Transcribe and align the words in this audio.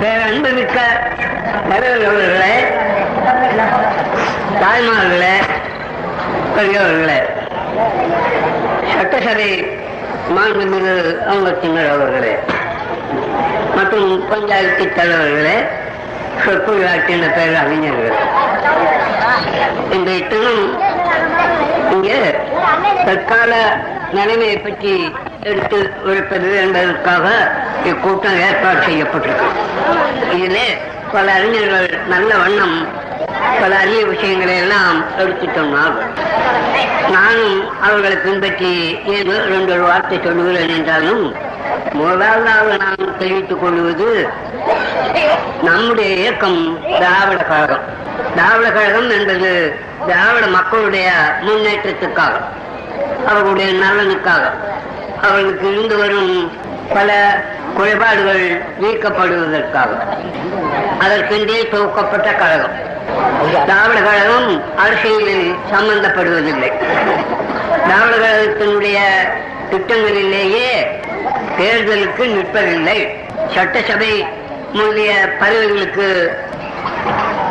பேரன்புமிக்க 0.00 0.78
தலைவர்களே 1.68 2.54
தாய்மார்களே 4.60 5.34
பெரியவர்களே 6.56 7.18
சட்டசபை 8.92 9.50
மாண்புமிகு 10.36 10.94
அங்கத்தினர் 11.32 11.90
அவர்களே 11.90 12.34
மற்றும் 13.76 14.10
பஞ்சாயத்து 14.30 14.86
தலைவர்களே 14.92 15.56
சொற்பொழிவாற்றின 16.44 17.28
பேர் 17.36 17.60
அறிஞர்கள் 17.62 18.16
இந்த 19.92 20.10
தினம் 20.28 20.64
இங்கே 21.92 22.18
தற்கால 23.06 23.52
நிலைமையை 24.12 24.56
பற்றி 24.58 24.92
எடுத்து 25.42 25.78
உழைப்பது 26.04 26.50
என்பதற்காக 26.60 27.26
இக்கூட்டம் 27.92 28.38
ஏற்பாடு 28.46 28.80
செய்யப்பட்டிருக்கு. 28.88 29.48
இதிலே 30.36 30.66
பல 31.12 31.26
அறிஞர்கள் 31.38 31.88
நல்ல 32.12 32.30
வண்ணம் 32.42 32.76
பல 33.60 33.72
அரிய 33.82 34.00
விஷயங்களை 34.12 34.54
எல்லாம் 34.62 34.96
எடுத்து 35.22 35.46
சொன்னார். 35.56 35.98
நானும் 37.14 37.58
அவர்களை 37.86 38.16
பின்பற்றி 38.24 38.72
ஏதோ 39.16 39.34
ரெண்டு 39.52 39.72
ஒரு 39.76 39.84
வார்த்தை 39.90 40.18
சொல்லுகிறேன் 40.24 40.74
என்றாலும் 40.76 41.24
முதலாவதாக 41.98 42.76
நான் 42.82 43.18
தெரிவித்துக் 43.18 43.62
கொள்வது 43.62 44.08
நம்முடைய 45.68 46.08
இயக்கம் 46.22 46.60
திராவிட 46.98 47.40
கழகம். 47.50 47.84
திராவிட 48.36 48.68
கழகம் 48.76 49.10
என்பது 49.18 49.50
திராவிட 50.06 50.46
மக்களுடைய 50.58 51.08
முன்னேற்றத்துக்காக 51.46 52.34
அவர்களுடைய 53.28 53.70
நலனுக்காக 53.84 54.44
அவர்களுக்கு 55.22 55.66
இருந்து 55.72 55.96
வரும் 56.02 56.32
பல 56.96 57.10
குறைபாடுகள் 57.76 58.62
நீக்கப்படுவதற்காக. 58.80 59.88
அதற்கென்றே 60.98 61.68
துவக்கப்பட்ட 61.68 62.34
கழகம். 62.34 62.76
திராவிட 63.66 64.00
கழகம் 64.00 64.76
அரசியலில் 64.76 65.58
சம்பந்தப்படுவதில்லை. 65.70 66.72
திராவிட 67.84 68.16
கழகத்தினுடைய 68.16 68.96
திட்டங்களிலேயே 69.70 70.70
தேர்தலுக்கு 71.58 72.24
நிற்பதில்லை. 72.36 72.98
சட்டசபை 73.54 74.26
முதலிய 74.72 75.12
பதவிகளுக்கு 75.38 76.08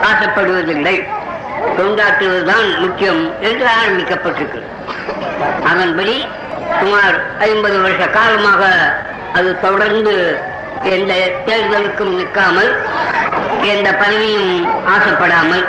ஆசைப்படுவதில்லை. 0.01 0.97
தொண்டாற்றுவதுதான் 1.77 2.77
முக்கியம் 2.79 3.33
என்று 3.41 3.65
ஆரம்பிக்கப்பட்டிருக்கு 3.81 4.61
அதன்படி 5.65 6.27
சுமார் 6.79 7.17
ஐம்பது 7.39 7.77
வருஷ 7.81 8.03
காலமாக 8.07 8.63
அது 9.33 9.49
தொடர்ந்து 9.59 10.13
எந்த 10.95 11.13
தேர்தலுக்கும் 11.47 12.13
நிற்காமல் 12.15 12.71
எந்த 13.73 13.87
பதவியும் 14.01 14.51
ஆசைப்படாமல் 14.93 15.63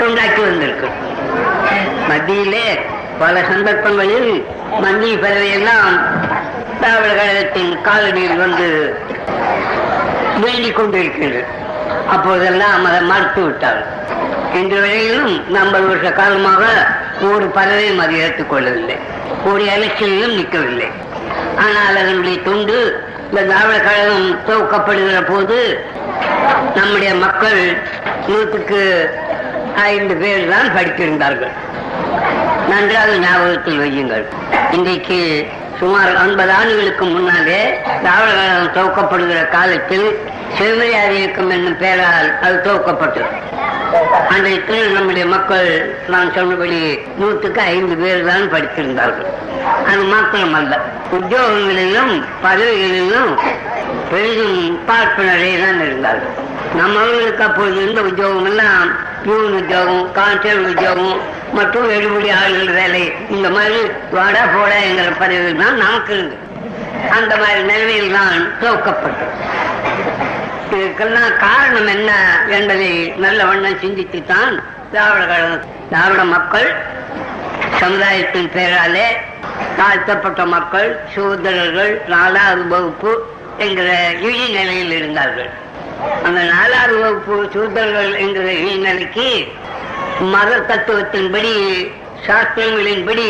தொண்டாக்கி 0.00 0.40
வந்திருக்கு. 0.48 0.88
மத்தியிலே 2.08 2.66
பல 3.18 3.34
சந்தர்ப்பங்களில் 3.50 4.30
மத்திய 4.80 5.14
பதவியெல்லாம் 5.16 5.94
திராவிட 6.80 7.08
கழகத்தின் 7.14 7.72
காலடியில் 7.88 8.42
வந்து 8.44 8.68
வேண்டிக் 10.42 10.76
கொண்டிருக்கிறது 10.76 11.42
அப்போதெல்லாம் 12.14 12.84
அதை 12.84 13.00
மறுத்து 13.10 13.42
விட்டார் 13.44 13.80
இன்று 14.60 14.78
வரையிலும் 14.80 15.34
ஐம்பது 15.54 15.86
வருஷ 15.86 16.12
காலமாக 16.12 16.62
ஒரு 17.30 17.46
பதவியும் 17.58 17.98
அதை 17.98 18.14
ஏற்றுக்கொள்ளவில்லை. 18.24 18.96
ஒரு 19.44 19.64
எலெக்ஷனிலும் 19.64 20.36
நிற்கவில்லை. 20.38 20.88
ஆனால் 21.64 21.96
அதனுடைய 21.96 22.42
தொண்டு 22.42 23.04
இந்த 23.28 23.42
திராவிட 23.42 23.78
கழகம் 23.80 24.40
துவக்கப்படுகிற 24.48 25.18
போது 25.28 25.58
நம்முடைய 26.74 27.14
மக்கள் 27.14 27.60
நூற்றுக்கு 28.26 28.82
ஐந்து 29.74 30.14
பேர் 30.14 30.48
தான் 30.48 30.74
படித்திருந்தார்கள். 30.76 31.54
நன்றாக 32.68 33.10
ஞாபகத்தில் 33.16 33.80
வையுங்கள். 33.80 34.24
இன்றைக்கு 34.70 35.20
சுமார் 35.80 36.16
ஐம்பது 36.16 36.52
ஆண்டுகளுக்கு 36.52 37.04
முன்னாலே 37.04 37.60
திராவிட 38.02 38.30
கழகம் 38.38 38.74
துவக்கப்படுகிற 38.76 39.48
காலத்தில் 39.48 40.08
சிவமரியாதை 40.58 41.14
இயக்கம் 41.18 41.50
என்னும் 41.50 41.78
பெயரால் 41.78 42.28
அது 42.40 42.56
துவக்கப்பட்டது. 42.64 43.30
அன்றைய 44.32 44.58
நம்முடைய 44.96 45.26
மக்கள் 45.26 45.70
நான் 46.08 46.34
சொன்னபடி 46.34 46.80
நூற்றுக்கு 47.18 47.60
ஐந்து 47.60 47.96
பேர் 47.96 48.26
தான் 48.26 48.52
படித்திருந்தார்கள். 48.52 49.30
அது 49.90 50.02
மாத்திரம் 50.12 50.54
அல்ல 50.60 50.74
உத்தியோகங்களிலும் 51.16 52.12
பதவிகளிலும் 52.44 53.32
பெரிதும் 54.10 54.58
பார்ப்பனரே 54.88 55.50
தான் 55.62 55.80
இருந்தார்கள். 55.86 56.34
நம்ம 56.78 56.94
அவர்களுக்கு 57.02 57.44
அப்போது 57.46 57.76
இருந்த 57.82 58.00
உத்தியோகம் 58.08 58.48
எல்லாம் 58.50 58.88
பியூன் 59.24 59.56
உத்தியோகம் 59.60 60.04
கான்ஸ்டபிள் 60.18 60.68
உத்தியோகம் 60.72 61.16
மற்றும் 61.58 61.88
எடுபடி 61.96 62.28
ஆளுகள் 62.40 62.76
வேலை. 62.78 63.02
இந்த 63.36 63.48
மாதிரி 63.56 63.80
வாடா 64.16 64.44
போட 64.54 64.72
என்கிற 64.88 65.08
பதவிகள் 65.22 65.62
தான் 65.64 65.80
நமக்கு 65.84 66.12
இருந்து 66.16 66.36
அந்த 67.18 67.32
மாதிரி 67.42 67.60
நிலைமையில் 67.72 68.16
தான் 68.18 68.40
துவக்கப்பட்டது. 68.60 69.34
இதுக்கெல்லாம் 70.76 71.32
காரணம் 71.46 71.90
என்ன 71.96 72.10
என்பதை 72.56 72.90
நல்ல 73.24 73.40
வண்ணம் 73.50 73.80
சிந்தித்து 73.84 74.20
தான் 74.34 74.54
திராவிட 74.92 75.24
கழகம் 75.30 75.66
திராவிட 75.90 76.22
மக்கள் 76.34 76.68
சமுதாயத்தின் 77.80 78.50
பெயராலே 78.56 79.06
தாழ்த்தப்பட்ட 79.78 80.46
மக்கள் 80.46 81.00
சூதரர்கள் 81.14 81.92
நாலாவது 82.06 82.64
வகுப்பு 82.66 83.12
என்கிற 83.58 83.88
இழி 84.20 84.46
நிலையில் 84.48 84.92
இருந்தார்கள். 84.92 85.50
அந்த 86.24 86.40
நாலாறு 86.52 86.94
வகுப்பு 86.98 87.48
சூதரர்கள் 87.52 88.12
என்கிற 88.14 88.46
இழி 88.52 88.76
நிலைக்கு 88.78 89.28
மத 90.32 90.50
தத்துவத்தின்படி 90.68 91.52
சாஸ்திரங்களின்படி 92.26 93.28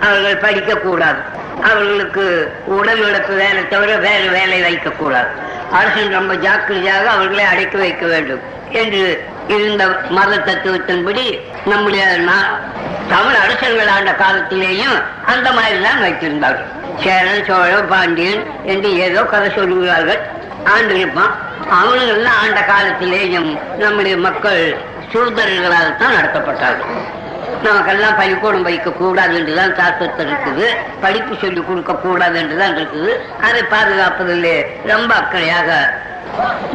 அவர்கள் 0.00 0.42
படிக்கக்கூடாது 0.42 1.20
அவர்களுக்கு 1.62 2.24
உடல் 2.66 3.02
இழப்பு 3.08 3.34
வேலை 3.34 3.62
தவிர 3.68 3.90
வேறு 3.96 4.28
வேலை 4.28 4.58
வைக்கக்கூடாது 4.62 5.30
அரசன் 5.70 6.10
ரொம்ப 6.10 6.34
ஜாக்கிரதையாக 6.36 7.04
அவர்களை 7.10 7.44
அடைக்க 7.44 7.78
வைக்க 7.78 8.04
வேண்டும் 8.06 8.42
என்று 8.72 9.02
இருந்த 9.48 9.88
மத 10.08 10.36
தத்துவத்தின்படி 10.36 11.40
நம்முடைய 11.64 12.04
நா- 12.04 12.82
தமிழ் 13.08 13.34
அரசர்கள் 13.34 13.86
ஆண்ட 13.86 14.10
காலத்திலேயும் 14.10 15.02
அந்த 15.26 15.52
மாதிரி 15.52 15.82
தான் 15.82 16.02
வைத்திருந்தார்கள். 16.02 17.02
சேரன் 17.02 17.44
சோழன் 17.44 17.88
பாண்டியன் 17.88 18.46
என்று 18.64 18.96
ஏதோ 18.96 19.22
கதை 19.22 19.48
சொல்லுகிறார்கள். 19.48 20.18
ஆண்டு 20.64 20.98
இருப்பான் 20.98 21.36
அவனுங்கள்லாம் 21.64 22.42
ஆண்ட 22.42 22.60
காலத்திலேயும் 22.60 23.58
நம்முடைய 23.78 24.16
மக்கள் 24.16 24.76
சூதரர்களாகத்தான் 25.12 26.14
நடத்தப்பட்டார்கள். 26.20 27.22
நமக்கெல்லாம் 27.62 28.16
பள்ளிக்கூடம் 28.16 28.62
வைக்க 28.62 28.90
கூடாது 28.90 29.34
என்றுதான் 29.38 29.74
சாஸ்திரத்தில் 29.74 30.30
இருக்குது. 30.32 30.66
படிப்பு 31.00 31.34
சொல்லி 31.40 31.60
கொடுக்க 31.60 31.94
கூடாது 31.94 32.38
என்றுதான் 32.38 32.76
இருக்குது. 32.76 33.12
அதை 33.42 33.62
பாதுகாப்பதிலே 33.70 34.56
ரொம்ப 34.86 35.14
அக்கறையாக 35.14 35.70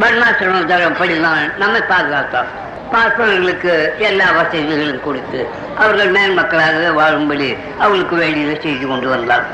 வர்ணாசிரம 0.00 0.64
தரப்படிதான் 0.72 1.56
நம்மை 1.56 1.80
பாதுகாத்தோம் 1.88 2.50
பார்ப்பவர்களுக்கு 2.92 3.94
எல்லா 3.98 4.30
வசதிகளும் 4.30 5.02
கொடுத்து 5.02 5.48
அவர்கள் 5.78 6.12
மேன்மக்களாக 6.12 6.92
வாழும்படி 6.92 7.56
அவர்களுக்கு 7.78 8.16
வேண்டியதை 8.16 8.60
செய்து 8.62 8.86
கொண்டு 8.86 9.08
வந்தார். 9.08 9.44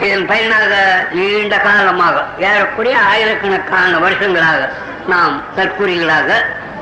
இதன் 0.00 0.26
பயனாக 0.26 0.74
நீண்ட 1.12 1.56
காலமாக 1.58 2.24
ஏறக்குறைய 2.38 2.98
ஆயிரக்கணக்கான 3.00 3.98
வருஷங்களாக 3.98 4.70
நாம் 5.06 5.42
தற்கொலைகளாக 5.56 6.30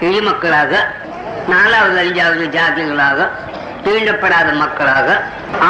எளிமக்களாக 0.00 0.72
நாலாவது 1.48 1.98
அஞ்சாவது 2.00 2.44
ஜாதிகளாக 2.48 3.28
தீண்டப்படாத 3.84 4.48
மக்களாக 4.62 5.08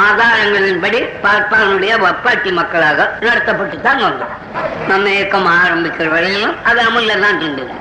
ஆதாரங்களின்படி 0.04 1.00
பார்ப்பானுடைய 1.24 1.92
வப்பாட்டி 2.04 2.50
மக்களாக 2.60 3.08
நடத்தப்பட்டு 3.26 3.76
தான் 3.86 4.02
வந்தோம். 4.06 4.34
நம்ம 4.90 5.10
இயக்கம் 5.16 5.48
ஆரம்பிக்கிற 5.62 6.06
வரையிலும் 6.14 6.56
அது 6.70 6.80
அமல்ல 6.88 7.18
தான் 7.24 7.38
இருந்தது. 7.40 7.72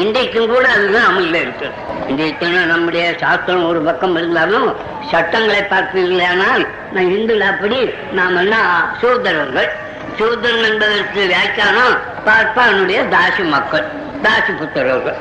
இன்றைக்கும் 0.00 0.50
கூட 0.52 0.64
அதுதான் 0.76 1.08
அமல்ல 1.10 1.40
இருக்கு 1.44 1.68
இன்றைக்கு 2.10 2.46
நம்முடைய 2.72 3.04
சாஸ்திரம் 3.22 3.68
ஒரு 3.70 3.80
பக்கம் 3.88 4.16
இருந்தாலும் 4.20 4.68
சட்டங்களை 5.10 5.62
பார்ப்பீர்களானால் 5.72 6.64
நான் 6.94 7.12
இந்துல 7.16 7.46
அப்படி 7.52 7.78
நாம் 8.18 8.38
என்ன 8.42 8.56
சூதரர்கள்? 9.00 9.70
சூதரன் 10.18 10.66
என்பதற்கு 10.70 11.20
வியாக்கியானம் 11.32 11.94
பார்ப்பானுடைய 12.26 13.00
தாசி 13.14 13.44
மக்கள் 13.54 13.86
தாசி 14.24 14.52
புத்திரர்கள். 14.60 15.18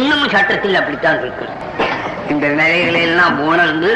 இன்னமும் 0.00 0.32
சட்டத்தில் 0.34 0.78
அப்படித்தான் 0.80 1.20
இருக்கு 1.22 1.46
இந்த 2.32 2.48
நிலைகளெல்லாம் 2.48 3.36
உணர்ந்து 3.36 3.90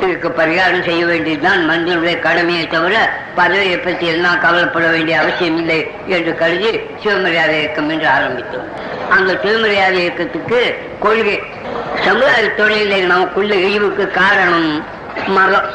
இதுக்கு 0.00 0.28
பரிகாரம் 0.28 0.84
செய்ய 0.84 1.06
வேண்டியதுதான் 1.06 1.64
மனிதனுடைய 1.64 2.18
கடமையை 2.18 2.66
தவிர 2.66 3.12
பதவியை 3.34 3.78
பற்றி 3.78 4.06
எல்லாம் 4.06 4.40
கவலைப்பட 4.40 4.86
வேண்டிய 4.86 5.20
அவசியம் 5.20 5.56
இல்லை 5.56 5.90
என்று 6.06 6.34
கருதி 6.34 6.70
சிவமரியாதை 7.04 7.58
இயக்கம் 7.58 7.88
என்று 7.88 8.08
ஆரம்பித்தோம். 8.08 8.68
அந்த 9.08 9.32
சிவமரியாதை 9.32 9.98
இயக்கத்துக்கு 9.98 10.60
கொள்கை 11.00 11.42
சமுதாய 12.04 12.50
தொழிலை 12.50 13.00
நமக்குள்ள 13.00 13.54
இழிவுக்கு 13.54 14.10
காரணம் 14.10 14.86
மதம். 15.26 15.68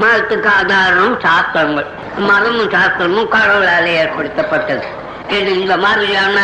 மதத்துக்கு 0.00 0.46
ஆதாரம் 0.46 1.20
சாஸ்திரங்கள். 1.20 1.86
மதமும் 2.16 2.70
சாஸ்திரமும் 2.70 3.28
கடவுளால் 3.28 3.86
ஏற்படுத்தப்பட்டது. 3.86 4.84
என்று 5.28 5.60
இந்த 5.60 5.76
மாதிரியான 5.76 6.38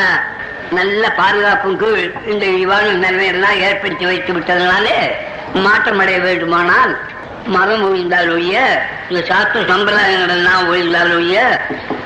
நல்ல 0.70 1.10
பாதுகாப்பும் 1.10 1.76
கீழ் 1.76 2.04
இந்த 2.26 2.46
இழிவான 2.46 2.86
நிலைமையெல்லாம் 2.92 3.60
ஏற்படுத்தி 3.60 4.04
வைத்து 4.04 4.32
விட்டதனாலே 4.32 4.98
மாற்றமடைய 5.54 6.20
வேண்டுமானால் 6.20 6.92
மதம் 7.46 7.84
ஒழிந்தால் 7.86 8.30
ஒழிய 8.32 8.56
இந்த 9.08 9.26
சாஸ்திர 9.26 9.60
சம்பிரதாயங்களெல்லாம் 9.62 10.64
ஒழிந்தால் 10.70 11.12
ஒழிய 11.14 11.38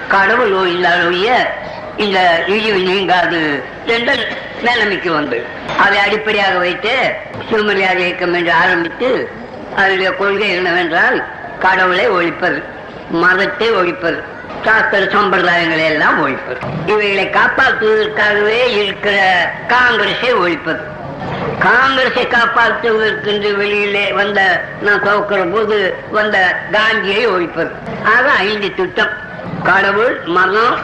கடவுள் 0.09 0.53
ஒழிந்தால் 0.53 1.07
ஒழிய 1.07 1.29
இந்த 1.97 2.45
இழிவு 2.47 2.79
நீங்காது 2.79 3.43
என்ற 3.87 4.13
நிலைமைக்கு 4.63 5.11
வந்து. 5.13 5.47
அதை 5.79 5.99
அடிப்படையாக 5.99 6.59
வைத்து 6.59 6.95
சிவமரியாதை 7.51 8.03
இயக்கம் 8.07 8.35
என்று 8.35 8.53
ஆரம்பித்து 8.53 9.11
அதனுடைய 9.77 10.11
கொள்கை 10.11 10.49
என்னவென்றால் 10.51 11.19
கடவுளை 11.59 12.07
ஒழிப்பது 12.09 12.63
மதத்தை 13.11 13.71
ஒழிப்பது. 13.71 14.21
சாஸ்திர 14.65 15.05
சம்பிரதாயங்களை 15.05 15.85
எல்லாம் 15.85 16.21
ஒழிப்பது. 16.21 16.57
இவைகளை 16.87 17.31
காப்பாற்றுவதற்காகவே 17.33 18.85
இருக்கிற 18.85 19.51
காங்கிரஸை 19.67 20.35
ஒழிப்பது. 20.35 20.81
காங்கிரஸை 21.59 22.27
காப்பாற்றுவதற்கு 22.27 23.27
என்று 23.27 23.57
வெளியிலே 23.57 24.13
வந்த 24.13 24.65
நான் 24.81 25.03
துவக்கிற 25.03 25.53
போது 25.53 26.05
வந்த 26.11 26.57
காந்தியை 26.73 27.27
ஒழிப்பது. 27.27 27.71
ஆக 28.05 28.31
ஐந்து 28.31 28.75
திட்டம். 28.75 29.11
கடவுள் 29.63 30.21
மதம் 30.25 30.79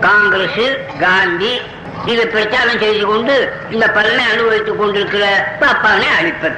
காங்கிரஸ் 0.00 0.76
காந்தி. 1.00 1.60
இதை 2.06 2.26
பிரச்சாரம் 2.26 2.78
செய்து 2.78 3.06
கொண்டு 3.06 3.52
இந்த 3.70 3.88
பலனை 3.88 4.24
அனுபவித்துக் 4.32 4.78
கொண்டிருக்கிற 4.78 5.52
பாப்பானை 5.60 6.16
அழிப்பது. 6.18 6.54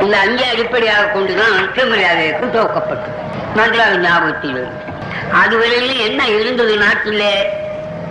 இந்த 0.00 0.18
அஞ்சு 0.18 0.44
அடிப்படையாக 0.44 1.04
கொண்டுதான் 1.04 1.88
மரியாதைக்கு 1.88 2.46
துவக்கப்பட்டது. 2.46 3.18
நன்றாக 3.54 3.96
ஞாபகத்தில் 3.96 4.50
இருக்கு. 4.50 4.89
அதுவரையிலும் 5.32 5.98
என்ன 5.98 6.28
இருந்தது 6.28 6.76
நாட்டிலே? 6.76 7.50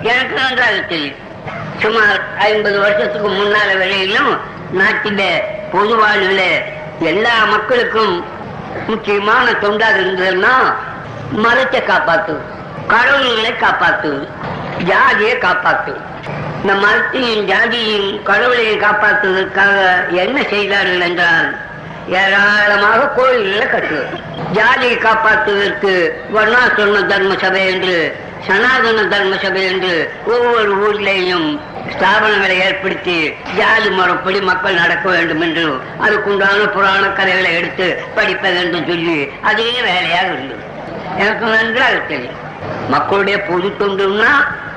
எனக்கு 0.04 0.36
நன்றாக 0.36 0.72
தெரியும். 0.72 1.16
சுமார் 1.80 2.38
ஐம்பது 2.38 2.80
வருஷத்துக்கு 2.80 3.30
முன்னால 3.30 3.78
வரையிலும் 3.78 4.40
நாட்டில 4.78 5.42
பொது 5.72 6.52
எல்லா 7.00 7.46
மக்களுக்கும் 7.46 8.26
முக்கியமான 8.88 9.52
தொண்டாக 9.52 10.00
இருந்ததுன்னா 10.00 10.74
மதத்தை 11.32 11.82
காப்பாத்து 11.82 12.38
கடவுள்களை 12.88 13.54
காப்பாத்து 13.54 14.28
ஜாதியை 14.84 15.38
காப்பாத்து. 15.38 15.96
இந்த 16.62 16.74
மதத்தையும் 16.74 17.48
ஜாதியையும் 17.48 18.24
கடவுளையும் 18.24 18.80
காப்பாற்றுவதற்காக 18.80 20.08
என்ன 20.10 20.44
செய்தார்கள் 20.44 21.00
என்றால் 21.00 21.58
ஏராளமாக 22.12 23.08
கோயில்களை 23.08 23.68
கட்டுவது 23.68 24.08
ஜாதியை 24.54 24.98
காப்பாற்றுவதற்கு 24.98 26.12
வர்ணாசிரம 26.36 27.06
தர்ம 27.06 27.36
சபை 27.42 27.68
என்று 27.68 28.18
சனாதன 28.48 29.08
தர்ம 29.08 29.36
சபை 29.38 29.64
என்று 29.64 30.14
ஒவ்வொரு 30.26 30.72
ஊரிலேயும் 30.86 31.60
ஸ்தாபனங்களை 31.94 32.60
ஏற்படுத்தி 32.60 33.34
ஜாதி 33.58 33.90
முறைப்படி 33.90 34.42
மக்கள் 34.42 34.74
நடக்க 34.74 35.10
வேண்டும் 35.10 35.42
என்று 35.42 35.82
அதுக்குண்டான 36.06 36.68
புராண 36.74 37.06
கதைகளை 37.08 37.56
எடுத்து 37.56 38.04
படிப்பது 38.16 38.58
என்று 38.58 38.84
சொல்லி 38.88 39.30
அதே 39.42 39.82
வேலையாக 39.82 40.28
இருந்தது. 40.28 40.64
எனக்கு 41.18 41.46
நன்றாக 41.46 41.94
தெரியும். 41.94 42.38
மக்களுடைய 42.90 43.42
பொது 43.42 43.68
தொண்டுன்னா 43.80 44.34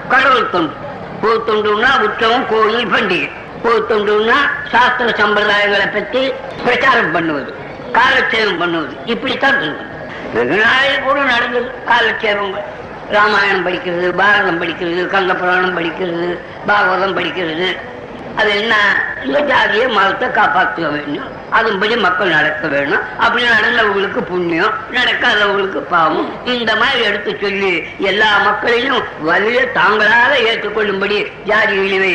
கடவுள் 0.08 0.50
தொண்டு. 0.50 0.74
பொது 1.20 1.42
தொண்டுன்னா 1.46 2.00
உற்சவம் 2.00 2.46
கோயில் 2.48 2.92
பண்டிகை. 2.92 3.30
பொது 3.62 3.80
தொண்டுன்னா 3.90 4.38
சாஸ்திர 4.72 5.08
சம்பிரதாயங்களை 5.20 5.86
பற்றி 5.96 6.22
பிரச்சாரம் 6.64 7.12
பண்ணுவது 7.16 7.50
காலட்சேபம் 7.96 8.60
பண்ணுவது. 8.62 8.94
இப்படித்தான் 9.12 9.58
இருந்தது 9.62 9.90
ரெண்டு 10.34 10.56
நாளில் 10.64 11.04
கூட 11.06 11.18
நடந்தது. 11.32 11.68
காலட்சேபங்கள் 11.90 12.68
ராமாயணம் 13.16 13.66
படிக்கிறது 13.66 14.08
பாரதம் 14.20 14.60
படிக்கிறது 14.62 15.00
கந்த 15.14 15.32
புராணம் 15.40 15.76
படிக்கிறது 15.78 16.28
பாகவதம் 16.68 17.16
படிக்கிறது. 17.18 17.68
அது 18.36 18.50
என்ன? 18.60 18.74
இந்த 19.24 19.38
ஜாதிய 19.50 19.84
மதத்தை 19.96 20.30
காப்பாற்ற 20.30 20.88
வேண்டும் 20.88 21.30
அதன்படி 21.50 21.96
மக்கள் 21.96 22.34
நடக்க 22.36 22.68
வேணும். 22.74 23.02
அப்படி 23.24 23.42
நடந்தவங்களுக்கு 23.46 24.20
புண்ணியம் 24.30 24.74
நடக்காதவங்களுக்கு 24.98 25.80
பாவம். 25.94 26.28
இந்த 26.44 26.76
மாதிரி 26.76 27.00
எடுத்து 27.08 27.32
சொல்லி 27.40 27.72
எல்லா 28.10 28.30
மக்களையும் 28.38 29.00
வலிய 29.28 29.60
தாங்களாக 29.78 30.32
ஏற்றுக்கொள்ளும்படி 30.50 31.18
ஜாதி 31.44 31.76
இழிவை 31.86 32.14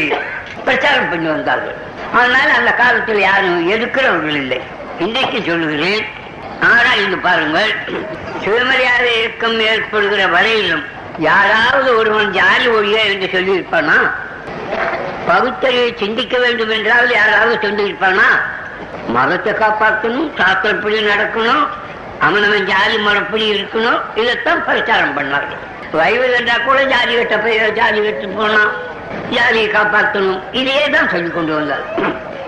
பிரச்சாரம் 0.66 1.10
பண்ணி 1.10 1.28
வந்தார்கள். 1.28 1.78
ஆனால் 2.14 2.52
அந்த 2.60 2.72
காலத்தில் 2.82 3.20
யாரும் 3.20 3.70
எதிர்க்கிறவர்கள் 3.76 4.38
இல்லை. 4.44 4.60
இன்றைக்கு 5.00 5.40
சொல்லுகிறேன் 5.50 6.06
ஆராய்ந்து 6.74 7.18
பாருங்கள். 7.18 7.72
சுயமரியாதை 8.44 9.10
இயக்கம் 9.18 9.60
ஏற்படுகிற 9.60 10.22
வரையிலும் 10.28 10.86
யாராவது 11.18 11.90
ஒருவன் 11.98 12.32
ஜாதி 12.32 12.68
ஒழிய 12.68 12.98
என்று 13.12 13.28
சொல்லியிருப்பானா? 13.36 13.98
பகுத்தறிவை 15.28 15.90
சிந்திக்க 16.02 16.36
வேண்டும் 16.38 16.70
என்றால் 16.70 17.10
யாராவது 17.20 17.56
சொல்லியிருப்பானா 17.68 18.28
மதத்தை 19.16 19.52
காப்பாற்றணும் 19.54 20.30
சாத்திரப்படி 20.40 20.98
நடக்கணும் 21.12 21.64
அவனவன் 22.20 22.66
ஜாதி 22.66 22.98
மரப்படி 22.98 23.46
இருக்கணும் 23.56 24.00
இதைத்தான் 24.16 24.64
பிரச்சாரம் 24.64 25.18
பண்ணார்கள். 25.18 25.64
வயது 25.92 26.34
என்றா 26.34 26.56
கூட 26.58 26.80
ஜாதி 26.84 27.14
வெட்ட 27.16 27.36
போய் 27.38 27.60
ஜாதி 27.72 28.00
வெட்டு 28.00 28.28
போனா 28.30 28.64
ஜாதியை 29.36 29.68
காப்பாற்றணும் 29.68 30.42
இதையே 30.52 30.86
தான் 30.90 31.10
சொல்லிக் 31.10 31.34
கொண்டு 31.34 31.54
வந்தார். 31.54 31.86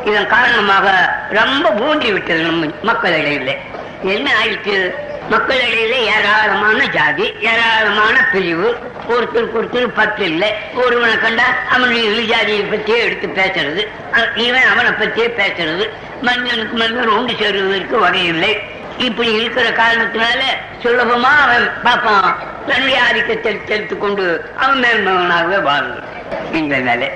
இதன் 0.05 0.27
காரணமாக 0.27 0.87
ரொம்ப 1.29 1.71
ஊன்றி 1.85 2.11
விட்டது 2.11 2.41
நம்ம 2.43 2.65
மக்களிடையில 2.89 3.53
என்ன 4.13 4.27
ஆயிடுச்சு 4.39 4.75
மக்களிடையில 5.31 5.95
ஏராளமான 6.13 6.79
ஜாதி 6.95 7.25
ஏராளமான 7.51 8.15
பிரிவு 8.31 8.67
ஒருத்தருக்கு 9.13 9.57
ஒருத்தர் 9.59 9.97
பத்து 9.99 10.23
இல்லை 10.31 10.49
ஒருவனை 10.83 11.15
கண்டா 11.23 11.45
அவனுடைய 11.75 12.39
இரு 12.55 12.65
பற்றியே 12.71 12.99
எடுத்து 13.05 13.27
பேசுறது. 13.39 13.83
இவன் 14.45 14.67
அவனை 14.71 14.91
பற்றியே 14.91 15.27
பேசுறது. 15.41 15.85
மனிதனுக்கு 16.27 16.75
மனிதன் 16.81 17.15
ஒன்று 17.17 17.35
சேருவதற்கு 17.41 17.95
வகை 18.05 18.23
இல்லை 18.33 18.51
இப்படி 19.07 19.29
இருக்கிற 19.39 19.67
காரணத்தினால 19.81 20.41
சுலபமா 20.83 21.31
அவன் 21.45 21.67
பார்ப்பான். 21.85 22.31
தன்னுடைய 22.69 22.97
ஆதிக்கத்தை 23.07 23.53
செலுத்து 23.69 23.95
கொண்டு 23.97 24.25
அவன் 24.63 24.81
மேல்மகனாகவே 24.83 25.59
வாழ்ந்தான் 25.69 26.09
இந்த 26.59 26.75
நிலை 26.89 27.09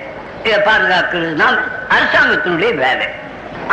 இதை 0.46 0.60
பாதுகாக்கிறது 0.70 1.34
தான் 1.44 1.58
அரசாங்கத்தினுடைய 1.96 2.72
வேலை. 2.86 3.08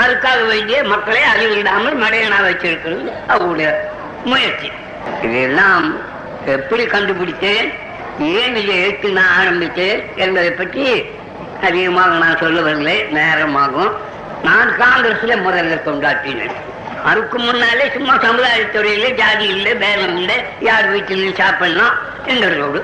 அதுக்காக 0.02 0.40
வேண்டிய 0.50 0.78
மக்களை 0.90 1.22
அறிவிடாமல் 1.30 1.96
மடையனா 2.02 2.40
வச்சிருக்கிறது 2.48 3.08
அவருடைய 3.32 3.70
முயற்சி. 4.24 4.70
இதெல்லாம் 5.22 5.86
எப்படி 6.46 6.84
கண்டுபிடித்து 6.86 7.52
ஏன் 8.18 8.56
இதை 8.60 8.74
எடுத்து 8.82 9.08
நான் 9.18 9.36
ஆரம்பித்தேன் 9.40 10.00
என்பதை 10.16 10.50
பற்றி 10.50 10.86
அதிகமாக 11.68 12.18
நான் 12.24 12.40
சொல்லுவதில்லை 12.42 12.96
நேரமாகும். 13.18 13.92
நான் 14.42 14.70
காங்கிரஸ்ல 14.82 15.36
முதல்ல 15.46 15.78
கொண்டாட்டினேன் 15.86 16.56
அதுக்கு 17.10 17.38
முன்னாலே 17.38 17.84
சும்மா 17.94 18.14
சமுதாயத்துறையில 18.14 19.10
ஜாதி 19.20 19.46
இல்லை 19.56 19.72
வேலை 19.84 20.06
இல்லை 20.16 20.36
யார் 20.68 20.88
வீட்டிலையும் 20.94 21.38
சாப்பிடலாம் 21.42 21.94
என்கிறதோடு 22.26 22.80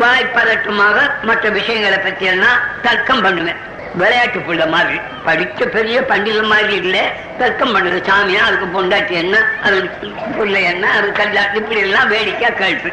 வாய்ப்பதட்டமாக 0.00 0.96
மற்ற 1.22 1.50
விஷயங்களை 1.50 1.98
பற்றி 1.98 2.26
எல்லாம் 2.26 2.58
தர்க்கம் 2.82 3.22
பண்ணுவேன். 3.22 3.60
விளையாட்டு 4.00 4.40
பிள்ளை 4.48 4.66
மாதிரி. 4.74 4.98
படிச்ச 5.26 5.66
பெரிய 5.76 5.96
பண்டித 6.10 6.40
மாதிரி 6.52 6.74
இல்லை. 6.82 7.02
தர்க்கம் 7.38 7.74
பண்ணுது 7.74 7.98
சாமியா 8.08 8.42
அதுக்கு 8.48 8.68
பொண்டாட்டி 8.76 9.14
என்ன 9.24 9.36
அதுக்கு 9.62 10.08
பிள்ளை 10.38 10.62
என்ன 10.72 10.84
அது 10.98 11.08
கல்யாணம் 11.12 11.58
இப்படி 11.60 11.80
எல்லாம் 11.80 12.08
வேடிக்கை 12.14 12.50
கேள்வி. 12.62 12.92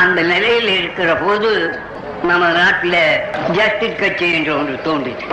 அந்த 0.00 0.18
நிலையில் 0.32 0.72
இருக்கிற 0.78 1.10
போது 1.22 1.50
நம்ம 2.28 2.48
நாட்டில் 2.58 3.02
ஜஸ்டிஸ் 3.52 4.00
கட்சி 4.00 4.26
என்று 4.36 4.52
ஒன்று 4.58 4.74
தோன்றிச்சு. 4.86 5.28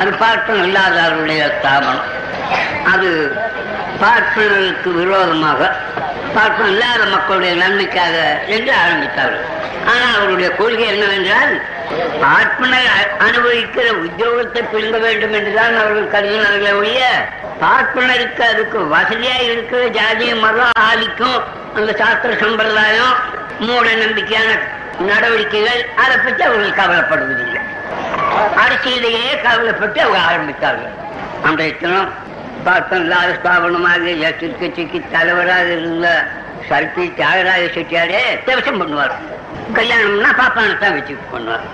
அது 0.00 0.10
பார்ப்பன 0.22 0.62
இல்லாதவருடைய 0.66 1.42
ஸ்தாபனம். 1.58 2.08
அது 2.92 3.10
பார்ப்பனருக்கு 4.02 4.90
விரோதமாக 5.00 5.60
பார்ப்பன 6.34 6.68
இல்லாத 6.68 7.02
மக்களுடைய 7.14 7.54
நன்மைக்காக 7.54 8.16
என்று 8.46 8.72
ஆரம்பித்தார்கள். 8.84 9.46
ஆனால் 9.90 10.16
அவருடைய 10.18 10.48
கொள்கை 10.58 10.84
என்னவென்றால் 10.92 11.52
ஆத்மனை 12.36 12.80
அனுபவிக்கிற 13.26 13.86
உத்தியோகத்தை 14.04 14.60
பிடுங்க 14.72 14.98
வேண்டும் 15.06 15.34
என்றுதான் 15.38 15.78
அவர்கள் 15.80 16.12
கருதினார்களே 16.14 16.72
ஒழிய 16.80 17.00
பார்ப்பனருக்கு 17.62 18.42
அதுக்கு 18.52 18.78
வசதியா 18.94 19.36
இருக்கிற 19.48 19.82
ஜாதி 19.98 20.28
மதம் 20.44 20.78
ஆதிக்கும் 20.88 21.40
அந்த 21.78 21.90
சாஸ்திர 22.00 22.32
சம்பிரதாயம் 22.44 23.14
மூட 23.66 23.86
நம்பிக்கையான 24.04 24.50
நடவடிக்கைகள் 25.10 25.82
அதை 26.02 26.16
பற்றி 26.16 26.42
அவர்கள் 26.48 26.78
கவலைப்படுவதில்லை. 26.80 27.60
அரசியலையே 28.64 29.30
கவலைப்பட்டு 29.46 29.98
அவங்க 30.04 30.20
ஆரம்பித்தார்கள். 30.30 30.94
அன்றைய 31.46 31.72
தினம் 31.82 32.12
பார்த்தோம் 32.66 33.02
இல்லாத 33.04 33.30
ஸ்தாபனமாக 33.38 34.12
ஜஸ்டிஸ் 34.22 34.60
கட்சிக்கு 34.60 34.98
தலைவராக 35.14 35.68
இருந்த 35.78 36.08
சல்பி 36.68 37.04
தியாகராஜ 37.18 37.62
செட்டியாரே 37.76 38.22
தேவசம் 38.46 38.80
பண்ணுவார். 38.82 39.14
கல்யாணம்னா 39.74 40.30
பாப்பானத்தான் 40.40 40.94
வச்சு 40.96 41.14
பண்ணுவார். 41.34 41.66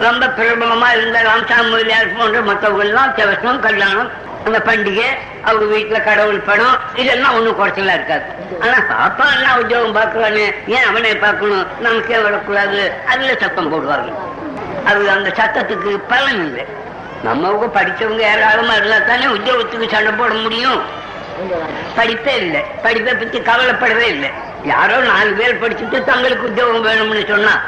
ரொம்ப 0.00 0.26
பிரபலமா 0.26 0.88
இருந்த 0.96 1.18
ராம்சாமி 1.22 1.70
முதலியார் 1.70 2.16
போன்ற 2.16 2.40
மற்றவங்கெல்லாம் 2.40 3.14
தேவசம் 3.16 3.60
கல்யாணம் 3.60 4.10
அந்த 4.44 4.58
பண்டிகை 4.58 5.06
அவங்க 5.44 5.64
வீட்டுல 5.76 6.04
கடவுள் 6.04 6.40
படம் 6.40 6.76
இதெல்லாம் 6.94 7.34
ஒண்ணும் 7.34 7.58
குறைச்சலா 7.60 7.94
இருக்காது. 7.94 8.24
ஆனா 8.60 8.76
பாப்பா 8.90 9.24
எல்லாம் 9.36 9.58
உத்தியோகம் 9.60 9.96
பாக்குறானே 9.96 10.44
ஏன் 10.66 10.86
அவனை 10.88 11.14
பார்க்கணும்? 11.16 11.66
நமக்கே 11.80 12.18
வரக்கூடாது. 12.18 12.92
அதுல 13.06 13.34
சத்தம் 13.40 13.72
போடுவார்கள். 13.72 14.18
அது 14.84 15.10
அந்த 15.10 15.32
சத்தத்துக்கு 15.38 16.00
பலன் 16.08 16.46
இல்லை. 16.46 16.64
நம்மவுக்கு 17.24 17.68
படிச்சவங்க 17.78 18.22
ஏராளமா 18.34 18.74
இருந்தா 18.74 18.98
தானே 18.98 19.26
உத்தியோகத்துக்கு 19.26 19.88
சண்டை 19.88 20.12
போட 20.12 20.32
முடியும். 20.34 20.80
படிப்பே 21.96 22.36
இல்லை. 22.36 22.62
படிப்பை 22.82 23.14
பத்தி 23.14 23.38
கவலைப்படவே 23.38 24.06
இல்லை. 24.06 24.30
யாரோ 24.64 24.96
நாலு 24.96 25.32
பேர் 25.32 25.60
படிச்சுட்டு 25.62 26.04
தங்களுக்கு 26.04 26.46
உத்தியோகம் 26.46 26.86
வேணும்னு 26.86 27.28
சொன்னா 27.28 27.60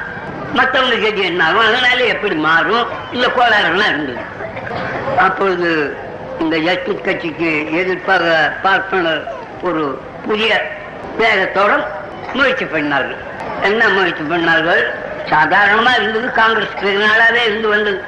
மத்தவங்க 0.53 0.97
கதி 0.97 1.23
என்ன? 1.23 1.45
ஆகும் 1.45 1.67
அதனால 1.67 2.05
எப்படி 2.05 2.35
மாறும்? 2.35 2.87
இல்ல 3.13 3.27
கோளாறுலாம் 3.27 3.89
இருந்தது. 3.89 4.19
அப்பொழுது 5.19 5.97
இந்த 6.41 6.59
ஜஸ்டிஸ் 6.59 7.05
கட்சிக்கு 7.05 7.69
எதிர்ப்பாக 7.73 8.53
பார்ப்பனர் 8.63 9.33
ஒரு 9.63 10.01
புதிய 10.27 10.63
வேகத்தோட 11.19 11.85
முயற்சி 12.33 12.65
பண்ணார்கள். 12.65 13.21
என்ன 13.63 13.89
முயற்சி 13.89 14.23
பண்ணார்கள்? 14.23 14.95
சாதாரணமா 15.33 15.93
இருந்தது 15.99 16.29
காங்கிரஸ். 16.41 16.75
வெகு 16.85 17.01
நாளாவே 17.07 17.43
இருந்து 17.49 17.69
வந்தது. 17.75 17.99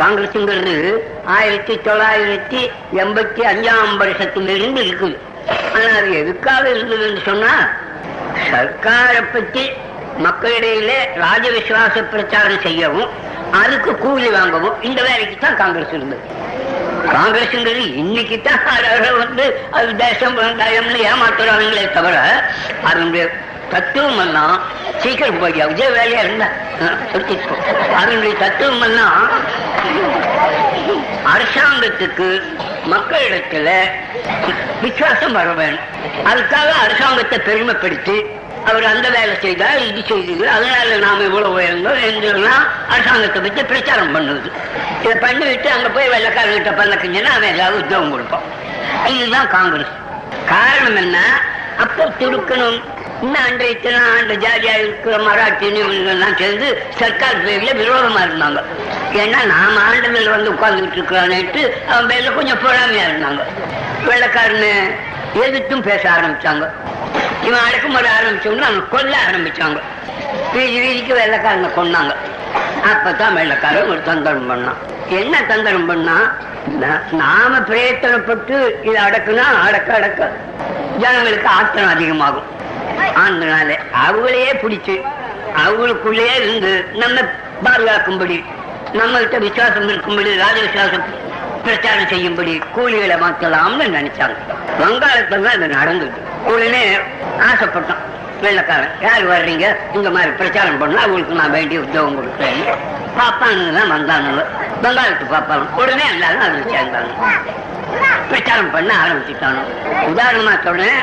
காங்கிரஸ்ங்கிறது 0.00 0.74
ஆயிரத்தி 1.36 1.74
தொள்ளாயிரத்தி 1.86 2.60
எண்பத்தி 3.02 3.42
அஞ்சாம் 3.52 3.94
வருஷத்திலிருந்து 4.02 4.80
இருக்குது. 4.86 5.16
ஆனா 5.74 5.88
அது 6.00 6.10
எதுக்காக 6.22 6.64
இருந்ததுன்னு 6.74 7.22
சொன்னா 7.28 7.52
சர்க்காரை 8.50 9.22
பற்றி 9.32 9.64
மக்களிடையிலே 10.26 10.98
ராஜ 11.24 11.44
விசுவாச 11.56 12.02
பிரச்சாரம் 12.12 12.64
செய்யவும் 12.66 13.10
அதுக்கு 13.60 13.92
கூலி 13.96 14.28
வாங்கவும் 14.36 14.82
இந்த 14.88 15.00
வேலைக்கு 15.08 15.36
தான் 15.38 15.60
காங்கிரஸ் 15.62 15.94
இருந்தது. 15.98 16.24
காங்கிரஸ்ங்கிறது 17.14 17.84
இன்னைக்கு 18.02 18.36
தான் 18.40 18.60
வந்து 19.22 19.44
அது 19.78 19.90
தேசம் 20.02 20.36
வெங்காயம்னு 20.40 20.98
ஏமாத்துறாங்களே 21.10 21.84
தவிர 21.98 22.16
அதனுடைய 22.88 23.24
தத்துவம் 23.74 24.20
எல்லாம் 24.24 24.56
சீக்கிரம் 25.02 25.40
போய் 25.42 25.60
அதே 25.66 25.86
வேலையா 25.98 26.20
இருந்தா? 26.26 26.48
எடுத்துக்கோ 27.14 27.56
அதனுடைய 28.00 28.34
தத்துவம் 28.44 28.84
எல்லாம் 28.88 29.20
அரசாங்கத்துக்கு 31.32 32.28
மக்களிடத்துல 32.92 33.70
விசுவாசம் 34.82 35.36
வர 35.38 35.48
வேணும். 35.60 35.86
அதுக்காக 36.30 36.68
அரசாங்கத்தை 36.84 37.38
பெருமைப்படுத்தி 37.48 38.16
அவர் 38.70 38.86
அந்த 38.92 39.06
வேலை 39.16 39.34
செய்தார் 39.44 39.78
இது 39.88 40.00
செய்தது. 40.08 40.44
அதனால 40.56 40.96
நாம 41.04 41.22
இவ்வளவு 41.28 41.54
உயர்ந்தோம் 41.58 42.00
என்றெல்லாம் 42.08 42.64
அரசாங்கத்தை 42.94 43.40
பற்றி 43.42 43.62
பிரச்சாரம் 43.70 44.14
பண்ணுது. 44.16 44.50
இதை 45.04 45.14
பண்ணிவிட்டு 45.24 45.68
அங்க 45.76 45.88
போய் 45.96 46.12
வெள்ளக்காரங்கிட்ட 46.14 46.72
பண்ணக்கிங்கன்னா 46.80 47.32
அவன் 47.36 47.54
ஏதாவது 47.54 47.80
உத்தியோகம் 47.82 48.14
கொடுப்பான். 48.14 48.46
இதுதான் 49.14 49.50
காங்கிரஸ். 49.56 49.94
காரணம் 50.52 50.98
என்ன? 51.04 51.18
அப்போ 51.84 52.04
துடுக்கணும் 52.20 52.80
இந்த 53.22 53.38
அன்றைய 53.38 53.72
இத்தனை 53.72 53.98
அந்த 54.20 54.34
ஜாதியா 54.34 54.74
இருக்கிற 54.78 55.16
மராட்டின்னு 55.16 55.80
இவங்கெல்லாம் 55.80 56.38
சேர்ந்து 56.38 56.82
சர்க்கார் 56.98 57.44
பேர்ல 57.46 57.70
விரோதமா 57.80 58.20
இருந்தாங்க. 58.28 58.60
ஏன்னா 59.12 59.44
நாம 59.44 59.80
ஆண்டுகள் 59.88 60.28
வந்து 60.28 60.50
உட்கார்ந்துட்டு 60.50 60.96
இருக்கிறான்ட்டு 60.98 61.62
அவன் 61.90 62.06
பேர்ல 62.06 62.34
கொஞ்சம் 62.34 62.58
பொறாமையா 62.58 63.04
இருந்தாங்க. 63.10 63.42
வெள்ளக்காரனு 64.06 64.70
எதிர்த்தும் 65.46 65.82
பேச 65.82 66.10
ஆரம்பிச்சாங்க. 66.10 66.68
இவன் 67.42 67.64
அடக்குமுறை 67.66 68.10
ஆரம்பிச்சோம்னா 68.20 68.68
அவன் 68.70 68.88
கொல்ல 68.88 69.16
ஆரம்பிச்சாங்க. 69.30 69.80
வீதி 70.52 70.80
வீதிக்கு 70.80 71.14
வெள்ளக்காரங்க 71.14 71.70
கொண்டாங்க 71.76 72.14
அப்பதான் 72.92 73.36
வெள்ளக்காரன் 73.40 73.88
ஒரு 73.88 74.02
தந்தரம் 74.06 74.50
பண்ணான். 74.50 74.78
என்ன 75.08 75.42
தந்தரம் 75.48 75.86
பண்ணா? 75.86 76.16
நாம 77.10 77.58
பிரயத்தனப்பட்டு 77.58 78.84
இதை 78.84 79.02
அடக்குனா 79.02 79.44
அடக்க 79.66 79.94
அடக்க. 79.94 80.30
ஜனங்களுக்கு 80.98 81.48
ஆத்திரம் 81.48 81.88
அதிகமாகும். 81.88 82.58
அதனால 83.14 83.68
அவங்களையே 84.06 84.52
பிடிச்சு 84.62 84.94
அவங்களுக்குள்ளே 85.56 86.28
இருந்து 86.38 86.72
நம்ம 86.92 87.16
பாதுகாக்கும்படி 87.64 88.44
நம்மகிட்ட 88.94 89.38
விசுவாசம் 89.38 89.88
இருக்கும்படி 89.88 90.36
ராஜ 90.36 90.56
விசுவாசம் 90.60 91.04
பிரச்சாரம் 91.64 92.08
செய்யும்படி 92.08 92.60
கூலிகளை 92.76 93.16
மாற்றலாம்னு 93.18 93.86
நினைச்சாங்க. 93.96 94.36
வங்காளத்துல 94.80 95.42
தான் 95.42 95.54
இது 95.54 95.68
நடந்தது. 95.68 96.12
உடனே 96.44 96.82
ஆசைப்பட்டோம் 97.48 98.04
வெள்ளக்காரன் 98.42 98.94
யார் 99.00 99.24
வர்றீங்க? 99.24 99.66
இந்த 99.94 100.10
மாதிரி 100.10 100.30
பிரச்சாரம் 100.30 100.78
பண்ணா 100.78 101.02
அவங்களுக்கு 101.02 101.34
நான் 101.34 101.50
வேண்டிய 101.50 101.80
உத்தியோகம் 101.80 102.16
கொடுக்குறேன். 102.18 102.62
பாப்பானுங்க 103.18 103.72
தான் 103.78 103.92
வந்தானுங்க. 103.96 104.42
வங்காளத்து 104.82 105.26
பாப்பாங்க 105.34 105.66
உடனே 105.76 106.04
எல்லாரும் 106.14 106.40
அதில் 106.40 106.72
சேர்ந்தாங்க 106.74 107.12
பிரச்சாரம் 108.28 108.70
பண்ண 108.70 108.94
ஆரம்பிச்சுட்டானோ? 109.04 109.62
உதாரணமா 109.84 110.64
சொல்றேன். 110.64 111.00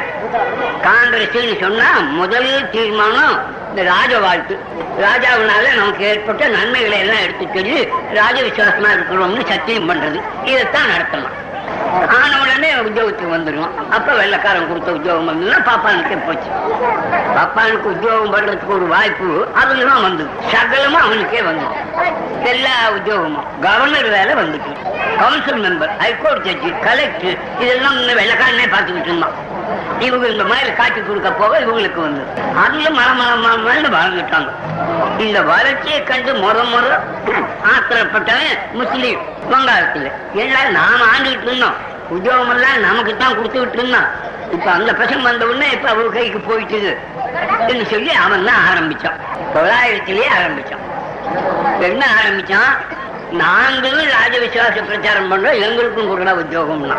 காங்கிரஸ் 0.81 1.59
சொன்னா 1.59 1.99
முதல் 1.99 2.69
தீர்மானம் 2.69 3.55
இந்த 3.69 3.83
ராஜ 3.83 4.19
வாழ்த்து. 4.19 4.59
ராஜாவினால 4.99 5.75
நமக்கு 5.75 6.05
ஏற்பட்ட 6.05 6.47
நன்மைகளை 6.47 6.99
எல்லாம் 6.99 7.21
எடுத்து 7.21 7.47
சொல்லி 7.53 7.87
ராஜ 8.13 8.41
விசுவாசமா 8.41 8.87
இருக்கிறோம்னு 8.93 9.45
சத்தியம் 9.47 9.89
பண்றது. 9.89 10.21
இதைத்தான் 10.43 10.87
நடத்தலாம். 10.87 11.46
ஆன 12.17 12.31
உடனே 12.41 12.69
உத்தியோகத்துக்கு 12.75 13.35
வந்துடும் 13.35 13.73
அப்ப 13.95 14.13
வெள்ளக்காரன் 14.13 14.67
கொடுத்த 14.67 14.91
உத்தியோகம் 14.91 15.29
வந்ததுன்னா 15.29 15.59
பாப்பானுக்கே 15.69 16.17
போச்சு. 16.25 16.49
பாப்பானுக்கு 17.37 17.87
உத்தியோகம் 17.93 18.33
பண்றதுக்கு 18.33 18.75
ஒரு 18.77 18.87
வாய்ப்பு 18.87 19.47
அதுலதான் 19.61 20.01
வந்தது. 20.01 20.29
சகலமும் 20.53 21.01
அவனுக்கே 21.01 21.41
வந்தது. 21.41 21.73
எல்லா 22.53 22.75
உத்தியோகமும் 22.97 23.45
கவர்னர் 23.61 24.09
வேலை 24.09 24.33
வந்துட்டு 24.43 24.71
council 25.19 25.63
member 25.65 25.93
high court 25.97 26.45
judge 26.47 26.79
collector 26.87 27.37
இதெல்லாம் 27.59 27.97
வெள்ளக்காரனே 27.97 28.67
பார்த்துக்கிட்டு 28.75 29.11
இருந்தான். 29.11 29.37
இவங்க 29.99 30.27
இந்த 30.27 30.43
மாதிரி 30.43 30.73
காட்சி 30.73 31.01
கொடுக்க 31.01 31.31
போக 31.31 31.59
இவங்களுக்கு 31.59 32.01
வந்து 32.07 32.23
அதுல 32.63 32.89
மரமரமான 32.99 33.89
வாழ்ந்துட்டாங்க. 33.95 34.51
இந்த 35.25 35.41
வளர்ச்சியை 35.41 36.03
கண்டு 36.03 36.33
முத 36.33 36.59
முத 36.73 36.87
ஆத்திரப்பட்டவன் 37.71 38.53
முஸ்லீம். 38.73 39.21
வங்காளத்துல 39.51 40.11
ஏன்னா 40.35 40.69
நாம 40.69 41.03
ஆண்டுகிட்டு 41.13 41.41
இருந்தோம் 41.41 41.77
உத்தியோகம் 42.09 42.49
எல்லாம் 42.49 42.79
நமக்கு 42.79 43.17
தான் 43.17 43.37
கொடுத்துக்கிட்டு 43.37 43.73
இருந்தான். 43.73 44.09
இப்ப 44.51 44.71
அந்த 44.71 44.91
பசங்க 44.91 45.21
வந்த 45.21 45.47
உடனே 45.47 45.71
இப்ப 45.71 45.89
அவரு 45.89 46.11
கைக்கு 46.11 46.39
போயிட்டுது. 46.39 46.97
என்று 47.67 47.85
சொல்லி 47.85 48.11
அவன் 48.11 48.45
தான் 48.45 48.61
ஆரம்பிச்சான். 48.69 49.17
தொள்ளாயிரத்திலேயே 49.53 50.29
ஆரம்பிச்சான். 50.39 50.83
என்ன 51.79 52.05
ஆரம்பிச்சான்? 52.19 52.71
நாங்களும் 53.31 54.09
ராஜ 54.09 54.39
விசுவாச 54.39 54.83
பிரச்சாரம் 54.83 55.31
பண்றோம் 55.31 55.61
எங்களுக்கும் 55.61 56.09
கொடுக்கல 56.09 56.35
உத்தியோகம்னா. 56.43 56.97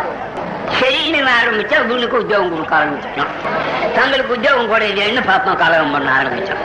சரின்னு 0.79 1.31
ஆரம்பிச்சா 1.41 1.85
இவனுக்கு 1.85 2.19
உத்தியோகம் 2.19 2.51
கொடுக்க 2.51 2.77
ஆரம்பிச்சிட்டான். 2.77 3.33
தங்களுக்கு 3.95 4.35
உத்தியோகம் 4.35 4.71
குறையிலேன்னு 4.73 5.23
பாப்பா 5.31 5.57
கலகம் 5.57 5.93
பண்ண 5.93 6.23
ஆரம்பிச்சான். 6.23 6.63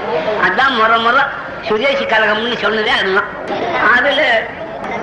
அதான் 0.48 0.76
முறை 0.76 1.00
முறை 1.00 1.24
சுதேசி 1.62 2.04
கழகம்னு 2.04 2.58
சொன்னதே 2.62 2.94
அதுதான். 3.00 3.30
அதுல 3.96 4.22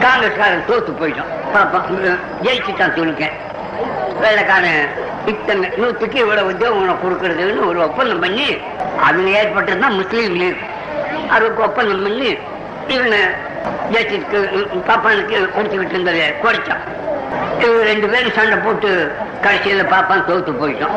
காங்கிரஸ்காரன் 0.05 0.67
தோத்து 0.71 0.93
போயிட்டான். 1.01 1.31
பாப்பா 1.55 1.79
ஜெயிச்சுட்டான் 2.47 2.97
துணுக்க. 2.99 3.25
வெள்ளைக்காரன் 4.23 4.83
இத்தனை 5.31 5.69
நூற்றுக்கு 5.81 6.19
இவ்வளவு 6.25 6.51
உத்தியோகம் 6.53 6.83
உனக்கு 6.83 7.05
கொடுக்கறதுன்னு 7.05 7.67
ஒரு 7.71 7.79
ஒப்பந்தம் 7.87 8.23
பண்ணி 8.25 8.47
அதுல 9.07 9.29
ஏற்பட்டதுதான் 9.41 9.99
முஸ்லீம் 10.01 10.37
லீக். 10.43 10.63
அதுக்கு 11.35 11.63
ஒப்பந்தம் 11.69 12.03
பண்ணி 12.07 12.31
இவனை 12.95 13.21
ஜெயிச்சிருக்கு 13.93 14.39
பாப்பானுக்கு 14.89 15.37
கொடுத்துக்கிட்டு 15.57 15.97
இருந்ததை 15.97 16.27
குறைச்சான். 16.45 16.85
இவங்க 17.65 17.83
ரெண்டு 17.91 18.07
பேரும் 18.13 18.37
சண்டை 18.39 18.57
போட்டு 18.65 18.91
கடைசியில 19.45 19.83
பாப்பான் 19.95 20.27
தோத்து 20.31 20.53
போயிட்டோம் 20.63 20.97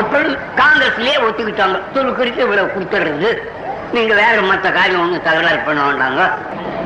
அப்புறம் 0.00 0.32
காங்கிரஸ்லயே 0.60 1.16
ஒத்துக்கிட்டாங்க. 1.26 1.78
துருக்குறிக்கு 1.94 2.42
இவ்வளவு 2.46 2.72
கொடுத்துறது 2.74 3.30
நீங்க 3.92 4.14
வேற 4.14 4.40
மத்த 4.40 4.72
காரியம் 4.72 5.14
ஒண்ணு 5.14 5.22
தகராறு 5.22 5.58
பண்ண 5.58 5.80
வேண்டாங்க. 5.80 6.30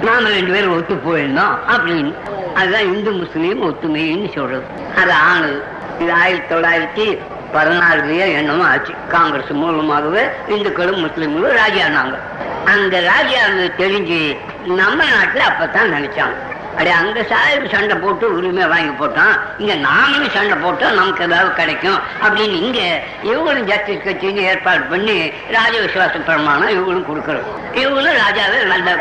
நாம 0.02 0.28
ரெண்டு 0.28 0.52
பேரும் 0.52 0.76
ஒத்து 0.76 0.94
போயிருந்தோம் 0.94 1.58
அப்படின்னு. 1.68 2.14
அதுதான் 2.54 2.94
இந்து 2.94 3.12
முஸ்லீம் 3.12 3.62
ஒத்துமைன்னு 3.62 4.34
சொல்றது. 4.34 4.64
அது 4.96 5.12
ஆனது. 5.12 5.62
இது 5.98 6.12
ஆயிரத்தி 6.12 6.54
தொள்ளாயிரத்தி 6.54 7.18
பதினாறுலயே 7.52 8.18
என்னமோ 8.18 8.64
ஆச்சு. 8.64 8.94
காங்கிரஸ் 9.08 9.50
மூலமாகவே 9.50 10.26
இந்துக்களும் 10.48 11.06
முஸ்லீம்களும் 11.06 11.56
ராஜியானாங்க. 11.56 12.18
அந்த 12.64 13.00
ராஜியானது 13.00 13.80
தெரிஞ்சு 13.80 14.36
நம்ம 14.66 15.04
நாட்டுல 15.04 15.38
அப்பதான் 15.38 15.92
நினைச்சாங்க. 15.98 16.49
அடே 16.78 16.90
அங்க 16.90 17.20
சாஹிப் 17.20 17.70
சண்டை 17.70 17.96
போட்டு 17.96 18.26
உரிமை 18.36 18.66
வாங்கி 18.66 18.92
போட்டோம் 19.00 19.32
இங்க 19.58 19.74
நாமளும் 19.88 20.34
சண்டை 20.34 20.56
போட்டோம் 20.64 20.96
நமக்கு 20.98 21.24
ஏதாவது 21.24 21.50
கிடைக்கும். 21.54 21.98
அப்படின்னு 22.22 22.56
இங்க 22.64 22.80
இவங்களும் 23.22 23.68
ஜஸ்டிஸ் 23.70 24.06
கட்சின்னு 24.06 24.44
ஏற்பாடு 24.50 24.82
பண்ணி 24.92 25.16
ராஜ 25.56 25.72
விசுவாச 25.80 26.22
பிரமாணம் 26.28 26.74
இவங்களும் 26.76 27.08
கொடுக்கறோம் 27.10 27.48
இவங்களும் 27.82 28.20
ராஜாவே 28.22 28.60
நல்ல 28.72 28.96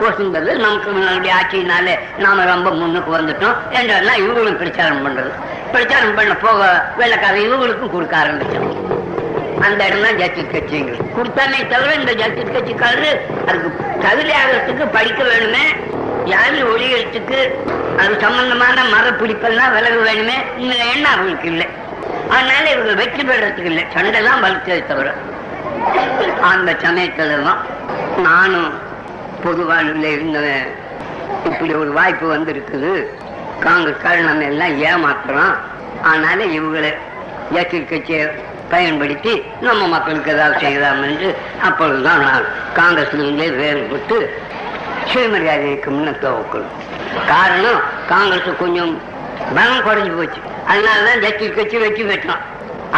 போசுங்கிறது 0.00 0.52
நமக்கு 0.66 0.88
முன்னாடி 0.90 1.28
ஆட்சியினால 1.38 1.96
நாம 2.18 2.44
ரொம்ப 2.44 2.70
முன்னுக்கு 2.70 3.10
வந்துட்டோம். 3.18 3.56
என்றெல்லாம் 3.70 4.20
இவங்களும் 4.24 4.60
பிரச்சாரம் 4.62 5.04
பண்றது. 5.04 5.32
பிரச்சாரம் 5.72 6.14
பண்ண 6.14 6.34
போக 6.36 6.62
வெள்ளக்கார 6.98 7.36
இவங்களுக்கும் 7.46 7.94
கொடுக்க 7.96 8.16
ஆரம்பிச்சோம் 8.16 8.70
அந்த 9.66 9.80
இடம் 9.86 10.02
தான் 10.02 10.18
ஜஸ்டிஸ் 10.22 10.54
கட்சிங்க 10.54 10.94
கொடுத்தானே 11.16 11.58
தவிர 11.68 11.90
இந்த 12.00 12.12
ஜஸ்டிஸ் 12.12 12.54
கட்சிக்காரரு 12.56 13.10
அதுக்கு 13.48 13.70
தகுதி 14.00 14.32
ஆகிறதுக்கு 14.40 14.86
படிக்க 14.92 15.22
வேணுமே. 15.24 15.64
யாரு 16.24 16.58
ஒழியறதுக்கு 16.72 17.38
அது 17.98 18.20
சம்பந்தமான 18.20 18.84
மர 18.84 19.10
பிடிப்பெல்லாம் 19.10 19.72
விலக 19.72 19.96
வேணுமே? 20.04 20.36
இந்த 20.58 20.74
எண்ணம் 20.74 21.12
அவங்களுக்கு 21.12 21.48
இல்லை. 21.48 21.66
அதனால 22.30 22.70
இவங்க 22.70 22.92
வெற்றி 22.92 23.22
பெறத்துக்கு 23.22 23.70
இல்லை. 23.72 23.84
சண்டை 23.94 24.22
தான் 24.22 24.42
வளர்த்ததை 24.44 24.86
தவிர. 24.86 25.14
அந்த 26.40 26.72
சமயத்துல 26.72 27.42
தான் 27.42 27.60
நானும் 28.22 28.72
பொதுவாழ்வில் 29.44 30.08
இருந்தவன். 30.16 30.66
இப்படி 31.44 31.74
ஒரு 31.74 31.92
வாய்ப்பு 31.92 32.26
வந்திருக்குது. 32.34 32.92
காங்கிரஸ்காரன் 33.60 34.28
நம்ம 34.30 34.44
எல்லாம் 34.44 34.80
ஏமாத்துறோம் 34.80 35.54
அதனால 36.02 36.44
இவங்களை 36.44 36.90
ஜாக்கி 37.52 37.84
கட்சியை 37.84 38.28
பயன்படுத்தி 38.68 39.42
நம்ம 39.60 39.86
மக்களுக்கு 39.86 40.32
ஏதாவது 40.32 40.58
செய்யலாம் 40.58 41.02
என்று 41.02 41.36
அப்பொழுதுதான் 41.62 42.20
நான் 42.20 42.44
காங்கிரஸ்லேருந்தே 42.76 43.48
வேறுபட்டு 43.60 44.16
சுயமரியாதை 45.12 45.66
இருக்கும்னு 45.70 46.14
தோக்கணும் 46.22 46.72
காரணம் 47.26 47.80
காங்கிரஸ் 48.08 48.58
கொஞ்சம் 48.58 48.92
பலம் 49.54 49.84
குறைஞ்சு 49.86 50.16
போச்சு. 50.16 50.40
அதனாலதான் 50.70 51.22
ஜஸ்டி 51.24 51.46
கட்சி 51.54 51.78
வெற்றி 51.78 52.02
பெற்றோம். 52.02 52.42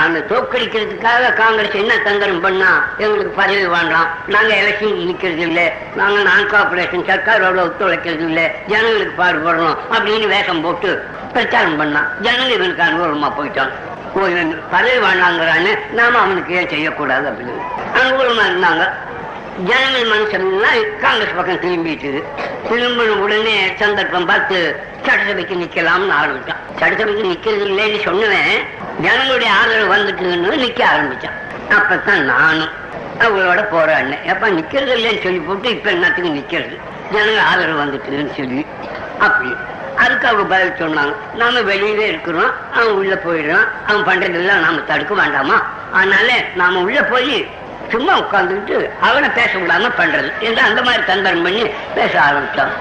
அந்த 0.02 0.18
தோக்கடிக்கிறதுக்காக 0.30 1.32
காங்கிரஸ் 1.34 1.76
என்ன 1.82 1.92
தந்திரம் 1.98 2.40
பண்ணா 2.40 2.70
எங்களுக்கு 2.98 3.32
பதவி 3.40 3.66
வேண்டாம் 3.66 4.08
நாங்க 4.26 4.52
எலெக்ஷன் 4.54 4.98
நிக்கிறது 5.08 5.44
இல்ல 5.48 5.60
நாங்க 5.96 6.22
நான் 6.22 6.50
கார்பரேஷன் 6.50 7.08
சர்க்காரோட 7.10 7.60
ஒத்துழைக்கிறது 7.66 8.26
இல்ல 8.30 8.40
ஜனங்களுக்கு 8.66 9.14
பாடுபடுறோம் 9.22 9.76
அப்படின்னு 9.92 10.26
வேஷம் 10.26 10.62
போட்டு 10.62 10.90
பிரச்சாரம் 11.32 11.76
பண்ணா. 11.76 12.02
ஜனங்கள் 12.20 12.56
இவனுக்கு 12.56 12.82
அனுகூலமா 12.82 13.30
போயிட்டான். 13.38 13.72
பதவி 14.70 14.98
வேண்டாங்கிறான்னு 15.06 15.72
நாம 15.92 16.18
அவனுக்கு 16.18 16.54
ஏன் 16.54 16.68
செய்யக்கூடாது 16.68 17.26
அப்படின்னு. 17.30 17.56
அனுகூலமா 17.98 18.44
இருந்தாங்க. 18.50 18.84
ஜனங்கள் 19.64 20.08
மனுஷன்லாம் 20.08 20.96
காங்கிரஸ் 20.96 21.34
பக்கம் 21.36 21.60
திரும்பிட்டு 21.60 22.22
திரும்பின 22.68 23.08
உடனே 23.08 23.72
சந்தர்ப்பம் 23.76 24.26
பார்த்து 24.26 24.76
சட்டசபைக்கு 25.02 25.54
நிக்கலாம்னு 25.54 26.14
ஆரம்பிச்சான். 26.22 26.76
சட்டசபைக்கு 26.78 27.22
நிக்கிறது 27.22 27.68
இல்லைன்னு 27.68 28.00
சொன்னவன் 28.04 28.64
ஜனங்களுடைய 29.00 29.52
ஆதரவு 29.52 29.96
வந்துட்டுன்னு 29.96 30.60
நிக்க 30.64 30.84
ஆரம்பிச்சான். 30.94 31.36
அப்பதான் 31.70 32.20
நானும் 32.20 32.68
அவங்களோட 33.18 33.64
போராடினேன் 33.72 34.22
எப்ப 34.22 34.50
நிக்கிறது 34.50 34.92
இல்லைன்னு 34.96 35.22
சொல்லி 35.22 35.38
போட்டு 35.38 35.68
இப்ப 35.68 35.90
என்னத்துக்கு 35.90 36.30
நிக்கிறது? 36.30 36.80
ஜனங்க 37.12 37.40
ஆதரவு 37.40 37.84
வந்துட்டுன்னு 37.84 38.36
சொல்லி 38.36 38.66
அப்படி. 39.18 39.54
அதுக்கு 39.96 40.28
அவங்க 40.28 40.56
பதில் 40.56 40.88
சொன்னாங்க. 40.88 41.14
நாம 41.34 41.60
வெளியவே 41.60 41.98
இருக்கிறோம். 41.98 42.50
அவன் 42.72 42.90
உள்ள 42.90 43.14
போயிடுறான். 43.14 43.68
அவன் 43.86 44.04
பண்றதெல்லாம் 44.04 44.60
நாம 44.60 44.80
தடுக்க 44.80 45.14
வேண்டாமா? 45.14 45.66
அதனால 45.92 46.44
நாம 46.54 46.80
உள்ள 46.80 47.02
போய் 47.02 47.48
சும்மா 47.92 48.14
உட்காந்துக்கிட்டு 48.18 48.76
அவனை 49.08 49.28
பேச 49.38 49.50
விடாம 49.58 49.90
பண்றது. 49.98 50.30
என்று 50.40 50.62
அந்த 50.68 50.80
மாதிரி 50.82 51.02
தந்தரம் 51.10 51.44
பண்ணி 51.46 51.64
பேச 51.94 52.12
ஆரம்பித்தான் 52.28 52.72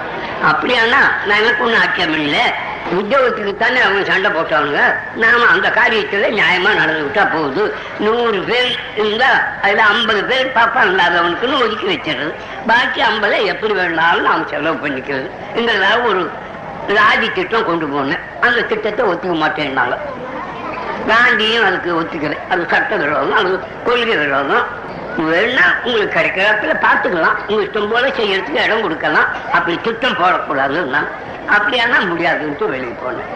அப்படியானா 0.48 1.02
நான் 1.26 1.42
எனக்கு 1.42 1.64
ஒன்றும் 1.64 1.80
ஆட்சேபம் 1.80 2.24
இல்லை 2.28 2.44
உத்தியோகத்துக்கு 2.96 3.52
தானே 3.56 3.78
அவங்க 3.80 4.02
சண்டை 4.10 4.30
போட்டாங்க 4.30 4.80
நாம 5.22 5.46
அந்த 5.52 5.68
காரியத்துல 5.78 6.28
நியாயமா 6.38 6.70
நடந்து 6.80 7.04
விட்டா 7.06 7.24
போகுது. 7.32 7.62
நூறு 7.98 8.40
பேர் 8.48 8.68
இருந்தா 8.96 9.30
அதுல 9.62 9.84
ஐம்பது 9.92 10.24
பேர் 10.24 10.52
பாப்பா 10.56 10.82
இல்லாதவனுக்குன்னு 10.90 11.62
ஒதுக்கி 11.64 11.86
வச்சிடுறது. 11.86 12.34
பாக்கி 12.66 13.02
ஐம்பதை 13.10 13.38
எப்படி 13.52 13.74
வேணாலும் 13.80 14.28
நாம் 14.28 14.48
செலவு 14.48 14.78
பண்ணிக்கிறது. 14.86 15.30
இந்த 15.54 15.72
ஒரு 16.10 16.22
ராஜி 16.98 17.28
திட்டம் 17.32 17.68
கொண்டு 17.70 17.86
போனேன். 17.86 18.22
அந்த 18.40 18.60
திட்டத்தை 18.72 19.06
ஒத்துக்க 19.12 19.36
மாட்டேன்னாங்க 19.44 19.98
காந்தியும் 21.08 21.66
அதுக்கு 21.66 21.90
ஒத்துக்கிறேன் 22.00 22.44
அது 22.50 22.62
சட்ட 22.70 22.96
விரோதம் 22.96 23.38
அது 23.40 23.50
கொள்கை 23.84 24.16
விரோதம். 24.16 24.64
வேணா 25.18 25.66
உங்களுக்கு 25.84 26.18
கிடைக்கிறப்பல 26.20 26.84
பார்த்துக்கலாம். 26.86 27.36
உங்க 27.46 27.62
இஷ்டம் 27.62 27.90
போல 27.90 28.08
செய்யறதுக்கு 28.08 28.64
இடம் 28.64 28.82
கொடுக்கலாம். 28.82 29.26
அப்படி 29.52 29.80
திட்டம் 29.82 30.16
போடக்கூடாதுன்னா 30.16 31.06
அப்படியானா 31.50 31.98
முடியாதுன்ட்டு 32.10 32.68
வெளியே 32.68 32.94
போனேன். 33.02 33.30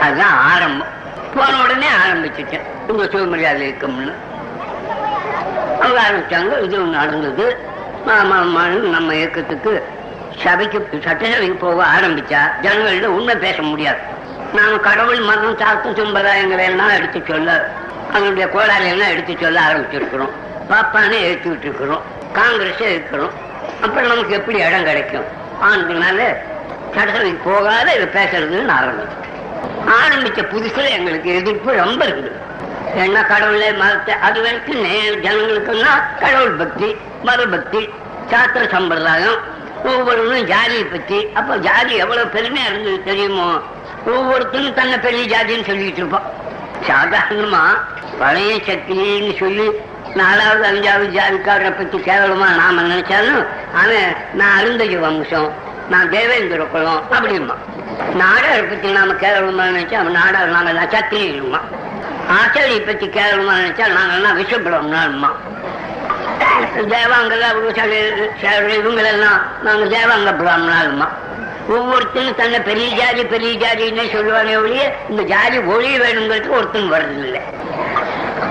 அதுதான் 0.00 0.36
ஆரம்பம். 0.54 0.86
போன 1.34 1.62
உடனே 1.62 1.86
ஆரம்பிச்சுட்டேன். 2.06 2.60
உங்க 2.88 3.06
சுயமரியாதை 3.06 3.60
இருக்கும்னு. 3.60 4.12
அவங்க 5.82 6.00
ஆரம்பிச்சாங்க. 6.00 6.62
இது 6.62 6.78
நடந்தது. 6.78 7.70
மாமா 8.06 8.64
நம்ம 8.66 9.14
இயக்கத்துக்கு 9.14 9.88
சபைக்கு 10.38 10.88
சட்டசபைக்கு 11.04 11.56
போக 11.56 11.84
ஆரம்பிச்சா 11.84 12.40
ஜனங்கள்ட்ட 12.62 13.04
உண்மை 13.04 13.34
பேச 13.34 13.62
முடியாது. 13.62 13.98
நாங்க 14.52 14.78
கடவுள் 14.78 15.20
மதம் 15.20 15.58
சாத்து 15.58 15.88
சம்பிரதாயங்களை 15.98 16.64
எல்லாம் 16.64 16.88
எடுத்து 16.88 17.22
சொல்ல 17.28 17.70
அதனுடைய 18.12 18.46
கோளாறு 18.48 18.86
எல்லாம் 18.88 19.12
எடுத்து 19.14 19.34
சொல்ல 19.40 19.60
ஆரம்பிச்சிருக்கிறோம். 19.60 20.32
பாப்பானே 20.70 21.18
எடுத்து 21.28 21.50
இருக்கிறோம் 21.50 22.02
காங்கிரஸே 22.38 22.88
இருக்கிறோம். 22.96 23.32
அப்புறம் 23.84 24.08
நமக்கு 24.08 24.34
எப்படி 24.34 24.58
இடம் 24.58 24.84
கிடைக்கும்? 24.84 25.26
ஆனதுனால 25.66 26.20
சட்டசபைக்கு 26.94 27.42
போகாத 27.44 27.88
இதை 27.96 28.06
பேசுறதுன்னு 28.16 28.74
ஆரம்பிச்சேன் 28.78 29.28
ஆரம்பிச்ச 29.98 30.40
புதுசுல 30.52 30.88
எங்களுக்கு 30.98 31.34
எதிர்ப்பு 31.34 31.70
ரொம்ப 31.84 32.02
இருக்குது. 32.04 32.38
என்ன 32.94 33.24
கடவுளே 33.24 33.72
மதத்தை 33.72 34.14
அது 34.26 34.38
வரைக்கும் 34.42 34.80
நேர் 34.80 35.20
ஜனங்களுக்குன்னா 35.20 35.92
கடவுள் 36.20 36.58
பக்தி 36.62 36.96
மத 37.22 37.46
பக்தி 37.46 37.88
சாஸ்திர 38.30 38.64
சம்பிரதாயம் 38.66 39.38
ஒவ்வொருவரும் 39.84 40.46
ஜாதியை 40.46 40.84
பத்தி 40.84 41.18
அப்ப 41.34 41.56
ஜாதி 41.56 41.94
எவ்வளவு 41.96 42.28
பெருமையா 42.34 42.66
இருந்தது 42.70 43.02
தெரியுமோ? 43.04 43.48
ஒவ்வொருத்தரும் 44.06 44.74
தன்னை 44.74 44.98
பெரிய 44.98 45.22
ஜாதின்னு 45.32 45.68
சொல்லிட்டு 45.70 46.02
இருப்போம். 46.02 46.28
சாதாரணமா 46.88 47.64
பழைய 48.22 48.52
சக்தின்னு 48.68 49.32
சொல்லி 49.42 49.66
நாலாவது 50.20 50.64
அஞ்சாவது 50.70 51.06
ஜாதிக்காரரை 51.18 51.70
பத்தி 51.76 51.98
கேவலமா 52.08 52.48
நாம 52.60 52.82
நினைச்சாலும் 52.88 53.42
அவன் 53.82 54.10
நான் 54.40 54.56
அருந்ததி 54.58 54.96
வம்சம் 55.04 55.50
நான் 55.92 56.10
தேவேந்திர 56.14 56.64
குலம் 56.74 57.00
அப்படிமா 57.14 57.56
நாடாரை 58.20 58.62
பத்தி 58.72 58.88
நாம 58.98 59.14
கேவலமா 59.24 59.64
நினைச்சா 59.72 59.96
அவன் 60.02 60.18
நாடார் 60.20 60.54
நாங்க 60.56 60.72
நட்சத்திரிமா 60.80 61.60
ஆச்சாரியை 62.36 62.82
பத்தி 62.90 63.06
கேவலமா 63.18 63.54
நினைச்சா 63.62 63.86
நாங்கெல்லாம் 63.96 64.38
விஷப்பிடம்னா 64.42 65.32
தேவாங்கல 66.92 67.44
இவங்களெல்லாம் 68.78 69.40
நாங்க 69.66 69.84
தேவாங்க 69.96 70.30
பிராமணாலுமா 70.40 71.08
ஒவ்வொருத்தரும் 71.74 72.38
தன்னை 72.38 72.58
பெரிய 72.68 72.86
ஜாதி 73.00 73.22
பெரிய 73.32 73.52
ஜாதின்னு 73.62 74.04
சொல்லுவானே 74.14 74.54
ஒழிய 74.62 74.84
இந்த 75.10 75.22
ஜாதி 75.32 75.58
ஒளி 75.74 75.90
வேணுங்கிறதுக்கு 76.02 76.56
ஒருத்தன் 76.58 76.92
வர்றதில்லை. 76.94 77.42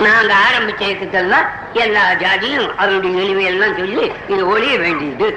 நாங்க 0.06 0.34
ஆரம்பிச்சதுக்கெல்லாம் 0.46 1.48
எல்லா 1.84 2.04
ஜாதியும் 2.24 2.70
அவருடைய 2.76 3.12
நிலுவையெல்லாம் 3.18 3.78
சொல்லி 3.78 4.06
இது 4.34 4.42
ஒழிய 4.48 4.78
வேண்டியது. 4.80 5.28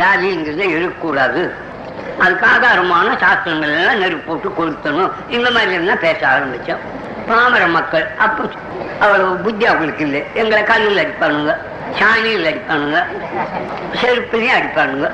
ஜாதிங்கிறத 0.00 0.62
இருக்கக்கூடாது 0.74 1.42
அதுக்கு 2.18 2.46
ஆதாரமான 2.46 3.08
சாஸ்திரங்கள் 3.18 3.74
எல்லாம் 3.78 3.98
நெருப்பு 3.98 4.26
போட்டு 4.28 4.48
கொளுத்தணும். 4.58 5.10
இந்த 5.28 5.50
மாதிரி 5.50 5.72
எல்லாம் 5.72 6.04
பேச 6.04 6.20
ஆரம்பிச்சோம். 6.28 6.82
பாமர 7.28 7.66
மக்கள் 7.66 8.06
அப்போ 8.18 8.44
அவ்வளவு 8.98 9.34
புத்தி 9.36 9.64
அவங்களுக்கு 9.66 10.04
இல்லை. 10.04 10.22
எங்களை 10.34 10.62
கல்லில் 10.62 11.02
அடிப்பானுங்க. 11.02 11.54
சாணியில் 11.98 12.48
அடிப்பானுங்க 12.50 12.98
செருப்பிலையும் 14.00 14.56
அடிப்பானுங்க. 14.58 15.08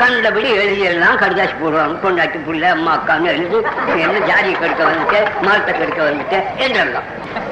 கண்டபடி 0.00 0.48
எழுதியெல்லாம் 0.62 1.18
கடிதாசி 1.22 1.54
போடுவாங்க 1.60 1.96
கொண்டாட்டி 2.04 2.38
புள்ள 2.46 2.64
அம்மா 2.76 2.92
அக்கான்னு 2.96 3.30
எழுதி 3.34 3.58
என்ன 4.04 4.16
ஜாதி 4.30 4.50
கெடுக்க 4.62 4.82
வந்துட்டேன் 4.88 5.28
மரத்தை 5.46 5.72
கெடுக்க 5.78 6.00
வந்துட்டேன் 6.08 6.44
என்றெல்லாம். 6.64 7.06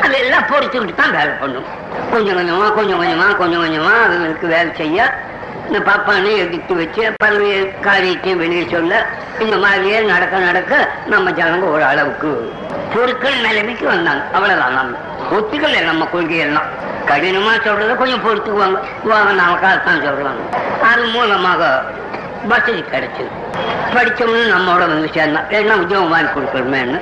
அதெல்லாம் 0.05 0.49
பொறுத்துக்கிட்டு 0.51 0.97
தான் 1.03 1.15
வேலை 1.19 1.35
பண்ணும். 1.43 1.69
கொஞ்சம் 2.13 2.37
கொஞ்சமா 2.39 2.67
கொஞ்சம் 2.79 3.01
கொஞ்சமா 3.03 3.29
கொஞ்சம் 3.43 3.63
கொஞ்சமா 3.65 3.95
அதுங்களுக்கு 4.05 4.47
வேலை 4.55 4.71
செய்ய 4.83 4.99
இந்த 5.67 5.79
பாப்பானை 5.79 6.37
எடுத்து 6.37 6.75
வச்சு 6.75 7.13
பல்வேறு 7.17 7.75
காரியத்தையும் 7.81 8.39
வெளியே 8.39 8.67
சொல்ல 8.71 9.07
இந்த 9.39 9.57
மாதிரியே 9.57 10.01
நடக்க 10.01 10.39
நடக்க 10.39 10.89
நம்ம 11.07 11.31
ஜனங்க 11.31 11.71
ஒரு 11.71 11.85
அளவுக்கு 11.85 12.53
பொருட்கள் 12.95 13.41
நிலைமைக்கு 13.41 13.87
வந்தாங்க. 13.87 14.25
அவ்வளவுதான். 14.33 14.75
நம்ம 14.75 14.97
ஒத்துக்கல 15.31 15.85
நம்ம 15.85 16.09
கொள்கையெல்லாம். 16.15 16.69
கடினமா 17.07 17.53
சொல்றத 17.65 17.95
கொஞ்சம் 17.97 18.25
பொறுத்துக்குவாங்க. 18.27 18.79
வாங்க 19.05 19.43
நமக்காகத்தான் 19.43 20.05
சொல்றாங்க 20.07 20.43
அது 20.83 21.05
மூலமாக 21.05 21.83
வசதி 22.49 22.85
கிடைச்சது. 22.93 23.33
படிச்சோம்னு 23.95 24.55
நம்மளோட 24.55 24.85
வந்து 24.93 25.11
சேர்ந்தான் 25.15 25.49
ஏன்னா 25.51 25.75
உத்தியோகம் 25.75 26.09
வாங்கி 26.09 26.31
கொடுக்கணுமேனு 26.31 27.01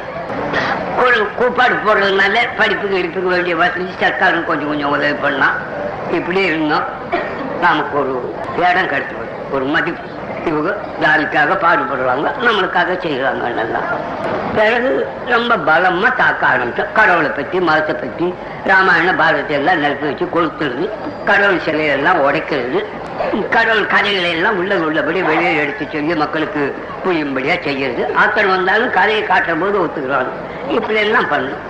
ஒரு 1.05 1.29
கூப்பாடு 1.37 1.75
போடுறதுனால 1.75 2.39
படிப்புக்கு 2.57 2.97
இடுப்புக்கு 2.97 3.33
வேண்டிய 3.35 3.57
வசதி 3.57 3.89
சர்க்காரும் 4.01 4.45
கொஞ்சம் 4.45 4.69
கொஞ்சம் 4.69 4.91
உதவி 4.91 5.13
பண்ணலாம் 5.13 5.57
இப்படி 6.11 6.41
இருந்தோம். 6.41 6.85
நமக்கு 7.65 7.95
ஒரு 8.03 8.13
இடம் 8.65 8.91
கிடைச்சிடும் 8.93 9.33
ஒரு 9.55 9.65
மதிப்பு. 9.75 10.09
இவங்க 10.51 10.71
ஜாதிக்காக 11.03 11.57
பாடுபடுறாங்க 11.65 12.29
நம்மளுக்காக 12.45 12.95
செய்கிறாங்க 13.03 13.51
நல்லா 13.59 13.81
பிறகு 14.57 14.91
ரொம்ப 15.33 15.57
பலமா 15.69 16.09
தாக்க 16.21 16.43
ஆரம்பிச்சோம். 16.53 16.91
கடவுளை 16.97 17.31
பத்தி 17.37 17.59
மதத்தை 17.69 17.95
பத்தி 18.01 18.27
ராமாயண 18.71 19.11
பாரதத்தை 19.21 19.55
எல்லாம் 19.59 19.81
நிரப்பி 19.83 20.07
வச்சு 20.09 20.27
கொளுத்துறது 20.35 20.87
கடவுள் 21.29 21.65
சிலையெல்லாம் 21.67 22.23
உடைக்கிறது. 22.27 22.81
கடவுள் 23.57 23.87
கதைகளை 23.95 24.31
எல்லாம் 24.37 24.59
உள்ள 24.63 24.73
உள்ளபடி 24.87 25.23
வெளியே 25.31 25.53
எடுத்து 25.63 25.87
சொல்லி 25.93 26.17
மக்களுக்கு 26.23 26.63
புரியும்படியா 27.05 27.57
செய்யறது. 27.69 28.05
ஆத்தன் 28.23 28.53
வந்தாலும் 28.55 28.93
கதையை 28.99 29.23
காட்டும் 29.31 29.63
போது 29.65 29.79
ஒத்துக்கிறாங்க. 29.85 30.33
இப்படி 30.77 30.99
எல்லாம் 31.07 31.31
பண்ணணும் 31.35 31.63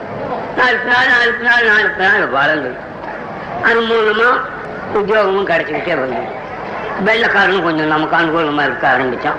நாளுக்கு 0.58 0.88
நாள் 0.94 1.12
நாளுக்கு 1.14 1.44
நாள் 1.50 1.68
நாளுக்கு 1.72 2.02
நாள் 2.06 2.26
வளர்ந்து 2.38 2.72
அது 3.68 3.80
மூலமா 3.90 4.30
உத்தியோகமும் 4.94 5.48
கிடைச்சிக்கிட்டே 5.48 5.94
வந்தது 6.00 6.28
வெள்ளைக்காரனும் 7.06 7.62
கொஞ்சம் 7.62 7.86
நமக்கு 7.86 8.16
அனுகூலமாக 8.16 8.64
இருக்க 8.64 8.88
ஆரம்பித்தான் 8.88 9.38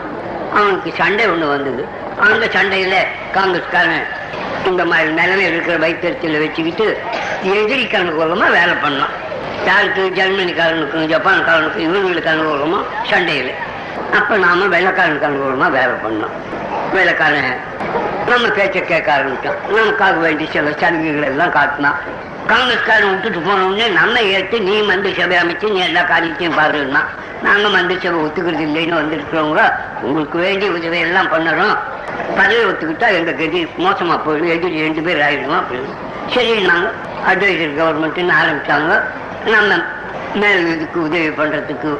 அவனுக்கு 0.53 0.93
சண்டை 0.93 1.27
ஒன்று 1.27 1.47
வந்தது. 1.47 1.83
அந்த 2.19 2.47
சண்டையில் 2.49 2.97
காங்கிரஸ்காரன் 3.33 4.05
இந்த 4.65 4.85
மாதிரி 4.85 5.09
நிலைமை 5.09 5.45
இருக்கிற 5.45 5.77
வைத்தியத்தில் 5.77 6.39
வச்சுக்கிட்டு 6.39 7.01
எதிரிக்கு 7.43 7.97
அனுகூலமாக 7.97 8.51
வேலை 8.59 8.75
பண்ணான். 8.83 9.13
யாருக்கு? 9.65 10.11
ஜெர்மனிக்காரனுக்கும் 10.15 11.09
ஜப்பான்காரனுக்கும் 11.13 11.85
இவங்களுக்கு 11.87 12.31
அனுகூலமாக 12.33 12.83
சண்டையில். 13.09 13.53
அப்போ 14.13 14.37
நாம் 14.37 14.71
வெள்ளக்காரனுக்கு 14.71 15.29
அனுகூலமாக 15.29 15.69
வேலை 15.69 15.95
பண்ணோம். 16.05 16.33
வெள்ளக்காரன் 16.93 17.55
நம்ம 18.27 18.47
பேச்சை 18.47 18.81
கேட்க 18.81 19.13
ஆரம்பித்தோம் 19.17 19.59
நமக்காக 19.75 20.19
வேண்டிய 20.19 20.49
சில 20.51 20.71
சலுகைகள் 20.71 21.29
எல்லாம் 21.31 21.51
காட்டினான். 21.51 21.99
காங்கிரஸ்காரன் 22.51 23.09
விட்டுட்டு 23.09 23.39
போன 23.39 23.87
நம்ம 23.87 24.21
ஏற்று 24.21 24.57
நீ 24.61 24.81
மந்திரி 24.81 25.13
சபை 25.19 25.37
அமைச்சு 25.37 25.71
நீ 25.71 25.79
எல்லா 25.79 26.01
காரியத்தையும் 26.01 26.57
பாருன்னா. 26.57 27.01
நாங்க 27.43 27.69
மந்திரி 27.75 27.99
சபை 27.99 28.19
ஒத்துக்கிறது 28.25 28.63
இல்லைன்னு 28.67 28.99
வந்திருக்கிறவங்க 29.01 29.61
உங்களுக்கு 30.01 30.37
வேண்டிய 30.37 30.71
உதவி 30.71 30.99
எல்லாம் 30.99 31.31
பண்ணுறோம். 31.33 31.75
பதவி 32.37 32.63
ஒத்துக்கிட்டா 32.63 33.07
எங்க 33.19 33.31
கதி 33.31 33.61
மோசமா 33.77 34.15
போயிடும். 34.25 34.53
எதிரி 34.55 34.81
ரெண்டு 34.81 35.01
பேர் 35.01 35.23
ஆயிடுவோம் 35.27 35.61
அப்படின்னு. 35.61 35.93
சரி 36.33 36.53
நாங்க 36.61 36.89
அட்வைசர் 37.31 37.77
கவர்மெண்ட்னு 37.79 38.35
ஆரம்பிச்சாங்க. 38.41 39.01
நம்ம 39.45 39.79
மேல் 40.35 40.67
இதுக்கு 40.75 41.01
உதவி 41.01 41.29
பண்றதுக்கு 41.29 41.91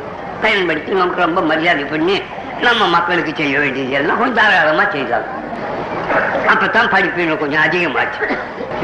பயன்படுத்தி 0.42 0.92
நமக்கு 0.92 1.26
ரொம்ப 1.26 1.42
மரியாதை 1.42 1.84
பண்ணி 1.84 2.22
நம்ம 2.62 2.88
மக்களுக்கு 2.88 3.34
செய்ய 3.36 3.60
வேண்டியது 3.60 3.92
எல்லாம் 3.92 4.20
கொஞ்சம் 4.20 4.44
தாராளமா 4.44 4.84
செய்தாங்க. 4.84 5.30
அப்பதான் 6.52 6.90
படிப்பு 6.94 7.38
கொஞ்சம் 7.38 7.64
அதிகமாச்சு. 7.68 8.22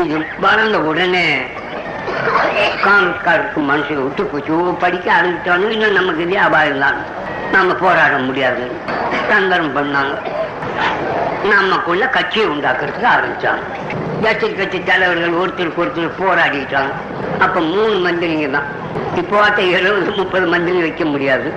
இது 0.03 0.17
வளர்ந்த 0.45 0.77
உடனே 0.89 1.25
காங்கிரஸ்காரருக்கு 2.85 3.61
மனசு 3.71 3.95
விட்டு 4.03 4.23
போச்சு. 4.25 4.53
படிக்க 4.83 5.07
ஆரம்பிச்சோன்னு 5.17 5.69
இன்னும் 5.75 5.97
நமக்கு 5.99 6.23
இதே 6.27 6.37
அபாயம் 6.47 6.79
தான் 6.79 6.99
நம்ம 7.51 7.73
போராட 7.73 8.17
முடியாது. 8.27 8.63
தந்திரம் 9.29 9.75
பண்ணாங்க. 9.77 10.15
நமக்குள்ள 11.53 12.07
கட்சியை 12.07 12.47
உண்டாக்குறதுக்கு 12.47 13.07
ஆரம்பிச்சாங்க. 13.15 13.63
எச்சரி 14.29 14.55
கட்சி 14.55 14.79
தலைவர்கள் 14.83 15.39
ஒருத்தருக்கு 15.41 15.83
ஒருத்தர் 15.83 16.19
போராடிட்டாங்க. 16.21 16.93
அப்ப 17.45 17.59
மூணு 17.59 17.95
மந்திரிங்க 18.05 18.49
தான். 18.51 18.69
இப்போ 19.15 19.37
எழுபது 19.55 20.11
முப்பது 20.21 20.45
மந்திரி 20.53 20.79
வைக்க 20.85 21.05
முடியாது. 21.05 21.53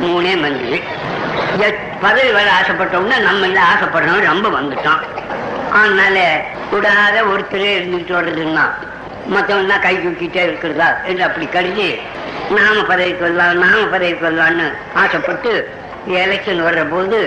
மூணே 0.00 0.32
மந்திரி. 0.44 0.80
பதவி 2.00 2.30
வேலை 2.32 2.52
ஆசைப்பட்டோம்னா 2.60 3.16
நம்ம 3.28 3.46
இல்லை 3.46 3.62
ஆசைப்படுறவங்க 3.72 4.26
ரொம்ப 4.32 4.48
வந்துட்டான். 4.58 5.00
அதனால 5.72 6.18
விடாத 6.72 7.16
ஒருத்தரே 7.24 7.70
இருந்துட்டு 7.78 8.12
வர்றதுன்னா 8.14 8.66
மற்றவங்க 9.26 9.78
கை 9.78 9.94
தூக்கிட்டே 9.96 10.42
இருக்கிறதா? 10.42 10.88
என்று 11.06 11.24
அப்படி 11.24 11.46
கருதி 11.46 11.88
நாம 12.50 12.82
பதவி 12.82 13.12
வரலாம் 13.12 13.58
நாம 13.58 13.86
பதவி 13.86 14.14
வரலாம்னு 14.20 14.66
ஆசைப்பட்டு 14.94 15.52
எலெக்ஷன் 16.22 16.62
வர்ற 16.62 16.88
போது 16.88 17.18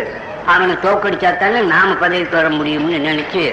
அவனை 0.46 0.76
தோக்கடிச்சா 0.84 1.38
தானே 1.38 1.62
நாம 1.66 1.94
பதவிக்கு 1.94 2.38
வர 2.38 2.50
முடியும்னு 2.50 3.00
நினைச்சு 3.00 3.44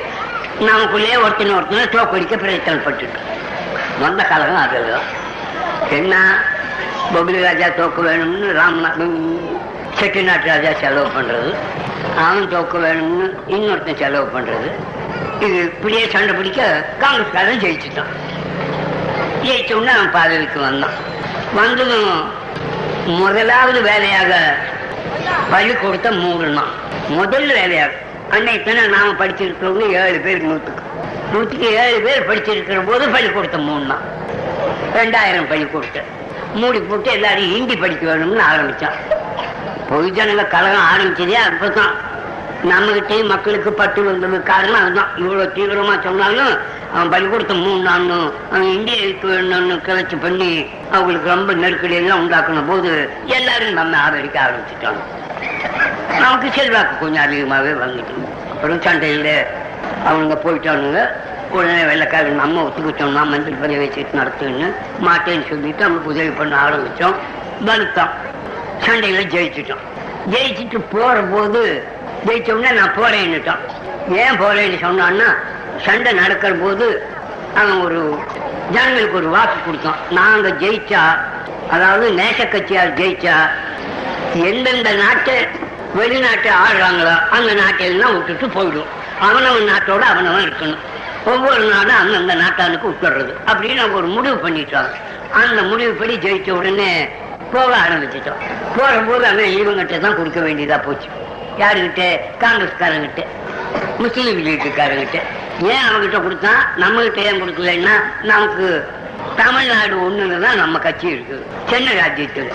நமக்குள்ளேயே 0.61 1.17
ஒருத்தனை 1.17 1.55
ஒருத்தனை 1.55 1.87
தோக்கடிக்க 1.87 2.37
பிரயத்தனம் 2.37 2.87
பட்டுட்டோம் 2.87 3.27
வந்த 4.01 4.23
காலம் 4.23 4.57
அதெல்லாம் 4.57 5.07
என்ன? 5.91 6.15
பபுலி 7.15 7.39
ராஜா 7.43 7.69
தோக்க 7.69 8.01
வேணும்னு 8.03 8.49
ராம்நாத் 8.53 9.05
செட்டிநாட்டு 10.01 10.47
ராஜா 10.47 10.73
செலவு 10.81 11.09
பண்றது. 11.17 11.51
அவன் 12.25 12.49
தோக்க 12.53 12.79
வேணும்னு 12.85 13.27
இன்னொருத்தன் 13.55 14.01
செலவு 14.03 14.27
பண்றது. 14.35 14.69
இது 15.45 15.57
இப்படியே 15.69 16.03
சண்டை 16.15 16.33
பிடிக்க 16.39 16.63
காங்கிரஸ்காரன் 17.03 17.63
ஜெயிச்சுட்டான். 17.65 18.13
ஜெயிச்ச 19.45 19.73
உடனே 19.79 19.93
அவன் 19.99 20.17
பதவிக்கு 20.19 20.61
வந்தான். 20.67 20.97
வந்ததும் 21.59 22.11
முதலாவது 23.21 23.81
வேலையாக 23.89 24.33
பள்ளிக்கூடத்தை 25.53 26.11
மூடணும் 26.25 26.73
முதல் 27.19 27.49
வேலையாக. 27.59 27.93
அன்னைக்கு 28.37 28.65
தானே 28.69 28.83
நாம 28.95 29.13
படிச்சிருக்கிறவங்க 29.21 29.87
ஏழு 30.01 30.19
பேர் 30.25 30.47
நூற்றுக்கு 30.49 30.83
நூற்றுக்கு 31.33 31.69
ஏழு 31.85 31.99
பேர் 32.07 32.29
படிச்சிருக்கிற 32.31 32.81
போது 32.89 33.05
பள்ளிக்கூடத்தை 33.15 33.61
மூடணும் 33.69 34.05
ரெண்டாயிரம் 34.99 35.49
பள்ளிக்கூடத்தை 35.53 36.03
மூடி 36.61 36.79
போட்டு 36.81 37.09
எல்லாரும் 37.17 37.51
ஹிந்தி 37.55 37.75
படிக்க 37.77 38.05
வேணும்னு 38.11 38.45
ஆரம்பிச்சான். 38.51 38.99
பொதுஜனங்க 39.89 40.45
கழகம் 40.55 40.89
ஆரம்பிச்சதே 40.93 41.39
அப்பதான். 41.49 41.95
நம்மகிட்டயும் 42.65 43.27
மக்களுக்கு 43.27 43.73
பட்டு 43.73 44.05
வந்தது 44.05 44.43
காரணம் 44.43 44.81
அதுதான். 44.81 45.11
இவ்வளவு 45.17 45.53
தீவிரமா 45.57 46.03
சொன்னாலும் 46.03 46.59
அவன் 46.95 47.11
பள்ளிக்கூடத்தை 47.11 47.57
மூணு 47.57 47.83
நாளும் 47.83 48.33
அவன் 48.51 48.73
இந்திய 48.73 49.15
வேணும்னு 49.23 49.81
கிளர்ச்சி 49.81 50.17
பண்ணி 50.17 50.67
அவங்களுக்கு 50.91 51.29
ரொம்ப 51.29 51.53
நெருக்கடி 51.53 51.95
எல்லாம் 51.95 52.21
உண்டாக்குன 52.23 52.67
போது 52.67 53.11
எல்லாரும் 53.27 53.73
நம்ம 53.73 53.97
ஆதரிக்க 53.97 54.41
ஆரம்பிச்சுட்டாங்க. 54.47 55.01
நமக்கு 56.21 56.51
செல்வாக்கு 56.51 56.99
கொஞ்சம் 56.99 57.23
அதிகமாகவே 57.23 57.73
வந்துட்டு 57.85 58.15
அப்புறம் 58.53 58.81
சண்டையில் 58.81 59.47
அவனுங்க 60.09 60.37
போயிட்டானுங்க. 60.45 61.11
உடனே 61.51 61.85
வெள்ளைக்காரன் 61.85 62.35
நம்ம 62.35 62.63
ஒத்துக்கிட்டோம்னா 62.63 63.27
மந்திரி 63.27 63.57
பதிவு 63.61 63.85
வச்சுட்டு 63.85 64.19
நடத்துன்னு 64.21 64.73
மாட்டேன்னு 65.07 65.49
சொல்லிட்டு 65.49 65.85
அவனுக்கு 65.85 66.09
உதவி 66.09 66.29
பண்ண 66.29 66.57
ஆரம்பித்தோம் 66.57 67.15
வலுத்தோம் 67.65 68.11
சண்டையில் 68.79 69.31
ஜெயிச்சிட்டோம். 69.35 69.85
ஜெயிச்சுட்டு 70.31 70.79
போகிற 70.91 71.21
போது 71.21 71.89
ஜெயிச்சோம்னா 72.27 72.73
நான் 72.81 72.97
போறேன்னுட்டான். 73.01 73.63
ஏன் 74.23 74.39
போறேன்னு 74.43 74.79
சொன்னான்னா 74.87 75.29
சண்டை 75.87 76.13
நடக்கிற 76.23 76.53
போது 76.65 76.87
அவன் 77.61 77.81
ஒரு 77.87 78.01
ஜனங்களுக்கு 78.75 79.19
ஒரு 79.21 79.29
வாக்கு 79.37 79.59
கொடுத்தான். 79.67 80.01
நாங்க 80.19 80.49
ஜெயிச்சா 80.63 81.03
அதாவது 81.75 82.07
நேச 82.21 82.39
கட்சியார் 82.55 82.97
ஜெயிச்சா 83.01 83.37
எந்தெந்த 84.49 84.91
நாட்டை 85.03 85.37
வெளிநாட்டை 85.99 86.51
ஆடுறாங்களோ 86.65 87.15
அந்த 87.37 87.51
நாட்டையெல்லாம் 87.61 88.15
விட்டுட்டு 88.17 88.47
போயிடும். 88.57 88.91
அவனவன் 89.27 89.69
நாட்டோட 89.71 90.03
அவனவன் 90.13 90.45
இருக்கணும். 90.47 90.83
ஒவ்வொரு 91.33 91.63
நாடும் 91.71 92.01
அந்தந்த 92.01 92.35
நாட்டானுக்கு 92.43 92.91
விட்டுறது 92.91 93.33
அப்படின்னு 93.51 93.83
அவங்க 93.85 93.99
ஒரு 94.03 94.11
முடிவு 94.17 94.37
பண்ணிட்டாங்க. 94.45 94.93
அந்த 95.43 95.59
முடிவுப்படி 95.71 96.15
ஜெயிச்ச 96.27 96.51
உடனே 96.59 96.91
போக 97.53 97.71
ஆரம்பிச்சிட்டோம் 97.85 98.43
போற 98.77 98.93
போது 99.09 99.25
அவன் 99.33 99.57
இவங்கிட்ட 99.61 99.99
தான் 100.05 100.19
கொடுக்க 100.19 100.41
வேண்டியதா 100.47 100.79
போச்சு. 100.87 101.09
யாருகிட்ட? 101.63 102.03
காங்கிரஸ்காரங்கிட்ட. 102.45 103.23
முஸ்லீம் 104.03 104.41
லீக்குக்காரங்கிட்ட. 104.47 105.19
ஏன் 105.73 105.87
அவங்கிட்ட 105.87 106.19
கொடுத்தான் 106.23 106.61
நம்மகிட்ட 106.83 107.21
ஏன் 107.29 107.41
கொடுக்கலன்னா 107.43 107.95
நமக்கு 108.31 108.67
தமிழ்நாடு 109.41 109.95
ஒண்ணுல 110.07 110.41
தான் 110.45 110.61
நம்ம 110.63 110.79
கட்சி 110.79 111.07
இருக்குது. 111.15 111.45
சென்னை 111.71 111.93
ராஜ்யத்தில். 112.03 112.51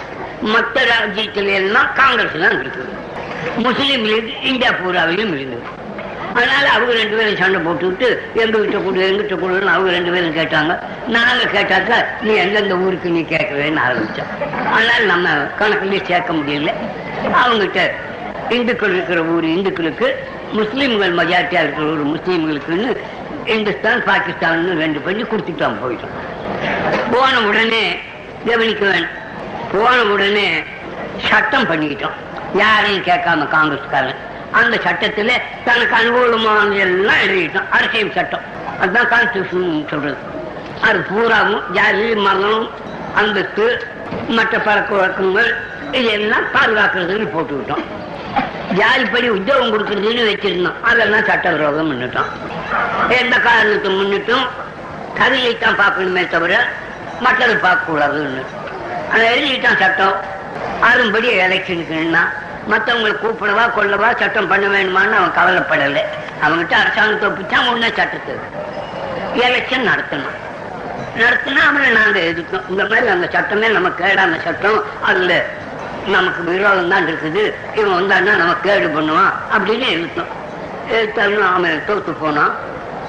மற்ற 0.54 0.86
ராஜ்யத்தில் 0.94 1.52
எல்லாம் 1.60 1.90
காங்கிரஸ் 2.02 2.38
தான் 2.44 2.58
இருக்குது. 2.62 2.92
முஸ்லீம் 3.66 4.06
லீக் 4.12 4.30
இந்தியா 4.52 4.72
பூராவிலும் 4.82 5.34
இருந்தது 5.38 5.82
அதனால 6.38 6.66
அவங்க 6.76 6.92
ரெண்டு 6.94 7.16
பேரும் 7.18 7.40
சண்டை 7.42 7.60
போட்டுவிட்டு 7.66 8.08
எங்க 8.42 8.60
கிட்ட 8.60 8.78
கொடு 8.78 9.02
எங்கிட்ட 9.08 9.36
கொடுன்னு 9.42 9.74
அவங்க 9.74 9.90
ரெண்டு 9.96 10.12
பேரும் 10.14 10.38
கேட்டாங்க. 10.40 10.74
நாங்க 11.16 11.44
கேட்டாக்கா 11.56 11.98
நீ 12.22 12.32
எந்தெந்த 12.44 12.76
ஊருக்கு 12.86 13.10
நீ 13.10 13.22
கேட்கவேன்னு 13.34 13.84
ஆரம்பிச்சோம் 13.88 14.32
அதனால 14.76 15.00
நம்ம 15.12 15.30
கணக்குலயே 15.60 16.02
சேர்க்க 16.10 16.34
முடியல. 16.34 16.72
அவங்ககிட்ட 17.42 17.82
இந்துக்கள் 18.50 18.94
இருக்கிற 18.94 19.24
ஊர் 19.24 19.44
இந்துக்களுக்கு 19.44 20.28
முஸ்லீம்கள் 20.54 21.14
மெஜாரிட்டியா 21.20 21.62
இருக்கிற 21.64 21.88
ஊர் 21.88 22.08
முஸ்லீம்களுக்குன்னு 22.08 22.98
இந்துஸ்தான் 23.46 24.04
பாகிஸ்தான் 24.04 24.78
ரெண்டு 24.78 25.00
பண்ணி 25.00 25.24
கொடுத்துட்டான் 25.24 25.80
போயிட்டோம். 25.84 26.16
போன 27.12 27.42
உடனே 27.42 28.00
கவனிக்க 28.46 28.86
வேணும் 28.86 29.16
போன 29.72 30.04
உடனே 30.04 30.64
சட்டம் 31.30 31.70
பண்ணிக்கிட்டோம். 31.70 32.18
யாரையும் 32.54 33.04
கேட்காம 33.04 33.48
காங்கிரஸ்காரன். 33.56 34.22
அந்த 34.52 34.80
சட்டத்துல 34.84 35.32
தனக்கு 35.66 35.96
அனுகூலமான 35.96 36.78
எல்லாம் 36.78 37.22
எழுதிட்டோம் 37.28 37.70
அரசியல் 37.70 38.12
சட்டம். 38.12 38.46
அதுதான் 38.80 39.10
கான்ஸ்டியூஷன் 39.10 39.90
சொல்றது. 39.90 40.18
அது 40.82 41.00
பூராவும் 41.00 41.74
ஜாதி 41.74 42.16
மரணம் 42.16 42.70
அந்தஸ்து 43.16 43.88
மற்ற 44.28 44.60
பழக்க 44.60 44.96
வழக்கங்கள் 44.96 45.56
இதெல்லாம் 45.92 46.48
பாதுகாக்கிறதுன்னு 46.54 47.28
போட்டுக்கிட்டோம். 47.36 47.86
ஜாதிப்படி 48.80 49.28
உத்தியோகம் 49.38 49.74
கொடுக்கறதுன்னு 49.74 50.24
வச்சிருந்தோம். 50.30 50.78
அதெல்லாம் 50.90 51.26
சட்ட 51.30 51.48
துரோகம் 51.56 51.90
பண்ணிட்டோம் 51.92 52.30
எந்த 53.20 53.36
காரணத்தை 53.48 53.90
முன்னிட்டும் 53.98 54.46
தகுதியைத்தான் 55.18 55.80
பார்க்கணுமே 55.82 56.24
தவிர 56.36 56.54
மற்றதை 57.26 57.56
பார்க்கக்கூடாதுன்னு 57.66 58.44
அதை 59.14 59.24
எழுதிட்டான் 59.34 59.82
சட்டம். 59.84 60.16
அரும்படி 60.90 61.30
எலெக்ஷனுக்குன்னா 61.46 62.24
மற்றவங்களை 62.72 63.14
கூப்பிடவா 63.24 63.64
கொள்ளவா 63.78 64.10
சட்டம் 64.22 64.50
பண்ண 64.52 64.66
வேணுமான்னு 64.74 65.18
அவன் 65.20 65.38
கவலைப்படலை. 65.40 66.04
அவங்ககிட்ட 66.44 66.76
அரசாங்கத்தை 66.84 67.28
ஒப்பிச்சான் 67.30 67.68
உடனே 67.72 67.90
சட்டத்துக்கு 68.00 68.62
எலெக்ஷன் 69.48 69.90
நடத்தணும். 69.92 70.38
நடத்தினா 71.22 71.62
அவனை 71.70 71.90
நாங்கள் 72.00 72.28
எதுக்கணும் 72.30 72.70
இந்த 72.74 72.84
மாதிரி 72.92 73.08
அந்த 73.16 73.28
சட்டமே 73.36 73.68
நம்ம 73.76 73.90
கேடான 74.02 74.40
சட்டம் 74.46 74.80
அதுல 75.10 75.34
நமக்கு 76.08 76.44
விரோதம் 76.44 76.90
தான் 76.90 77.08
இருக்குது. 77.08 77.54
இவன் 77.76 77.96
வந்தான்னா 78.00 78.36
நம்ம 78.36 78.56
கேடு 78.62 78.88
பண்ணுவான் 78.88 79.34
அப்படின்னு 79.56 79.88
எழுத்தோம். 79.96 80.32
எழுத்தாலும் 80.92 81.54
அவன் 81.54 81.84
தோத்து 81.88 82.14
போனான். 82.22 82.54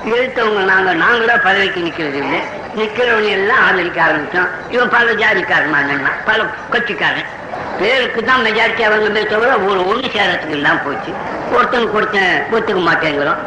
எழுத்தவங்க 0.04 0.62
நாங்க 0.72 0.94
நாங்களா 0.94 1.34
பதவிக்கு 1.42 1.80
நிக்கிறது 1.80 2.18
இல்லை. 2.24 2.40
நிக்கிறவங்க 2.76 3.30
எல்லாம் 3.30 3.62
ஆதரிக்க 3.66 4.02
ஆரம்பிச்சோம் 4.06 4.50
இவன் 4.70 4.88
பல 4.88 5.12
ஜாதிக்காரன் 5.12 6.08
பல 6.24 6.46
கட்சிக்காரன். 6.70 7.30
பேருக்கு 7.78 8.24
தான் 8.24 8.44
மெஜாரிட்டி 8.44 8.82
அவங்க 8.82 9.22
தவிர 9.24 9.58
ஒரு 9.58 9.80
ஒண்ணு 9.90 10.08
சேரத்துக்கு 10.16 10.62
தான் 10.62 10.82
போச்சு. 10.84 11.12
ஒருத்தன் 11.52 11.92
கொடுத்தேன் 11.94 12.34
ஒத்துக்க 12.52 12.80
மாட்டேங்கிறோம். 12.90 13.40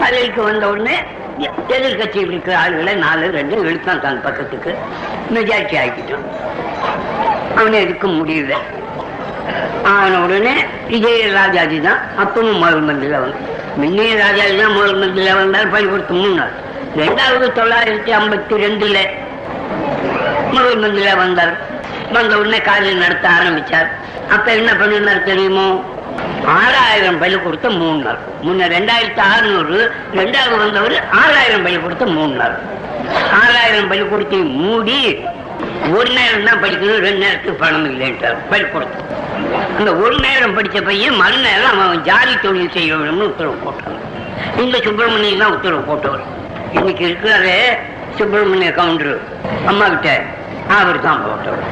பதவிக்கு 0.00 0.42
வந்த 0.42 0.68
உடனே 0.68 1.04
எதிர்கட்சியில் 1.74 2.32
இருக்கிற 2.32 2.54
ஆளுகளை 2.62 2.94
நாலு 2.94 3.30
ரெண்டு 3.30 3.56
இழுத்தான் 3.62 4.00
தான் 4.00 4.22
பக்கத்துக்கு. 4.22 4.72
மெஜாரிட்டி 5.34 5.76
ஆகிட்டோம் 5.82 6.26
அவனை 7.58 7.76
எதுக்க 7.84 8.06
முடியல. 8.18 8.54
ஆன 9.92 10.20
உடனே 10.24 10.54
இதே 10.96 11.14
ராஜாஜி 11.38 11.80
தான் 11.80 12.00
அப்பவும் 12.22 12.60
முதல் 12.62 12.84
மந்திரில 12.88 13.20
வந்து 13.20 13.40
முன்னே 13.76 14.14
ராஜாஜி 14.14 14.56
தான் 14.62 14.76
முதல் 14.78 15.00
மந்திரில 15.02 15.34
வந்தார் 15.40 15.72
பள்ளிக்கூடத்து 15.74 16.14
முன்னாள். 16.14 16.52
ரெண்டாவது 16.96 17.46
தொள்ளாயிரத்தி 17.58 18.12
ஐம்பத்தி 18.20 18.54
ரெண்டுல 18.64 18.98
முதல் 20.54 20.80
மந்திரில 20.82 21.16
வந்தார். 21.16 21.54
வந்த 22.12 22.38
உடனே 22.38 22.58
காரியம் 22.58 22.98
நடத்த 22.98 23.28
ஆரம்பிச்சார். 23.28 23.88
அப்ப 24.30 24.46
என்ன 24.52 24.74
பண்ணினார் 24.74 25.28
தெரியுமோ? 25.30 25.68
ஆறாயிரம் 26.56 27.18
பள்ளி 27.22 27.36
கொடுத்த 27.42 27.66
மூணு 27.80 27.98
நாள் 28.06 28.20
முன்ன 28.46 28.68
ரெண்டாயிரத்தி 28.76 29.22
அறுநூறு 29.34 29.78
ரெண்டாவது 30.20 30.56
வந்தவர் 30.62 30.96
ஆறாயிரம் 31.22 31.64
பள்ளி 31.66 31.78
கொடுத்த 31.84 32.06
மூணு 32.16 32.34
நாள் 32.40 32.56
ஆறாயிரம் 33.42 33.88
பள்ளி 33.92 34.04
கொடுத்து 34.08 34.38
மூடி 34.62 34.98
ஒரு 35.96 36.08
நேரம் 36.16 36.46
தான் 36.48 36.60
படிக்கணும் 36.62 37.02
ரெண்டு 37.06 37.22
நேரத்துக்கு 37.24 37.60
பணம் 37.62 37.86
இல்லைன்றார் 37.90 38.38
கொடுத்து. 38.74 38.98
அந்த 39.78 39.90
ஒரு 40.02 40.16
நேரம் 40.26 40.54
படிச்ச 40.56 40.78
பையன் 40.88 41.18
மறுநேரம் 41.22 41.80
அவன் 41.84 42.04
ஜாதி 42.08 42.34
தொழில் 42.44 42.74
செய்ய 42.76 42.96
வேணும்னு 43.00 43.28
உத்தரவு 43.30 43.56
போட்டான். 43.64 43.98
இந்த 44.64 44.76
சுப்பிரமணியன் 44.86 45.42
தான் 45.42 45.54
உத்தரவு 45.56 45.82
போட்டவர். 45.90 46.24
இன்னைக்கு 46.78 47.04
இருக்கிறாரே 47.08 47.58
சுப்பிரமணிய 48.18 48.70
கவுண்டர். 48.80 49.14
அம்மா 49.72 49.86
கிட்ட 49.94 50.10
அவர் 50.78 51.04
தான் 51.06 51.24
போட்டவர். 51.26 51.64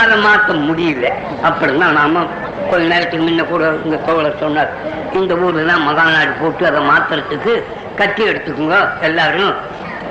அதை 0.00 0.16
மாற்ற 0.26 0.54
முடியல. 0.68 1.06
அப்படின்னா 1.48 1.86
நாம 1.98 2.24
கொஞ்ச 2.70 2.82
நேரத்துக்கு 2.92 3.24
முன்ன 3.26 3.44
கூட 3.52 3.64
இந்த 3.84 3.96
தோழர் 4.06 4.40
சொன்னார் 4.42 4.70
இந்த 5.20 5.32
ஊர்ல 5.44 5.64
தான் 5.70 5.86
மகாநாடு 5.88 6.32
போட்டு 6.40 6.64
அதை 6.70 6.80
மாத்துறதுக்கு 6.90 7.54
கட்டி 8.00 8.22
எடுத்துக்கோங்க 8.30 8.76
எல்லாரும். 9.08 9.54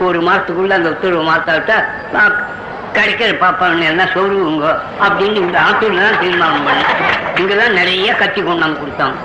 ஒரு 0.07 0.19
மாசத்துக்குள்ள 0.27 0.75
அந்த 0.79 0.89
உத்தரவு 0.95 1.23
மாத்தாவிட்டா 1.31 1.77
கிடைக்கிற 2.95 3.29
பாப்பான்னு 3.41 3.89
எல்லாம் 3.89 4.13
சொல்லுவோங்க 4.15 4.65
அப்படின்னு 5.05 5.43
இந்த 5.45 5.57
ஆத்தூர்ல 5.67 6.05
தான் 6.07 6.21
தீர்மானம் 6.23 6.65
பண்ணேன் 6.67 6.97
இங்கதான் 7.41 7.77
நிறைய 7.79 8.15
கட்டி 8.21 8.41
கொண்டாந்து 8.41 8.81
கொடுத்தாங்க. 8.81 9.17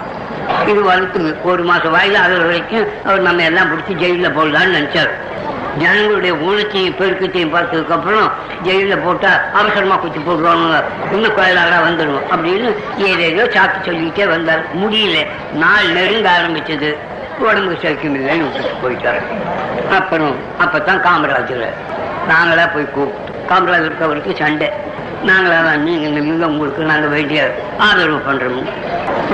இது 0.66 0.82
வளர்த்து 0.82 1.36
ஒரு 1.42 1.62
மாசம் 1.62 1.92
வாயில 1.92 2.18
ஆகிற 2.18 2.38
வரைக்கும் 2.38 2.86
அவர் 3.04 3.20
நம்ம 3.20 3.42
எல்லாம் 3.42 3.70
பிடிச்சி 3.70 3.92
ஜெயில 3.92 4.30
போடலான்னு 4.30 4.76
நினைச்சார். 4.76 5.10
ஜனங்களுடைய 5.78 6.34
ஊனத்தையும் 6.34 6.96
பெருக்கத்தையும் 6.96 7.54
பார்த்ததுக்கு 7.54 7.90
அப்புறம் 7.90 8.32
ஜெயில 8.64 9.04
போட்டா 9.04 9.40
அவசரமா 9.52 9.96
குத்தி 9.96 10.18
போடுவாங்க 10.18 10.84
இன்னும் 11.12 11.34
கோயிலாக 11.34 11.88
வந்துடும் 11.88 12.20
அப்படின்னு 12.30 12.76
ஏதேதோ 12.96 13.44
சாக்கு 13.44 13.84
சொல்லிக்கிட்டே 13.84 14.28
வந்தார். 14.28 14.64
முடியல. 14.76 15.26
நாள் 15.52 15.86
நெருங்க 15.86 16.30
ஆரம்பிச்சது. 16.40 16.96
உடம்பு 17.38 17.72
சைக்கும் 17.72 18.16
இல்லைன்னு 18.16 18.52
விட்டுட்டு 18.52 18.88
போயிட்டாரு. 18.88 19.22
அப்புறம் 19.90 20.36
அப்பதான் 20.60 21.02
காமராஜர் 21.02 21.72
நாங்களா 22.28 22.74
போய் 22.74 22.88
கூப்பிட்டோம். 22.96 23.52
காமராஜருக்கு 23.52 24.02
அவருக்கு 24.02 24.36
சண்டை. 24.36 24.72
நாங்களா 25.28 25.58
தான் 25.66 25.84
நீங்கள் 25.86 26.14
நில்லுங்க 26.16 26.46
உங்களுக்கு 26.52 26.90
நாங்க 26.90 27.06
வேண்டிய 27.14 27.40
ஆதரவு 27.86 28.18
பண்ணுறோம் 28.28 28.68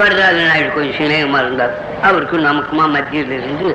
வரதாஜ 0.00 0.36
நாயுடு 0.48 0.70
கொஞ்சம் 0.74 0.96
சிநேகமா 0.98 1.38
இருந்தார். 1.44 1.74
அவருக்கு 2.08 2.36
நமக்குமா 2.48 2.84
மத்தியில் 2.94 3.32
இருந்து 3.38 3.68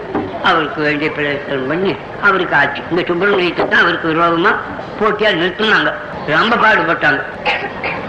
அவருக்கு 0.50 0.80
வேண்டிய 0.88 1.10
பிரயத்தனம் 1.18 1.70
பண்ணி 1.72 1.92
அவருக்கு 2.28 2.56
ஆச்சு. 2.60 2.82
இந்த 2.92 3.02
சுப்பிரமணியத்தை 3.10 3.64
தான் 3.74 3.84
அவருக்கு 3.84 4.12
விரோதமா 4.12 4.52
போட்டியா 5.00 5.32
நிறுத்தினாங்க. 5.40 5.92
ரொம்ப 6.36 6.56
பாடுபட்டாங்க. 6.64 7.22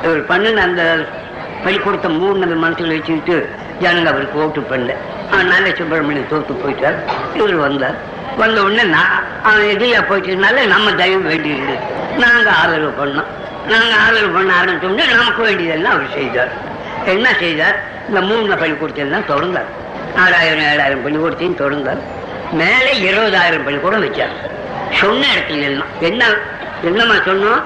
இவர் 0.04 0.22
பண்ணின 0.30 0.62
அந்த 0.68 0.82
பள்ளிக்கூடத்தை 1.64 2.10
மூணு 2.20 2.56
மனசுல 2.64 2.94
வச்சுக்கிட்டு 2.96 3.36
ஜனங்க 3.82 4.08
அவருக்கு 4.12 4.40
ஓட்டு 4.44 4.60
பண்ணல. 4.70 4.94
அதனால 5.34 5.72
சுப்பிரமணியம் 5.80 6.30
தோத்து 6.32 6.54
போயிட்டார். 6.62 6.98
இவர் 7.38 7.56
வந்தார். 7.66 7.98
வந்த 8.40 8.58
உடனே 8.64 8.84
நான் 8.96 9.14
அவன் 9.48 9.68
எதிரியா 9.74 10.00
போயிட்டதுனால 10.10 10.66
நம்ம 10.74 10.92
தயவு 11.00 11.22
வேண்டியது 11.30 11.76
நாங்க 12.22 12.48
ஆதரவு 12.60 12.92
பண்ணோம். 13.00 13.30
நாங்க 13.68 13.94
ஆதரவு 13.94 14.32
பண்ண 14.32 14.52
ஆரம்பிச்சோம்னா 14.60 15.08
நமக்கு 15.08 15.42
வேண்டியதெல்லாம் 15.42 15.92
அவர் 15.92 16.12
செய்தார். 16.14 16.52
என்ன 17.04 17.34
செய்தார்? 17.38 17.76
இந்த 18.08 18.20
மூணு 18.20 18.54
பள்ளிக்கூடத்தையும் 18.54 19.30
தொடர்ந்தார். 19.32 19.68
ஆறாயிரம் 20.16 20.66
ஏழாயிரம் 20.70 21.04
பள்ளிக்கூடத்தையும் 21.04 21.60
தொடர்ந்தார். 21.62 22.00
மேலே 22.50 22.92
இருபதாயிரம் 23.10 23.64
பள்ளிக்கூடம் 23.64 24.04
வச்சார். 24.04 24.34
சொன்ன 24.92 25.26
இடத்துல 25.34 25.62
எல்லாம் 25.62 25.88
என்ன 26.00 26.24
என்னம்மா 26.82 27.14
சொன்னோம்? 27.14 27.62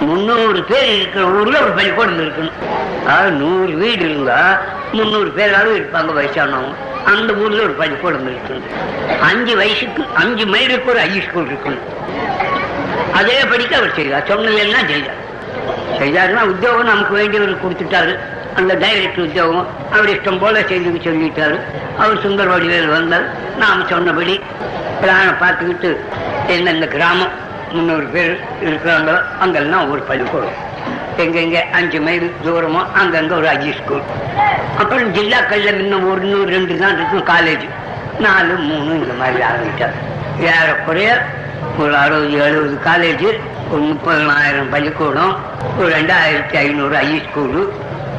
முந்நூறு 0.00 0.62
பேர் 0.64 0.88
இருக்கிற 0.96 1.24
ஊர்ல 1.24 1.60
ஒரு 1.60 1.72
பள்ளிக்கூடம் 1.72 2.20
இருக்கணும் 2.20 2.56
அதாவது 3.06 3.30
நூறு 3.30 3.72
வீடு 3.72 4.04
இருந்தா 4.10 4.60
முந்நூறு 4.92 5.30
பேராலும் 5.30 5.76
இருப்பாங்க 5.76 6.12
வயசானவங்க. 6.18 6.74
அந்த 7.04 7.32
ஊர்ல 7.34 7.62
ஒரு 7.62 7.72
பள்ளிக்கூடம் 7.72 8.28
இருக்கணும் 8.28 9.20
அஞ்சு 9.20 9.56
வயசுக்கு 9.56 10.04
அஞ்சு 10.14 10.46
மைலுக்கு 10.46 10.90
ஒரு 10.90 11.00
ஐ 11.00 11.22
ஸ்கூல் 11.28 11.50
இருக்கணும். 11.52 11.86
அதே 13.12 13.44
படிக்க 13.44 13.76
அவர் 13.76 13.94
செய்தார். 13.94 14.26
சொன்னதெல்லாம் 14.26 14.86
செய்தார். 14.86 15.24
செய்தாருன்னா 16.00 16.42
உத்தியோகம் 16.52 16.90
நமக்கு 16.92 17.14
வேண்டியவர்கள் 17.20 17.62
கொடுத்துட்டாரு. 17.64 18.12
அந்த 18.58 18.72
டைரக்டர் 18.82 19.24
உத்தியோகம் 19.26 19.66
அவர் 19.94 20.12
இஷ்டம் 20.14 20.40
போல 20.42 20.62
செய்து 20.70 21.00
சொல்லிட்டாரு. 21.06 21.56
அவர் 22.02 22.22
சுந்தர் 22.24 22.52
வடிவேல் 22.52 22.94
வந்தார். 22.96 23.26
நாம் 23.62 23.88
சொன்னபடி 23.92 24.34
பிளானை 25.00 25.32
பார்த்துக்கிட்டு 25.42 25.90
எந்தெந்த 26.54 26.86
கிராமம் 26.94 27.34
முந்நூறு 27.74 28.06
பேர் 28.14 28.34
இருக்கிறாங்களோ 28.66 29.16
அங்கெல்லாம் 29.44 29.90
ஒரு 29.92 30.02
பள்ளிக்கூடம். 30.10 30.56
எங்கெங்க 31.22 31.58
அஞ்சு 31.78 31.98
மைல் 32.06 32.26
தூரமோ 32.44 32.80
அங்கங்க 33.00 33.32
ஒரு 33.40 33.48
ஹை 33.52 33.70
ஸ்கூல் 33.78 34.04
அப்புறம் 34.80 35.08
ஜில்லாக்கள்ல 35.16 35.70
இன்னும் 35.82 36.06
ஒரு 36.10 36.22
நூறு 36.32 36.48
ரெண்டு 36.56 36.74
தான் 36.82 36.96
இருக்கும் 36.98 37.24
காலேஜ் 37.32 37.64
நாலு 38.24 38.54
மூணு 38.68 38.90
இந்த 39.02 39.14
மாதிரி 39.20 39.42
ஆரம்பிச்சார். 39.50 39.96
ஏறக்குறைய 40.50 41.10
ஒரு 41.78 41.96
அறுபது 41.96 42.32
எழுபது 42.32 42.78
காலேஜ் 42.84 43.40
ஒரு 43.70 43.82
முப்பதனாயிரம் 43.82 44.70
பள்ளிக்கூடம் 44.70 45.36
ஒரு 45.78 45.88
ரெண்டாயிரத்தி 45.88 46.56
ஐநூறு 46.56 46.96
ஐ 46.96 47.22
ஸ்கூலு 47.26 47.68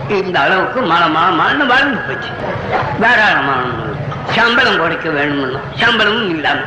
இந்த 0.09 0.39
அளவுக்கு 0.39 0.81
மழை 0.81 1.09
மழை 1.09 1.31
மழை 1.31 1.65
வளர்ந்து 1.65 1.97
போச்சு. 1.97 2.29
தாராளமான 3.01 3.65
சம்பளம் 4.29 4.77
குறைக்க 4.77 5.09
வேணும்னு. 5.09 5.59
சம்பளமும் 5.75 6.29
இல்லாம. 6.29 6.59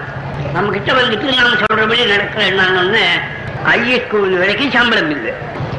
நம்ம 0.53 0.71
கிட்ட 0.71 0.93
வந்துட்டு 0.93 1.35
நாம 1.35 1.49
சொல்றபடி 1.49 2.09
நடக்கிற 2.09 2.47
என்னன்னு 2.47 3.05
ஹை 3.65 3.99
ஸ்கூல் 3.99 4.39
வரைக்கும் 4.39 4.71
சம்பளம் 4.71 5.11
இல்லை. 5.11 5.33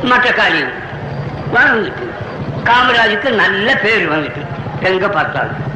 மற்ற 0.04 0.32
காரியம் 0.32 0.72
வளர்ந்துட்டு 1.54 2.10
காமராஜுக்கு 2.64 3.30
நல்ல 3.30 3.76
பேர் 3.76 4.12
வந்துட்டு. 4.12 4.46
எங்க 4.82 5.08
பார்த்தாலும். 5.10 5.70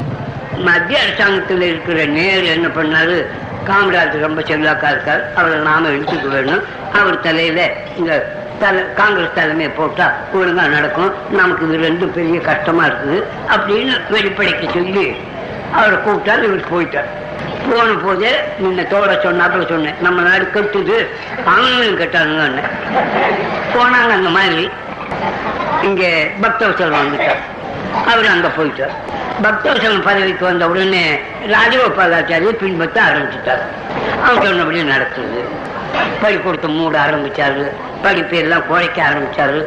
மத்திய 0.56 1.00
அரசாங்கத்தில் 1.00 1.62
இருக்கிற 1.62 2.04
நேர் 2.04 2.44
என்ன 2.44 2.66
பண்ணாரு? 2.66 3.26
காமராஜ் 3.66 4.18
ரொம்ப 4.18 4.40
செல்வாக்கா 4.40 4.90
இருக்கார். 4.90 5.34
அவரை 5.34 5.58
நாம 5.58 5.88
எடுத்துக்க 5.88 6.28
வேணும். 6.28 6.62
அவர் 6.94 7.20
தலையில 7.20 7.70
இந்த 7.96 8.34
தலை 8.58 8.82
காங்கிரஸ் 8.94 9.34
தலைமையை 9.34 9.72
போட்டா 9.76 10.12
ஒழுங்கா 10.34 10.66
நடக்கும். 10.68 11.12
நமக்கு 11.30 11.68
இது 11.68 11.88
ரெண்டும் 11.88 12.12
பெரிய 12.12 12.40
கஷ்டமா 12.40 12.84
இருக்குது. 12.84 13.22
அப்படின்னு 13.48 14.00
வெளிப்படைக்கு 14.10 14.68
சொல்லி 14.72 15.16
அவரை 15.72 15.98
கூப்பிட்டார் 15.98 16.42
இவர் 16.42 16.72
போயிட்டார். 16.72 17.10
போன 17.70 17.92
போதே 18.02 18.30
முன்ன 18.62 18.82
தோட 18.92 19.12
சொன்னாப்புல 19.26 19.68
சொன்னேன். 19.68 19.94
நம்ம 20.00 20.22
நாடு 20.22 20.50
கட்டுது. 20.54 20.96
அவங்களும் 21.44 22.00
கட்டானுங்க 22.00 22.62
போனாங்க 23.74 24.10
அந்த 24.18 24.28
மாதிரி. 24.28 24.70
இங்க 25.82 26.04
பக்தவசலம் 26.42 27.02
வந்துட்டார். 27.02 27.42
அவர் 28.06 28.26
அங்க 28.26 28.48
போயிட்டார். 28.48 28.94
பக்தவசலம் 29.42 30.02
பதவிக்கு 30.02 30.44
வந்த 30.44 30.68
உடனே 30.68 31.20
ராஜகோபாலாச்சாரிய 31.46 32.52
பின்பற்ற 32.52 33.02
ஆரம்பிச்சுட்டார். 33.02 33.64
அவன் 34.22 34.42
சொன்னபடி 34.42 34.82
நடக்குது 34.82 35.48
பள்ளிக்கூடத்தை 36.20 36.70
மூட 36.70 36.98
ஆரம்பிச்சாரு. 36.98 37.70
படிப்பு 38.02 38.36
எல்லாம் 38.36 38.66
குறைக்க 38.66 39.02
ஆரம்பிச்சாரு. 39.02 39.66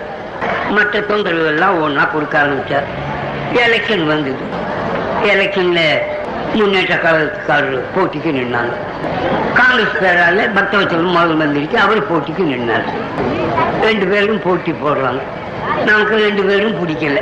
மற்ற 0.69 1.01
தொந்தரவு 1.01 1.45
எல்லாம் 1.45 1.75
ஒன்னா 1.87 2.11
கொடுக்க 2.11 2.41
ஆரம்பிச்சார். 2.41 2.83
எலெக்ஷன் 3.53 4.05
வந்தது. 4.05 4.43
எலெக்ஷன்ல 5.23 5.79
முன்னேற்ற 6.53 6.95
கழகத்துக்காரர் 6.95 7.81
போட்டிக்கு 7.95 8.31
நின்னாங்க. 8.31 8.75
காங்கிரஸ் 9.53 9.99
பேரால 10.01 10.49
பக்தவச்சலம் 10.55 11.13
முதல் 11.15 11.35
மந்திரிக்கு 11.35 11.79
அவர் 11.79 12.11
போட்டிக்கு 12.11 12.43
நின்னார். 12.43 12.83
ரெண்டு 13.81 14.05
பேரும் 14.05 14.41
போட்டி 14.41 14.71
போடுறாங்க. 14.71 15.19
நமக்கு 15.85 16.15
ரெண்டு 16.15 16.43
பேரும் 16.43 16.77
பிடிக்கல. 16.79 17.21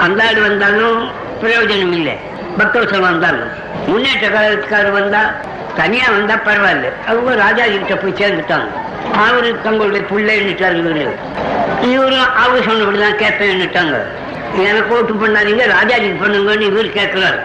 அந்த 0.00 0.24
ஆடு 0.26 0.40
வந்தாலும் 0.40 1.10
பிரயோஜனம் 1.42 1.92
இல்லை 1.92 2.16
பக்தவசம் 2.58 3.00
வந்தாலும். 3.00 3.48
முன்னேற்ற 3.86 4.28
காலத்துக்காரர் 4.28 4.90
வந்தா 4.90 5.20
தனியா 5.76 6.04
வந்தா 6.10 6.34
பரவாயில்ல. 6.34 6.88
அவங்க 7.06 7.34
ராஜாஜி 7.34 7.78
கிட்ட 7.78 7.96
போய் 7.96 8.18
சேர்ந்துட்டாங்க. 8.20 8.68
அவரு 9.14 9.60
தங்களுடைய 9.62 10.06
பிள்ளைன்னுட்டாரு 10.10 10.78
இவரு. 10.82 11.10
இவரும் 11.82 12.34
அவர் 12.34 12.66
சொன்னபடிதான் 12.68 13.22
கேட்பேன்னுட்டாங்க 13.22 14.02
எனக்கு 14.64 14.96
ஓட்டு 14.96 15.12
பண்ணாதீங்க 15.12 15.62
ராஜாஜிக்கு 15.66 16.22
பண்ணுங்கன்னு 16.22 16.60
இவர் 16.60 16.96
கேட்கிறாரு. 16.98 17.40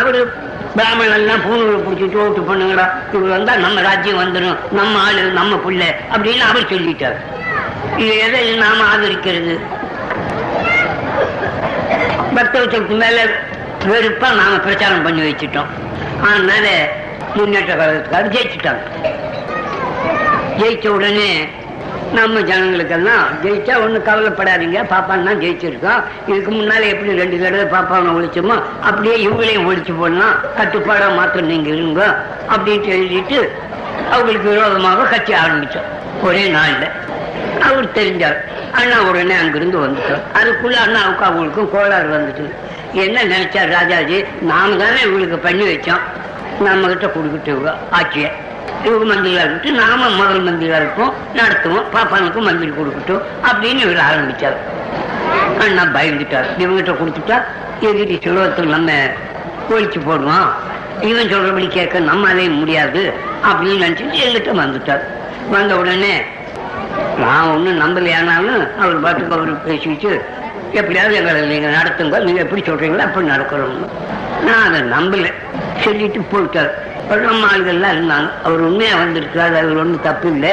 அவரு 0.00 0.32
பிராமணன் 0.76 1.12
எல்லாம் 1.12 1.40
பிடிச்சிட்டு 1.40 2.16
ஓட்டு 2.16 2.40
பண்ணுங்கடா. 2.40 2.88
இவர் 3.12 3.28
வந்தா 3.28 3.56
நம்ம 3.56 3.80
ராஜ்யம் 3.80 4.18
வந்துடும் 4.18 4.56
நம்ம 4.72 4.98
ஆளு 4.98 5.22
நம்ம 5.22 5.56
பிள்ளை 5.56 5.86
அப்படின்னு 5.86 6.38
அவர் 6.38 6.70
சொல்லிட்டார். 6.70 7.16
இது 8.02 8.18
எதை 8.24 8.40
நாம 8.56 8.80
ஆதரிக்கிறது? 8.92 9.54
பக்தவச்சத்துக்கு 12.36 12.96
மேல 13.02 13.18
வெறுப்பா 13.90 14.28
நாம 14.40 14.58
பிரச்சாரம் 14.66 15.04
பண்ணி 15.06 15.22
வச்சுட்டோம். 15.28 15.70
அதனால 16.28 16.66
முன்னேற்ற 17.36 17.72
கழகத்துக்காக 17.80 18.32
ஜெயிச்சுட்டாங்க. 18.34 18.82
ஜெயிச்ச 20.60 20.86
உடனே 20.88 21.30
நம்ம 22.12 22.40
ஜனங்களுக்கெல்லாம் 22.50 23.24
ஜெயிச்சா 23.42 23.74
ஒன்றும் 23.84 24.06
கவலைப்படாதீங்க. 24.08 24.78
பாப்பான்னா 24.92 25.32
ஜெயிச்சிருக்கோம். 25.42 26.00
இதுக்கு 26.26 26.52
முன்னால 26.58 26.88
எப்படி 26.92 27.18
ரெண்டு 27.22 27.42
தடவை 27.42 27.66
பாப்பாவை 27.74 28.12
ஒழிச்சோமோ 28.18 28.56
அப்படியே 28.88 29.16
இவங்களையும் 29.26 29.68
ஒழிச்சு 29.70 29.94
போடலாம் 29.98 30.36
கட்டுப்பாடாக 30.56 31.18
மாத்திரம் 31.18 31.52
நீங்க 31.52 31.68
இருங்க 31.68 32.02
அப்படின்ட்டு 32.54 32.94
எழுதிட்டு 32.98 33.40
அவங்களுக்கு 34.14 34.48
விரோதமாக 34.54 35.10
கட்சி 35.14 35.34
ஆரம்பிச்சோம். 35.44 35.88
ஒரே 36.22 36.44
நாள்ல. 36.56 36.86
அவர் 37.60 37.92
தெரிஞ்சார். 37.92 38.36
அண்ணா 38.72 39.02
உடனே 39.02 39.34
அங்கிருந்து 39.34 39.78
வந்துட்டோம். 39.78 40.22
அதுக்குள்ள 40.34 40.72
அண்ணாவுக்கு 40.72 41.24
அவங்களுக்கும் 41.24 41.70
கோளாறு 41.70 42.08
வந்துட்டு 42.16 42.50
என்ன 42.92 43.24
நினைச்சார் 43.24 43.70
ராஜாஜி? 43.70 44.24
நாம 44.40 44.76
தானே 44.76 45.02
இவங்களுக்கு 45.04 45.36
பண்ணி 45.36 45.64
வச்சோம். 45.64 46.00
நம்ம 46.60 46.86
கிட்ட 46.86 47.06
கொடுக்கிட்டு 47.06 47.50
இவங்க 47.50 47.74
ஆட்சியை 47.90 48.30
இவங்க 48.84 49.14
மந்திரியா 49.14 49.42
இருக்கட்டும் 49.42 49.74
நாம 49.74 50.08
முதல் 50.08 50.46
மந்திரியா 50.48 50.76
இருப்போம் 50.76 51.14
நடத்துவோம் 51.34 51.84
பாப்பானுக்கும் 51.92 52.48
மந்திரி 52.48 52.70
கொடுக்கட்டும் 52.70 53.22
அப்படின்னு 53.44 53.78
இவர் 53.78 54.02
ஆரம்பிச்சார். 54.10 54.56
அண்ணா 55.60 55.82
பயந்துட்டார். 55.82 56.48
இவங்ககிட்ட 56.58 56.94
கொடுத்துட்டா 57.02 57.42
எதிரி 57.80 58.18
சுலபத்தில் 58.24 58.74
நம்ம 58.76 58.92
ஒழிச்சு 59.70 60.00
போடுவோம். 60.08 60.48
இவன் 61.00 61.26
சொல்றபடி 61.26 61.68
கேட்க 61.68 62.00
நம்மளாலே 62.00 62.54
முடியாது 62.54 63.12
அப்படின்னு 63.42 63.82
நினைச்சிட்டு 63.84 64.18
எங்கிட்ட 64.26 64.52
வந்துட்டார். 64.54 65.00
வந்த 65.50 65.76
உடனே 65.76 66.22
நான் 67.18 67.50
ஒன்றும் 67.50 67.80
நம்பலையானாலும் 67.80 68.78
அவர் 68.78 69.00
பாட்டுக்கு 69.00 69.34
அவர் 69.34 69.64
பேசிக்கிட்டு 69.64 70.24
எப்படியாவது 70.72 71.14
எங்களை 71.14 71.40
நீங்க 71.40 71.68
நடத்துங்க 71.68 72.18
நீங்க 72.24 72.40
எப்படி 72.40 72.62
சொல்றீங்களோ 72.62 72.98
அப்படி 72.98 73.28
நடக்கிறோம் 73.28 73.76
நான் 74.44 74.66
அதை 74.68 74.80
நம்பல. 74.80 75.32
சொல்லிட்டு 75.84 76.20
போயிட்டார். 76.32 76.70
அப்புறம் 77.00 77.24
நம்ம 77.24 77.46
ஆளுகள்லாம் 77.46 77.94
இருந்தாங்க. 77.96 78.28
அவர் 78.44 78.60
உண்மையா 78.60 78.96
வந்திருக்கிறார் 78.96 79.54
அவர் 79.54 79.76
ஒன்றும் 79.76 80.02
தப்பு 80.02 80.28
இல்லை. 80.30 80.52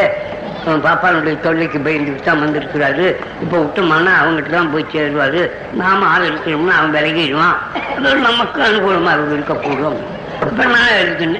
அவன் 0.68 1.40
தொல்லைக்கு 1.42 1.78
பயந்துட்டு 1.78 2.24
தான் 2.24 2.44
வந்திருக்கிறாரு. 2.44 3.16
இப்போ 3.42 3.58
விட்டோம்னா 3.58 4.14
அவங்ககிட்ட 4.22 4.50
தான் 4.50 4.72
போய் 4.72 4.86
சேருவாரு. 4.94 5.52
நாம 5.74 6.06
ஆள் 6.06 6.32
இருக்கிறோம்னா 6.32 6.76
அவன் 6.78 6.96
விலகிடுவான். 6.96 7.58
அது 7.98 8.16
நமக்கு 8.16 8.62
அனுகூலமா 8.62 9.12
அவங்க 9.16 9.36
இருக்கக்கூடும். 9.38 10.00
இப்ப 10.42 10.66
நான் 10.66 11.00
இருக்குன்னு 11.02 11.40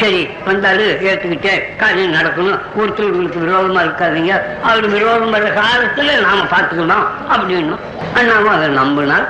சரி 0.00 0.28
வந்தாரு 0.46 0.84
ஏத்துக்கிட்டேன் 1.10 1.76
காரியம் 1.76 2.12
நடக்கணும். 2.12 2.60
ஒருத்தருக்கு 2.78 3.42
விரோதமா 3.44 3.80
இருக்காதீங்க. 3.86 4.32
அவர் 4.62 4.88
விரோதம் 4.88 5.30
வர 5.30 5.48
காலத்துல 5.48 6.20
நாம 6.20 6.42
பார்த்துக்கலாம் 6.44 7.06
அப்படின்னு 7.34 7.76
அண்ணாவும் 8.14 8.54
அதை 8.56 8.68
நம்பினார். 8.68 9.26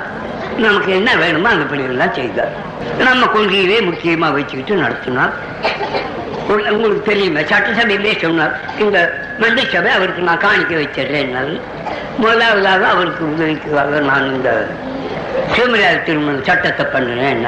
நமக்கு 0.57 0.91
என்ன 0.91 1.15
வேணுமோ 1.15 1.49
அந்த 1.49 1.75
பிள்ளைகள்லாம் 1.75 2.11
செய்தார். 2.11 2.51
நம்ம 2.97 3.25
கொள்கையவே 3.25 3.77
முக்கியமா 3.89 4.31
வச்சுக்கிட்டு 4.33 4.81
நடத்தினார். 4.81 5.33
உங்களுக்கு 6.47 7.03
தெரியுமே 7.05 7.41
சட்டசபையிலே 7.41 8.21
சொன்னார். 8.21 8.59
இந்த 8.79 8.97
மந்திரிசபை 9.39 9.91
அவருக்கு 9.97 10.21
நான் 10.21 10.43
காணிக்க 10.45 10.73
வச்சிடுறேன் 10.73 11.59
முதலாவதாக 12.17 12.87
அவருக்கு 12.87 13.23
உதவிக்காக 13.33 13.99
நான் 13.99 14.33
இந்த 14.33 14.67
சிவமரியாதை 15.53 15.99
திருமண 16.07 16.37
சட்டத்தை 16.49 16.85
பண்ணுறேன் 16.93 17.43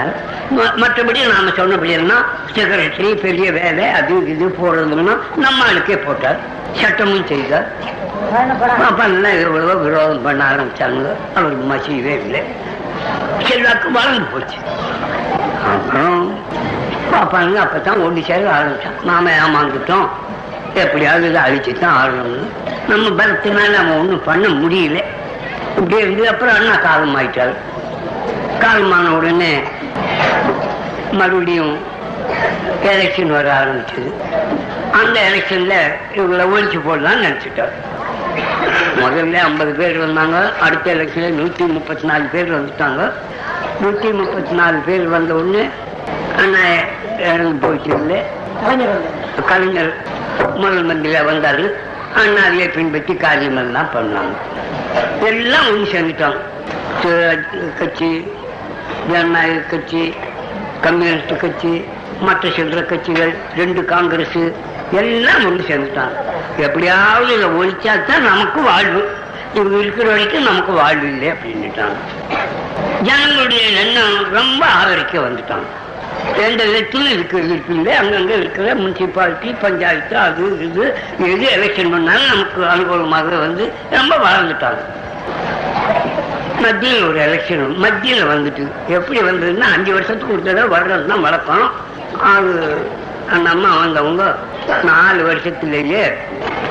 மற்றபடி 0.81 1.19
நாம 1.33 1.51
சொன்னபடியெல்லாம் 1.59 2.25
செக்ரட்டரி 2.55 3.09
பெரிய 3.25 3.47
வேலை 3.57 3.85
அது 3.99 4.13
இது 4.33 4.45
போடுறதுன்னா 4.59 5.15
நம்ம 5.43 5.65
ஆளுக்கே 5.69 5.97
போட்டார். 6.05 6.39
சட்டமும் 6.79 7.27
செய்தார். 7.31 7.67
அப்பெல்லாம் 8.87 9.37
எவ்வளவோ 9.43 9.73
விரோதம் 9.85 10.23
பண்ண 10.27 10.41
ஆரம்பிச்சாங்க. 10.51 11.09
அவருக்கு 11.37 11.65
மசியவே 11.71 12.13
இல்லை. 12.23 12.41
செல்வாக்கு 13.47 13.87
வளர்ந்து 13.97 14.27
போச்சு. 14.31 14.57
அப்புறம் 15.73 16.23
பாப்பாங்க 17.11 17.57
அப்பதான் 17.65 18.01
ஒன்று 18.05 18.21
சேர 18.29 18.47
ஆரம்பிச்சான் 18.57 18.97
நாம 19.09 19.31
ஏமாந்துட்டோம். 19.43 20.07
எப்படியாவது 20.83 21.29
இதை 21.29 21.41
அழிச்சு 21.47 21.71
தான் 21.83 21.97
ஆகணும்னு. 22.01 22.47
நம்ம 22.91 23.05
பலத்தினால 23.19 23.69
நம்ம 23.77 23.95
ஒன்றும் 24.01 24.27
பண்ண 24.29 24.47
முடியல. 24.61 24.99
இப்படி 25.77 25.97
இருந்து 26.03 26.23
அப்புறம் 26.33 26.55
அண்ணா 26.59 26.75
காலம் 26.85 27.17
ஆயிட்டாரு 27.19 27.55
காலமான 28.63 29.05
உடனே 29.17 29.53
மறுபடியும் 31.19 31.75
எலெக்ஷன் 32.91 33.31
வர 33.35 33.47
ஆரம்பிச்சது. 33.59 34.09
அந்த 34.99 35.17
எலெக்ஷன்ல 35.29 35.75
இவங்களை 36.17 36.45
ஒழிச்சு 36.53 36.79
போடலாம்னு 36.87 37.25
நினைச்சிட்டார். 37.27 37.73
முதல்ல 39.01 39.37
ஐம்பது 39.47 39.71
பேர் 39.79 39.97
வந்தாங்க 40.03 40.37
அடுத்த 40.65 40.93
எலெக்ஷன்ல 40.95 41.29
நூத்தி 41.39 41.65
முப்பத்தி 41.75 42.05
நாலு 42.11 42.25
பேர் 42.33 42.55
வந்துட்டாங்க. 42.57 43.01
நூத்தி 43.83 44.09
முப்பத்தி 44.19 44.55
நாலு 44.61 44.77
பேர் 44.87 45.05
வந்த 45.15 45.33
உடனே 45.39 45.65
அண்ணா 46.41 46.63
இறந்து 47.29 47.55
போயிட்டு 47.65 47.91
இல்லை. 47.99 48.19
கலைஞர் 49.51 49.93
முதல் 50.61 50.87
மந்திரியா 50.89 51.21
வந்தாரு. 51.31 51.65
அண்ணாவையே 52.21 52.67
பின்பற்றி 52.75 53.13
காரியம் 53.23 53.59
எல்லாம் 53.63 53.89
பண்ணாங்க. 53.95 54.35
எல்லாம் 55.29 55.67
ஒன்று 55.71 55.91
சேர்ந்துட்டாங்க 55.93 56.39
கட்சி 57.79 58.09
ஜனநாயக 59.11 59.59
கட்சி 59.59 60.13
கம்யூனிஸ்ட் 60.81 61.37
கட்சி 61.37 61.83
மற்ற 62.21 62.49
சில்லற 62.49 62.81
கட்சிகள் 62.85 63.33
ரெண்டு 63.57 63.85
காங்கிரஸ் 63.85 64.41
எல்லாம் 64.99 65.45
ஒன்று 65.45 65.63
சேர்ந்துட்டாங்க. 65.69 66.17
எப்படியாவது 66.57 67.31
இதை 67.37 67.47
ஒழிச்சா 67.59 67.93
தான் 68.09 68.27
நமக்கு 68.31 68.61
வாழ்வு. 68.61 69.01
இவங்க 69.53 69.77
இருக்கிற 69.77 70.09
வரைக்கும் 70.09 70.47
நமக்கு 70.49 70.71
வாழ்வு 70.71 71.07
இல்லை 71.07 71.27
அப்படின்னுட்டாங்க. 71.31 71.97
ஜனங்களுடைய 73.01 73.63
எண்ணம் 73.81 74.31
ரொம்ப 74.31 74.65
ஆதரிக்க 74.65 75.19
வந்துட்டாங்க. 75.19 75.67
எந்த 76.45 76.61
விதத்திலும் 76.65 77.13
இருக்கிறது 77.15 77.49
இருக்கு 77.49 77.73
இல்லை 77.75 78.37
இருக்கிற 78.37 78.75
முனிசிபாலிட்டி 78.75 79.55
பஞ்சாயத்து 79.61 80.17
அது 80.17 80.43
இது 80.67 80.83
எது 81.33 81.45
எலெக்ஷன் 81.57 81.91
பண்ணாலும் 81.91 82.31
நமக்கு 82.33 82.61
அனுகூலமாக 82.73 83.39
வந்து 83.45 83.71
ரொம்ப 83.91 84.15
வளர்ந்துட்டாங்க. 84.25 84.81
மத்தியில் 86.63 87.03
ஒரு 87.07 87.19
எலெக்ஷன் 87.25 87.63
மத்தியில் 87.83 88.29
வந்துட்டு 88.31 88.63
எப்படி 88.97 89.19
வந்ததுன்னா 89.27 89.67
அஞ்சு 89.75 89.91
வருஷத்துக்கு 89.97 90.35
ஒரு 90.35 90.43
தடவை 90.47 90.67
வர்றது 90.75 91.05
தான் 91.11 91.25
வழக்கம். 91.27 91.65
அது 92.33 92.53
அந்த 93.35 93.47
அம்மா 93.55 93.69
வந்தவங்க 93.83 94.23
நாலு 94.89 95.21
வருஷத்துலேயே 95.29 96.03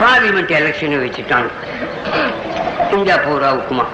பார்லிமெண்ட் 0.03 0.53
எலெக்ஷனை 0.61 0.99
வச்சுட்டாங்க. 1.05 1.51
இந்தியா 2.97 3.17
பூராவுக்குமா 3.27 3.87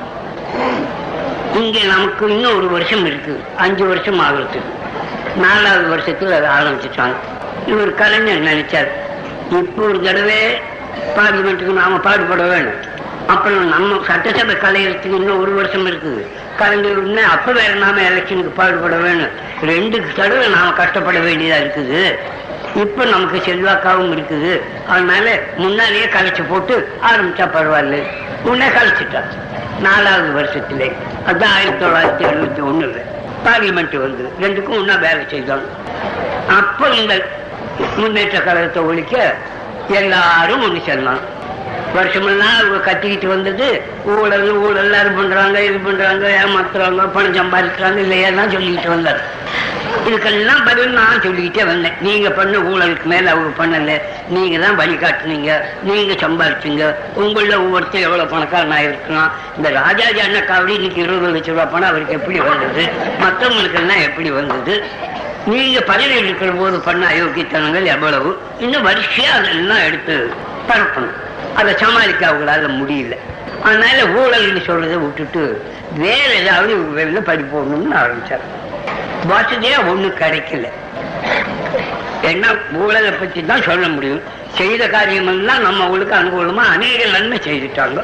இங்க 1.61 1.79
நமக்கு 1.95 2.25
இன்னும் 2.35 2.57
ஒரு 2.59 2.69
வருஷம் 2.77 3.05
இருக்கு. 3.11 3.35
அஞ்சு 3.65 3.85
வருஷம் 3.93 4.21
ஆகிறதுக்கு 4.27 4.71
நாலாவது 5.45 5.87
வருஷத்துல 5.95 6.37
அதை 6.39 6.49
ஆரம்பிச்சுட்டாங்க. 6.59 7.17
இவர் 7.73 7.93
கலைஞர் 8.01 8.49
நினைச்சார் 8.51 8.91
இப்போ 9.61 9.83
ஒரு 9.91 9.99
தடவை 10.07 10.41
பார்லிமெண்ட்டுக்கு 11.19 11.81
நாம 11.83 11.99
பாடுபட 12.07 12.43
வேணும். 12.53 12.81
அப்புறம் 13.33 13.67
நம்ம 13.73 13.99
சட்டசபை 14.09 14.55
கலையறதுக்கு 14.63 15.19
இன்னும் 15.19 15.41
ஒரு 15.43 15.53
வருஷம் 15.59 15.87
இருக்குது. 15.91 16.23
கலைஞர் 16.61 17.31
அப்ப 17.35 17.53
வேற 17.59 17.73
நாம 17.85 18.01
எலெக்ஷனுக்கு 18.11 18.53
பாடுபட 18.61 18.97
வேணும். 19.05 19.33
ரெண்டு 19.71 19.99
தடவை 20.19 20.47
நாம 20.55 20.73
கஷ்டப்பட 20.81 21.19
வேண்டியதா 21.27 21.59
இருக்குது. 21.63 22.01
இப்ப 22.83 23.05
நமக்கு 23.13 23.39
செல்வாக்காவும் 23.47 24.13
இருக்குது. 24.17 24.53
அதனால 24.93 25.27
முன்னாலேயே 25.63 26.07
கலைச்சு 26.17 26.45
போட்டு 26.51 26.75
ஆரம்பிச்சா 27.11 27.47
பரவாயில்ல. 27.57 27.97
உடனே 28.49 28.69
கலைச்சிட்டா 28.79 29.23
நாலாவது 29.87 30.31
வருஷத்திலே. 30.39 30.89
அதான் 31.31 31.53
ஆயிரத்தி 31.57 31.83
தொள்ளாயிரத்தி 31.85 32.25
எழுபத்தி 32.31 32.63
ஒண்ணுல 32.71 32.99
பார்லிமெண்ட் 33.47 33.97
வந்து 34.07 34.25
ரெண்டுக்கும் 34.43 34.79
ஒன்னா 34.81 34.97
வேலை 35.07 35.23
செய்தோம். 35.33 35.65
அப்ப 36.59 36.89
இந்த 37.01 37.15
முன்னேற்ற 38.01 38.39
கழகத்தை 38.49 38.83
ஒழிக்க 38.91 39.15
எல்லாரும் 40.01 40.65
ஒன்று 40.67 40.81
செல்லலாம் 40.89 41.23
வருஷமெல்லாம் 41.95 42.57
அவங்க 42.61 42.93
கத்திக்கிட்டு 42.93 43.27
வந்தது 43.27 43.83
ஊழல் 44.05 44.51
ஊழல் 44.51 44.93
அது 44.93 45.11
பண்றாங்க 45.11 45.65
இது 45.65 45.79
பண்றாங்க 45.79 46.27
ஏமாத்துறாங்க 46.43 47.09
பணம் 47.09 47.35
சம்பாதிக்கிறாங்க 47.35 47.97
இல்லையெல்லாம் 47.97 48.51
சொல்லிட்டு 48.51 48.89
வந்தார். 48.89 49.21
இதுக்கெல்லாம் 50.07 50.65
பதில் 50.65 50.91
நான் 50.91 51.23
சொல்லிக்கிட்டே 51.23 51.65
வந்தேன். 51.67 51.97
நீங்க 52.01 52.31
பண்ண 52.31 52.59
ஊழலுக்கு 52.59 53.05
மேல 53.05 53.31
அவங்க 53.31 53.65
பண்ணல. 53.65 54.01
நீங்க 54.29 54.59
தான் 54.59 54.79
வழிகாட்டுனீங்க 54.79 55.51
நீங்க 55.83 56.13
சம்பாதிச்சீங்க. 56.13 56.95
உங்கள 57.17 57.57
ஒவ்வொருத்தர் 57.57 58.01
எவ்வளவு 58.01 58.33
பணக்காரனா 58.37 58.79
இருக்கலாம் 58.79 59.33
இந்த 59.57 59.71
ராஜாஜி 59.71 60.21
அண்ணக்காவடி 60.21 60.69
இன்னைக்கு 60.69 61.03
இருபது 61.03 61.33
லட்சம் 61.33 61.55
ரூபாய் 61.55 61.73
பணம் 61.73 61.89
அவருக்கு 61.89 62.13
எப்படி 62.13 62.39
வந்தது? 62.39 62.85
மற்றவங்களுக்கு 63.21 63.81
எல்லாம் 63.83 64.01
எப்படி 64.01 64.31
வந்தது? 64.31 64.83
நீங்க 65.47 65.81
பதவியில் 65.81 66.25
இருக்கிற 66.25 66.51
போது 66.51 66.81
பண்ண 66.81 67.07
அயோக்கியத்தனங்கள் 67.07 67.85
எவ்வளவு? 67.85 68.39
இன்னும் 68.59 68.87
வரிசையா 68.87 69.31
அதெல்லாம் 69.39 69.85
எடுத்து 69.87 70.33
பரப்பணும். 70.69 71.17
அதை 71.55 71.73
சமாளிக்க 71.77 72.27
அவங்களால 72.27 72.69
முடியல. 72.81 73.15
அதனால 73.63 73.99
ஊழல்னு 74.21 74.63
சொல்றதை 74.69 74.99
விட்டுட்டு 74.99 75.43
வேற 76.03 76.29
ஏதாவது 76.41 76.75
வெளில 76.77 77.21
படி 77.21 77.43
ஆரம்பிச்சார். 78.03 78.45
வசதியா 79.31 79.79
ஒண்ணும் 79.91 80.19
கிடைக்கல. 80.21 80.69
என்ன 82.23 82.47
ஊழலை 82.73 83.11
பத்தி 83.11 83.45
தான் 83.45 83.63
சொல்ல 83.63 83.89
முடியும். 83.89 84.23
செய்த 84.59 84.89
காரியமெல்லாம் 84.89 85.63
நம்ம 85.63 85.85
அவங்களுக்கு 85.85 86.17
அனுகூலமா 86.17 86.65
அநேக 86.75 87.05
நன்மை 87.07 87.39
செய்துட்டாங்க. 87.39 88.01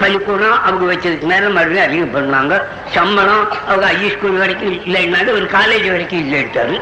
பள்ளிக்கூடம் 0.00 0.62
அவங்க 0.62 0.84
வச்சதுக்கு 0.92 1.26
மேல 1.32 1.48
மறுபடியும் 1.48 1.86
அதிகம் 1.86 2.14
பண்ணாங்க. 2.14 2.54
சம்பளம் 2.94 3.44
அவங்க 3.66 3.86
ஹை 3.86 4.08
ஸ்கூல் 4.10 4.42
வரைக்கும் 4.42 4.72
இல்லைன்னாலும் 4.86 5.36
ஒரு 5.38 5.48
காலேஜ் 5.52 5.90
வரைக்கும் 5.90 6.24
இல்லைட்டாரு 6.24 6.76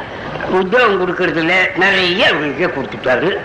உத்தியோகம் 0.50 1.00
கொடுக்கறதுல 1.00 1.52
நிறைய 1.76 2.28
அவங்களுக்கு 2.28 2.66
கொடுத்துட்டாரு. 2.76 3.38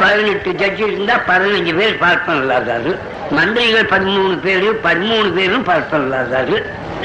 பதினெட்டு 0.00 0.50
ஜட்ஜி 0.50 0.86
இருந்தா 0.86 1.14
பதினஞ்சு 1.28 1.76
பேர் 1.76 1.98
பார்ப்பன் 1.98 2.40
இல்லாதாரு 2.42 2.98
மந்திரிகள் 3.30 3.84
பதிமூணு 3.84 4.38
பேரு 4.38 4.80
பதிமூணு 4.84 5.32
பேரும் 5.34 5.66
பார்ப்பன் 5.66 6.04
இல்லாதாரு 6.04 6.62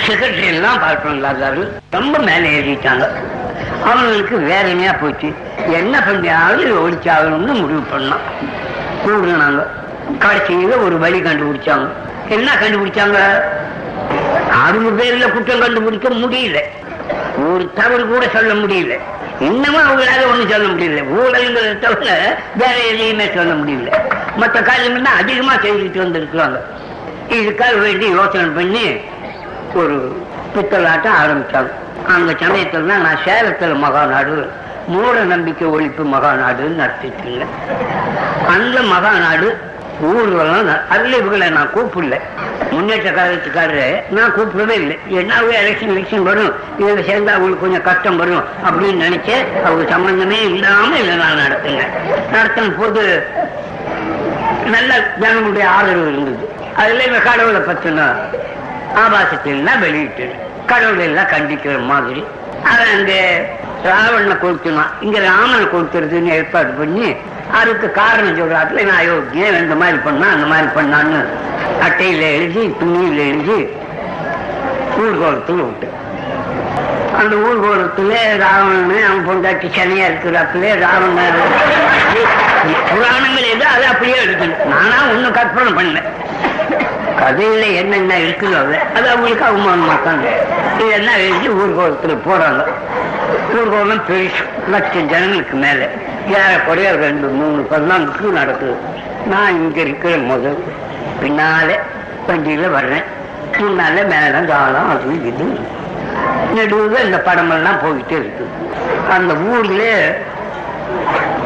செக்ரட்டரி 0.07 0.45
எல்லாம் 0.45 0.81
பார்ப்பன் 0.81 1.17
இல்லாதாரு 1.17 1.67
ரொம்ப 1.89 2.17
மேலே 2.19 2.47
ஏறிட்டாங்க. 2.59 3.07
அவங்களுக்கு 3.83 4.37
வேதனையா 4.37 4.93
போச்சு? 4.93 5.33
என்ன 5.67 5.99
பண்ணியாவது 5.99 6.63
ஒழிச்சாகணும்னு 6.85 7.53
முடிவு 7.61 7.83
பண்ணோம் 7.93 8.25
கூடுனாங்க. 9.05 9.67
கடைசியில 10.19 10.83
ஒரு 10.83 10.97
வழி 10.97 11.19
கண்டுபிடிச்சாங்க. 11.19 11.87
என்ன 12.29 12.55
கண்டுபிடிச்சாங்க? 12.55 13.17
அறுபது 14.65 14.97
பேர்ல 14.97 15.31
குற்றம் 15.31 15.59
கண்டுபிடிக்க 15.59 16.09
முடியல. 16.09 16.61
ஒரு 17.45 17.73
தவறு 17.73 18.07
கூட 18.07 18.27
சொல்ல 18.27 18.53
முடியல. 18.53 18.99
இன்னமும் 19.39 19.87
அவங்களால 19.87 20.27
ஒன்றும் 20.29 20.49
சொல்ல 20.49 20.67
முடியல. 20.67 21.01
ஊழல்ங்கிறத 21.17 21.79
தவிர 21.79 22.39
வேற 22.55 22.77
எதையுமே 22.83 23.29
சொல்ல 23.33 23.53
முடியல. 23.53 23.91
மற்ற 24.35 24.59
காரியம்னா 24.59 25.03
அதிகமாக 25.03 25.15
அதிகமா 25.15 25.53
செஞ்சுட்டு 25.53 26.03
வந்திருக்கிறாங்க. 26.05 26.59
இதுக்காக 27.29 27.79
வேண்டி 27.79 28.07
யோசனை 28.09 28.49
பண்ணி 28.49 28.85
ஒரு 29.73 30.23
பித்தலாட்டம் 30.55 31.19
ஆரம்பித்தாங்க 31.23 31.71
அந்த 32.07 32.33
சமயத்தில் 32.39 32.87
தான் 32.87 33.01
நான் 33.01 33.23
சேலத்தில் 33.25 33.83
மகாநாடு 33.83 34.49
மூட 34.87 35.19
நம்பிக்கை 35.19 35.67
ஒழிப்பு 35.67 36.03
மகாநாடுன்னு 36.03 36.81
நடத்திட்டு 36.81 37.23
இருந்தேன். 37.23 37.55
அந்த 38.47 38.81
மகாநாடு 38.81 39.57
ஊர்வலம் 39.99 40.67
ந- 40.67 41.49
நான் 41.49 41.69
கூப்பிடல. 41.73 42.19
முன்னேற்ற 42.69 43.11
காலத்துக்காரரு 43.11 44.11
நான் 44.11 44.33
கூப்பிடவே 44.33 44.69
இல்லை. 44.69 44.99
என்னாவே 45.09 45.51
எலெக்ஷன் 45.51 45.89
எலெக்ஷன் 45.89 46.23
வரும். 46.23 46.55
இதுல 46.79 47.01
சேர்ந்தா 47.01 47.27
அவங்களுக்கு 47.27 47.59
கொஞ்சம் 47.59 47.81
கஷ்டம் 47.81 48.17
வரும் 48.17 48.43
அப்படின்னு 48.63 49.03
நினைச்சு 49.03 49.61
அவங்க 49.63 49.85
சம்பந்தமே 49.89 50.41
இல்லாம 50.41 50.97
இல்லை 50.97 51.15
நான் 51.15 51.37
நடத்தினேன் 51.37 51.89
நடத்தின 52.31 52.77
போது 52.77 53.25
நல்ல 54.65 55.11
ஜனங்களுடைய 55.19 55.69
ஆதரவு 55.69 56.11
இருந்தது. 56.11 56.49
அதுல 56.75 57.03
இவன் 57.03 57.23
கடவுளை 57.23 57.61
பத்தினா 57.61 58.15
ஆபாசத்திலாம் 58.95 59.79
வெளியிட்டு 59.79 60.35
கடவுளை 60.65 61.05
எல்லாம் 61.05 61.25
கண்டிக்கிற 61.25 61.85
மாதிரி 61.85 62.25
அவன் 62.71 62.93
அந்த 62.97 63.13
ராவணனை 63.89 64.35
கொளுத்தினான் 64.43 64.93
இங்க 65.05 65.17
ராமனை 65.29 65.65
கொடுத்துறதுன்னு 65.73 66.35
ஏற்பாடு 66.37 66.71
பண்ணி 66.79 67.07
அதுக்கு 67.59 67.87
காரணம் 67.99 68.39
சொல்றாப்புல 68.39 68.85
நான் 68.87 69.01
அயோக்கியம் 69.03 69.59
இந்த 69.63 69.75
மாதிரி 69.81 69.99
பண்ணா 70.07 70.27
அந்த 70.35 70.47
மாதிரி 70.51 70.69
பண்ணான்னு. 70.77 71.19
அட்டையில 71.85 72.23
எழுதி 72.37 72.63
துணியில 72.79 73.19
எழுதி 73.33 73.59
ஊர்கோலத்தில் 75.01 75.63
விட்டு. 75.67 75.87
அந்த 77.19 77.33
ஊர்கோலத்துல 77.47 78.11
ராவணன் 78.43 79.05
அவன் 79.09 79.25
பொண்டாட்டி 79.27 79.67
சனியா 79.77 80.05
இருக்கிறாப்புல 80.09 80.73
ராவணன் 80.85 81.39
புராணங்கள் 82.89 83.51
எது 83.53 83.65
அதை 83.73 83.85
அப்படியே 83.93 84.17
எடுக்கணும் 84.25 84.65
நானா 84.73 84.97
ஒன்னும் 85.13 85.37
கற்பனை 85.39 85.71
பண்ணேன். 85.79 86.09
கதையில 87.19 87.75
என்னென்ன 87.75 88.17
இருக்குதோ 88.17 88.57
அது. 88.57 88.79
அது 88.95 89.09
அவங்களுக்கு 89.09 89.45
அவமானமா 89.45 90.03
தாங்க 90.03 90.29
இதெல்லாம் 90.79 91.15
எழுதி 91.15 91.49
ஊர்கோலத்தில் 91.49 92.21
போறாங்க 92.29 92.65
ஊர்கோலம் 93.53 94.01
பெருசு. 94.09 94.69
லட்சம் 94.69 95.07
ஜனங்களுக்கு 95.07 95.57
மேல. 95.57 95.87
ஏறக்குறைய 96.27 96.91
ரெண்டு 96.91 97.27
மூணு 97.27 97.67
பல்லாண்டுக்கு 97.71 98.19
நடக்குது. 98.19 98.75
நான் 99.25 99.53
இங்க 99.53 99.79
இருக்கிற 99.79 100.17
முதல். 100.17 100.63
பின்னால 101.21 101.79
வண்டியில 102.27 102.71
வர்றேன். 102.71 103.03
முன்னால 103.51 103.93
மேலே 103.93 104.45
காலம் 104.47 104.89
அது 104.89 105.25
இது. 105.25 105.59
நடுவில் 106.55 107.05
இந்த 107.05 107.17
படமெல்லாம் 107.17 107.85
போயிட்டே 107.85 108.11
இருக்கு. 108.11 108.47
அந்த 109.11 109.33
ஊர்ல 109.33 109.83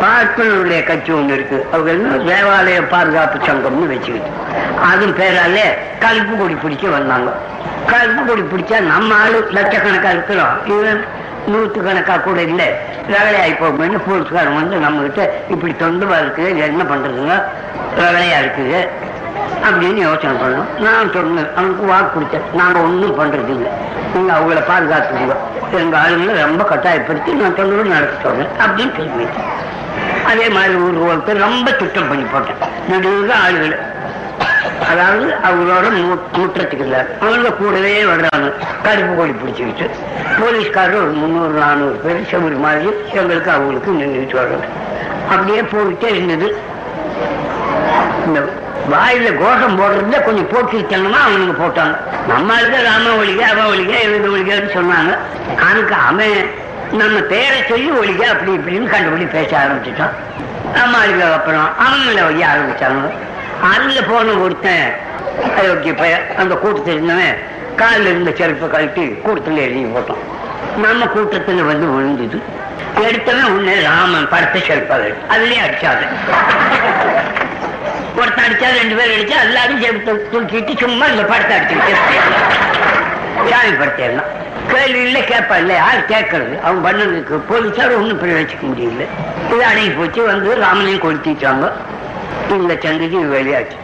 பார்ப்பனருடைய 0.01 0.83
கட்சி 0.83 1.11
ஒன்று 1.11 1.33
இருக்கு. 1.33 1.67
அவங்க 1.71 1.91
என்ன? 1.91 2.15
தேவாலய 2.15 2.87
பாதுகாப்பு 2.89 3.37
சங்கம்னு 3.45 3.87
வச்சுக்கிட்டு. 3.87 4.29
அதன் 4.81 5.15
பேரால 5.17 5.59
கருப்பு 5.99 6.37
கொடி 6.37 6.53
பிடிக்க 6.53 6.87
வந்தாங்க. 6.89 7.31
கருப்பு 7.87 8.25
கொடி 8.25 8.41
பிடிச்சா 8.41 8.79
நம்ம 8.79 9.15
ஆளு 9.15 9.47
லட்சக்கணக்கா 9.51 10.09
இருக்கிறோம். 10.09 10.65
இவன் 10.65 11.05
நூற்று 11.47 11.81
கணக்கா 11.81 12.17
கூட 12.17 12.41
இல்லை. 12.41 12.65
ரகலையாகி 13.09 13.59
போகும்போது 13.59 13.99
போலீஸ்காரன் 13.99 14.55
வந்து 14.55 14.77
நம்ம 14.77 15.01
கிட்ட 15.01 15.33
இப்படி 15.49 15.73
தொண்டுவா 15.73 16.17
இருக்குது 16.17 16.57
என்ன 16.57 16.83
பண்றதுங்க? 16.83 17.43
ரகலையா 17.97 18.37
இருக்குது. 18.43 18.87
அப்படின்னு 19.63 19.93
யோசனை 19.93 20.35
பண்ணோம். 20.35 20.79
நான் 20.79 21.11
சொன்னேன் 21.11 21.47
அவனுக்கு 21.55 21.85
வாக்கு 21.85 22.19
கொடுத்தேன். 22.19 22.55
நாங்க 22.55 22.79
ஒன்றும் 22.79 23.19
பண்ணுறது 23.19 23.49
இல்லை. 23.49 23.71
நீங்க 24.13 24.33
அவங்கள 24.33 24.63
பாதுகாத்துக்கோங்க 24.71 25.35
எங்க 25.71 25.97
ஆளுங்களை 25.97 26.45
ரொம்ப 26.45 26.63
கட்டாயப்படுத்தி 26.63 27.31
நான் 27.31 27.55
தொண்டர்கள் 27.55 27.91
நடத்த 27.91 28.29
சொல்றேன் 28.29 28.47
அப்படின்னு 28.59 28.95
சொல்லி 28.95 29.27
அதே 30.25 30.49
மாதிரி 30.49 30.75
ஊர் 30.75 31.17
ஒருத்தர் 31.17 31.37
ரொம்ப 31.37 31.71
திட்டம் 31.71 32.07
பண்ணி 32.07 32.23
போட்டேன். 32.23 32.55
நடுவில் 32.89 33.29
ஆளுகள். 33.29 33.77
அதாவது 34.89 35.33
அவங்களோட 35.43 35.91
மூ- 35.91 36.37
மூற்றத்துக்கு 36.37 36.79
இல்லை. 36.79 36.99
அவங்க 37.21 37.51
கூடவே 37.51 38.03
வர்றாங்க. 38.03 38.53
கருப்பு 38.83 39.15
கொடி 39.15 39.31
பிடிச்சிக்கிட்டு 39.31 39.89
போலீஸ்காரர் 40.39 40.95
ஒரு 40.95 41.11
முந்நூறு 41.11 41.59
நானூறு 41.59 41.91
பேர் 41.91 42.21
செவ்வறு 42.21 42.59
மாதிரி 42.59 42.89
எங்களுக்கு 43.13 43.51
அவங்களுக்கு 43.51 43.91
நின்றுட்டு 43.91 44.39
வர்றாங்க. 44.39 44.65
அப்படியே 45.29 45.61
போயிட்டே 45.61 46.15
இருந்தது. 46.15 46.57
இந்த 48.25 48.39
வாயில 48.89 49.27
கோஷம் 49.41 49.77
போடுறதுல 49.79 50.23
கொஞ்சம் 50.23 50.49
போக்கித்தனமா 50.53 51.19
அவனுக்கு 51.27 51.55
போட்டாங்க. 51.63 51.95
நம்ம 52.27 52.53
ஆளுக்கு 52.53 52.79
ராம 52.83 53.13
ஒழிக 53.21 53.41
அவ 53.51 53.75
ஒழிக 53.75 53.91
எழுது 54.05 54.29
ஒழிகன்னு 54.35 54.71
சொன்னாங்க. 54.77 55.11
அதுக்கு 55.69 55.95
அவன் 55.95 56.49
நம்ம 56.91 57.19
பேரை 57.19 57.63
சொல்லி 57.67 57.89
ஒழிக 58.01 58.21
அப்படி 58.33 58.51
இப்படின்னு 58.57 58.93
கண்டுபிடி 58.93 59.27
பேச 59.29 59.51
ஆரம்பிச்சிட்டான். 59.63 60.15
நம்ம 60.73 60.97
ஆளுக்கு 60.97 61.23
அப்புறம் 61.33 61.67
அவங்கள 61.85 62.25
ஒழிய 62.25 62.45
ஆரம்பிச்சாங்க. 62.53 63.11
அதுல 63.71 64.01
போன 64.01 64.31
ஒருத்தன் 64.31 64.85
அயோக்கிய 65.59 65.97
பய 65.97 66.13
அந்த 66.37 66.55
கூட்டத்தில் 66.55 66.93
இருந்தவன் 66.93 67.37
காலில் 67.75 68.05
இருந்த 68.05 68.31
செருப்பை 68.37 68.69
கழட்டி 68.69 69.07
கூட்டத்தில் 69.07 69.57
எழுதி 69.57 69.83
போட்டோம் 69.83 70.23
நம்ம 70.77 71.05
கூட்டத்தில் 71.05 71.63
வந்து 71.63 71.85
விழுந்தது. 71.85 72.39
எடுத்தவன் 73.07 73.43
உன்னே 73.43 73.81
ராமன் 73.81 74.29
படத்தை 74.29 74.61
செருப்பாக 74.61 75.13
அதுலயே 75.29 75.61
அடிச்சாங்க 75.67 76.03
ஒருத்தன் 78.19 78.45
அடிச்சா 78.45 78.67
ரெண்டு 78.79 78.95
பேர் 78.95 79.13
அடிச்சா 79.15 79.37
எல்லாரும் 79.47 79.81
சேர்த்து 79.81 80.13
தூக்கிட்டு 80.31 80.73
சும்மா 80.79 81.05
இந்த 81.05 81.23
படத்தை 81.23 81.57
அடிச்சுக்கிட்டு 81.57 81.93
சாமி 83.49 83.71
படத்தை 83.71 84.05
எல்லாம் 84.05 84.29
கேள்வியில 84.71 85.19
கேட்பா 85.29 85.55
இல்ல 85.57 85.73
யார் 85.73 86.09
கேட்கறது. 86.11 86.55
அவன் 86.61 86.83
பண்ணதுக்கு 86.85 87.35
போலீஸார் 87.49 87.95
ஒண்ணும் 87.97 88.19
பிள்ளை 88.19 88.35
வச்சுக்க 88.41 88.65
முடியல. 88.71 89.05
இது 89.53 89.63
அடங்கி 89.65 89.89
போச்சு. 89.89 90.21
வந்து 90.23 90.55
ராமனையும் 90.55 91.03
கொளுத்திட்டாங்க 91.05 91.71
இந்த 92.49 92.73
சந்ததி 92.73 93.17
வெளியாச்சு. 93.37 93.77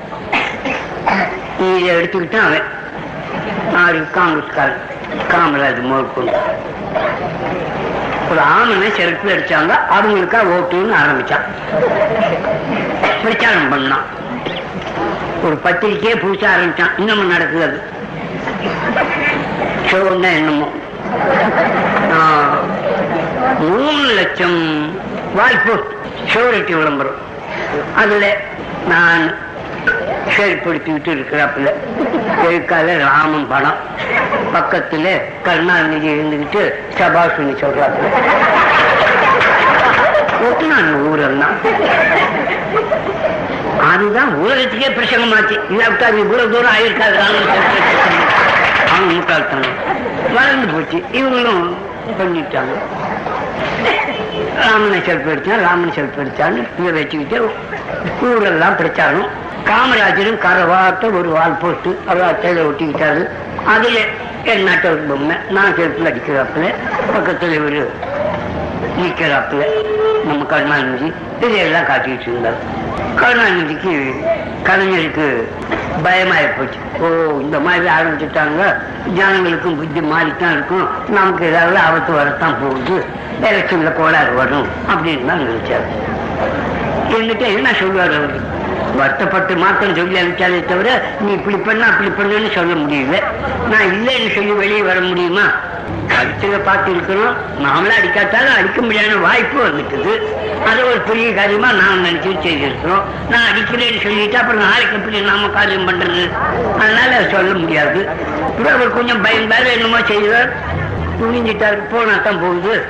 இதை 1.65 1.89
எடுத்துக்கிட்டான் 1.95 2.47
அவன். 2.49 2.67
ஆறு 3.83 3.99
காங்கிரஸ்காரன். 4.17 4.83
காமராஜ் 5.31 5.81
மேற்கொண்டு 5.91 6.37
ஒரு 8.31 8.41
ஆமனை 8.57 8.87
செருப்பு 8.95 9.29
அடிச்சாங்க. 9.35 9.73
அவங்களுக்கா 9.97 10.39
ஓட்டுன்னு 10.55 10.95
ஆரம்பிச்சான். 11.01 11.45
பிரச்சாரம் 13.27 13.73
பண்ணான் 13.73 14.01
ஒரு 15.43 15.59
பத்திரிக்கையே 15.63 16.19
புடிச்ச 16.19 16.47
ஆரம்பிச்சான். 16.47 16.91
இன்னமும் 16.97 17.27
நடக்குது 17.27 17.63
அது. 17.63 17.81
ஷோன்னா 19.85 20.35
என்னமோ. 20.35 20.71
ஆஹ், 22.11 22.57
மூணு 23.59 24.13
லட்சம் 24.13 24.91
வாய்ப்பு 25.35 25.83
ஷோரிட்டி 26.33 26.75
விளம்பரம். 26.77 27.15
அதுல 27.95 28.37
நான் 28.87 29.35
செயல்படுத்திக்கிட்டு 30.37 31.11
இருக்கிறாப்புல. 31.13 31.73
எழுக்கால 32.49 32.97
ராமன் 32.97 33.47
படம். 33.47 33.77
பக்கத்துல 34.53 35.21
கருணாநிதி 35.43 36.07
இருந்துகிட்டு 36.07 36.73
சபாஷினி 36.97 37.55
சொல்றாப்புல. 37.55 38.07
ஒட்டுனான் 40.41 40.93
ஊரெல்லாம் 40.93 41.85
அதுதான் 43.79 44.33
உலகத்துக்கே 44.33 44.87
பிரசங்கமாச்சு. 44.87 45.59
இல்லாவிட்டா 45.69 46.01
அது 46.01 46.19
இவ்வளவு 46.19 46.49
தூரம் 46.49 46.71
ஆயிருக்காது. 46.71 47.19
அவங்க 48.89 49.13
முட்டாள்தான் 49.13 50.33
வளர்ந்து 50.33 50.67
போச்சு. 50.67 50.97
இவங்களும் 50.97 51.73
பண்ணிட்டாங்க. 52.19 52.79
ராமனை 54.55 54.99
செல்ஃப் 54.99 55.27
எடுத்தான் 55.27 55.59
ராமனை 55.59 55.93
செல்ஃப் 55.93 56.17
எடுத்தான்னு 56.17 56.67
இதை 56.79 56.91
வச்சுக்கிட்டு 56.91 57.51
ஊரெல்லாம் 58.21 58.75
பிரச்சாரம். 58.75 59.27
காமராஜரும் 59.65 60.45
கரவாட்ட 60.45 61.03
ஒரு 61.03 61.29
வால் 61.29 61.57
போட்டு 61.57 61.99
அவர் 62.07 62.35
அட்டையில 62.35 62.71
ஒட்டிக்கிட்டாரு. 62.71 63.29
அதுல 63.65 63.99
என் 64.43 64.63
நாட்டை 64.63 64.91
ஒரு 64.91 64.99
பொம்மை. 64.99 65.35
நான் 65.49 65.73
செல்ஃபில் 65.73 66.05
அடிக்கிறாப்புல. 66.05 66.73
பக்கத்தில் 67.13 67.63
ஒரு 67.63 67.91
நிற்கிறாப்புல. 68.99 69.65
நம்ம 70.25 70.45
கருணாநிதி 70.45 71.13
இதையெல்லாம் 71.39 71.83
காட்டிட்டு 71.83 72.21
இருந்தார். 72.21 72.75
கருணாநிதிக்கு 73.21 73.93
கலைஞருக்கு 74.67 75.27
பயமாயி 76.05 76.47
போச்சு 76.57 76.79
ஓ 76.99 77.07
இந்த 77.45 77.59
மாதிரி 77.59 77.85
ஆரம்பிச்சுட்டாங்க. 77.97 78.61
ஜனங்களுக்கும் 79.19 79.77
புத்தி 79.79 80.01
மாறித்தான் 80.13 80.53
இருக்கும். 80.55 80.87
நமக்கு 81.09 81.45
ஏதாவது 81.45 81.77
ஆபத்து 81.77 82.13
வரத்தான் 82.13 82.55
போகுது. 82.61 82.97
எலெக்ஷன்ல 83.49 83.91
கோளாறு 83.97 84.33
வரும் 84.33 84.67
அப்படின்னு 84.89 85.25
தான் 85.25 85.43
நினைச்சாரு. 85.47 85.87
என்கிட்ட 87.15 87.45
என்ன 87.57 87.73
சொல்லுவார் 87.79 88.15
அவருக்கு 88.19 88.56
வருத்தப்பட்டு 88.95 89.55
மாத்திரம் 89.55 89.95
சொல்லி 89.95 90.19
அனுப்பிச்சாலே 90.19 90.65
தவிர 90.65 91.03
நீ 91.19 91.31
இப்படி 91.31 91.55
பண்ண 91.55 91.85
அப்படி 91.85 92.09
பண்ணுன்னு 92.09 92.53
சொல்ல 92.53 92.73
முடியல. 92.73 93.17
நான் 93.69 93.89
இல்லைன்னு 93.93 94.35
சொல்லி 94.35 94.51
வெளியே 94.51 94.81
வர 94.81 94.99
முடியுமா? 94.99 95.45
அடிச்சதை 96.17 96.59
பார்த்து 96.63 96.93
இருக்கணும் 96.93 97.35
நாமளே 97.63 97.93
அடிக்காட்டாலும் 97.99 98.55
அடிக்க 98.55 98.81
முடியாத 98.81 99.15
வாய்ப்பு 99.15 99.63
வந்துட்டுது. 99.67 100.13
அது 100.69 100.87
ஒரு 100.87 100.99
பெரிய 100.99 101.33
காரியமா 101.33 101.71
நாம் 101.71 102.05
நினைச்சு 102.05 102.31
செய்திருக்கிறோம். 102.41 103.03
நான் 103.29 103.47
அடிக்கிறேன்னு 103.51 104.01
சொல்லிட்டு 104.01 104.37
அப்புறம் 104.37 104.61
நாளைக்கு 104.61 104.95
எப்படி 104.95 105.19
நாம 105.19 105.47
காரியம் 105.47 105.87
பண்றது? 105.87 106.29
அதனால 106.79 107.29
சொல்ல 107.29 107.53
முடியாது. 107.53 108.07
அப்புறம் 108.41 108.73
அவர் 108.73 108.93
கொஞ்சம் 108.93 109.25
பயந்தாரு 109.25 109.71
என்னமோ 109.71 109.97
செய்வார். 110.05 110.53
துணிஞ்சிட்டாரு. 111.21 111.79
போனா 111.91 112.15
தான் 112.23 112.39
போகுது. 112.39 112.85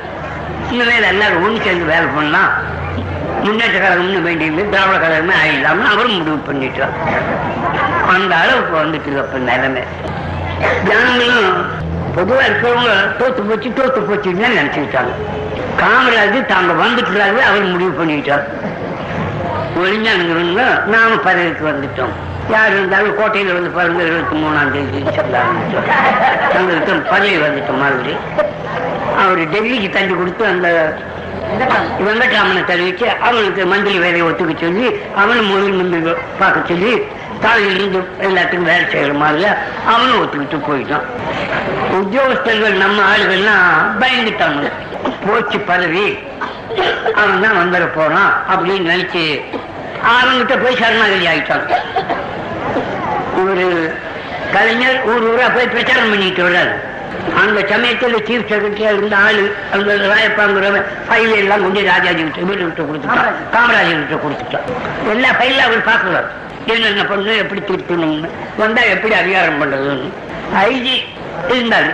இனிமேல் 0.72 1.04
எல்லாரும் 1.04 1.44
ஒன்று 1.44 1.64
சேர்ந்து 1.64 1.86
வேலை 1.86 2.06
பண்ணலாம். 2.16 2.52
முன்னேற்ற 3.44 3.78
கழகம்னு 3.80 4.22
வேண்டியது 4.22 4.70
திராவிட 4.70 4.98
கழகமே 5.04 5.34
ஆயிடலாம்னு 5.44 5.92
அவரும் 5.94 6.18
முடிவு 6.18 6.40
பண்ணிட்டார். 6.48 6.94
அந்த 8.14 8.36
அளவுக்கு 8.36 8.74
வந்துட்டு 8.84 9.20
அப்ப 9.24 9.38
நிலைமை. 9.38 9.84
ஜனங்களும் 10.88 11.50
பொதுவா 12.16 12.44
இருக்கிறவங்க 12.50 12.94
தோத்து 13.20 13.42
போச்சு 13.50 13.70
தோத்து 13.80 14.00
போச்சுன்னு 14.08 14.48
நினைச்சுக்கிட்டாங்க. 14.52 15.14
காமராஜ் 15.82 16.46
தாங்க 16.52 16.74
வந்துட்டுறாரு 16.84 17.40
அவர் 17.50 17.66
முடிவு 17.74 17.94
பண்ணிட்டார். 18.00 18.46
ஒளிஞ்சானுங்கிறவங்க 19.82 20.64
நாம 20.94 21.18
பதவிக்கு 21.28 21.66
வந்துட்டோம். 21.72 22.14
யார் 22.50 22.70
இருந்தாலும் 22.70 23.16
கோட்டையில் 23.18 23.54
வந்து 23.54 23.70
பாருங்க 23.70 24.04
இருபத்தி 24.04 24.36
மூணாம் 24.44 24.72
தேதி 24.72 25.00
சொல்ல 25.16 25.40
தங்களுக்கு 26.54 26.94
பதவி 27.12 27.38
வந்துட்டோம் 27.46 27.82
மாதிரி. 27.84 28.16
அவர் 29.24 29.42
டெல்லிக்கு 29.54 29.90
தள்ளி 29.90 30.14
கொடுத்து 30.14 30.46
அந்த 30.46 30.68
வெங்கட்ராமனை 32.06 32.62
தெரிவிச்சு 32.72 33.06
அவனுக்கு 33.28 33.66
மந்திரி 33.72 33.98
வேலையை 34.06 34.26
ஒத்துக்க 34.30 34.54
சொல்லி 34.64 34.88
அவனும் 35.22 35.52
முதல் 35.52 35.78
மந்திரி 35.80 36.14
பார்க்க 36.40 36.70
சொல்லி 36.72 36.92
காலையில் 37.44 37.78
இருந்து 37.78 38.00
எல்லாத்துக்கும் 38.28 38.70
வேலை 38.70 38.86
செய்யற 38.94 39.14
மாதிரி 39.24 39.50
அவனும் 39.94 40.20
ஒத்துக்கிட்டு 40.22 40.60
போயிட்டான். 40.70 41.06
உத்தியோகஸ்தர்கள் 42.00 42.82
நம்ம 42.84 42.98
ஆளுகள்லாம் 43.12 43.70
பயந்துட்டாங்க. 44.02 44.66
போச்சு 45.26 45.60
பதவி 45.60 46.06
அவன் 47.22 47.44
தான் 47.44 47.60
வந்துட 47.62 47.86
போறான் 47.96 48.32
அப்படின்னு 48.54 48.90
நினைச்சு 48.92 49.24
அவன்கிட்ட 50.16 50.56
போய் 50.64 50.80
சரணாகதி 50.82 51.28
ஆயிட்டான். 51.34 51.66
ஒரு 53.44 53.66
கலைஞர் 54.56 55.00
ஊர் 55.12 55.26
ஊரா 55.32 55.48
போய் 55.56 55.74
பிரச்சாரம் 55.76 56.12
பண்ணிட்டு 56.12 56.44
வர்றாரு. 56.48 56.76
அந்த 57.36 57.62
சமயத்துல 57.62 58.20
சீஃப் 58.28 58.48
செக்ரட்டரியா 58.50 58.92
இருந்த 58.98 59.18
ஆளு 59.18 59.56
அந்த 59.72 59.96
ராயப்பாங்கிறவன் 59.96 60.86
ஃபைல் 61.10 61.36
எல்லாம் 61.36 61.62
கொண்டு 61.62 61.84
ராஜாஜி 61.84 62.24
கிட்ட 62.24 62.42
வீடு 62.42 62.74
கிட்ட 62.74 62.84
கொடுத்துட்டான். 62.84 63.36
காமராஜர் 63.56 64.08
கிட்ட 64.08 64.18
கொடுத்துட்டான். 64.24 64.66
எல்லா 65.10 65.30
ஃபைலும் 65.30 65.66
அவர் 65.68 65.90
பார்க்கறாரு. 65.90 66.28
என்னென்ன 66.66 67.06
பண்ணு 67.06 67.38
எப்படி 67.38 67.62
திருத்தணும்னு 67.62 68.30
வந்தா 68.58 68.82
எப்படி 68.82 69.14
அதிகாரம் 69.14 69.60
பண்றதுன்னு. 69.62 70.10
ஐஜி 70.56 70.96
இருந்தாரு. 71.50 71.92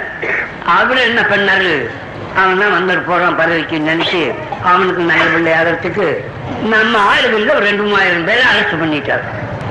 அவரு 0.65 1.01
என்ன 1.01 1.21
பண்ணாரு? 1.21 1.89
அவன் 2.35 2.59
தான் 2.59 2.75
வந்துட்டு 2.75 3.03
போறான் 3.05 3.35
பதவிக்கு 3.35 3.77
நினைச்சு 3.77 4.33
அவனுக்கு 4.63 5.01
நல்ல 5.01 5.23
பிள்ளை 5.23 5.53
ஆகிறதுக்கு 5.53 6.17
நம்ம 6.63 6.97
ஆளுகளில் 6.99 7.55
ஒரு 7.55 7.65
ரெண்டு 7.65 7.83
மூவாயிரம் 7.83 8.25
பேரை 8.25 8.41
அரெஸ்ட் 8.41 8.81
பண்ணிட்டார். 8.81 9.23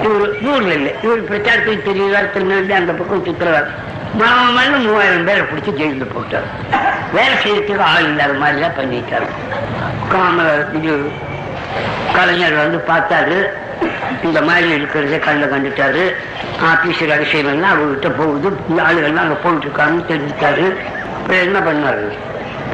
இவர் 0.05 0.35
ஊர்ல 0.51 0.73
இல்லை. 0.79 0.93
இவர் 1.03 1.29
பிரச்சாரத்துக்கு 1.31 1.89
தெரியுவார் 1.89 2.33
திருநெல்வேலி 2.35 2.75
அந்த 2.81 2.93
பக்கம் 2.93 3.25
சுற்றுறார் 3.27 3.69
மாமல்ல 4.21 4.79
மூவாயிரம் 4.87 5.27
பேரை 5.29 5.43
பிடிச்சி 5.51 5.73
ஜெயிலில் 5.81 6.13
போட்டார். 6.15 6.49
வேலை 7.17 7.35
செய்யறதுக்கு 7.43 7.85
ஆள் 7.93 8.09
இல்லாத 8.11 8.35
மாதிரிலாம் 8.43 8.79
பண்ணிட்டார். 8.79 9.27
காமராஜ் 10.13 10.75
இது 10.79 10.95
கலைஞர் 12.17 12.57
வந்து 12.63 12.81
பார்த்தாரு. 12.91 13.39
இந்த 14.27 14.43
மாதிரி 14.49 14.69
இருக்கிறத 14.79 15.19
கண்ணில் 15.27 15.53
கண்டுட்டாரு. 15.55 16.03
ஆபீஸர் 16.71 17.11
ரகசியம் 17.13 17.53
எல்லாம் 17.55 17.75
அவர்கிட்ட 17.75 18.11
போகுது. 18.19 18.51
ஆளுகள்லாம் 18.89 19.25
அங்கே 19.27 19.39
போயிட்டு 19.45 19.67
இருக்காங்கன்னு 19.69 20.11
தெரிஞ்சுட்டாரு 20.13 20.67
இப்போ 21.21 21.35
என்ன 21.47 21.59
பண்ணாரு? 21.69 22.07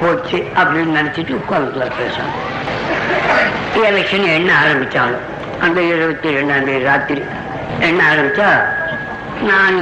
போச்சு 0.01 0.39
அப்படின்னு 0.61 0.97
நினைச்சிட்டு 0.99 1.39
உட்காந்துக்கலாம் 1.41 1.97
பேசணும் 2.01 2.37
எலெக்ஷன் 3.89 4.27
என்ன 4.39 4.51
ஆரம்பித்தாலும் 4.63 5.25
அந்த 5.61 5.81
இருபத்தி 5.81 6.29
ரெண்டாம் 6.29 6.65
தேதி 6.65 6.85
ராத்திரி. 6.85 7.23
என்ன 7.81 8.03
ஆரம்பிச்சா 8.13 8.49
நான் 9.43 9.77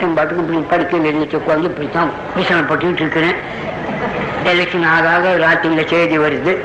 என் 0.00 0.14
பாட்டுக்கு 0.14 0.42
இப்படி 0.42 0.60
படுக்கையில் 0.60 1.10
இருந்துட்டு 1.10 1.40
உட்காந்து 1.40 1.62
இப்படித்தான் 1.62 2.10
விசனை 2.36 2.62
போட்டுக்கிட்டு 2.62 3.02
இருக்கிறேன். 3.04 3.34
எலெக்ஷன் 4.44 4.86
ஆகாக 4.96 5.32
ராத்திரியில் 5.44 5.86
செய்தி 5.86 6.18
வருது. 6.18 6.56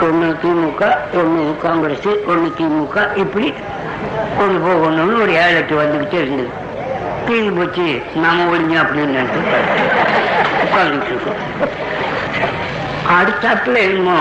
ஒன்று 0.00 0.28
திமுக 0.42 0.96
ஒன்று 1.14 1.56
காங்கிரஸ் 1.62 2.08
ஒன்று 2.26 2.52
திமுக 2.58 3.16
இப்படி 3.16 3.54
ஒன்று 4.38 4.58
போகணும்னு 4.66 5.22
ஒரு 5.22 5.32
ஏழு 5.32 5.56
எட்டு 5.56 5.82
வந்துக்கிட்டே 5.82 6.20
இருந்தது. 6.20 6.48
தீர்ந்து 7.26 7.52
போச்சு. 7.52 8.02
நாம 8.14 8.44
ஒழிஞ்சு 8.44 8.78
அப்படின்னு 8.82 9.16
நினைச்சு 9.18 9.40
உட்காந்துட்டு 10.64 11.10
இருக்கோம். 11.12 11.40
அடுத்தாப்புல 13.16 13.78
என்னமோ 13.78 14.18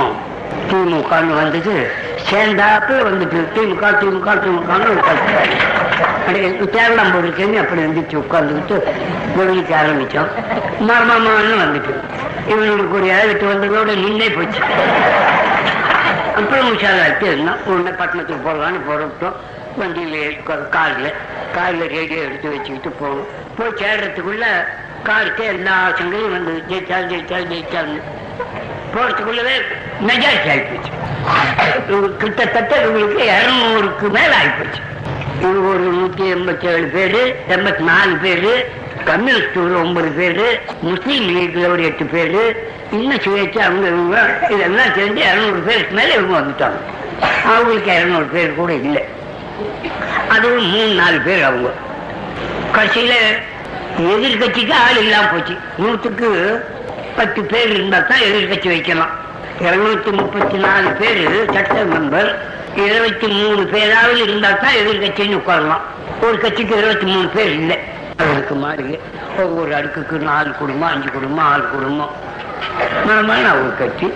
திமுகன்னு 0.72 1.36
வந்தது. 1.42 2.10
சேர்ந்தாப்புல 2.30 3.02
வந்துட்டு 3.10 3.40
திமுக 3.56 3.86
திமுக 4.02 4.30
திமுகன்னு 4.44 4.90
உட்காந்து 4.98 5.40
தேவலாம் 6.76 7.12
போட்டுருக்கேன்னு 7.14 7.60
அப்படி 7.64 7.82
வந்துச்சு 7.82 8.16
உட்காந்துக்கிட்டு 8.24 8.78
கவனிக்க 9.36 9.72
ஆரம்பிச்சோம். 9.82 10.30
மர்மமானு 10.90 11.56
வந்துட்டு. 11.64 11.94
இவனுக்கு 12.48 12.96
ஒரு 12.98 13.08
ஏழு 13.08 13.34
வந்ததோட 13.42 13.92
நின்னே 14.04 14.28
போச்சு. 14.36 14.62
அப்புறம் 16.36 16.70
உஷாராச்சு 16.74 17.28
இருந்தோம் 17.32 17.66
உடனே 17.66 17.96
பட்டணத்துக்கு 17.98 18.50
போகலான்னு 18.50 18.80
புறப்பட்டோம். 18.88 19.36
வண்டியில் 19.78 20.38
காரில் 20.70 21.14
காரில் 21.56 21.88
ரேடியோ 21.96 22.22
எடுத்து 22.22 22.50
வச்சுக்கிட்டு 22.50 22.90
போகணும் 22.90 23.28
போய் 23.58 23.78
சேர்றதுக்குள்ள 23.82 24.46
காருக்கு 25.04 25.44
எல்லா 25.44 25.76
ஆசங்களையும் 25.88 26.36
வந்து 26.38 26.54
ஜெயிச்சால் 26.70 27.08
ஜெயிச்சால் 27.12 27.50
ஜெயிச்சால்னு. 27.52 28.02
போறதுக்குள்ளவே 28.94 29.56
மெஜாரிட்டி 30.08 30.50
ஆகிப்போச்சு 30.54 30.92
கிட்டத்தட்ட 32.18 32.74
இவங்களுக்கு 32.86 33.24
இரநூறுக்கு 33.36 34.08
மேல 34.18 34.32
ஆகிப்போச்சு 34.42 34.82
இவங்க 35.42 35.68
ஒரு 35.74 35.86
நூத்தி 35.98 36.26
எண்பத்தி 36.36 36.66
ஏழு 36.74 36.88
பேரு 36.96 37.22
எண்பத்தி 37.50 37.84
நாலு 37.92 38.16
பேரு 38.26 38.54
கம்யூனிஸ்ட் 39.06 39.58
ஒரு 39.64 39.76
ஒன்பது 39.84 40.10
பேரு 40.20 40.48
முஸ்லீம் 40.82 41.28
லீக்ல 41.36 41.64
ஒரு 41.72 41.84
எட்டு 41.84 42.06
பேரு. 42.06 42.42
இன்னும் 42.92 43.22
சுயேட்சை 43.26 43.62
அவங்க 43.68 43.88
இவங்க 43.88 44.18
இதெல்லாம் 44.50 44.94
சேர்ந்து 44.96 45.22
இரநூறு 45.22 45.62
பேருக்கு 45.68 45.96
மேல 46.00 46.14
இவங்க 46.14 46.36
வந்துட்டாங்க. 46.40 46.80
அவங்களுக்கு 47.54 47.92
இரநூறு 47.92 48.28
பேர் 48.34 48.60
கூட 48.60 48.74
இல்லை. 48.88 49.04
அதுவும் 50.36 50.68
மூணு 50.74 50.94
நாலு 51.02 51.20
பேர் 51.28 51.44
அவங்க. 51.44 51.72
கடைசியில 52.76 53.16
எதிர்கட்சிக்கு 54.14 54.76
ஆள் 54.86 55.02
இல்லாம 55.06 55.26
போச்சு. 55.32 55.56
நூற்றுக்கு 55.78 56.30
பத்து 57.16 57.42
பேர் 57.44 57.70
இருந்தா 57.70 58.00
தான் 58.00 58.26
எதிர்கட்சி 58.28 58.68
வைக்கலாம். 58.68 59.14
இருநூத்தி 59.60 60.12
முப்பத்தி 60.12 60.58
நாலு 60.58 60.90
பேர் 61.00 61.54
சட்ட 61.54 61.84
மெம்பர் 61.84 62.30
இருபத்தி 62.76 63.28
மூணு 63.28 63.64
பேராவது 63.74 64.22
இருந்தா 64.24 64.52
தான் 64.52 64.78
எதிர்கட்சின்னு 64.82 65.40
உட்காரலாம். 65.40 65.84
ஒரு 66.22 66.38
கட்சிக்கு 66.38 66.78
இருபத்தி 66.78 67.06
மூணு 67.06 67.28
பேர் 67.28 67.52
இல்லை. 67.52 67.78
அதுக்கு 68.18 68.56
மாதிரி 68.56 68.98
ஒவ்வொரு 69.40 69.72
அடுக்குக்கு 69.80 70.18
நாலு 70.30 70.52
குடும்பம் 70.60 70.90
அஞ்சு 70.90 71.12
குடும்பம் 71.12 71.46
ஆறு 71.46 71.64
குடும்பம். 71.70 72.12
மனமான 73.08 73.46
ஒரு 73.60 73.72
கட்சி. 73.80 74.14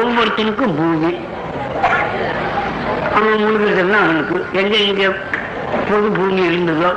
ஒவ்வொருத்தனுக்கும் 0.00 0.76
பூமி. 0.80 1.12
அவன் 3.14 3.42
முழுகிறதெல்லாம் 3.42 4.04
அவனுக்கு. 4.04 4.46
எங்க 4.52 4.76
இங்க 4.76 5.04
பொது 5.88 6.08
பூமி 6.18 6.42
இருந்ததோ? 6.46 6.90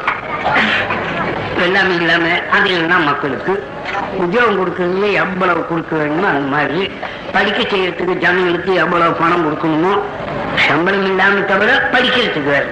எல்லாமே 1.62 1.96
இல்லாம 1.96 2.28
அது 2.52 2.70
இல்லைன்னா 2.70 3.04
மக்களுக்கு 3.04 3.68
உத்தியோகம் 4.18 4.60
கொடுக்கறதுல 4.60 5.12
எவ்வளவு 5.12 5.68
கொடுக்க 5.68 5.96
வேணுமோ 5.96 6.28
அந்த 6.28 6.48
மாதிரி 6.56 6.92
படிக்க 7.32 7.60
செய்யறதுக்கு 7.62 8.18
ஜனங்களுக்கு 8.18 8.74
எவ்வளவு 8.74 9.14
பணம் 9.14 9.46
கொடுக்கணுமோ 9.46 10.00
சம்பளம் 10.68 11.06
இல்லாம 11.06 11.40
தவிர 11.40 11.90
படிக்கிறதுக்கு 11.92 12.44
வேற 12.44 12.66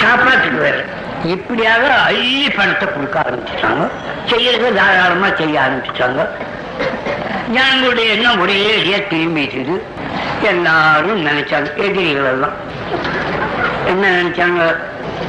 சாப்பாட்டுக்கு 0.00 0.58
வேற. 0.58 0.84
இப்படியாக 1.24 1.94
அள்ளி 1.94 2.50
பணத்தை 2.50 2.88
கொடுக்க 2.88 3.20
ஆரம்பிச்சிட்டாங்க. 3.20 3.88
செய்யறது 4.26 4.74
தாராளமா 4.74 5.28
செய்ய 5.34 5.60
ஆரம்பிச்சிட்டாங்க. 5.60 6.26
ஜனங்களுடைய 7.52 8.12
எண்ணம் 8.12 8.40
ஒரே 8.40 8.82
அடியா 8.82 8.98
திரும்பிட்டுது 9.12 9.82
எல்லாரும் 10.42 11.26
நினைச்சாங்க 11.26 11.74
எதிரிகள் 11.74 12.24
எல்லாம். 12.24 12.52
என்ன 13.86 14.22
நினைச்சாங்க? 14.22 14.76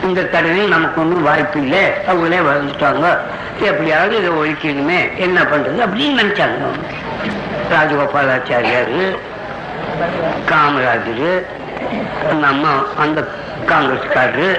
இந்த 0.07 0.23
தடவை 0.23 0.65
நமக்கு 0.65 1.01
ஒன்றும் 1.01 1.23
வாய்ப்பு 1.23 1.61
இல்லை. 1.61 1.83
அவங்களே 2.07 2.39
வந்துட்டாங்க 2.49 3.17
எப்படியாவது 3.59 4.17
இதை 4.17 4.29
ஒழிக்கணுமே. 4.29 5.15
என்ன 5.15 5.41
பண்றது 5.41 5.81
அப்படின்னு 5.85 6.19
நினைச்சாங்க. 6.21 6.65
ராஜகோபாலாச்சாரியாரு 7.71 9.17
காமராஜர் 10.51 11.45
நம்ம 12.35 12.67
அந்த 12.97 13.27
காங்கிரஸ்காரரு 13.65 14.51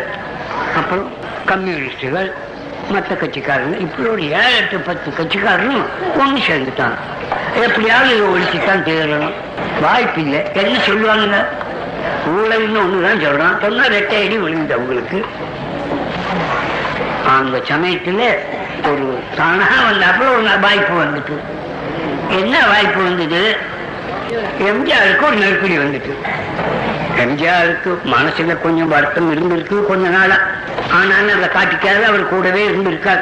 அப்புறம் 0.76 1.12
கம்யூனிஸ்டுகள் 1.46 2.32
மற்ற 2.88 3.14
கட்சிக்காரங்க 3.14 3.78
இப்படி 3.80 4.09
ஒரு 4.09 4.22
ஏழு 4.30 4.57
எட்டு 4.57 4.78
பத்து 4.78 5.09
கட்சிக்காரரும் 5.11 5.84
ஒன்று 6.18 6.40
சேர்ந்துட்டாங்க. 6.49 6.99
எப்படியாவது 7.62 8.16
இதை 8.16 8.28
ஒழிச்சுத்தான் 8.28 8.86
தேடணும் 8.88 9.34
வாய்ப்பு 9.80 10.20
இல்லை. 10.20 10.40
என்ன 10.55 10.78
சொல்லுவாங்க? 10.80 11.49
ஊழல்னு 12.27 12.81
ஒண்ணுதான் 12.81 13.21
சொல்றான். 13.21 13.61
சொன்னா 13.61 13.85
ரெட்டை 13.85 14.25
அடி 14.25 14.39
விழுந்து 14.39 14.75
அவங்களுக்கு. 14.75 15.27
அந்த 17.39 17.59
சமயத்துல 17.59 18.37
ஒரு 18.91 19.19
தானா 19.37 19.65
வந்தாப்புல 19.91 20.33
ஒரு 20.33 20.61
வாய்ப்பு 20.61 20.95
வந்துட்டு. 21.05 21.39
என்ன 22.29 22.67
வாய்ப்பு 22.67 23.03
வந்தது? 23.03 23.57
எம்ஜிஆருக்கு 24.61 25.27
ஒரு 25.27 25.37
நெருக்கடி 25.37 25.79
வந்துட்டு. 25.79 26.13
எம்ஜிஆருக்கு 27.17 27.99
மனசுல 28.05 28.61
கொஞ்சம் 28.61 28.89
வருத்தம் 28.89 29.31
இருந்திருக்கு 29.33 29.87
கொஞ்ச 29.87 30.09
நாளா. 30.09 30.37
ஆனாலும் 30.93 31.43
அதை 31.43 31.49
காட்டிக்காத 31.49 32.03
அவர் 32.03 32.29
கூடவே 32.29 32.69
இருந்திருக்காரு. 32.69 33.21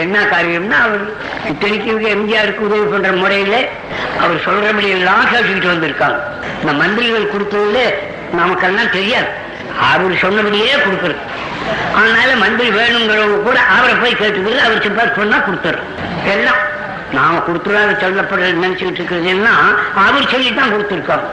என்ன 0.00 0.18
காரியம்னா 0.22 0.78
அவர் 0.86 1.04
இத்தனைக்கு 1.50 1.90
எம்ஜிஆருக்கு 2.14 2.66
உதவி 2.68 2.84
பண்ற 2.84 3.12
முறையில 3.12 3.56
அவர் 4.20 4.44
சொல்றபடி 4.46 4.88
எல்லாம் 4.88 5.24
கேட்டுக்கிட்டு 5.32 5.72
வந்திருக்காங்க. 5.74 6.18
இந்த 6.60 6.72
மந்திரிகள் 6.72 7.32
கொடுத்ததுல 7.32 7.80
நமக்கெல்லாம் 8.32 8.90
தெரியாது. 8.90 9.30
அவர் 9.92 10.16
சொன்னபடியே 10.16 10.72
கொடுக்கறது. 10.74 11.22
அதனால 11.94 12.36
மந்திரி 12.36 12.68
வேணுங்கிறவங்க 12.70 13.42
கூட 13.42 13.60
அவரை 13.76 13.94
போய் 13.94 14.20
கேட்டுக்கிறது 14.20 14.60
அவர் 14.66 14.84
சிப்பாஸ் 14.84 15.16
சொன்னா 15.16 15.36
கொடுத்துரு 15.36 15.80
எல்லாம். 16.24 16.60
நாம 17.12 17.42
கொடுத்துடாத 17.46 17.92
சொல்லப்பட 18.02 18.48
நினைச்சுக்கிட்டு 18.64 19.00
இருக்கிறதுன்னா 19.00 19.54
அவர் 20.06 20.32
சொல்லித்தான் 20.32 20.72
கொடுத்துருக்காரு 20.72 21.26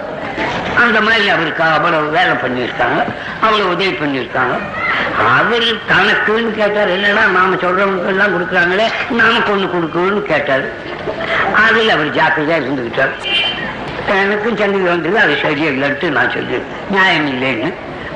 அந்த 0.84 1.02
மாதிரி 1.02 1.30
அவருக்கு 1.30 1.64
அவ்வளவு 1.64 2.10
வேலை 2.10 2.34
பண்ணியிருக்காங்க 2.34 3.00
அவ்வளவு 3.42 3.70
உதவி 3.70 3.94
பண்ணியிருக்காங்க. 4.02 4.56
அவர் 5.38 5.68
தனக்குன்னு 5.92 6.52
கேட்டார் 6.58 6.90
என்னடா 6.90 7.24
நாம 7.38 7.56
சொல்றவங்களுக்கு 7.56 8.12
எல்லாம் 8.14 8.34
கொடுக்குறாங்களே 8.36 8.86
நாம 9.10 9.40
ஒண்ணு 9.54 9.68
கொடுக்கணும்னு 9.76 10.22
கேட்டார். 10.22 10.66
அதில் 11.66 11.90
அவர் 11.90 12.16
ஜாக்கிரதையா 12.18 12.60
இருந்துகிட்டார் 12.62 13.14
எனக்கும் 14.22 14.58
சந்தேகம் 14.58 14.94
வந்தது 14.94 15.20
அது 15.20 15.34
சரியில்லைன்ட்டு 15.46 16.10
நான் 16.10 16.32
சொல்லி 16.32 16.60
நியாயம் 16.90 17.28
இல்லைன்னு 17.34 17.72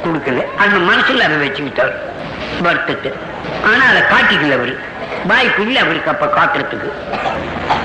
கொடுக்கல. 0.05 0.45
அந்த 0.57 0.77
மனசுல 0.91 1.25
அதை 1.27 1.37
வச்சுக்கிட்டார். 1.47 1.93
வருத்தத்தை. 2.61 3.11
ஆனா 3.69 3.83
அதை 3.91 4.01
காட்டிக்கல 4.13 4.57
அவரு. 4.59 4.75
வாய்ப்பு 5.27 5.61
இல்லை 5.61 5.81
அவருக்கு 5.81 6.09
அப்ப 6.09 6.25
காட்டுறதுக்கு 6.25 6.91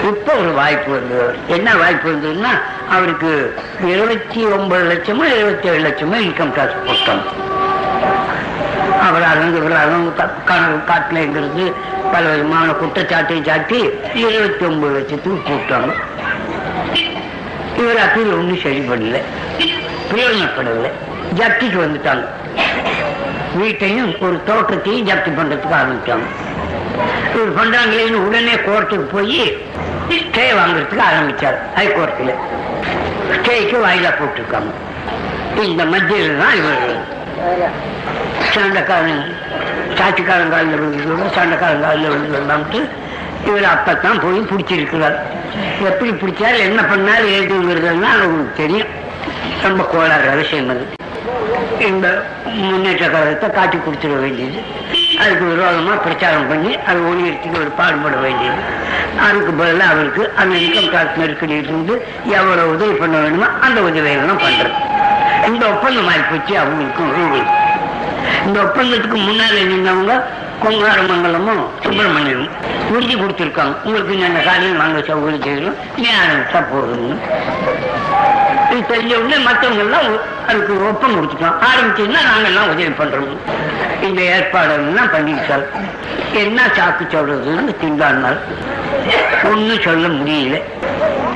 இப்ப 0.08 0.32
ஒரு 0.32 0.52
வாய்ப்பு 0.52 0.92
வந்தது 0.92 1.38
என்ன 1.46 1.76
வாய்ப்பு 1.76 2.10
வந்ததுன்னா 2.10 2.52
அவருக்கு 2.90 3.54
இருபத்தி 3.84 4.44
ஒன்பது 4.44 4.84
லட்சமோ 4.84 5.24
இருபத்தி 5.36 5.68
ஏழு 5.68 5.88
லட்சமோ 5.88 6.16
இன்கம் 6.28 6.54
டாக்ஸ் 6.54 6.86
போட்டாங்க. 6.86 7.24
அவர் 9.00 9.22
அறந்து 9.22 9.60
விவரம் 9.60 10.14
கணக்கு 10.44 10.92
காட்டலைங்கிறது 10.92 11.72
பல 12.12 12.28
விதமான 12.28 12.72
குற்றச்சாட்டை 12.72 13.42
சாட்டி 13.44 13.90
இருபத்தி 14.14 14.64
ஒன்பது 14.66 14.92
லட்சத்துக்கு 14.92 15.52
போட்டாங்க. 15.52 15.92
இவர் 17.76 17.98
அப்பீல் 17.98 18.32
ஒன்றும் 18.32 18.60
சரி 18.60 18.78
பண்ணல. 18.78 19.20
பிரயோஜனப்படவில்லை. 20.10 20.90
ஜப்திக்கு 21.36 21.78
வந்துட்டாங்க. 21.84 22.24
வீட்டையும் 23.60 24.10
ஒரு 24.26 24.36
தோட்டத்தையும் 24.48 25.06
ஜப்தி 25.08 25.30
பண்றதுக்கு 25.38 25.78
ஆரம்பிச்சாங்க 25.80 26.26
இவர் 27.34 27.56
பண்றாங்களேன்னு 27.58 28.18
உடனே 28.26 28.54
கோர்ட்டுக்கு 28.66 29.06
போய் 29.14 29.40
ஸ்டே 30.18 30.44
வாங்குறதுக்கு 30.58 31.02
ஆரம்பிச்சார் 31.10 31.56
ஹைகோர்ட்டில். 31.76 32.34
ஸ்டேக்கு 33.36 33.76
வாயிலா 33.84 34.10
போட்டிருக்காங்க. 34.18 34.72
இந்த 35.70 35.84
மத்தியில் 35.92 36.40
தான் 36.42 36.56
இவர் 36.60 36.84
சண்டைக்காரன் 38.54 39.24
சாட்சிக்காரன் 39.98 40.52
காலில் 40.54 40.78
விழுந்து 40.80 41.34
சண்டைக்காரன் 41.38 41.84
காலில் 41.86 42.12
விழுந்துட்டு 42.12 42.80
இவர் 43.48 43.66
அப்பத்தான் 43.74 44.22
போய் 44.24 44.38
பிடிச்சிருக்கிறார். 44.50 45.16
எப்படி 45.88 46.10
பிடிச்சாரு 46.22 46.58
என்ன 46.68 46.80
பண்ணாரு 46.92 47.26
ஏதுங்கிறதுனா 47.38 48.10
அவங்களுக்கு 48.16 48.60
தெரியும். 48.62 48.92
ரொம்ப 49.66 49.82
கோளாறு 49.92 50.36
விஷயம் 50.42 50.70
அது. 50.74 50.84
இந்த 51.88 52.06
முன்னேற்ற 52.68 53.04
கழகத்தை 53.14 53.48
காட்டி 53.56 53.78
கொடுத்துட 53.78 54.14
வேண்டியது. 54.24 54.58
அதுக்கு 55.22 55.44
விரோதமாக 55.52 55.98
பிரச்சாரம் 56.06 56.48
பண்ணி 56.50 56.72
அது 56.88 56.98
ஒளியத்துக்கு 57.10 57.60
ஒரு 57.62 57.72
பாடுபட 57.80 58.16
வேண்டியது. 58.24 58.60
அதுக்கு 59.26 59.52
பதிலாக 59.60 59.92
அவருக்கு 59.94 60.22
அந்த 60.42 60.54
இன்கம் 60.64 60.90
டாக்ஸ் 60.94 61.20
நெருக்கடியிலிருந்து 61.20 61.94
எவ்வளவு 62.38 62.72
உதவி 62.74 62.94
பண்ண 63.02 63.16
வேணுமோ 63.24 63.48
அந்த 63.66 63.78
உதவியெல்லாம் 63.88 64.42
பண்றது 64.46 64.74
இந்த 65.48 65.64
ஒப்பந்தம் 65.74 66.10
ஆகி 66.12 66.24
போச்சு 66.30 66.54
அவங்களுக்கும் 66.62 67.46
இந்த 68.46 68.58
ஒப்பந்தத்துக்கு 68.66 69.18
முன்னாலே 69.28 69.62
நின்றவங்க 69.72 70.14
கொங்காரமங்கலமும் 70.64 71.64
சுப்பிரமணியமும் 71.84 72.52
உறுதி 72.92 73.14
கொடுத்துருக்காங்க. 73.14 73.74
உங்களுக்கு 73.84 74.12
இந்த 74.18 74.40
காலையில் 74.48 74.80
நாங்கள் 74.82 75.06
சௌகரியம் 75.08 75.46
செய்கிறோம் 75.46 75.76
நீ 76.02 76.08
ஆரம்பித்தா 76.20 76.60
போதும்னு 76.72 77.16
நீ 78.70 78.76
தெரிஞ்ச 78.90 79.12
உடனே 79.20 79.36
மற்றவங்க 79.46 79.82
எல்லாம் 79.86 80.06
அதுக்கு 80.48 80.72
ஒப்பம் 80.88 81.14
கொடுத்துட்டோம். 81.16 81.56
நாங்க 82.28 82.48
எல்லாம் 82.50 82.70
உதவி 82.72 82.92
பண்றோம். 83.00 83.30
இந்த 84.06 84.20
ஏற்பாடுன்னா 84.36 85.04
பண்ணிவிட்டால் 85.14 85.66
என்ன 86.42 86.60
சாக்கு 86.76 87.04
சொல்றதுன்னு 87.14 87.74
திண்டாடினார் 87.82 88.40
ஒன்றும் 89.50 89.84
சொல்ல 89.86 90.06
முடியல. 90.18 90.56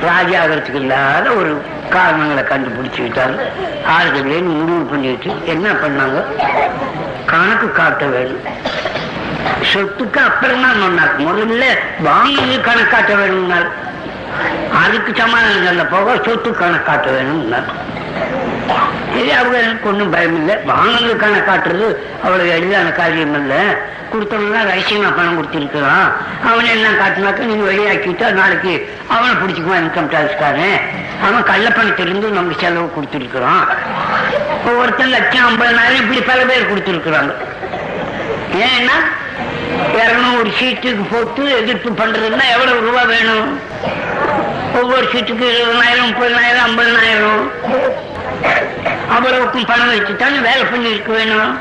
ராஜாகிறதுக்கு 0.07 0.81
இல்லாத 0.83 1.27
ஒரு 1.39 1.51
காரணங்களை 1.95 2.43
கண்டுபிடிச்சுக்கிட்டாரு 2.51 3.35
ஆறுதலேன்னு 3.95 4.53
முடிவு 4.59 4.83
பண்ணிட்டு 4.91 5.31
என்ன 5.53 5.67
பண்ணாங்க? 5.83 6.19
கணக்கு 7.31 7.67
காட்ட 7.79 8.05
வேணும் 8.13 8.45
சொத்துக்கு 9.71 10.19
அப்புறம் 10.29 10.63
தான் 10.65 10.81
சொன்னார் 10.83 11.13
முதல்ல 11.27 11.65
வாங்கி 12.07 12.55
கணக்காட்ட 12.67 13.11
வேணும்னார் 13.21 13.69
அதுக்கு 14.81 15.11
சமாதானம் 15.21 15.67
சொல்ல 15.67 15.83
போக 15.93 16.15
சொத்து 16.25 16.51
கணக்காட்ட 16.61 17.07
வேணும்னார் 17.15 17.69
சரி 19.13 19.31
அவங்களுக்கு 19.37 19.89
ஒன்றும் 19.89 20.11
பயம் 20.13 20.35
இல்லை. 20.39 20.55
வாங்கினது 20.69 21.15
கணக்காட்டுறது 21.23 21.87
அவ்வளவு 22.23 22.51
எளிதான 22.57 22.91
காரியம் 22.99 23.35
இல்லை 23.39 23.61
கொடுத்தவங்க 24.11 24.61
ரகசியமா 24.69 25.09
பணம் 25.17 25.37
கொடுத்துருக்கிறான். 25.37 26.07
அவனை 26.49 26.69
எல்லாம் 26.75 26.97
காட்டினாக்க 27.01 27.49
நீங்க 27.49 27.65
வெளியாக்கிட்டா 27.71 28.27
நாளைக்கு 28.39 28.73
அவனை 29.13 29.33
பிடிச்சிக்குவான் 29.41 29.83
இன்கம் 29.83 30.09
டாக்ஸ்காரன் 30.13 30.77
அவன் 31.25 31.47
கள்ளப்பணத்திலிருந்து 31.51 32.29
நமக்கு 32.37 32.61
செலவு 32.63 32.87
கொடுத்துருக்கிறான். 32.95 33.63
ஒவ்வொருத்தன் 34.69 35.13
லட்சம் 35.15 35.47
ஐம்பதனாயிரம் 35.49 36.01
இப்படி 36.03 36.21
பல 36.31 36.39
பேர் 36.49 36.69
கொடுத்துருக்குறாங்க. 36.71 37.33
ஏன்னா 38.69 38.97
இரநூறு 40.01 40.49
சீட்டுக்கு 40.59 41.03
போட்டு 41.11 41.43
எதிர்ப்பு 41.59 41.89
பண்றதுன்னா 42.01 42.45
எவ்வளவு 42.55 42.85
ரூபா 42.87 43.03
வேணும்? 43.13 43.51
ஒவ்வொரு 44.79 45.05
சீட்டுக்கு 45.11 45.45
இருபதாயிரம் 45.53 46.07
முப்பதாயிரம் 46.09 46.65
ஐம்பதாயிரம். 46.67 47.43
அவ்வளவுக்கும் 49.15 49.67
பணம் 49.71 49.91
வச்சுட்டாங்க 49.93 50.37
வேலை 50.47 50.63
பண்ணி 50.63 50.89
இருக்க 50.93 51.11
வேணும்? 51.11 51.51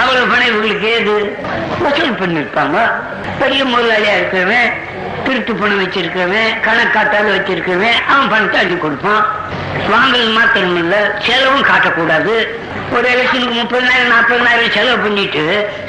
அவ்வளவு 0.00 0.26
பணம் 0.32 0.48
இவங்களுக்கு 0.50 0.88
ஏது? 0.96 1.14
வசூல் 1.82 2.20
பண்ணிருப்பாங்க 2.20 2.78
பெரிய 3.40 3.62
முதலாளியா 3.64 4.14
இருக்கிறவன் 4.18 4.70
திருட்டு 5.24 5.52
பணம் 5.54 5.80
வச்சிருக்கவன் 5.82 6.50
கணக்காட்டாலும் 6.66 7.34
வச்சிருக்கவன் 7.36 7.96
அவன் 8.12 8.30
பணத்தை 8.32 8.58
அள்ளி 8.60 8.76
கொடுப்பான். 8.76 9.22
வாங்கல் 9.92 10.34
மாத்திரம் 10.38 10.76
இல்ல 10.82 10.96
செலவும் 11.26 11.68
காட்டக்கூடாது. 11.70 12.34
ஒரு 12.96 13.06
எலெக்ஷனுக்கு 13.14 13.56
முப்பதாயிரம் 13.60 14.12
நாற்பதாயிரம் 14.14 14.74
செலவு 14.76 14.98
பண்ணிட்டு 15.04 15.44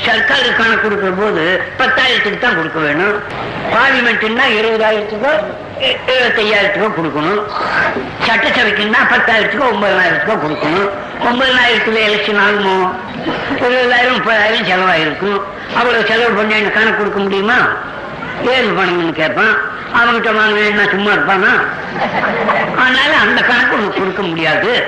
சர்க்காருக்கு 0.05 0.59
கணக்கு 0.59 0.84
கொடுக்கிற 0.84 1.11
போது 1.21 1.45
பத்தாயிரத்துக்கு 1.82 2.39
தான் 2.45 2.57
கொடுக்க 2.59 2.79
வேணும். 2.79 3.17
பார்லிமெண்ட்னா 3.73 4.47
இருபதாயிரத்துக்கோ 4.59 5.34
எழுபத்தையாயிரத்துக்கோ 5.82 6.89
கொடுக்கணும். 6.97 7.41
சட்டசபைக்குன்னா 8.27 8.99
பத்தாயிரத்துக்கோ 9.09 9.67
ஒன்பதாயிரத்துக்கோ 9.73 10.36
கொடுக்கணும். 10.43 10.89
ஒன்பதாயிரத்துல 11.29 12.01
எலெக்ஷன் 12.07 12.41
ஆகுமோ? 12.45 12.75
இருபதாயிரம் 13.59 14.17
முப்பதாயிரம் 14.17 14.67
செலவாயிருக்கும். 14.69 15.41
அவ்வளவு 15.73 16.05
செலவு 16.05 16.36
பண்ணி 16.36 16.53
எனக்கு 16.53 16.77
கணக்கு 16.77 16.97
கொடுக்க 16.97 17.19
முடியுமா? 17.19 17.59
ஏழு 18.43 18.67
பணம்னு 18.67 19.11
கேட்பான். 19.11 19.53
அவன்கிட்ட 19.93 20.29
வாங்கினா 20.39 20.89
சும்மா 20.89 21.11
இருப்பானா? 21.11 21.53
அதனால 22.77 23.15
அந்த 23.21 23.41
கணக்கு 23.41 23.75
உனக்கு 23.77 23.99
கொடுக்க 23.99 24.21
முடியாது. 24.21 24.86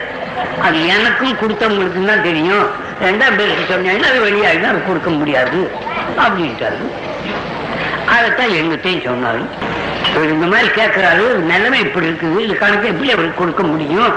அது 0.61 0.87
எனக்கும் 0.87 1.37
கொடுத்தவங்களுக்கு 1.37 2.05
தான் 2.05 2.23
தெரியும். 2.23 2.67
ரெண்டாம் 3.01 3.37
பேருக்கு 3.37 3.73
சொன்னீங்கன்னா 3.73 4.09
அது 4.09 4.25
வெளியாகினா 4.25 4.69
அது 4.69 4.85
கொடுக்க 4.85 5.09
முடியாது. 5.09 5.71
அப்படின்ட்டாரு. 6.17 6.91
அதைத்தான் 8.07 8.49
எங்கிட்டையும் 8.49 9.07
சொன்னாரு 9.09 9.45
இந்த 10.15 10.45
மாதிரி 10.45 10.67
கேட்கிறாரு 10.67 11.25
நிலைமை 11.51 11.79
இப்படி 11.79 12.07
இருக்குது 12.07 12.39
இது 12.39 12.57
கணக்கு 12.57 12.87
எப்படி 12.87 13.11
அவருக்கு 13.11 13.37
கொடுக்க 13.37 13.63
முடியும்? 13.63 14.13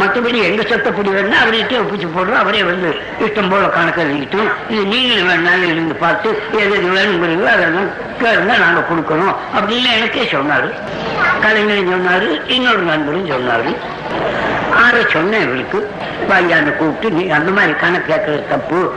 மற்றபடி 0.00 0.42
எங்க 0.42 0.62
சொத்தப்படி 0.62 1.08
வேணா 1.10 1.34
அவர்கிட்டயே 1.44 1.80
ஒப்பிச்சு 1.82 2.08
போடுறோம். 2.16 2.40
அவரே 2.42 2.62
வந்து 2.62 2.96
இஷ்டம் 3.20 3.50
போல 3.50 3.66
கணக்கு 3.66 4.02
எழுதிக்கிட்டோம். 4.02 4.50
இது 4.68 4.84
நீங்களும் 4.84 5.30
வேணாலும் 5.30 5.70
இருந்து 5.72 5.94
பார்த்து 5.94 6.38
எது 6.52 6.70
எது 6.70 6.88
வேணுங்கிறீங்களோ 6.88 7.50
அதெல்லாம் 7.56 7.90
கேளுங்க 8.20 8.58
நாங்க 8.58 8.84
கொடுக்கணும். 8.90 9.34
அப்படின்னு 9.56 9.96
எனக்கே 9.96 10.22
சொன்னாரு. 10.22 10.72
கலைஞரும் 11.40 11.92
சொன்னாரு 11.92 12.50
இன்னொரு 12.50 12.78
நண்பரும் 12.78 13.30
சொன்னாரு. 13.30 13.76
ஆரை 14.84 15.06
சொன்னேன் 15.12 15.46
இவருக்கு. 15.46 15.90
வாங்கியாந்து 16.28 16.76
கூப்பிட்டு 16.76 17.16
நீ 17.16 17.28
அந்த 17.28 17.50
மாதிரி 17.50 17.72
கணக்கு 17.72 18.14
கேட்கறது 18.14 18.48
தப்பு. 18.48 18.94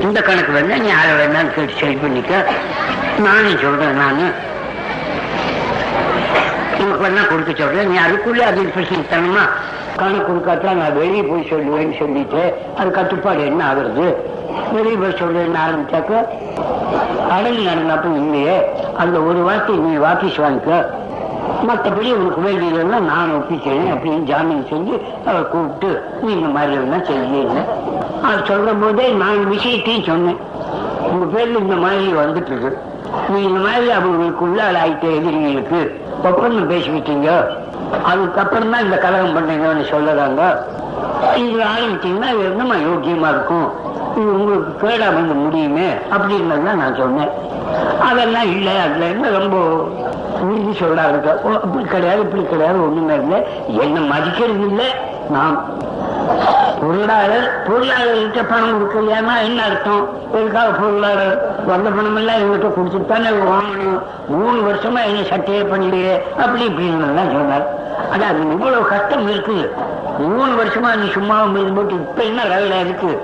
இந்த 0.00 0.20
கணக்கு 0.20 0.52
வேணா 0.52 0.78
நீ 0.78 0.88
அதை 0.90 1.12
வேணாலும் 1.20 1.54
கேட்டு 1.54 1.74
சரி 1.80 1.94
பண்ணிக்க. 1.94 2.44
நானும் 3.18 3.58
சொல்றேன் 3.58 3.96
நானு. 3.96 4.32
உனக்கு 6.82 7.04
வேணா 7.04 7.28
கொடுக்க 7.28 7.52
சொல்றேன் 7.52 7.88
நீ 7.88 7.96
அதுக்குள்ளே 7.96 8.44
அது 8.44 8.62
பிரச்சனை 8.62 9.04
தரணுமா? 9.12 9.44
கணக்கு 9.96 10.26
கொடுக்காத்தான் 10.26 10.76
நான் 10.76 10.96
வெளியே 10.96 11.22
போய் 11.22 11.48
சொல்லுவேன்னு 11.50 11.98
சொல்லிட்டு 11.98 12.56
அது 12.76 12.90
கட்டுப்பாடு 12.90 13.44
என்ன 13.46 13.72
ஆகுறது? 13.72 14.06
வெளியே 14.72 14.96
போய் 14.96 15.18
சொல்லுவேன்னு 15.20 15.58
ஆரம்பிச்சாக்க 15.66 16.12
அடங்கு 17.30 17.62
நடந்தப்ப 17.70 18.16
இல்லையே 18.16 18.56
அந்த 18.96 19.20
ஒரு 19.20 19.38
வார்த்தை 19.38 19.76
நீ 19.76 19.96
வாபீஸ் 19.96 20.40
வாங்கிக்க. 20.40 21.01
மற்றபடி 21.68 22.08
உனக்கு 22.18 22.40
வேண்டியதெல்லாம் 22.46 23.08
நான் 23.10 23.34
ஒப்பிக்கிறேன் 23.38 23.90
அப்படின்னு 23.94 24.28
ஜாமீன் 24.30 24.70
சொல்லி 24.70 24.94
அவர் 25.28 25.50
கூப்பிட்டு 25.52 25.90
நீ 26.22 26.28
இந்த 26.38 26.48
மாதிரி 26.56 26.74
எல்லாம் 26.82 27.04
செய்யல 27.10 27.62
அது 28.28 28.40
சொல்லும் 28.50 28.80
போதே 28.82 29.06
நான் 29.22 29.50
விஷயத்தையும் 29.54 30.08
சொன்னேன். 30.10 30.40
உங்க 31.10 31.24
பேர்ல 31.34 31.62
இந்த 31.64 31.76
மாதிரி 31.84 32.06
வந்துட்டு 32.22 32.52
இருக்கு 32.52 32.72
நீ 33.32 33.38
இந்த 33.48 33.60
மாதிரி 33.66 33.88
அவங்களுக்குள்ள 33.98 34.60
ஆயிட்ட 34.82 35.06
எதிரிகளுக்கு 35.18 35.80
ஒப்பந்தம் 36.28 36.70
பேசிக்கிட்டீங்க. 36.72 37.30
அதுக்கப்புறம் 38.10 38.72
தான் 38.72 38.84
இந்த 38.86 38.96
கலகம் 39.04 39.34
பண்ணீங்கன்னு 39.36 39.84
சொல்லறாங்க. 39.94 40.42
இது 41.44 41.58
ஆரம்பிச்சீங்கன்னா 41.72 42.30
அது 42.34 42.42
என்னமா 42.50 42.76
யோக்கியமா 42.88 43.28
இருக்கும்? 43.34 43.68
இது 44.18 44.28
உங்களுக்கு 44.38 44.72
கேடா 44.82 45.08
வந்து 45.18 45.34
முடியுமே 45.42 45.88
அப்படின்னு 46.14 46.66
தான் 46.68 46.82
நான் 46.82 47.00
சொன்னேன். 47.02 47.32
அதெல்லாம் 48.08 48.48
இல்லை 48.54 48.74
அதுல 48.84 49.04
என்ன 49.14 49.30
ரொம்ப 49.38 49.58
உறுதி 50.42 50.72
சொல்றாங்க 50.78 51.42
ஓ, 51.42 51.50
அப்படி 51.52 51.84
கிடையாது 51.84 52.20
இப்படி 52.20 52.42
கிடையாது 52.42 52.82
ஒண்ணுமே 52.82 53.14
இல்லை. 53.14 53.38
என்ன 53.80 54.00
மதிக்கிறது 54.00 54.66
இல்லை. 54.66 54.86
நாம் 55.30 55.56
பொருளாளர் 56.80 57.48
பொருளாளர்கிட்ட 57.66 58.48
பணம் 58.48 58.78
கொடுக்கலையானா 58.78 59.34
என்ன 59.42 59.64
அர்த்தம்? 59.64 60.08
எதுக்காக 60.32 60.68
பொருளாளர்? 60.68 61.64
வந்த 61.66 61.90
பணம் 61.90 62.16
எல்லாம் 62.16 62.36
எங்கிட்ட 62.36 62.68
கொடுத்துட்டு 62.76 63.06
தானே 63.06 63.28
வாங்கணும். 63.28 64.00
மூணு 64.28 64.58
வருஷமா 64.70 65.04
என்ன 65.04 65.20
சட்டையே 65.20 65.62
பண்ணலையே 65.72 66.14
அப்படி 66.36 66.68
இப்படின்னு 66.68 67.08
எல்லாம் 67.08 67.30
சொன்னார். 67.30 67.66
ஆனா 68.12 68.26
அது 68.26 68.40
இவ்வளவு 68.50 68.86
கஷ்டம் 68.86 69.28
இருக்கு. 69.28 69.74
மூணு 70.18 70.62
வருஷமா 70.62 70.96
நீ 70.96 71.10
சும்மா 71.10 71.36
போட்டு 71.74 71.94
இப்ப 71.94 72.22
என்ன 72.22 72.44
வேலை 72.44 72.80
இருக்கு? 72.80 73.22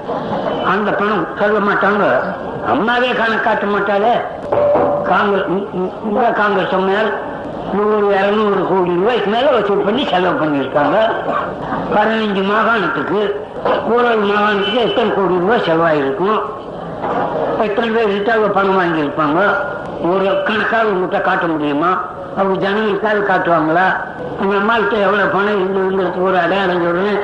அந்த 0.67 0.91
பணம் 0.91 1.27
சொல்ல 1.39 1.59
மாட்டாங்க. 1.59 2.05
அம்மாவே 2.67 3.13
கணக்கு 3.13 3.41
காட்ட 3.41 3.67
மாட்டாளே. 3.67 4.15
காங்கிரஸ் 5.13 5.49
இந்த 6.09 6.31
காங்கிரஸ் 6.41 6.75
சொன்னால் 6.75 7.11
நூறு 7.77 8.07
இரநூறு 8.19 8.61
கோடி 8.69 8.93
ரூபாய்க்கு 9.01 9.31
மேல 9.31 9.51
வசூல் 9.51 9.87
பண்ணி 9.87 10.03
செலவு 10.11 10.37
பண்ணியிருக்காங்க. 10.43 10.99
பதினஞ்சு 11.95 12.43
மாகாணத்துக்கு 12.53 13.21
ஒரு 13.95 14.11
மாகாணத்துக்கு 14.31 14.81
எத்தனை 14.89 15.11
கோடி 15.15 15.35
ரூபாய் 15.43 15.67
செலவாயிருக்கும்? 15.69 16.39
எத்தனை 17.67 17.89
பேர் 17.91 18.15
ரிட்டாக 18.15 18.53
பணம் 18.53 18.79
வாங்கியிருப்பாங்க? 18.81 19.41
ஒரு 20.11 20.27
கணக்காக 20.47 20.89
உங்கள்கிட்ட 20.89 21.21
காட்ட 21.21 21.47
முடியுமா? 21.47 21.91
அவங்க 22.37 22.57
ஜனங்களுக்காக 22.65 23.27
காட்டுவாங்களா? 23.31 23.87
அந்த 24.41 24.53
அம்மாக்கிட்ட 24.61 24.97
எவ்வளவு 25.07 25.35
பணம் 25.37 25.61
இருந்ததுங்கிறது 25.61 26.23
ஒரு 26.23 26.39
அடையாளம் 26.39 26.85
சொல்றேன். 26.87 27.21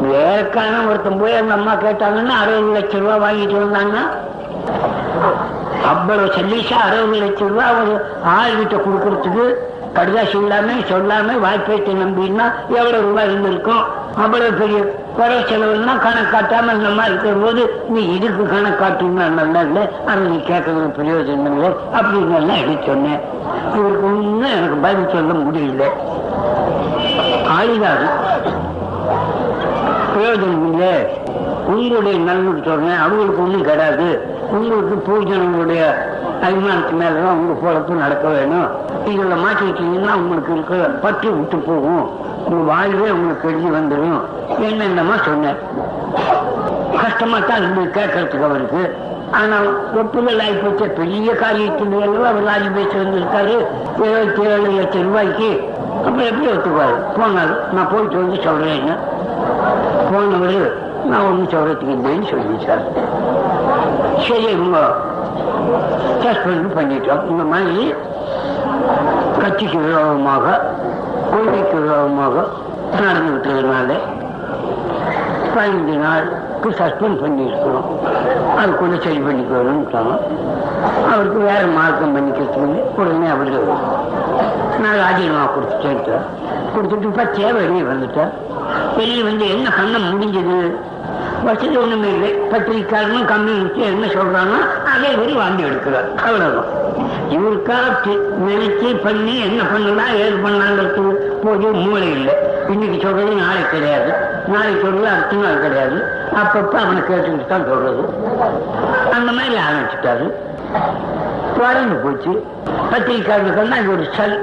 வேலைக்கான 0.00 0.78
ஒருத்தன் 0.88 1.20
போய் 1.20 1.40
அந்த 1.40 1.52
அம்மா 1.54 1.72
கேட்டாங்கன்னா 1.72 2.34
அறுபது 2.42 2.72
லட்சம் 2.76 3.04
ரூபாய் 3.04 3.24
வாங்கிட்டு 3.26 3.56
வந்தாங்கன்னா 3.64 4.04
அவ்வளவு 5.88 6.26
சல்லீஷா 6.26 6.78
அறுபது 6.86 7.18
லட்சம் 7.18 7.48
ரூபாய் 7.48 7.66
அவர் 7.66 7.92
ஆள்கிட்ட 8.36 8.76
கொடுக்கறதுக்கு 8.76 9.54
கடிதாசி 9.94 10.36
இல்லாம 10.36 10.72
சொல்லாம 10.90 11.46
வாய்ப்பேட்டை 11.46 11.92
நம்பினா 12.02 12.44
எவ்வளவு 12.68 13.00
ரூபாய் 13.00 13.24
இருந்திருக்கும்? 13.24 13.82
அவ்வளவு 14.16 14.52
பெரிய 14.52 14.78
குறை 15.16 15.36
செலவுன்னா 15.36 15.98
கணக்கு 15.98 16.32
காட்டாம 16.36 16.72
இந்த 16.72 16.88
மாதிரி 16.88 17.14
இருக்கிற 17.14 17.34
போது 17.34 17.84
நீ 17.88 18.00
இதுக்கு 18.04 18.46
கணக்கு 18.46 18.84
காட்டுன்னா 18.84 19.28
நல்லா 19.28 19.60
இல்லை. 19.60 19.82
அதை 20.06 20.22
நீ 20.22 20.36
கேட்கறது 20.36 20.88
பிரயோஜனம் 20.98 21.52
இல்லை 21.52 21.70
அப்படின்னு 21.92 22.34
எல்லாம் 22.34 22.56
எடுத்து 22.56 22.86
சொன்னேன். 22.86 23.20
இவருக்கு 23.74 24.06
ஒன்றும் 24.06 24.54
எனக்கு 24.56 24.76
பதில் 24.76 25.12
சொல்ல 25.12 25.32
முடியல. 25.32 25.84
ஆளுதாரு. 27.58 28.06
பிரயோஜனம் 30.14 30.70
இல்லை. 30.70 31.22
உங்களுடைய 31.66 32.18
நன்மைக்கு 32.18 32.70
சொன்னேன். 32.70 32.98
அவங்களுக்கு 32.98 33.42
ஒன்றும் 33.42 33.62
கிடையாது 33.62 34.32
உங்களுக்கு 34.52 34.94
பூஜனங்களுடைய 35.06 35.82
அபிமானத்து 36.46 36.94
மேலதான் 37.00 37.38
உங்க 37.40 37.54
பொழப்பு 37.62 37.92
நடக்க 38.02 38.28
வேணும். 38.28 38.68
இதுல 39.10 39.36
மாற்றிக்கிட்டீங்கன்னா 39.44 40.12
உங்களுக்கு 40.20 40.52
இருக்கிற 40.52 40.88
பற்றி 41.04 41.28
விட்டு 41.28 41.56
போகும். 41.56 42.04
உங்க 42.48 42.62
வாழ்வே 42.72 43.08
உங்களுக்கு 43.10 43.48
எழுதி 43.48 43.70
வந்துடும் 43.76 44.20
என்னென்னமா 44.68 45.16
சொன்னேன் 45.28 45.58
கஷ்டமா 47.00 47.38
தான் 47.38 47.62
இருந்து 47.62 47.82
கேட்கறதுக்கு 47.98 48.48
அவருக்கு. 48.48 48.82
ஆனா 49.40 49.56
ஒப்புதல் 50.00 50.42
ஆகிப்போச்ச 50.46 50.84
பெரிய 50.98 51.34
காரியத்தின் 51.34 51.94
அவர் 52.02 52.48
ராஜபேசி 52.50 52.96
வந்திருக்காரு. 53.02 53.56
இருபத்தி 54.06 54.42
ஏழு 54.52 54.70
லட்சம் 54.78 55.06
ரூபாய்க்கு. 55.08 55.50
அப்புறம் 55.96 56.28
எப்படி 56.30 56.46
ஒத்துக்குவாரு? 56.52 56.96
போனார் 57.16 57.54
நான் 57.74 57.90
போயிட்டு 57.92 58.16
வந்து 58.22 58.38
சொல்கிறேன்னு 58.46 58.94
போனவர் 60.10 60.58
நான் 61.10 61.26
ஒன்றும் 61.28 61.52
சொல்றதுக்கு 61.54 61.94
இல்லைன்னு 61.96 62.30
சொல்லிட்டார். 62.32 62.84
சரி 64.26 64.46
சஸ்பெண்ட் 66.24 66.68
பண்ணிட்டோம். 66.76 67.22
இந்த 67.30 67.42
மாதிரி 67.52 67.94
கட்சிக்கு 69.40 69.78
விரோதமாக 69.78 70.60
கொள்கைக்கு 71.30 71.76
விரோதமாக 71.80 72.44
நடந்துவிட்டதுனால 73.02 73.96
பதினஞ்சு 75.54 75.96
நாளுக்கு 76.04 76.70
சஸ்பெண்ட் 76.80 77.22
பண்ணியிருக்கிறோம். 77.24 77.88
அதுக்குள்ள 78.60 78.96
சரி 79.04 79.20
பண்ணிக்கணும்ட்டாங்க. 79.26 80.14
அவருக்கு 81.12 81.38
வேற 81.50 81.62
மார்க்கம் 81.78 82.14
பண்ணிக்கிறதுக்கு 82.16 83.00
உடனே 83.02 83.28
அவரு 83.34 83.60
நான் 84.82 84.98
ராஜினாமா 85.04 85.44
கொடுத்துட்டேன் 85.56 86.24
கொடுத்துட்டு 86.74 87.18
பச்சையா 87.18 87.50
வெளியே 87.58 87.84
வந்துட்டேன் 87.92 88.32
வெளியே 88.96 89.22
வந்து 89.22 89.46
என்ன 89.48 89.70
பண்ண 89.76 89.98
முடிஞ்சது? 89.98 90.58
வசதி 91.44 91.76
ஒண்ணுமே 91.76 92.08
இல்லை. 92.08 92.40
பத்திரிக்காரனும் 92.50 93.24
கம்யூனிஸ்ட் 93.24 93.74
என்ன 93.74 94.06
சொல்றாங்க 94.06 94.54
அதே 94.96 95.14
மாதிரி 95.14 95.32
வாங்கி 95.32 95.62
எடுக்கிறார். 95.62 96.14
அவ்வளவுதான். 96.14 96.82
இவருக்காக 97.30 98.10
நினைச்சு 98.48 99.02
பண்ணி 99.02 99.40
என்ன 99.40 99.62
பண்ணலாம் 99.62 100.14
ஏது 100.14 100.36
பண்ணலாங்கிறது 100.36 101.10
போது 101.42 101.72
மூளை 101.72 102.10
இல்லை. 102.10 102.34
இன்னைக்கு 102.68 102.98
சொல்றது 103.02 103.34
நாளைக்கு 103.34 103.70
கிடையாது. 103.70 104.12
நாளைக்கு 104.48 104.80
சொல்றது 104.80 105.08
அடுத்த 105.08 105.36
நாள் 105.36 105.60
கிடையாது. 105.60 106.02
அப்பப்ப 106.34 106.72
அவனை 106.72 107.02
கேட்டுக்கிட்டு 107.02 107.46
தான் 107.46 107.68
சொல்றது. 107.68 108.02
அந்த 109.12 109.32
மாதிரி 109.32 109.54
ஆரம்பிச்சுட்டாரு. 109.54 110.32
வளர்ந்து 111.58 111.94
போச்சு. 111.94 112.46
பத்திரிக்கையாளர்களுக்கெல்லாம் 112.90 113.80
இது 113.80 113.92
ஒரு 113.92 114.06
சல் 114.16 114.38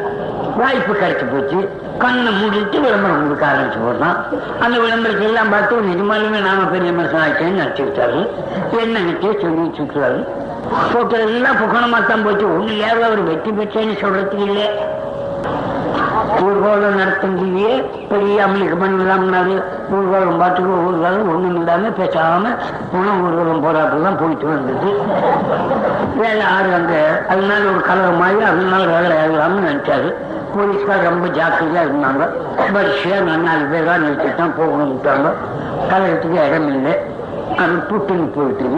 வாய்ப்பு 0.59 0.93
கிடைச்சி 0.93 1.25
போச்சு. 1.31 1.59
கண்ணை 2.03 2.31
மூடிட்டு 2.37 2.77
விளம்பரம் 2.85 3.23
கொடுக்க 3.23 3.45
ஆரம்பிச்சு 3.49 3.79
போடுறான். 3.85 4.17
அந்த 4.63 4.75
விளம்பரத்தை 4.83 5.25
எல்லாம் 5.29 5.51
பார்த்து 5.53 5.81
நிஜமாலுமே 5.89 6.39
நாம 6.47 6.67
பெரிய 6.73 6.91
மனுஷன் 6.99 7.23
ஆயிட்டேன்னு 7.23 7.61
நினைச்சுக்கிட்டாரு 7.61 8.21
என்ன 8.83 8.93
நினைச்சே? 8.99 9.33
சொல்லி 9.43 9.65
சுற்றுறாரு 9.79 10.21
போட்டோ 10.93 11.17
எல்லாம் 11.27 11.59
புகணமா 11.61 11.99
தான் 12.07 12.25
போச்சு. 12.25 12.45
ஒண்ணு 12.55 12.73
ஏதாவது 12.79 13.05
அவர் 13.09 13.29
வெற்றி 13.29 13.51
பெற்றேன்னு 13.59 14.01
சொல்றதுக்கு 14.01 14.39
இல்லை. 14.49 14.67
ஊர்கோலம் 16.45 16.97
நடத்திலேயே 16.99 17.71
பெரிய 18.11 18.35
அமளிக்கு 18.45 18.77
பண்ணலாம்னாரு 18.81 19.55
ஊர்கோலம் 19.95 20.39
பாட்டுக்கு 20.41 20.71
ஊர்கோலம் 20.87 21.29
ஒண்ணும் 21.33 21.57
இல்லாம 21.59 21.91
பேசாம 21.99 22.53
உணவு 22.97 23.23
ஊர்வலம் 23.25 23.63
போராட்டம் 23.65 24.19
போயிட்டு 24.21 24.47
வந்தது. 24.51 24.91
வேலை 26.21 26.45
ஆறு 26.55 26.69
அங்க 26.79 26.93
அதனால 27.29 27.61
ஒரு 27.73 27.81
கலர் 27.89 28.19
மாதிரி 28.21 28.41
அதனால 28.51 28.83
வேலை 28.93 29.15
ஆகலாம்னு 29.23 29.67
நினைச்சாரு. 29.69 30.09
போலீஸ்கார் 30.55 31.07
ரொம்ப 31.09 31.27
ஜாக்கிரதையா 31.37 31.83
இருந்தாங்க. 31.87 32.23
வரிசையா 32.75 33.17
நான் 33.29 33.47
நாலு 33.47 33.65
பேரா 33.71 33.95
நிறுத்திட்டு 34.03 34.39
தான் 34.41 34.57
போகணும்ட்டாங்க 34.59 35.29
கலகத்துக்கு 35.91 36.39
இடம் 36.47 36.69
இல்லை. 36.75 36.93
அது 37.61 37.73
புட்டுன்னு 37.87 38.27
போயிட்டுது 38.35 38.77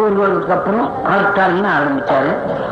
ஊர்வலத்துக்கு 0.00 0.54
அப்புறம் 0.56 0.86
ஹர்த்தால்னு 1.10 1.68
ஆரம்பிச்சாரு. 1.76 2.30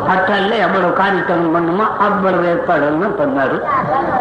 ஹர்த்தால்ல 0.08 0.56
எவ்வளவு 0.66 0.88
காரியத்தனம் 1.00 1.54
பண்ணுமோ 1.56 1.84
அவ்வளவு 2.06 2.44
ஏற்பாடுலாம் 2.52 3.16
பண்ணாரு. 3.20 3.56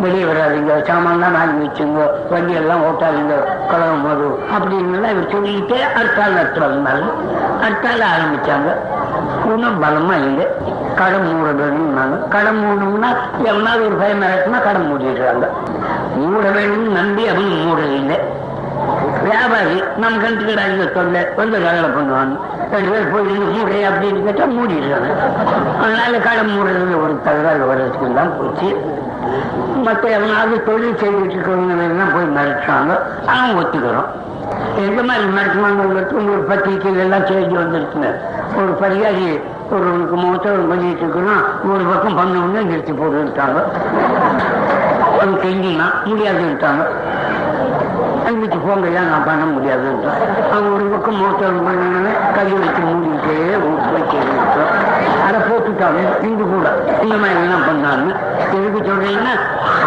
வெளியே 0.04 0.26
வராதீங்க 0.30 0.76
சாமான்லாம் 0.90 1.38
வாங்கி 1.38 1.64
வச்சுங்க 1.66 2.02
வண்டி 2.34 2.54
எல்லாம் 2.62 2.84
ஓட்டாதீங்க 2.88 3.36
கலகம் 3.72 4.06
வரும் 4.10 4.38
அப்படின்னு 4.56 4.96
எல்லாம் 4.98 5.14
இவர் 5.16 5.34
சொல்லிக்கிட்டே 5.36 5.80
ஹர்த்தால் 5.98 6.38
நடத்துறதுனால 6.40 7.02
ஹர்த்தால் 7.64 8.06
ஆரம்பிச்சாங்க. 8.14 8.72
ஒன்றும் 9.50 9.82
பலமா 9.84 10.16
இல்லை 10.28 10.48
கடன் 10.96 11.28
மூடணும்னாங்க. 11.30 12.16
கடன் 12.28 12.30
கடை 12.36 12.52
மூடணும்னா 12.62 13.10
எவனாவது 13.44 13.86
ஒரு 13.86 13.96
பயம் 13.96 14.22
நடக்குன்னா 14.22 14.60
கடை 14.64 14.82
மூடிடுறாங்க. 14.82 15.46
மூட 16.16 16.50
வேணும்னு 16.50 16.92
நம்பி 17.00 17.28
அவங்க 17.28 17.56
மூடவில்லை. 17.66 18.18
வியாபாரி 19.24 19.84
நம்ம 19.98 20.24
கண்டுக்கிறாங்க 20.24 20.94
சொல்ல 20.94 21.28
வந்து 21.36 21.60
வேலை 21.60 21.90
பண்ணுவாங்க. 21.96 22.36
ரெண்டு 22.72 22.90
பேர் 22.92 23.12
போய் 23.12 23.26
இருந்து 23.26 23.46
மூடை 23.56 23.80
அப்படின்னு 23.90 24.24
கேட்டா 24.24 24.46
மூடிடுறாங்க. 24.58 25.10
அதனால 25.84 26.18
கடன் 26.28 26.54
மூடுறது 26.56 27.04
ஒரு 27.04 27.22
தகவல் 27.24 27.68
வரதுக்கு 27.70 28.14
தான் 28.14 28.38
போச்சு. 28.38 28.70
மற்ற 29.86 30.10
எவனாவது 30.10 30.64
தொழில் 30.64 31.00
செய்துட்டு 31.02 31.34
இருக்கிறவங்க 31.34 32.06
போய் 32.14 32.34
மிரட்டுறாங்க. 32.36 32.94
அவன் 33.34 33.56
ஒத்துக்கிறோம். 33.60 34.10
எந்த 34.86 35.02
மாதிரி 35.04 35.26
மிரட்டுவாங்கிறது 35.36 36.18
உங்களுக்கு 36.20 36.50
பத்திரிகைகள் 36.52 37.04
எல்லாம் 37.06 37.28
செய்தி 37.28 37.56
வந்துருக்குங்க. 37.58 38.10
ஒரு 38.62 38.72
பரிகாரி 38.82 39.26
ஒருவனுக்கு 39.72 40.16
மொத்தம் 40.16 40.68
பண்ணிட்டு 40.70 41.04
இருக்கணும் 41.06 41.44
ஒரு 41.74 41.84
பக்கம் 41.84 42.16
பண்ண 42.16 42.40
உடனே 42.40 42.62
நிறுத்தி 42.62 42.92
போட்டுட்டாங்க 42.92 43.60
அவன் 45.14 45.40
கெஞ்சினா 45.44 45.88
முடியாதுட்டாங்க 46.06 46.84
அன்னைக்கு 48.28 48.58
போங்க 48.66 48.88
நான் 49.10 49.26
பண்ண 49.26 49.44
முடியாது. 49.46 49.90
அவங்க 50.54 50.70
ஒரு 50.76 50.86
பக்கம் 50.94 51.20
மோட்டார் 51.22 51.60
பண்ண 51.68 52.10
கையை 52.36 52.56
வச்சு 52.62 52.82
மூடிக்கிட்டே 52.88 53.36
ஊருக்கு 53.68 54.20
அதை 55.26 55.40
போட்டுட்டாங்க 55.50 56.00
இங்கு 56.28 56.46
கூட. 56.54 56.68
இந்த 57.04 57.16
மாதிரி 57.22 57.40
என்ன 57.46 57.58
பண்ணாங்க 57.68 58.10
எதுக்கு 58.58 58.80
சொல்றீங்கன்னா 58.90 59.34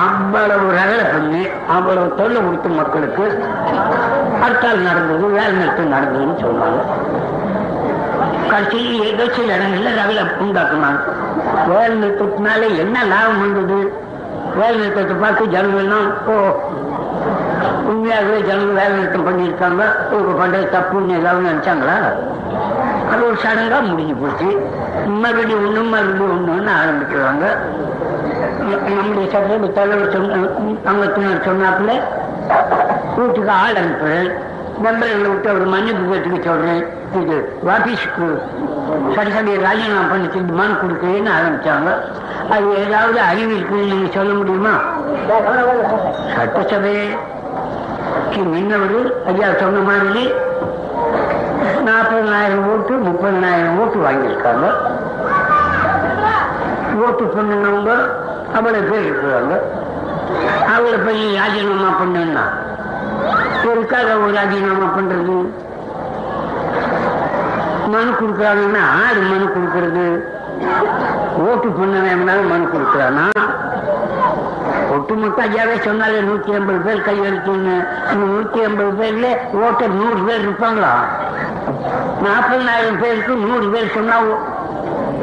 அவ்வளவு 0.07 0.67
ரகலை 0.79 1.07
பண்ணி 1.15 1.43
அவ்வளவு 1.77 2.15
தொல்லை 2.21 2.41
கொடுத்து 2.45 2.71
மக்களுக்கு 2.81 3.25
ஹர்த்தால் 4.43 4.87
நடந்தது 4.89 5.27
வேலை 5.37 5.53
நிறுத்தம் 5.61 5.95
நடந்ததுன்னு 5.97 6.37
சொன்னாங்க 6.45 6.81
கடைசியில் 8.53 9.07
ஏதோ 9.11 9.25
சில 9.37 9.49
இடங்கள்ல 9.57 9.91
ரகலை 10.01 10.23
உண்டாக்குனாங்க. 10.45 11.01
வேலை 11.71 11.95
நிறுத்தத்தினால 12.03 12.61
என்ன 12.85 13.03
லாபம் 13.13 13.41
வந்தது? 13.43 13.79
வேலை 14.59 14.77
நிறுத்தத்தை 14.81 15.17
பார்த்து 15.23 15.53
ஜனங்கள்லாம் 15.55 16.09
ஓ 16.33 16.35
உண்மையாகவே 17.91 18.39
ஜனங்கள் 18.49 18.79
வேலை 18.79 18.93
நிறுத்தம் 18.97 19.27
பண்ணியிருக்காங்க. 19.27 19.83
இவங்க 20.13 20.33
பண்றது 20.41 20.67
தப்புன்னு 20.75 21.19
ஏதாவது 21.21 21.49
நினைச்சாங்களா? 21.49 21.97
அது 23.11 23.21
ஒரு 23.27 23.37
சடங்கா 23.45 23.79
முடிஞ்சு 23.91 24.15
போச்சு. 24.15 24.49
மறுபடியும் 25.23 25.63
ஒண்ணு 25.67 25.83
மறுபடியும் 25.91 26.33
ஒண்ணுன்னு 26.35 26.73
ஆரம்பிக்கிறாங்க. 26.83 27.45
நம்முடைய 28.97 29.27
சட்டத்தை 29.33 29.69
தலைவர் 29.73 30.13
சொன்ன 30.13 30.37
அங்கத்தினர் 30.91 31.47
சொன்னாப்புல 31.49 31.93
வீட்டுக்கு 33.17 33.51
ஆள் 33.63 33.81
அனுப்புறேன். 33.83 34.31
மெம்பர்களை 34.85 35.29
விட்டு 35.29 35.49
அவர் 35.53 35.73
மன்னிப்பு 35.75 36.05
கேட்டுக்க 36.11 36.39
சொல்றேன். 36.45 36.83
இது 37.21 37.37
ஆபீஸுக்கு 37.77 38.27
சட்டசபையை 39.15 39.59
ராஜினாமா 39.67 40.05
பண்ணி 40.11 40.53
மனு 40.61 40.75
கொடுக்குறேன்னு 40.83 41.31
ஆரம்பிச்சாங்க. 41.39 41.91
அது 42.55 42.67
ஏதாவது 42.85 43.19
அறிவு 43.21 43.53
இருக்குன்னு 43.57 43.91
நீங்க 43.93 44.11
சொல்ல 44.13 44.33
முடியுமா? 44.35 44.75
சட்டசபைக்கு 48.39 48.55
நின்னவர் 48.55 49.09
ஐயா 49.31 49.49
சொன்ன 49.61 49.79
மாதிரி 49.91 50.23
நாற்பதனாயிரம் 51.87 52.65
ஓட்டு 52.73 52.95
முப்பதனாயிரம் 53.07 53.79
ஓட்டு 53.81 53.99
வாங்கியிருக்காங்க. 54.07 54.67
ஓட்டு 57.05 57.25
பண்ணினவங்க 57.35 57.93
அவ்வளவு 58.57 58.89
பேர் 58.91 59.07
இருக்கிறாங்க. 59.09 59.55
அவளை 60.75 60.99
போய் 61.07 61.23
ராஜினாமா 61.41 61.91
பண்ணுன்னா? 62.01 62.45
எதுக்காக 63.71 64.09
ஒரு 64.25 64.33
ராஜினாமா 64.39 64.89
பண்றது? 64.97 65.37
மனு 67.93 68.11
கொடுக்குறாங்கன்னா 68.21 68.83
ஆறு 69.05 69.21
மனு 69.31 69.47
கொடுக்கறது? 69.55 70.07
ஓட்டு 71.49 71.69
பண்ண 71.79 71.97
பண்ணவன் 72.01 72.51
மனு 72.53 72.67
கொடுக்குறானா? 72.75 73.27
ஒட்டுமொத்த 74.99 75.41
ஐயாவே 75.47 75.75
சொன்னாலே 75.85 76.21
நூத்தி 76.29 76.51
ஐம்பது 76.59 76.79
பேர் 76.87 77.07
கையெழுத்துன்னு 77.09 77.75
நூத்தி 78.21 78.61
ஐம்பது 78.67 78.93
பேர்ல 79.01 79.27
ஓட்டர் 79.65 79.97
நூறு 79.99 80.21
பேர் 80.29 80.45
இருப்பாங்களா? 80.47 80.93
நாற்பதாயிரம் 82.27 83.01
பேருக்கு 83.03 83.35
நூறு 83.45 83.67
பேர் 83.71 83.95
சொன்னா 83.97 84.17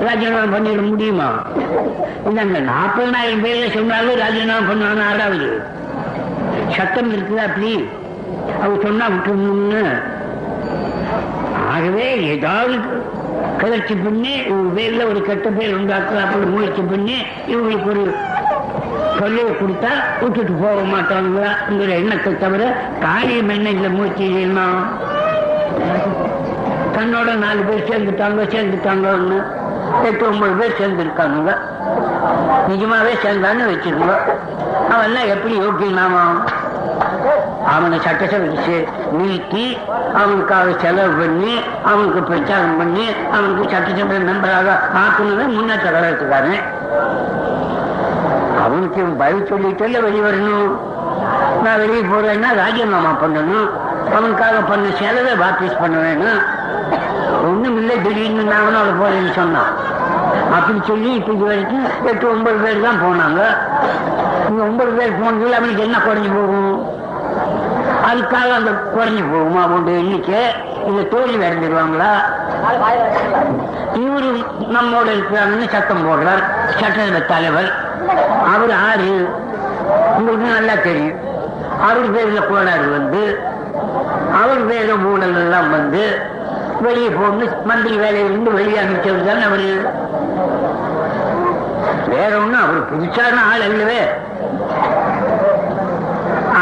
ராஜினாமா 0.05 0.45
பண்ணிட 0.53 0.81
முடியுமா? 0.89 1.29
இல்லைங்க 2.27 2.59
நாற்பதாயிரம் 2.71 3.43
பேர்ல 3.45 3.67
சொன்னாலும் 3.77 4.21
ராஜினாமா 4.23 4.67
பண்ணுவாங்க 4.69 5.03
ஆறாவது. 5.11 5.49
சத்தம் 6.77 7.11
இருக்குதா 7.13 7.45
அப்படி 7.49 7.71
அவங்க 8.61 8.77
சொன்னா 8.83 9.05
விட்டுணும்னு 9.07 9.83
ஆகவே 11.73 12.05
ஏதாவது 12.33 12.75
கிளர்ச்சி 13.61 13.95
பண்ணி 13.95 14.31
இவங்க 14.47 14.69
பேர்ல 14.77 15.01
ஒரு 15.11 15.19
கெட்ட 15.21 15.47
பேர் 15.57 15.75
உண்டாக்குறாப்புல 15.77 16.47
முயற்சி 16.53 16.83
பண்ணி 16.91 17.15
இவங்களுக்கு 17.47 17.89
ஒரு 17.93 18.03
சொல்லி 19.19 19.41
கொடுத்தா 19.41 19.89
விட்டுட்டு 20.21 20.51
போக 20.53 20.81
மாட்டாங்களா 20.81 21.49
எண்ணத்தை 21.89 22.37
தவிர 22.37 22.75
காரியம் 23.01 23.49
என்ன 23.49 23.69
இந்த 23.69 23.89
மூச்சு 23.89 24.27
தன்னோட 26.95 27.35
நாலு 27.35 27.61
பேர் 27.61 27.89
சேர்ந்துட்டாங்க 27.89 28.41
சேர்ந்துட்டாங்கன்னு 28.51 29.43
எட்டு 30.03 30.27
ஒன்பது 30.27 30.53
பேர் 30.53 30.79
சேர்ந்துருக்காங்க 30.79 31.57
நிஜமாவே 32.67 33.13
சேர்ந்தான்னு 33.23 33.71
வச்சிருந்தோம் 33.71 34.23
அவன் 34.89 35.15
எப்படி 35.15 35.59
யோக்கியனாமா? 35.59 36.23
அவனை 37.65 37.99
சட்டசபைக்கு 37.99 38.59
சே- 38.67 39.11
நீக்கி 39.11 39.77
அவனுக்காக 40.13 40.73
செலவு 40.77 41.13
பண்ணி 41.13 41.59
அவனுக்கு 41.83 42.23
பிரச்சாரம் 42.23 42.77
பண்ணி 42.77 43.07
அவனுக்கு 43.31 43.69
சட்டசபை 43.69 44.17
மெம்பராக 44.17 44.79
ஆக்கணும்னு 44.93 45.47
முன்னேற்ற 45.47 45.89
கழகத்துக்காரன். 45.89 46.59
அவனுக்கு 48.75 49.01
பதில் 49.19 49.49
சொல்லிட்டு 49.49 49.83
வெளியே 50.05 50.23
வரணும். 50.23 50.71
நான் 51.63 51.79
வெளியே 51.81 52.01
போறேன்னா 52.11 52.49
ராஜினாமா 52.61 53.11
பண்ணணும். 53.21 53.67
அவனுக்காக 54.17 54.57
பண்ண 54.69 54.87
செலவை 54.99 55.33
வாபீஸ் 55.43 55.79
பண்ண 55.81 55.97
வேணும். 56.05 56.39
ஒண்ணும் 57.49 57.77
இல்லை 57.77 57.95
திடீர்னு 58.01 58.43
நான் 58.43 58.75
அவளை 58.79 58.91
போறேன்னு 59.01 59.31
சொன்னான் 59.39 59.71
அப்படி 60.55 60.79
சொல்லி 60.87 61.09
இப்ப 61.13 61.31
இது 61.33 61.45
வரைக்கும் 61.45 61.85
எட்டு 62.05 62.25
ஒன்பது 62.31 62.57
பேர் 62.65 62.83
தான் 62.87 63.01
போனாங்க. 63.05 63.41
இந்த 64.49 64.59
ஒன்பது 64.63 64.91
பேர் 64.97 65.17
போனதுல 65.21 65.57
அவனுக்கு 65.59 65.85
என்ன 65.87 65.97
குறைஞ்சு 66.07 66.31
போகும்? 66.35 66.75
அதுக்காக 68.09 68.49
அந்த 68.59 68.71
குறைஞ்சு 68.95 69.23
போகுமா 69.31 69.61
அவனுடைய 69.67 69.99
எண்ணிக்கை? 70.03 70.43
இந்த 70.89 71.01
தோல்வி 71.13 71.45
அடைஞ்சிருவாங்களா? 71.47 72.11
இவரு 74.03 74.29
நம்மோட 74.75 75.07
இருக்கிறாங்கன்னு 75.15 75.73
சத்தம் 75.73 76.05
போடுறார். 76.07 76.45
சட்டசபை 76.79 77.25
தலைவர். 77.25 77.71
அவர் 78.53 78.73
ஆறு. 78.89 79.27
உங்களுக்கு 80.17 80.47
நல்லா 80.47 80.73
தெரியும். 80.83 81.19
அவர் 81.87 82.13
பேர்ல 82.15 82.47
கோளாறு 82.47 82.91
வந்து 82.91 83.39
அவர் 84.41 84.67
பேர்ல 84.69 85.05
ஊழல் 85.05 85.35
எல்லாம் 85.35 85.69
வந்து 85.69 86.19
வெளியே 86.81 87.07
போன்னு 87.07 87.63
மந்திரி 87.63 87.97
வேலையிலிருந்து 87.97 88.53
வெளியே 88.53 88.79
அமைச்சவர் 88.79 89.25
தான் 89.25 89.41
அவரு. 89.47 89.89
வேற 92.07 92.37
ஒண்ணும் 92.37 92.63
அவர் 92.65 92.89
புதுசான 92.91 93.37
ஆள் 93.51 93.65
அல்லவே. 93.67 94.01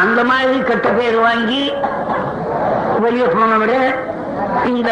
அந்த 0.02 0.24
மாதிரி 0.24 0.60
கெட்ட 0.60 0.90
பேர் 0.90 1.20
வாங்கி 1.20 1.74
வெளியே 3.00 3.26
போனவரே 3.26 3.96
இந்த 4.66 4.92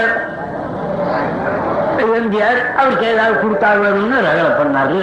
எம்ஜிஆர் 1.98 2.76
அவருக்கு 2.76 3.06
ஏதாவது 3.06 3.36
கொடுத்தாங்கன்னு 3.42 4.24
ரகலை 4.28 4.52
பண்ணாரு. 4.60 5.00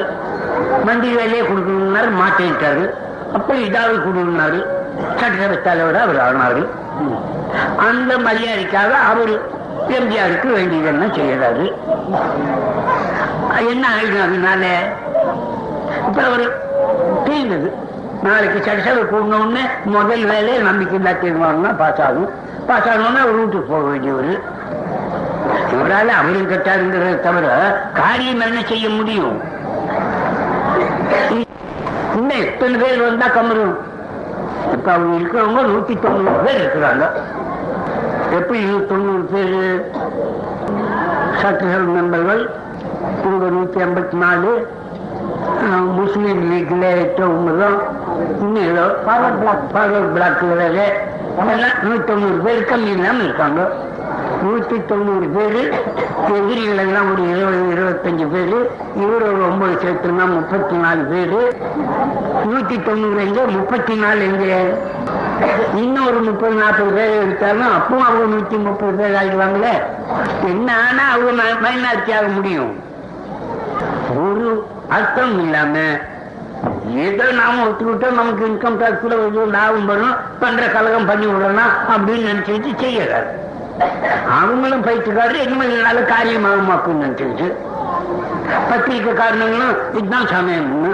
வண்டி 0.86 1.09
வேலையே 1.18 1.42
கொடுக்கணும்னாரு 1.48 2.11
மாற்றிட்டார்கள் 2.20 2.90
அப்படி 3.36 3.59
இதாவது 3.68 3.96
கொடுக்கணும்னாரு. 4.04 4.61
சட்டசபை 5.20 5.56
தலைவராக 5.62 6.04
அவர் 6.06 6.20
ஆனாரு 6.26 6.62
அந்த 7.88 8.12
மரியாதைக்காக 8.26 8.92
அவர் 9.11 9.32
எம்ஜிஆருக்கு 9.96 10.48
வேண்டியதெல்லாம் 10.56 11.16
செய்யறாரு? 11.18 11.66
என்ன 13.72 13.84
ஆயிடும் 13.96 14.24
அதனால 14.26 14.64
இப்ப 16.09 16.20
அவர் 16.28 16.44
தீர்ந்தது 17.26 17.68
நாளைக்கு 18.26 18.59
சட்டசபை 18.66 19.02
கூடணும்னு 19.12 19.62
முதல் 19.96 20.24
வேலையை 20.32 20.59
நம்பிக்கை 20.68 21.14
தீர்மானம்னா 21.24 21.72
பாஸ் 21.82 22.02
ஆகும். 22.06 22.30
பாஸ் 22.70 22.88
ஆகணும்னா 22.92 23.20
அவர் 23.26 23.38
வீட்டுக்கு 23.40 23.70
போக 23.72 23.84
வேண்டியவர். 23.90 24.32
இவரால் 25.74 26.11
அவரும் 26.20 26.50
கட்டாருங்கிறத 26.50 27.20
தவிர 27.26 27.46
காரியம் 28.00 28.42
என்ன 28.46 28.61
செய்ய 28.72 28.88
முடியும்? 28.88 29.38
இன்னும் 32.18 32.42
எத்தனை 32.44 32.76
பேர் 32.82 33.04
வந்தா 33.06 33.26
கமரும்? 33.36 33.76
இப்ப 34.74 34.88
அவங்க 34.92 35.12
இருக்கிறவங்க 35.18 35.62
நூத்தி 35.72 35.94
தொண்ணூறு 36.04 36.38
பேர் 36.46 36.61
இருக்கிறாங்க. 36.62 37.04
எப்படி 38.38 38.61
தொண்ணூறு 38.90 39.24
பேர்? 39.32 39.54
சட்டசபை 41.40 41.86
மெம்பர்கள் 41.96 42.42
இவங்க 43.26 43.46
நூத்தி 43.56 43.78
ஐம்பத்தி 43.86 44.16
நாலு. 44.24 44.52
முஸ்லீம் 45.98 46.42
லீக்ல 46.50 46.84
எட்டு 47.02 47.24
இன்னும் 48.42 48.64
ஏதோ 48.70 48.84
பிளாக் 49.06 49.66
பவர் 49.74 50.12
பிளாக்ல 50.14 50.50
வேற. 50.62 50.78
எல்லாம் 51.54 51.78
நூத்தி 51.84 52.04
தொண்ணூறு 52.11 52.38
பேர் 52.46 52.68
கம்மி 52.70 52.90
இல்லாம 52.96 53.22
இருக்காங்க. 53.28 53.61
நூத்தி 54.45 54.76
தொண்ணூறு 54.86 55.26
பேர் 55.26 55.61
எதிரிகளெல்லாம் 56.36 57.09
ஒரு 57.12 57.22
இருபது 57.30 57.61
இருபத்தஞ்சு 57.74 58.26
பேர் 58.32 58.55
இவர் 59.03 59.24
ஒரு 59.30 59.41
ஒன்பது 59.49 59.74
சேர்த்துனா 59.82 60.26
முப்பத்தி 60.34 60.76
நாலு 60.76 61.03
பேர். 61.03 61.34
நூத்தி 62.51 62.76
தொண்ணூறு 62.82 63.18
எங்க? 63.26 63.43
முப்பத்தி 63.57 63.95
நாலு 63.95 64.20
எங்க? 64.24 64.45
இன்னும் 65.74 66.07
ஒரு 66.07 66.20
முப்பது 66.20 66.55
நாற்பது 66.55 66.91
பேர் 66.91 67.22
எடுத்தாலும் 67.22 67.72
அப்பவும் 67.78 68.07
அவங்க 68.09 68.26
நூற்றி 68.34 68.57
முப்பது 68.57 68.93
பேர் 68.93 69.18
ஆகிடுவாங்களே 69.20 69.74
என்ன 70.43 70.68
ஆனா 70.89 71.05
அவங்க 71.14 71.43
மைனாரிட்டி 71.64 72.14
ஆக 72.18 72.28
முடியும். 72.36 72.72
ஒரு 74.26 74.66
அர்த்தம் 74.89 75.39
இல்லாம 75.45 75.76
ஏதோ 76.95 77.24
நாம 77.32 77.64
ஒத்துக்கிட்டோம் 77.64 78.18
நமக்கு 78.20 78.45
இன்கம் 78.47 78.76
டாக்ஸ் 78.76 79.01
கூட 79.01 79.14
லாபம் 79.57 79.86
வரும் 79.86 80.16
பண்ற 80.41 80.62
கலகம் 80.66 81.07
பண்ணி 81.07 81.26
விடலாம் 81.26 81.74
அப்படின்னு 81.91 82.30
நினைச்சிட்டு 82.30 82.72
செய்யறாரு. 82.84 83.28
அவங்களும் 84.41 84.85
பயிற்சிக்காரர் 84.85 85.45
இனிமேல் 85.47 86.11
காரியமாகும் 86.12 87.03
நினைச்சிட்டு 87.03 87.49
பத்திரிக்கை 88.70 89.12
காரணங்களும் 89.14 89.76
இதுதான் 89.93 90.26
சமயம்னு. 90.26 90.93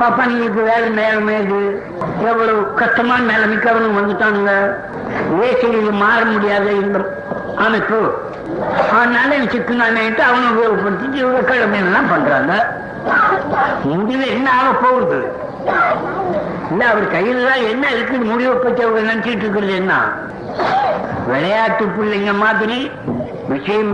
பாப்பா 0.00 0.22
நீங்களுக்கு 0.30 0.62
வேலை 0.70 0.88
நேரமே 0.88 1.34
இது. 1.42 1.60
எவ்வளவு 2.30 2.74
கஷ்டமான 2.74 3.20
நிலைமைக்கு 3.32 3.68
அவனும் 3.70 3.96
வந்துட்டானுங்க. 3.98 4.52
வேசையில் 5.38 5.90
மாற 5.90 6.24
முடியாத 6.24 6.66
இந்த 6.72 6.98
அமைப்பு 7.56 8.00
அதனால 8.98 9.30
சிக்கனானேட்டு 9.52 10.22
அவனை 10.30 10.48
உபயோகப்படுத்திட்டு 10.52 11.14
இவங்க 11.14 11.40
கிழமையெல்லாம் 11.50 12.10
பண்றாங்க. 12.10 12.52
முடிவு 13.84 14.26
என்ன 14.26 14.50
ஆக 14.50 14.70
போகுது? 14.82 15.20
இல்ல 16.68 16.82
அவர் 16.90 17.06
கையில 17.14 17.40
தான் 17.46 17.64
என்ன 17.70 17.84
இருக்குன்னு 17.92 18.30
முடிவு 18.30 18.52
பெற்றவர்கள் 18.56 18.84
அவங்க 18.98 19.10
நினைச்சிட்டு 19.10 19.44
இருக்கிறது 19.44 19.74
என்ன? 19.80 19.94
விளையாட்டு 21.28 21.84
பிள்ளைங்க 21.88 22.32
மாதிரி 22.38 22.78
விஷயம் 23.48 23.90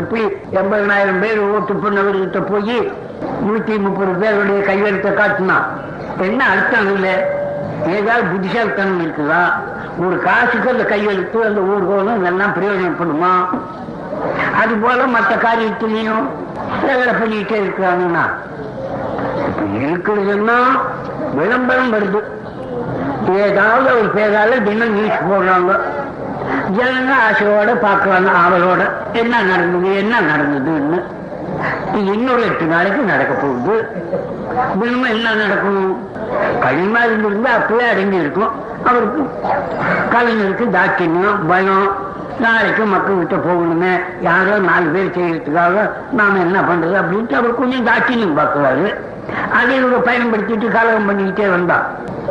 எப்படி 0.00 0.22
எண்பதனாயிரம் 0.60 1.20
பேர் 1.22 1.40
ஓட்டு 1.48 1.74
பண்ணவர்கிட்ட 1.82 2.40
போய் 2.50 2.76
நூத்தி 3.44 3.74
முப்பது 3.84 4.12
பேருடைய 4.22 4.60
கையெழுத்தை 4.68 5.10
காட்டினா 5.14 5.56
என்ன 6.26 6.40
அர்த்தம் 6.52 6.90
இல்லை 6.94 7.14
ஏதாவது 7.92 8.24
புத்திசாலித்தனம் 8.32 9.02
இருக்குதா? 9.04 9.42
ஒரு 10.02 10.16
காசுக்கு 10.20 10.68
அந்த 10.70 10.84
கையெழுத்து 10.90 11.38
அந்த 11.46 11.60
ஊர்கோலும் 11.70 12.18
இதெல்லாம் 12.20 12.54
பிரயோஜனப்படுமா 12.56 13.32
அது 14.60 14.74
போல 14.76 15.06
மற்ற 15.14 15.32
காரியத்திலையும் 15.44 16.24
வேலை 16.84 17.12
பண்ணிட்டே 17.14 17.56
இருக்கிறாங்கன்னா 17.62 18.24
இருக்கிறதுன்னா 19.82 20.58
விளம்பரம் 21.32 21.92
வருது. 21.92 22.20
ஏதாவது 23.34 23.98
ஒரு 23.98 24.08
பேரால 24.14 24.62
தினம் 24.62 24.92
நியூஸ் 24.92 25.26
போடுறாங்க. 25.30 25.78
ஜனங்க 26.76 27.12
ஆசையோட 27.28 27.72
பார்க்கறாங்க 27.86 28.30
ஆவலோட. 28.44 28.82
என்ன 29.12 29.42
நடந்தது 29.42 29.96
என்ன 29.96 30.20
நடந்ததுன்னு. 30.20 31.02
இன்னொரு 31.94 32.42
எட்டு 32.42 32.64
நாளைக்கு 32.64 33.02
நடக்க 33.02 33.34
போகுது. 33.34 33.88
தினமும் 34.80 35.08
என்ன 35.08 35.34
நடக்கும்? 35.34 36.10
கடிமா 36.60 37.04
இருந்திருந்தா 37.04 37.50
அப்பவே 37.50 37.88
அடங்கி 37.88 38.16
இருக்கும் 38.16 38.50
அவருக்கு 38.84 39.22
கலைஞருக்கு 40.10 40.70
தாக்கியம் 40.70 41.46
பயம். 41.48 42.10
நாளைக்கு 42.40 42.84
மக்கள் 42.84 43.18
கிட்ட 43.18 43.36
போகணுமே. 43.36 44.22
யாரோ 44.22 44.58
நாலு 44.58 44.86
பேர் 44.86 45.16
செய்யறதுக்காக 45.16 45.90
நாம 46.12 46.38
என்ன 46.38 46.60
பண்றது 46.60 47.02
அப்படின்ட்டு 47.02 47.32
அவர் 47.32 47.54
கொஞ்சம் 47.54 47.86
தாக்கியம் 47.86 48.38
பார்க்குறாரு 48.38 48.94
அதை 49.52 49.76
இவங்க 49.76 49.98
பயன்படுத்திட்டு 50.10 50.68
கலகம் 50.68 51.08
பண்ணிக்கிட்டே 51.08 51.50
வந்தா. 51.50 51.78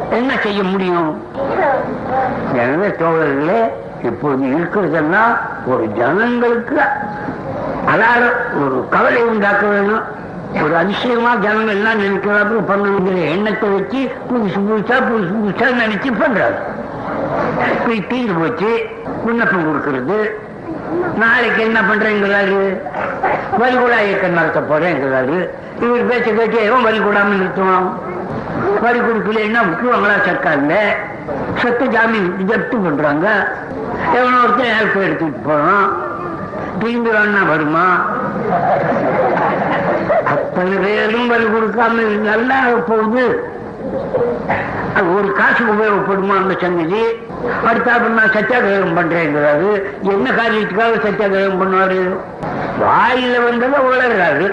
என்ன 0.09 0.37
செய்ய 0.37 0.63
முடியும்? 0.63 1.11
எனவே 2.53 2.87
தோழர்களே 2.87 3.61
இப்போது 4.03 4.43
இருக்கிறதுன்னா 4.45 5.23
ஒரு 5.65 5.83
ஜனங்களுக்கு 5.99 6.79
அலாரம் 7.93 8.39
ஒரு 8.63 8.85
கவலை 8.89 9.23
உண்டாக்க 9.23 9.67
வேணும். 9.67 10.03
ஒரு 10.63 10.75
அதிசயமா 10.75 11.35
ஜனங்கள் 11.35 11.75
எல்லாம் 11.75 11.99
நினைக்கிறாப்புல 11.99 12.61
பண்ணுங்கிற 12.69 13.17
எண்ணத்தை 13.29 13.69
வச்சு 13.69 13.99
புதுசு 14.29 14.59
புதுசா 14.67 14.97
புதுசு 15.09 15.33
புதுசா 15.41 15.67
நினைச்சு 15.83 16.09
பண்றாரு 16.21 16.57
போய் 17.85 18.07
தீர்ந்து 18.07 18.33
போச்சு. 18.33 18.71
விண்ணப்பம் 19.25 19.67
கொடுக்கறது. 19.67 20.17
நாளைக்கு 21.17 21.61
என்ன 21.61 21.79
பண்றேங்கிறாரு? 21.81 22.61
வரிகுடா 23.59 23.99
இயக்கம் 24.05 24.37
நடத்த 24.39 24.59
போறேங்கிறாரு. 24.59 25.37
இவர் 25.81 26.09
பேச்ச 26.09 26.35
கேட்டு 26.35 26.63
எவன் 26.63 26.83
வரி 26.83 26.99
கூடாம 26.99 27.31
நிறுத்துவான் 27.33 27.87
வரி 28.81 28.99
கொடுக்கலன்னா 28.99 29.61
விட்டுருவாங்களா 29.69 30.17
சர்க்கார்ல? 30.27 30.75
சொத்து 31.55 31.87
ஜாமீன் 31.87 32.33
ஜப்தி 32.47 32.83
பண்றாங்க. 32.83 33.27
எவனோ 34.13 34.37
ஒருத்தன் 34.43 34.75
ஹெல்ப் 34.79 35.03
எடுத்துட்டு 35.03 35.39
போறான். 35.39 35.87
திரும்பி 36.79 37.09
வருமா? 37.47 38.05
அத்தனை 40.25 40.77
பேரும் 40.77 41.27
வரி 41.27 41.43
கொடுக்காம 41.43 42.05
நல்லா 42.17 42.55
போகுது. 42.87 43.25
அது 44.95 45.15
ஒரு 45.15 45.33
காசு 45.33 45.63
உபயோகப்படுமா 45.63 46.37
அந்த 46.37 46.55
சங்கதி? 46.61 47.03
அடுத்தாப்புல 47.67 48.23
சத்தியாகிரகம் 48.37 48.97
பண்றேங்கிறாரு. 48.99 49.69
என்ன 50.01 50.29
காரியத்துக்காக 50.31 50.99
சத்தியாகிரகம் 51.07 51.61
பண்ணுவாரு? 51.61 52.01
வாயில 52.83 53.35
வந்தது 53.43 53.77
உளறாரு. 53.89 54.47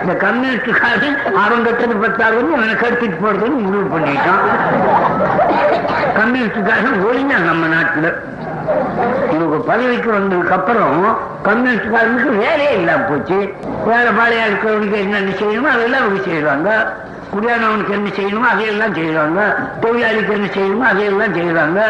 இந்த 0.00 0.12
கம்யூனிஸ்டுக்காரன் 0.24 1.18
அவன் 1.44 1.64
கட்டது 1.64 1.94
பத்தாதுன்னு 2.04 2.56
எனக்கு 2.56 2.84
கட்டிட்டு 2.84 3.18
போறதுன்னு 3.24 3.58
முடிவு 3.66 3.86
பண்ணிட்டான். 3.94 4.44
கம்யூனிஸ்டுக்காரன் 6.18 7.04
ஒளிஞ்சா 7.08 7.38
நம்ம 7.50 7.66
நாட்டுல. 7.74 8.08
இவங்க 9.34 9.56
பதவிக்கு 9.70 10.10
வந்ததுக்கு 10.12 10.56
அப்புறம் 10.58 11.18
கம்யூனிஸ்டுக்காரனுக்கு 11.44 12.30
வேலையே 12.36 12.72
இல்லாம 12.72 13.04
போச்சு. 13.08 13.38
வேலை 13.86 14.10
பாளையா 14.18 14.44
இருக்கிறவனுக்கு 14.50 14.98
என்னென்ன 15.04 15.32
செய்யணுமோ 15.40 15.72
அதெல்லாம் 15.76 16.02
அவங்க 16.04 16.22
செய்வாங்க. 16.24 16.70
குடியானவனுக்கு 17.32 17.92
என்ன 17.98 18.08
செய்யணுமோ 18.16 18.48
அதையெல்லாம் 18.54 18.94
செய்கிறாங்க 18.96 19.40
தொழிலாளிக்கு 19.82 20.32
என்ன 20.38 20.48
செய்யணுமோ 20.56 20.84
அதையெல்லாம் 20.92 21.36
செய்கிறாங்க 21.38 21.80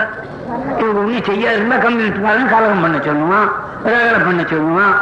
இவங்க 0.80 0.98
ஒன்றும் 1.02 1.26
செய்யாதுன்னா 1.30 1.76
கம்யூனிஸ்ட்காரன் 1.84 2.52
கலகம் 2.54 2.84
பண்ண 2.84 2.98
சொல்லுவான் 3.08 3.48
ரகலை 3.86 4.20
பண்ண 4.26 4.42
சொல்லுவான். 4.52 4.94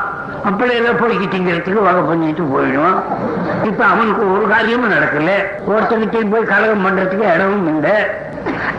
அப்படி 0.49 0.73
எல்லாம் 0.75 0.99
பொறுக்கி 1.01 1.27
திங்கிறதுக்கு 1.33 1.87
வகை 1.87 2.03
பண்ணிட்டு 2.11 2.43
போயிடுவான். 2.53 2.99
இப்ப 3.69 3.81
அவனுக்கு 3.93 4.23
ஒரு 4.35 4.45
காரியமும் 4.53 4.95
நடக்கல. 4.95 5.33
ஒருத்தனுக்கு 5.73 6.21
போய் 6.35 6.51
கலகம் 6.53 6.85
பண்றதுக்கு 6.87 7.27
இடமும் 7.35 7.69
இல்லை. 7.73 7.95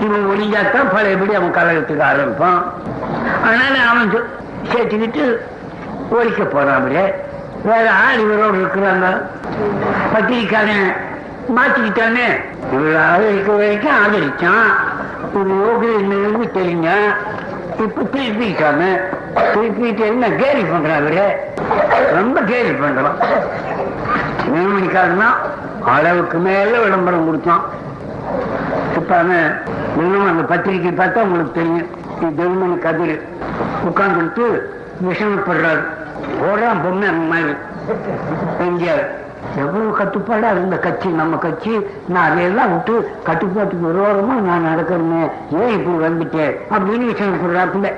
இவன் 0.06 0.26
ஒளிஞ்சாத்தான் 0.32 0.92
பழையபடி 0.94 1.36
அவன் 1.40 1.58
கலகத்துக்கு 1.60 2.04
ஆரம்பிப்பான். 2.12 2.60
அதனால 3.46 3.76
அவன் 3.92 4.12
சேர்த்துக்கிட்டு 4.72 5.26
ஒழிக்க 6.18 6.44
போறான் 6.44 6.78
அப்படியே 6.80 7.06
வேற 7.70 7.86
ஆள் 8.04 8.22
இவரோடு 8.26 8.58
இருக்கிறாங்க. 8.64 9.08
பத்திரிக்காரன் 10.14 10.88
மாத்திக்கிட்டானே? 11.58 12.28
இவர் 12.74 12.98
ஆதரிக்க 13.06 13.52
வரைக்கும் 13.52 13.98
ஆதரிச்சான். 14.04 14.70
ஒரு 15.38 15.52
யோகி 15.64 15.90
என்னன்னு 16.00 16.48
தெரிஞ்ச 16.58 16.88
இப்ப 17.84 18.02
திருப்பிட்டாங்க 18.14 18.86
திருப்பிட்டு 19.54 20.04
என்ன 20.12 20.30
கேலி 20.42 20.64
பண்றான் 20.64 21.00
அவரு 21.02 21.28
ரொம்ப 22.14 22.42
கேலி 22.42 22.70
பண்றான். 22.70 23.18
நியமனிக்காரனா 24.54 25.30
அளவுக்கு 25.96 26.38
மேல 26.38 26.80
விளம்பரம் 26.80 27.26
கொடுத்தான். 27.26 27.64
இப்ப 28.96 29.12
அவன் 29.18 29.62
தினமும் 29.96 30.30
அந்த 30.30 30.44
பத்திரிக்கை 30.44 30.92
பார்த்தா 30.92 31.26
உங்களுக்கு 31.28 31.58
தெரியும். 31.60 31.90
இது 32.22 32.44
தெய்வமணி 32.44 32.78
கதிர் 32.80 33.16
உட்கார்ந்துட்டு 33.90 34.46
விஷமப்படுறாரு. 35.08 35.84
போடுறான் 36.42 36.82
பொம்மை 36.84 37.08
அந்த 37.14 37.26
மாதிரி 37.32 37.54
எங்கேயாவது 38.60 39.20
எவ்வளவு 39.60 39.90
கட்டுப்பாடா 40.00 40.50
இருந்த 40.52 40.76
கட்சி? 40.78 41.10
நம்ம 41.20 41.38
கட்சி 41.46 41.72
நான் 42.08 42.32
அதையெல்லாம் 42.32 42.72
விட்டு 42.74 42.94
கட்டுப்பாட்டுக்கு 43.24 43.88
விரோதமா 43.88 44.36
நான் 44.48 44.68
நடக்கிறேன்னு 44.70 45.22
ஏன் 45.60 45.74
இப்படி 45.78 45.98
வந்துட்டேன் 46.06 46.54
அப்படின்னு 46.74 47.10
விஷயப்படுறாப்புல 47.12 47.90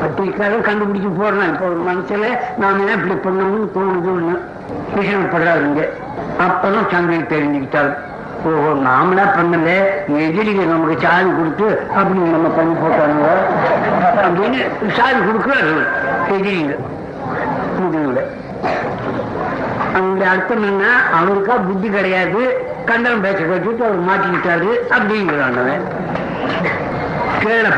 பத்திரிக்காக 0.00 0.60
கண்டுபிடிச்சு 0.68 1.10
போடுறேன். 1.20 1.50
இப்போ 1.52 1.66
ஒரு 1.66 1.80
மனசுல 1.88 2.30
நாம 2.62 2.84
ஏன் 2.90 2.96
இப்படி 2.98 3.16
பண்ணணும்னு 3.26 3.68
தோணுது 3.76 4.36
விஷயம் 4.96 5.32
படுறாருங்க 5.34 5.82
அப்பதான் 6.46 6.90
சந்தையை 6.92 7.22
தெரிஞ்சுக்கிட்டாரு. 7.34 7.92
ஓஹோ 8.48 8.72
நாமளா 8.88 9.24
பண்ணல? 9.36 9.70
எதிரிகள் 10.24 10.72
நமக்கு 10.72 10.96
சாவி 11.04 11.30
கொடுத்து 11.38 11.68
அப்படி 11.98 12.18
நம்ம 12.34 12.48
பண்ணி 12.58 12.74
போட்டாங்க 12.82 13.30
அப்படின்னு 14.26 14.60
சாவி 14.98 15.20
கொடுக்குறாரு 15.28 15.78
எதிரிகள் 16.36 16.84
முடியல. 17.80 18.22
அவங்களுடைய 19.94 20.28
அர்த்தம் 20.28 20.62
என்ன? 20.62 20.84
அவருக்கா 21.20 21.66
புத்தி 21.66 21.88
கிடையாது. 21.88 22.66
கண்டனம் 22.84 23.24
பேச்ச 23.24 23.42
கட்டிட்டு 23.42 23.84
அவர் 23.88 24.06
மாட்டிக்கிட்டாரு 24.08 24.70
அப்படிங்கிறாண்டவன் 24.90 25.84
கீழே 27.42 27.70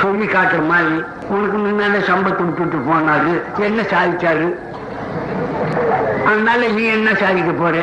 சொல்லி 0.00 0.26
காட்டுற 0.26 0.66
மாதிரி. 0.68 1.02
உனக்கு 1.28 1.58
முன்னால 1.58 2.00
சம்பளத்தை 2.08 2.44
விட்டுட்டு 2.44 2.78
போனாரு. 2.88 3.32
என்ன 3.58 3.82
சாதிச்சாரு? 3.82 4.46
அதனால 6.26 6.66
நீ 6.66 6.84
என்ன 6.84 7.14
சாதிக்க 7.14 7.52
போற? 7.52 7.76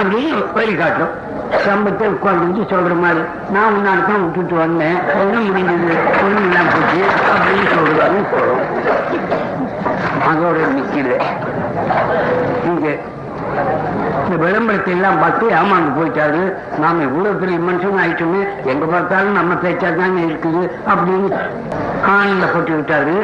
அப்படின்னு 0.00 0.52
வழி 0.54 0.74
காட்டும் 0.74 1.24
சம்பத்தை 1.66 2.06
உட்காந்து 2.14 2.64
சொல்ற 2.72 3.00
மாதிரி. 3.00 3.22
நான் 3.52 3.74
முன்னாடி 3.74 4.06
தான் 4.06 4.24
விட்டுட்டு 4.24 4.54
வந்தேன். 4.54 4.98
ஒன்றும் 5.20 5.46
முடிஞ்சது? 5.48 5.98
ஒன்றும் 6.24 6.46
இல்லாமல் 6.46 6.72
போச்சு. 6.72 7.00
அப்படின்னு 7.32 7.68
சொல்றாங்க 7.76 8.22
போறோம். 8.32 8.64
அதோட 10.30 10.58
நிக்கல 10.76 11.10
இங்க 12.70 12.86
இந்த 14.24 14.36
விளம்பரத்தை 14.44 14.92
எல்லாம் 14.94 15.20
பார்த்து 15.22 15.44
ஏமாந்து 15.58 15.90
போயிட்டாரு. 15.98 16.40
நாம 16.82 17.02
இவ்வளவு 17.08 17.40
பெரிய 17.42 17.58
மனுஷன் 17.66 18.00
ஆயிட்டோமே 18.04 18.40
எங்க 18.72 18.84
பார்த்தாலும் 18.94 19.38
நம்ம 19.40 19.54
பேச்சா 19.64 19.90
தானே 20.00 20.22
இருக்குது 20.30 20.62
அப்படின்னு 20.92 21.28
ஆனந்த 22.14 22.46
போட்டு 22.54 22.72
விட்டாரு. 22.76 23.16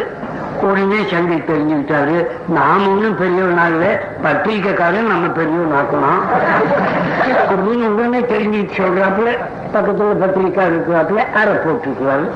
உடனே 0.60 0.96
சந்தை 1.10 1.36
தெரிஞ்சுக்கிட்டாரு 1.36 2.26
நாம 2.48 2.88
ஒன்றும் 2.88 3.18
பெரியவனாகல 3.18 3.84
பத்திரிக்கைக்காரன் 4.22 5.06
நம்ம 5.06 5.28
பெரியவன் 5.28 5.78
ஆக்கணும். 5.80 6.22
அப்படின்னு 7.50 7.86
உடனே 7.88 8.20
தெரிஞ்சுட்டு 8.20 8.70
சொல்றாப்புல 8.76 9.30
பக்கத்துல 9.74 10.16
பத்திரிக்கா 10.20 10.62
இருக்கிறாப்புல 10.68 11.32
அரை 11.32 11.54
போட்டுருக்கிறாரு. 11.54 12.28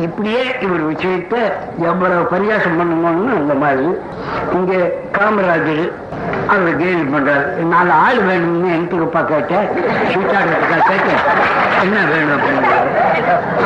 இப்படியே 0.00 0.44
இவர் 0.60 0.80
விஷயத்தை 0.80 1.40
எவ்வளவு 1.78 2.28
பரியாசம் 2.30 2.78
பண்ணணும்னு 2.78 3.34
அந்த 3.34 3.54
மாதிரி. 3.54 3.86
இங்க 4.52 4.90
காமராஜர் 5.12 5.92
அவர் 6.48 6.76
கேள்வி 6.76 7.16
பண்றாரு. 7.16 7.44
நாலு 7.72 7.90
ஆள் 7.90 8.16
வேணும்னு 8.16 8.68
எனக்குப்பா 8.76 9.24
கேட்டேன். 9.24 9.66
சீட்டாடுறதுக்கா 10.10 10.78
கேட்டேன். 10.90 11.22
என்ன 11.82 11.98
வேணும்? 12.10 12.34
அப்படிங்கிறாரு 12.36 12.90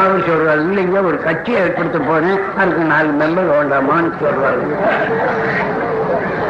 அவர் 0.01 0.27
சொல்றாரு 0.29 0.63
இல்லைங்க 0.69 1.03
ஒரு 1.05 1.19
கட்சியை 1.23 1.61
ஏற்படுத்த 1.61 1.99
போனேன் 1.99 2.41
அதுக்கு 2.59 2.85
நாலு 2.85 3.11
மெம்பர் 3.21 3.51
வேண்டாமான்னு 3.55 4.13
சொல்றாரு. 4.23 4.65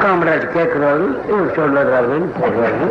காமராஜ் 0.03 0.47
கேட்கிறாரு 0.57 1.07
இவர் 1.29 1.57
சொல்லுறாருன்னு 1.57 2.29
போடுறாரு 2.41 2.87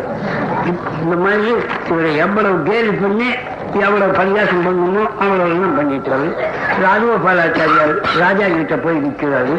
இந்த 1.03 1.15
மாதிரி 1.15 1.53
இவரை 1.89 2.15
எவ்வளவு 2.15 2.63
கேலி 2.63 2.91
பண்ணி 2.91 3.29
எவ்வளவு 3.73 4.11
பரிகாசம் 4.11 4.65
பண்ணணுமோ 4.65 5.03
அவ்வளவு 5.19 5.49
எல்லாம் 5.49 5.77
பண்ணிட்டாரு. 5.79 6.29
ராஜகோபாலாச்சாரியார் 6.85 7.95
ராஜா 8.19 8.45
கிட்ட 8.47 8.75
போய் 8.77 9.03
நிற்கிறாரு 9.05 9.55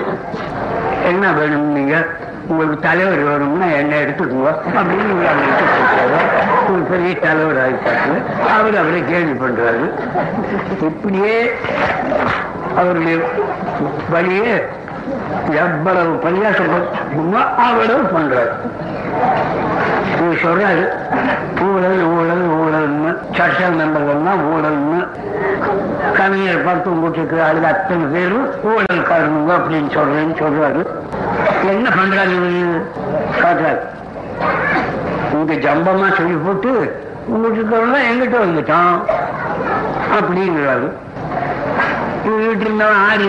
என்ன 1.04 1.32
வேணும் 1.32 1.72
நீங்க? 1.72 2.06
உங்களுக்கு 2.50 2.78
தலைவர் 2.86 3.22
வேணும்னா 3.28 3.66
என்ன 3.80 3.92
எடுத்துக்குவோம் 4.04 4.58
அப்படின்னு 4.78 5.12
இவர் 5.14 5.42
ஒரு 6.72 6.82
பெரிய 6.90 7.12
தலைவர் 7.24 7.60
ஆகிட்டாரு 7.64 8.16
அவர் 8.54 8.76
அவரை 8.82 9.00
கேள்வி 9.10 9.34
பண்றாரு. 9.42 9.84
இப்படியே 10.88 11.36
அவருடைய 12.80 13.16
வழியே 14.14 14.54
எவ்வளவு 15.64 16.12
பரியாசம் 16.26 16.72
பண்ணுமோ 17.14 17.42
அவ்வளவு 17.66 18.02
பண்றாரு. 18.16 18.52
இவர் 20.20 20.44
சொல்றாரு 20.44 20.84
ஊழல் 21.68 22.02
ஊழல் 22.16 22.44
ஊழல்னு 22.80 23.16
சட்ட 23.36 23.68
மெம்பர்கள்னா 23.68 24.32
ஊழல்னு. 24.52 25.06
கவிஞர் 26.16 26.64
பார்த்து 26.64 26.90
கூட்டிருக்கிற 26.90 27.38
அழுது 27.38 27.66
அத்தனை 27.66 28.04
பேரும் 28.04 28.48
ஊழல் 28.62 29.02
காரணங்க 29.02 29.50
அப்படின்னு 29.50 29.90
சொல்றேன்னு 29.96 30.36
சொல்றாரு. 30.38 30.86
என்ன 31.68 31.88
பண்றாரு 31.88 32.36
காட்டுறாரு. 33.42 33.78
இங்க 35.32 35.54
ஜம்பமா 35.54 36.16
சொல்லி 36.16 36.36
போட்டு 36.44 37.02
உங்ககிட்ட 37.26 37.76
எங்கிட்ட 37.76 38.38
வந்துட்டான். 38.44 39.02
அப்படிங்கிறாரு. 40.18 40.92
வீட்டு 42.24 42.60
இருந்தவன் 42.60 43.06
ஆறு 43.10 43.28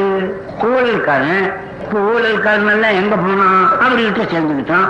ஊழல்காரன். 0.62 1.54
இப்போ 1.82 2.00
ஊழல்காரன் 2.00 2.72
எல்லாம் 2.72 2.92
எங்க 2.92 3.16
போனான்? 3.16 3.70
அவர்கிட்ட 3.80 4.24
சேர்ந்துக்கிட்டான். 4.34 4.90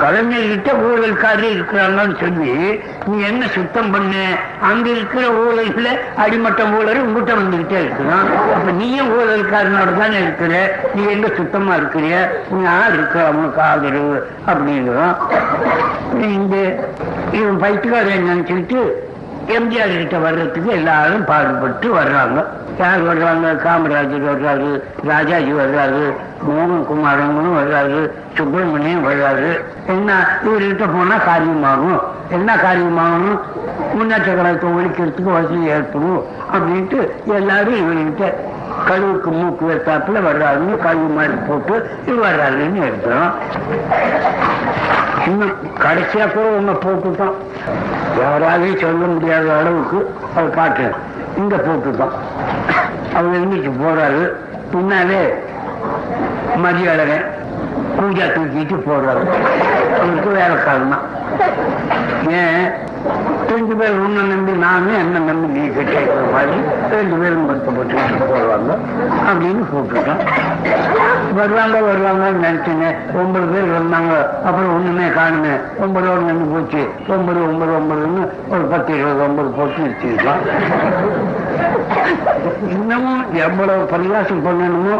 கலைஞர்கிட்ட 0.00 0.70
ஊழல்காரர் 0.86 1.54
இருக்கிறாங்கன்னு 1.54 2.16
சொல்லி 2.18 2.52
நீ 3.06 3.16
என்ன 3.22 3.42
சுத்தம் 3.48 3.90
பண்ண? 3.90 4.14
அங்க 4.62 4.86
இருக்கிற 4.88 5.24
ஊழல்ல 5.40 5.88
அடிமட்ட 6.16 6.62
ஊழல் 6.70 7.02
உங்ககிட்ட 7.02 7.34
வந்துகிட்டே 7.34 7.78
இருக்கிறான் 7.80 8.26
அப்ப 8.54 8.70
நீயும் 8.72 9.12
ஊழல்காரனோட 9.16 9.90
தானே 9.98 10.18
இருக்கிற? 10.18 10.52
நீ 10.94 11.02
எங்க 11.10 11.28
சுத்தமா 11.36 11.74
இருக்கிறிய 11.74 12.14
நீ 12.50 12.60
யார் 12.64 12.92
இருக்கிற? 12.92 13.22
அவனுக்கு 13.26 13.62
ஆதரவு 13.62 14.16
அப்படிங்கிறான் 14.46 15.16
இந்த 16.32 16.56
இவன் 17.32 17.60
பைத்துக்காரன் 17.62 18.28
நினைச்சுக்கிட்டு 18.28 18.80
எம்ஜிஆர் 19.46 19.98
கிட்ட 19.98 20.18
வர்றதுக்கு 20.18 20.70
எல்லாரும் 20.70 21.24
பாடுபட்டு 21.24 21.92
வர்றாங்க. 21.92 22.44
யார் 22.78 23.02
வர்றாங்க? 23.02 23.54
காமராஜர் 23.64 24.28
வர்றாரு 24.30 24.82
ராஜாஜி 25.06 25.52
வர்றாரு 25.52 26.14
மோகன் 26.48 26.86
குமாரங்களும் 26.86 27.56
வர்றாரு 27.58 28.10
சுப்பிரமணியம் 28.34 29.06
வர்றாரு. 29.08 29.60
என்ன 29.86 30.26
இவர்கிட்ட 30.44 30.92
போனா 30.92 31.16
காரியமாகும். 31.16 32.00
என்ன 32.30 32.56
காரியமாகணும் 32.56 33.40
முன்னேற்ற 33.94 34.32
கழகத்தை 34.32 34.70
ஒழிக்கிறதுக்கு 34.70 35.32
வசதி 35.32 35.64
ஏற்படும் 35.64 36.24
அப்படின்ட்டு 36.52 37.10
எல்லாரும் 37.24 37.74
இவர்கிட்ட 37.74 38.34
கழுவுக்கு 38.88 39.30
மூக்கு 39.30 39.64
வைத்தாப்புல 39.66 40.18
வர்றாருன்னு 40.20 40.76
கழுவு 40.84 41.14
மாதிரி 41.14 41.34
போட்டு 41.48 41.90
இது 42.06 42.16
வர்றாருன்னு 42.16 42.82
எடுக்கிறோம் 42.88 43.32
இன்னும் 45.26 45.52
கடைசியா 45.78 46.32
கூட 46.32 46.46
ஒன்ன 46.58 46.74
போட்டுட்டோம். 46.74 47.32
யாராலையும் 48.18 48.80
சொல்ல 48.80 49.06
முடியாத 49.06 49.56
அளவுக்கு 49.56 50.14
அவர் 50.36 50.50
பாட்டு 50.50 50.94
இங்க 51.36 51.56
போட்டுட்டோம். 51.56 52.14
அவர் 53.14 53.32
எழுந்திரிச்சு 53.32 53.72
போறாரு. 53.82 54.32
பின்னாலே 54.70 55.34
மதியாளரை 56.56 57.18
பூஜா 57.98 58.26
தூக்கிட்டு 58.34 58.82
போறாரு. 58.88 59.22
அவருக்கு 60.00 60.30
வேலை 60.30 60.64
காரணம். 60.64 61.02
ஏன்? 62.28 62.88
ரெண்டு 63.50 63.74
பேர் 63.78 63.98
உன்னை 64.04 64.22
நம்பி 64.30 64.52
நானே 64.64 64.92
என்ன 65.02 65.18
நம்பி 65.28 65.46
நீ 65.54 65.62
கேட்கிற 65.74 66.00
மாதிரி 66.32 66.56
ரெண்டு 66.90 67.16
பேரும் 67.20 67.46
வருத்தப்பட்டு 67.48 67.94
போடுவாங்க 68.30 68.72
அப்படின்னு 69.30 69.62
போட்டுட்டோம் 69.72 70.22
வருவாங்க 71.38 71.76
வருவாங்கன்னு 71.88 72.44
நினைச்சுங்க. 72.44 72.86
ஒன்பது 73.20 73.46
பேர் 73.52 73.68
வந்தாங்க. 73.76 74.14
அப்புறம் 74.46 74.72
ஒண்ணுமே 74.76 75.06
காணுமே. 75.18 75.54
ஒன்பதோடு 75.82 76.22
நின்று 76.28 76.46
போச்சு. 76.52 76.82
ஒன்பது 77.08 77.40
ஒன்பது 77.48 77.72
ஒன்பதுன்னு 77.78 78.22
ஒரு 78.52 78.64
பத்து 78.72 78.90
இருபது 78.98 79.22
ஒன்பது 79.26 79.48
போட்டு 79.58 79.80
வச்சிருக்கோம் 79.86 80.42
இன்னமும் 82.76 83.22
எவ்வளவு 83.46 83.82
பரிகாசம் 83.94 84.44
பண்ணணுமோ 84.46 84.96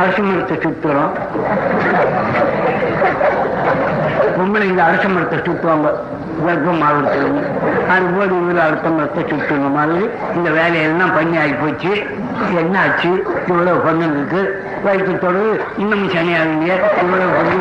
அரசு 0.00 0.22
மரத்தை 0.22 0.56
சுத்துறோம். 0.56 1.12
இந்த 4.70 4.82
அரச 4.84 5.08
மரத்தை 5.08 5.38
சுத்துவாங்க. 5.38 5.90
கர்ப்பம் 6.46 6.82
அது 6.88 7.20
அதுபோது 7.94 8.34
இவர் 8.40 8.60
அடுத்த 8.64 8.88
மரத்தை 8.96 9.22
சுட்டுன 9.30 9.70
மாதிரி 9.76 10.04
இந்த 10.36 10.48
வேலையெல்லாம் 10.58 11.14
பண்ணி 11.16 11.36
ஆகி 11.42 11.54
போச்சு. 11.62 11.92
என்ன 12.62 12.74
ஆச்சு 12.84 13.10
இவ்வளவு 13.48 13.78
பண்ணதுக்கு 13.86 14.40
வயிற்றுத்தோடு 14.84 15.42
இன்னமும் 15.82 16.12
சனியாகுங்க 16.16 16.68
இவ்வளவு 17.02 17.32
பண்ணி 17.38 17.56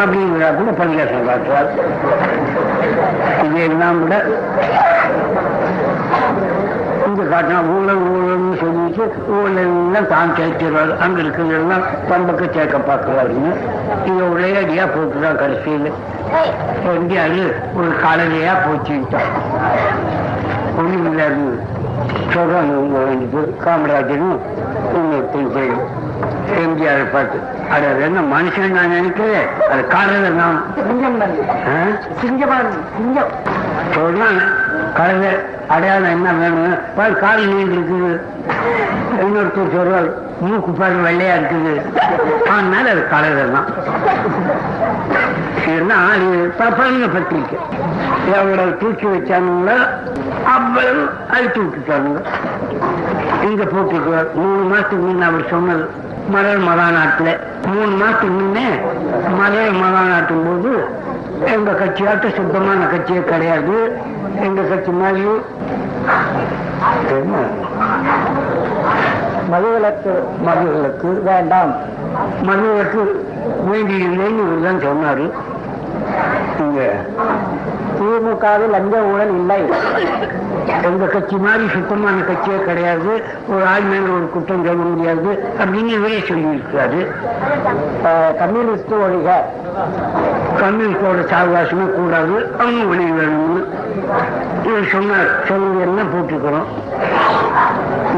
அப்படிங்கிறா 0.00 0.48
கூட 0.58 0.70
பரிகாசம் 0.80 1.28
காட்டுறார் 1.28 1.70
இதெல்லாம் 3.46 4.00
கூட 4.02 4.14
இங்க 7.06 7.22
காட்டினா 7.32 7.60
ஊழல் 7.74 8.02
ஊழல். 8.10 8.29
சொல்லிட்டு 9.00 9.34
ஊழல்லாம் 9.34 10.08
தான் 10.08 10.32
சேர்க்கிறாரு 10.36 10.92
அங்க 10.98 11.18
இருக்கிறதெல்லாம் 11.20 11.84
பம்பக்கு 12.08 12.46
சேர்க்க 12.54 12.78
பார்க்கிறாருன்னு 12.88 13.52
இதை 14.04 14.22
ஒரேடியா 14.28 14.84
போட்டுதான் 14.94 15.38
கடைசியில். 15.38 15.90
எங்கேயாவது 16.92 17.44
ஒரு 17.78 17.90
காலையிலையா 18.02 18.54
போச்சுட்டான் 18.64 19.30
ஒண்ணுமில்ல 20.78 21.22
இருந்தது 21.26 21.58
சொல்றாங்க 22.34 22.74
காமராஜனும் 23.64 24.36
இன்னொருத்தையும் 24.94 25.52
போய் 25.54 25.72
எம்ஜிஆர் 26.60 27.12
பார்த்து 27.12 27.38
அது 27.70 27.84
அது 27.86 28.00
என்ன 28.02 28.20
மனுஷன் 28.30 28.76
நான் 28.76 28.94
நினைக்கிறேன்? 28.94 29.48
அது 29.70 29.82
காலையில் 29.86 30.34
நான் 30.34 30.58
சொல்றாங்க 33.94 34.40
கழுதை 34.94 35.30
அடையாளம் 35.68 36.12
என்ன 36.12 36.28
வேணும்? 36.38 36.78
பாரு 36.96 37.14
கால் 37.16 37.42
இருக்குது 37.66 38.10
இன்னொருத்தர் 39.22 39.74
சொல்றார் 39.76 40.08
மூக்கு 40.48 40.70
பாரு 40.80 40.98
வெள்ளையா 41.06 41.34
இருக்குது. 41.40 41.74
அதனால 42.52 42.84
அது 42.94 43.02
கலர் 43.12 43.54
தான் 43.56 43.68
இதெல்லாம் 45.70 46.02
ஆளு 46.10 47.08
பத்திரிக்கை 47.14 47.58
எவ்வளவு 48.36 48.72
தூக்கி 48.80 49.06
வச்சானுங்களோ 49.12 49.76
அவ்வளவு 50.54 51.02
அழிச்சு 51.34 51.60
விட்டுட்டானுங்க. 51.62 52.20
இங்க 53.48 53.62
போட்டுருக்கார். 53.72 54.30
மூணு 54.38 54.62
மாசத்துக்கு 54.70 55.04
முன்ன 55.08 55.26
அவர் 55.30 55.50
சொன்னது 55.52 55.84
மலர் 56.34 56.64
மகாநாட்டுல. 56.68 57.30
மூணு 57.74 57.92
மாசத்துக்கு 58.02 58.34
முன்னே 58.40 58.66
மலர் 59.40 59.78
மகாநாட்டும் 59.82 60.44
போது 60.48 60.72
எங்க 61.44 61.70
கட்சியாட்ட 61.70 62.34
சுத்தமான 62.36 62.86
கட்சியே 62.86 63.24
கிடையாது. 63.24 63.76
எங்க 64.40 64.62
கட்சி 64.62 64.90
மாதிரி 64.90 65.26
என்ன? 67.16 67.36
மதுவிலக்கு 69.52 70.12
மதுவிலக்கு 70.46 71.22
வேண்டாம். 71.22 71.72
மதுவிலக்கு 72.42 73.02
வேண்டியதில்லைன்னு 73.70 74.42
இவர் 74.44 74.66
தான் 74.66 74.84
சொன்னாரு. 74.88 75.30
இங்க 76.58 76.80
திமுகவில் 78.00 78.70
லஞ்ச 78.70 78.94
ஊழல் 79.12 79.34
இல்லை. 79.38 79.58
எங்க 80.82 81.06
கட்சி 81.06 81.36
மாதிரி 81.36 81.64
சுத்தமான 81.68 82.20
கட்சியே 82.20 82.58
கிடையாது. 82.64 83.12
ஒரு 83.48 83.64
ஆள் 83.72 83.86
மேல 83.90 84.06
ஒரு 84.16 84.26
குற்றம் 84.32 84.64
சொல்ல 84.64 84.84
முடியாது 84.92 85.30
அப்படின்னு 85.58 85.92
இவரே 85.98 86.18
சொல்லியிருக்காரு 86.28 87.00
கம்யூனிஸ்ட் 88.38 88.94
ஒழிக 89.04 89.30
கம்யூனிஸ்டோட 90.62 91.20
சாவகாசமே 91.32 91.86
கூடாது. 91.98 92.34
அவங்க 92.58 92.82
வெளியே 92.90 93.12
வேணும்னு 93.20 93.60
இவர் 94.68 94.92
சொன்னார். 94.94 95.30
சொல்லி 95.48 95.80
எல்லாம் 95.86 96.12
போட்டுக்கிறோம்? 96.14 96.68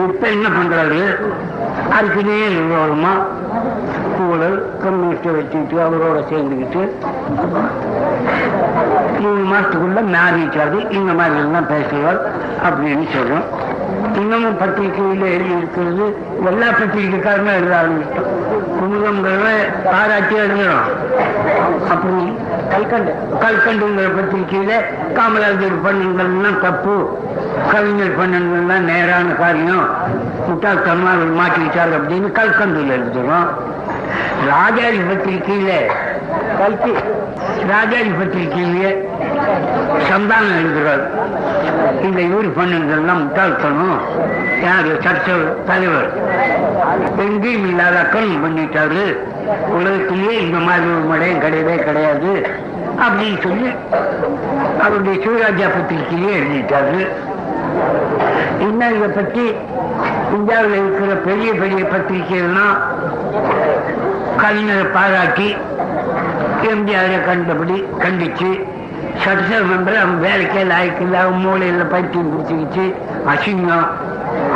இப்ப 0.09 0.27
என்ன 0.37 0.49
பண்றாரு? 0.59 1.03
அதுக்குன்னே 1.99 2.39
விரோதமா 2.57 3.15
ஊழல் 4.29 4.73
கம்யூனிஸ்டை 4.85 5.35
வச்சுக்கிட்டு 5.35 5.83
அவரோட 5.83 6.33
சேர்ந்துக்கிட்டு 6.33 6.91
மூணு 9.19 9.55
மாசத்துக்குள்ள 9.55 10.17
மாறிட்டாரு 10.17 10.91
இந்த 10.91 11.13
மாதிரி 11.13 11.37
எல்லாம் 11.37 11.67
பேசுவார் 11.67 12.31
அப்படின்னு 12.65 13.07
சொல்றோம். 13.15 13.45
இன்னமும் 14.15 14.57
பத்திரிகையில் 14.57 15.23
எழுதி 15.23 15.57
இருக்கிறது. 15.57 16.17
எல்லா 16.45 16.67
பத்திரிகைக்காரனும் 16.67 17.55
எழுத 17.55 17.83
ஆரம்பிச்சிட்டோம். 17.83 18.31
குமுதங்கிறத 18.81 19.49
பாராட்டி 19.85 20.35
எழுதுறோம். 20.35 20.85
அப்படி 21.91 22.37
கல்கண்டு. 22.71 23.15
கல்கண்டுங்கிற 23.41 24.09
பத்திரிகையில 24.19 24.73
காமராஜர் 25.15 25.81
பண்ணுங்கள்லாம் 25.85 26.61
தப்பு. 26.61 27.19
கவிஞர் 27.73 28.19
பண்ணுங்கள்லாம் 28.19 28.79
நேரான 28.79 29.33
காரியம். 29.33 29.89
முட்டாள்தனமா 30.49 31.11
அவர் 31.13 31.35
மாட்டிக்கிட்டார் 31.35 31.95
அப்படின்னு 31.99 32.39
கல்கண்டுல 32.39 32.93
எழுதுறோம். 32.99 33.47
ராஜாஜி 34.47 34.99
பத்திரிகையில 34.99 35.71
கல்கி. 36.59 36.93
ராஜாஜி 37.69 38.11
பத்திரிகையிலேயே 38.21 39.09
சந்தானம் 40.09 40.57
எழுதுறார் 40.61 41.05
இந்த 42.03 42.21
இவர் 42.21 42.57
பண்ணதெல்லாம் 42.57 43.19
முட்டாள்தனம்? 43.19 44.01
யாரு? 44.63 45.01
சர்ச்சை 45.03 45.63
தலைவர். 45.67 46.11
எங்கேயும் 47.17 47.69
இல்லாத 47.69 47.99
அக்கறம் 47.99 48.45
பண்ணிட்டாரு. 48.45 49.17
உலகத்திலேயே 49.69 50.41
இந்த 50.41 50.59
மாதிரி 50.59 50.87
ஒரு 50.87 51.05
மடையும் 51.13 51.45
கிடையவே 51.45 51.77
கிடையாது. 51.77 52.47
அப்படின்னு 53.01 53.43
சொல்லி 53.43 53.71
அவருடைய 54.81 55.27
சிவராஜா 55.27 55.69
பத்திரிகையிலே 55.69 56.35
எழுதிட்டாரு. 56.43 57.09
இன்னும் 58.61 58.95
இதை 58.95 59.09
பற்றி 59.09 59.55
இந்தியாவில் 60.35 60.73
இருக்கிற 60.73 61.15
பெரிய 61.15 61.53
பெரிய 61.53 61.85
பத்திரிகைகள்லாம் 61.85 62.77
கலைஞரை 64.43 64.87
பாராட்டி 64.93 65.49
எம்ஜிஆரை 66.71 67.25
கண்டபடி 67.25 67.77
கண்டிச்சு 68.03 68.51
சட்டசபை 69.23 69.65
மெம்பர் 69.71 70.01
அவன் 70.03 70.21
வேலைக்கே 70.25 70.63
லாய்க்கில்ல 70.73 71.17
அவன் 71.25 71.43
மூளையில் 71.47 71.91
பைத்தியம் 71.93 72.31
பிடிச்சிக்கிச்சு 72.33 72.85
அசிங்கம் 73.33 73.87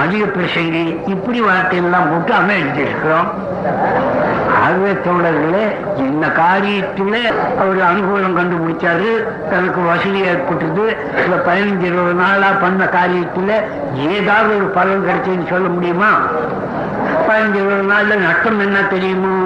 அதிக 0.02 0.24
பிரசங்கி 0.26 0.84
இப்படி 1.06 1.40
வார்த்தையெல்லாம் 1.40 2.08
போட்டு 2.10 2.32
அவன் 2.34 2.60
எழுதியிருக்கிறோம் 2.60 3.28
ஆகவே 4.62 4.92
தோழர்களே 5.04 5.64
இந்த 5.96 6.26
காரியத்தில் 6.38 7.18
அவர் 7.58 7.80
அனுகூலம் 7.90 8.36
கண்டுபிடிச்சாரு 8.38 9.10
தனக்கு 9.50 9.80
வசதி 9.80 10.20
ஏற்பட்டது. 10.20 10.84
இந்த 11.24 11.36
பதினஞ்சு 11.46 11.86
இருபது 11.90 12.14
நாளா 12.14 12.50
பண்ண 12.62 12.84
காரியத்தில் 12.84 13.52
ஏதாவது 14.12 14.56
ஒரு 14.56 14.68
பலன் 14.78 15.06
கிடைச்சதுன்னு 15.08 15.48
சொல்ல 15.48 15.68
முடியுமா? 15.68 16.10
பதினஞ்சு 17.28 17.60
இருபது 17.62 17.86
நாள்ல 17.92 18.16
நஷ்டம் 18.26 18.60
என்ன 18.60 18.82
தெரியுமோ? 18.82 19.36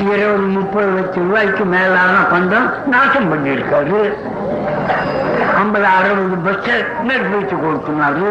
இருபது 0.00 0.38
முப்பது 0.38 0.90
லட்சம் 0.90 1.26
ரூபாய்க்கு 1.28 1.64
மேலான 1.64 2.14
பந்தம் 2.32 2.66
நாசம் 2.86 3.30
பண்ணியிருக்காரு. 3.30 4.14
ஐம்பது 5.56 5.86
அறுபது 5.86 6.36
பஸ் 6.44 7.02
நெற்பயிற்சி 7.02 7.54
கொடுத்துனாரு. 7.54 8.30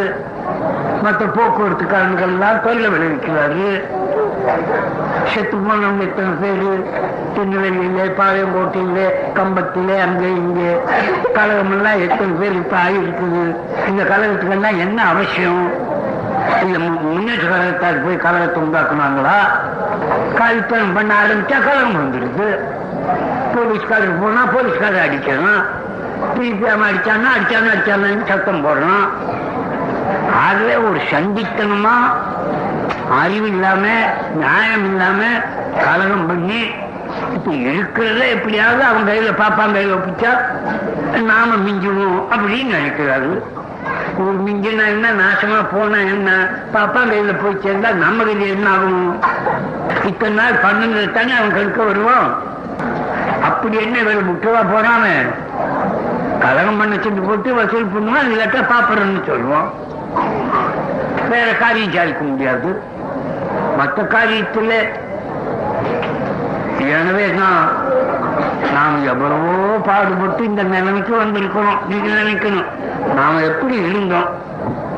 மற்ற 1.03 1.25
போக்குவரத்துக்காரங்கள்லாம் 1.25 2.61
தொழில 2.65 2.85
விளைவிக்கிறாரு. 2.93 3.67
செத்து 5.33 5.57
போனவங்க 5.57 6.01
எத்தனை 6.01 6.31
பேரு 6.41 6.71
திருநெல்வேலியிலே 7.33 8.05
பாளையங்கோட்டையிலே 8.19 9.07
கம்பத்திலே 9.33 9.99
அங்கே 10.05 10.29
இங்கே. 10.29 10.71
கழகமெல்லாம் 11.37 12.01
எத்தனை 12.07 12.33
பேர் 12.39 12.53
இப்ப 12.53 12.77
ஆகியிருக்குது. 12.77 13.43
இந்த 13.87 14.03
கழகத்துக்கெல்லாம் 14.03 14.77
என்ன 14.77 15.07
அவசியம்? 15.07 15.71
இந்த 16.63 16.79
முன்னேற்ற 16.79 17.47
கழகத்தார் 17.47 18.05
போய் 18.05 18.17
கழகத்தை 18.17 18.63
உண்டாக்குனாங்களா? 18.63 19.39
காலித்தனம் 20.35 20.93
பண்ண 20.93 21.11
ஆரம்பிச்சா 21.23 21.57
கலகம் 21.67 21.99
வந்துடுது. 21.99 22.47
போலீஸ்காரருக்கு 23.53 24.21
போனா 24.21 24.43
போலீஸ்காரர் 24.45 25.05
அடிக்கணும். 25.07 25.61
பிபிஎம் 26.35 26.85
அடிச்சானா 26.87 27.29
அடிச்சானா 27.35 27.69
அடிச்சானு 27.73 28.27
சத்தம் 28.27 28.65
போடணும். 28.65 29.07
ஆகவே 30.45 30.75
ஒரு 30.75 30.99
சண்டித்தனமா 31.11 31.95
அறிவு 33.21 33.47
இல்லாம 33.47 33.83
நியாயம் 34.35 34.85
இல்லாம 34.91 35.21
கலகம் 35.85 36.27
பண்ணி 36.27 36.61
இப்ப 37.35 37.51
இருக்கிறத 37.51 38.27
எப்படியாவது 38.27 38.83
அவன் 38.83 39.07
கையில 39.09 39.29
பாப்பான் 39.43 39.75
கையில 39.75 39.95
ஒப்பிச்சா 39.97 40.31
நாம 41.29 41.55
மிஞ்சுவோம் 41.65 42.19
அப்படின்னு 42.33 42.75
நினைக்கிறாரு. 42.77 43.31
ஒரு 44.19 44.37
மிஞ்சினா 44.45 44.85
என்ன 44.87 45.07
நாசமா 45.11 45.59
போனா 45.71 45.97
என்ன 45.97 46.29
பாப்பா 46.73 47.01
கையில 47.11 47.33
போய் 47.41 47.61
சேர்ந்தா 47.65 47.91
நம்ம 47.93 48.23
கையில 48.23 48.47
என்ன 48.47 48.69
ஆகும்? 48.69 49.19
இத்தனை 50.09 50.35
நாள் 50.39 50.61
பண்ணுங்க 50.65 50.99
தானே 51.15 51.33
அவன் 51.37 51.55
கழுக்க 51.55 51.79
வருவான்? 51.89 52.27
அப்படி 53.47 53.75
என்ன 53.85 53.95
இவர் 54.03 54.27
முட்டுவா 54.29 54.61
போறாம? 54.73 55.05
கலகம் 56.43 56.79
பண்ண 56.79 56.95
சென்று 57.03 57.21
போட்டு 57.27 57.49
வசூல் 57.57 57.91
பண்ணுவான் 57.93 58.29
இல்லாட்டா 58.31 58.61
பாப்பறன்னு 58.71 59.21
சொல்லுவோம் 59.29 59.67
வேற 61.31 61.47
காரியம் 61.61 61.95
சாதிக்க 61.95 62.23
முடியாது. 62.31 62.69
மற்ற 63.79 64.03
காரியத்துல 64.15 64.73
எனவே 66.95 67.25
நான் 67.39 67.63
நாம் 68.75 69.05
எவ்வளவோ 69.11 69.53
பாடுபட்டு 69.87 70.41
இந்த 70.49 70.63
நிலைமைக்கு 70.73 71.13
வந்திருக்கிறோம். 71.23 71.79
நீங்க 71.89 72.07
நினைக்கணும். 72.19 72.67
நாம 73.19 73.41
எப்படி 73.51 73.75
இருந்தோம்? 73.87 74.29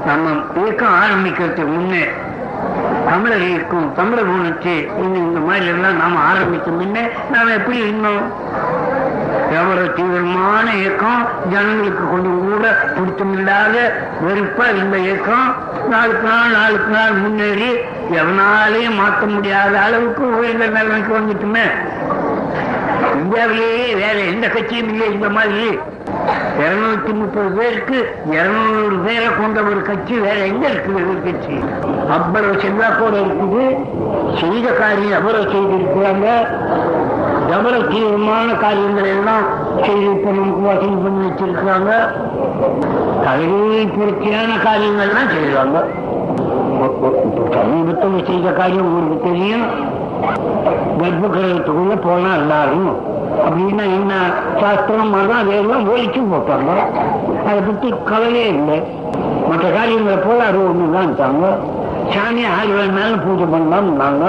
நம்ம 0.10 0.30
இயக்கம் 0.62 0.98
ஆரம்பிக்கிறதுக்கு 1.04 1.74
முன்னே 1.76 2.04
தமிழர்களுக்கும் 3.10 3.94
தமிழர் 3.94 4.34
உணர்ச்சி 4.36 4.74
இந்த 5.04 5.18
இந்த 5.20 5.40
மாதிரி 5.40 5.66
எல்லாம் 5.66 5.98
நாம 5.98 6.20
ஆரம்பிக்கும் 6.20 6.78
முன்னே 6.78 7.04
நாம 7.32 7.52
எப்படி 7.52 7.78
இருந்தோம்? 7.78 8.24
எவ்வளவு 9.58 9.94
தீவிரமான 9.94 10.74
இயக்கம் 10.74 11.22
ஜனங்களுக்கு 11.52 12.04
கொஞ்சம் 12.10 12.42
கூட 12.50 12.66
பிடித்தமில்லாத 12.96 13.76
வெறுப்பா 14.26 14.66
இந்த 14.76 14.98
இயக்கம் 14.98 15.48
நாளுக்கு 15.90 16.28
நாள் 16.30 16.52
நாளுக்கு 16.52 16.92
நாள் 16.92 17.14
முன்னேறி 17.14 17.72
எவனாலையும் 18.20 19.00
மாற்ற 19.02 19.26
முடியாத 19.26 19.80
அளவுக்கு 19.80 20.38
உயர்ந்த 20.38 20.66
நிலைமைக்கு 20.66 21.14
வந்துட்டுமே. 21.20 21.66
இந்தியாவிலேயே 23.16 23.94
வேற 23.94 24.18
எந்த 24.34 24.48
கட்சியும் 24.48 24.90
இல்லை 24.90 25.14
இந்த 25.14 25.30
மாதிரி. 25.30 25.80
இருநூத்தி 26.60 27.14
முப்பது 27.14 27.50
பேருக்கு 27.50 27.98
இருநூறு 28.32 28.98
பேரை 29.06 29.28
கொண்ட 29.40 29.62
ஒரு 29.62 29.82
கட்சி 29.82 30.16
வேற 30.20 30.38
எங்க 30.46 30.68
இருக்குது 30.68 31.02
ஒரு 31.12 31.22
கட்சி? 31.26 31.56
அவ்வளவு 32.10 32.54
செல்வாக்கோட 32.54 33.16
இருக்குது. 33.26 33.64
செய்த 34.40 34.68
காரியம் 34.72 35.18
எவ்வளவு 35.20 35.52
செய்திருக்கிறாங்க. 35.54 36.28
எவ்வளவு 37.56 37.88
தீவிரமான 37.88 38.54
காரியங்கள் 38.54 39.10
எல்லாம் 39.16 39.46
செய்து 39.86 40.10
இப்ப 40.12 40.32
நமக்கு 40.32 40.62
வசதி 40.62 40.98
பண்ணி 41.06 41.28
வச்சிருக்கிறாங்க. 41.28 41.92
தகுதி 43.24 43.86
புரட்சியான 43.86 44.52
காரியங்கள்லாம் 44.68 45.32
செய்வாங்க. 45.36 45.78
சமீபத்தில் 47.56 48.26
செய்த 48.26 48.50
காரியம் 48.52 48.86
உங்களுக்கு 48.86 49.30
தெரியும். 49.30 49.66
கர்ப்ப 51.00 51.28
கிரகத்துக்குள்ள 51.28 51.96
போனா 51.96 52.36
எல்லாரும் 52.36 52.90
அப்படின்னா 53.46 53.84
என்ன? 53.98 54.14
சாஸ்திரம் 54.62 55.10
மதம் 55.10 55.38
அதையெல்லாம் 55.38 55.90
ஒழிச்சு 55.90 56.22
போட்டாங்க 56.32 56.72
அதை 57.50 57.60
பற்றி 57.60 57.94
கவலையே 58.06 58.48
இல்லை. 58.48 58.84
மற்ற 59.50 59.70
காரியங்களை 59.70 60.18
போல 60.18 60.44
அது 60.44 60.58
ஒண்ணுதான் 60.70 61.16
சாமி 62.14 62.44
ஆறு 62.46 62.68
வேணாலும் 62.68 63.24
பூஜை 63.26 63.46
பண்ணலாம்னாங்க 63.46 64.26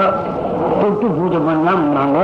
தொட்டு 0.81 1.07
பூஜை 1.07 1.37
பண்ணலாம்னாங்க 1.37 2.19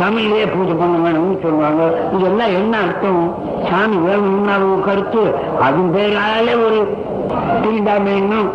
தமிழ்லயே 0.00 0.46
பூஜை 0.54 0.74
பண்ண 0.74 0.96
வேணும்னு 1.04 1.42
சொல்லுவாங்க 1.42 1.82
இதெல்லாம் 2.16 2.52
என்ன 2.54 2.76
அர்த்தம்? 2.78 3.22
சாமி 3.70 3.96
வேணும்னு 3.96 4.52
அவங்க 4.52 4.84
கருத்து. 4.84 5.22
அது 5.60 5.78
பேராலே 5.94 6.54
ஒரு 6.66 6.78
தீண்டாமைன்னும் 7.62 8.48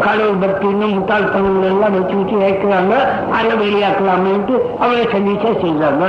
கடவுள் 0.00 0.42
பக்தின்னும் 0.42 0.94
முட்டாள்தனங்கள் 0.96 1.70
எல்லாம் 1.72 1.92
வச்சு 1.92 2.16
வச்சு 2.16 2.36
வைக்கிறாங்க 2.36 2.94
அதை 3.38 3.52
வெளியாக்கலாமேன்ட்டு 3.62 4.54
அவளை 4.80 5.04
சந்திச்சா 5.14 5.50
செய்றாங்க 5.62 6.04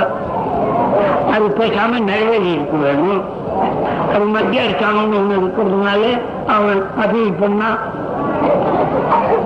அது 1.34 1.46
பேசாம 1.58 1.98
நிறைவேறி 2.00 2.50
இருக்க 2.52 2.76
வேணும். 2.76 3.22
அது 4.14 4.24
மத்திய 4.24 4.62
அரசாங்கம்னு 4.62 5.18
ஒண்ணு 5.20 5.40
இருக்கிறதுனால 5.40 6.02
அவன் 6.46 6.80
அப்பீல் 7.02 7.40
பண்ணா 7.40 7.68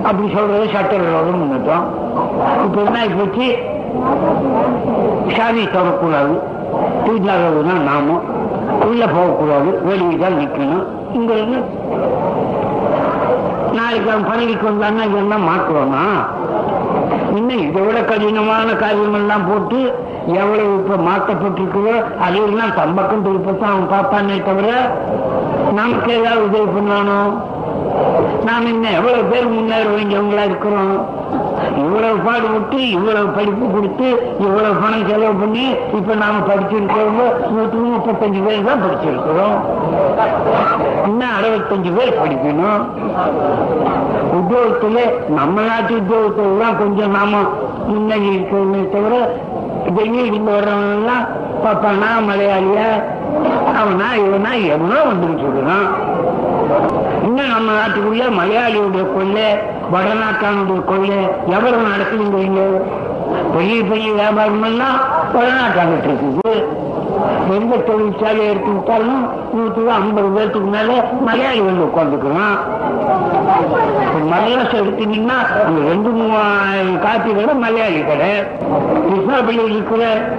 அப்படி 0.03 0.27
சொல்றது 0.33 0.65
சட்டங்களோட 0.65 1.31
முன்னேற்றம் 1.31 1.87
இப்ப 2.65 2.81
என்ன 2.81 2.99
ஆயிப்போச்சு? 3.01 3.47
சாமி 5.37 5.63
தொடக்கூடாது. 5.65 6.35
பூஜாகிறதுனா 7.05 7.75
நாமும். 7.89 8.23
உள்ள 8.89 9.05
போகக்கூடாது 9.05 9.71
வெளியே 9.83 10.17
தான் 10.17 10.37
நிற்கணும். 10.39 10.83
இங்கிருந்து 11.13 11.59
நாளைக்கு 13.77 14.11
அவன் 14.11 14.29
பதவிக்கு 14.29 14.69
வந்தான்னா 14.69 15.03
இதெல்லாம் 15.09 15.47
மாற்றுவானா 15.49 16.03
இன்னும் 17.37 17.61
இதை 17.65 17.81
விட 17.81 18.01
கடினமான 18.01 18.71
காரியங்கள்லாம் 18.73 19.47
போட்டு 19.49 19.79
எவ்வளவு 20.39 20.71
இப்ப 20.73 20.95
மாற்றப்பட்டிருக்குதோ 21.09 21.93
அதையெல்லாம் 22.25 22.75
தம்பக்கம் 22.79 23.23
திருப்பத்தான் 23.25 23.73
அவன் 23.73 23.91
பார்ப்பானே 23.93 24.43
தவிர 24.43 24.67
நமக்கு 25.71 26.09
ஏதாவது 26.13 26.43
உதவி 26.47 26.67
பண்ணானோ? 26.75 27.19
நாம் 28.43 28.67
இன்னும் 28.67 28.97
எவ்வளவு 28.99 29.23
பேர் 29.23 29.47
முன்னேற 29.47 29.85
வேண்டியவங்களா 29.89 30.43
இருக்கிறோம்? 30.43 30.93
இவ்வளவு 31.91 32.17
பாடுபட்டு 32.25 32.77
இவ்வளவு 32.95 33.29
படிப்பு 33.37 33.65
கொடுத்து 33.71 34.07
இவ்வளவு 34.43 34.75
பணம் 34.81 35.07
செலவு 35.09 35.33
பண்ணி 35.41 35.63
இப்ப 35.97 36.15
நாம 36.21 36.43
படிச்சிருக்கிறவங்க 36.49 37.23
நூற்றுக்கு 37.53 37.87
முப்பத்தஞ்சு 37.87 38.41
பேர் 38.45 38.67
தான் 38.67 38.83
படிச்சிருக்கிறோம். 38.83 39.57
இன்னும் 41.07 41.33
அறுபத்தஞ்சு 41.37 41.91
பேர் 41.97 42.19
படிக்கணும்? 42.19 42.83
உத்தியோகத்துல 44.37 44.99
நம்ம 45.39 45.55
நாட்டு 45.61 45.93
உத்தியோகத்துல 46.01 46.59
தான் 46.63 46.77
கொஞ்சம் 46.77 47.15
நாம 47.17 47.41
முன்னணி 47.89 48.29
இருக்கிறோமே 48.35 48.81
தவிர 48.95 49.13
வெளியிருந்து 49.97 50.51
வர்றவங்க 50.57 50.95
எல்லாம் 50.99 51.25
பாப்பானா 51.63 52.11
மலையாளியா? 52.29 52.89
அவனா 53.81 54.07
இவனா 54.23 54.53
எவனோ 54.75 54.99
வந்துட்டு 55.09 55.75
இன்னும் 57.27 57.53
நம்ம 57.55 57.69
நாட்டுக்குள்ள 57.71 58.23
மலையாளியுடைய 58.39 59.03
கொள்ளை 59.13 59.47
வடநாட்டானுடைய 59.91 60.85
கொள்ளை 60.85 61.15
எவ்வளவு 61.47 61.83
நடக்குதுங்கிறீங்க 61.87 62.81
பெரிய 63.53 63.83
பெரிய 63.83 64.11
வியாபாரம் 64.11 64.63
எல்லாம் 64.63 64.99
வடநாட்டாங்கிட்டு 65.33 66.09
இருக்குது. 66.09 66.63
எந்த 67.49 67.75
தொழிற்சாலை 67.75 68.49
எடுத்துக்கிட்டாலும் 68.49 69.29
நூற்றுக்கு 69.53 69.91
ஐம்பது 69.91 70.27
பேர்த்துக்கு 70.27 70.63
மேல 70.63 71.09
மலையாளி 71.21 71.59
வந்து 71.59 71.83
உட்காந்துக்கிறான் 71.83 72.57
மலையாளம் 74.29 74.67
எடுத்தீங்கன்னா 74.67 75.65
அந்த 75.65 75.87
ரெண்டு 75.87 76.09
மூவாயிரம் 76.09 76.99
காப்பி 76.99 77.31
கடை 77.31 77.55
மலையாளி 77.55 78.05
கடை. 78.05 78.29
கிருஷ்ணாபள்ளி 79.09 79.71
இருக்கிற 79.71 80.29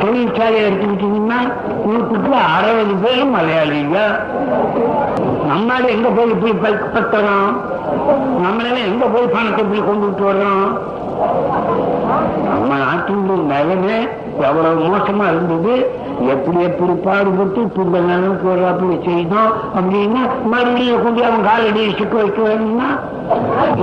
தொழிற்சாலை 0.00 0.64
எடுத்துக்கிட்டீங்கன்னா 0.66 1.52
நூற்றுக்கு 1.86 2.36
அறுபது 2.58 2.94
பேரும் 3.02 3.34
மலையாளிங்க. 3.36 3.96
நம்மளால 5.50 5.88
எங்க 5.88 6.08
போய் 6.08 6.30
இப்படி 6.30 6.52
ப- 6.52 7.00
நம்மளெல்லாம் 8.44 8.88
எங்க 8.90 9.04
போய் 9.14 9.34
பணத்தை 9.34 9.80
கொண்டு 9.88 10.04
விட்டு 10.06 10.24
வர்றோம் 10.30 10.68
நம்ம 12.46 12.70
நாட்டினுடைய 12.84 13.40
நிலைமை 13.52 13.96
எவ்வளவு 14.48 14.84
மோசமா 14.90 15.24
இருந்தது? 15.32 15.72
எப்படி 16.32 16.58
எப்படி 16.68 16.94
பாடுபட்டு 17.06 17.60
இப்ப 17.66 17.82
இந்த 17.86 17.98
நிலைமைக்கு 18.08 18.46
வர்றாப்புல 18.50 18.96
செய்தோம் 19.08 19.52
அப்படின்னா 19.76 20.22
மறுபடியும் 20.52 21.02
கொண்டு 21.04 21.24
அவன் 21.28 21.46
காலடியை 21.48 21.90
சிக்க 21.98 22.14
வைக்க 22.22 22.40
வேணும்னா? 22.42 22.88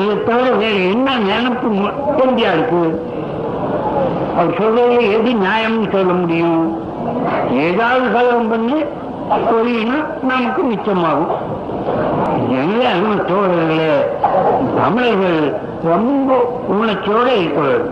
இதை 0.02 0.16
தவிர 0.30 0.50
வேற 0.64 0.76
என்ன 0.94 1.18
நினைப்பு 1.30 1.70
தெரிஞ்சா 2.18 2.52
இருக்கு 2.54 2.84
அவர் 4.38 4.58
சொல்றது 4.60 4.98
எது 5.18 5.32
நியாயம்னு 5.46 5.90
சொல்ல 5.92 6.14
முடியும்? 6.14 6.64
ஏதாவது 7.68 8.08
கலகம் 8.16 8.52
பண்ணி 8.54 8.80
சொல்லினா 9.52 9.98
நமக்கு 10.32 10.62
மிச்சமாகும். 10.64 11.32
எல்லாரும் 12.46 13.20
தோழர்களே? 13.28 13.94
தமிழர்கள் 14.82 15.40
ரொம்ப 15.84 16.30
உணர்ச்சியோட 16.72 17.28
இருக்கிறது 17.40 17.90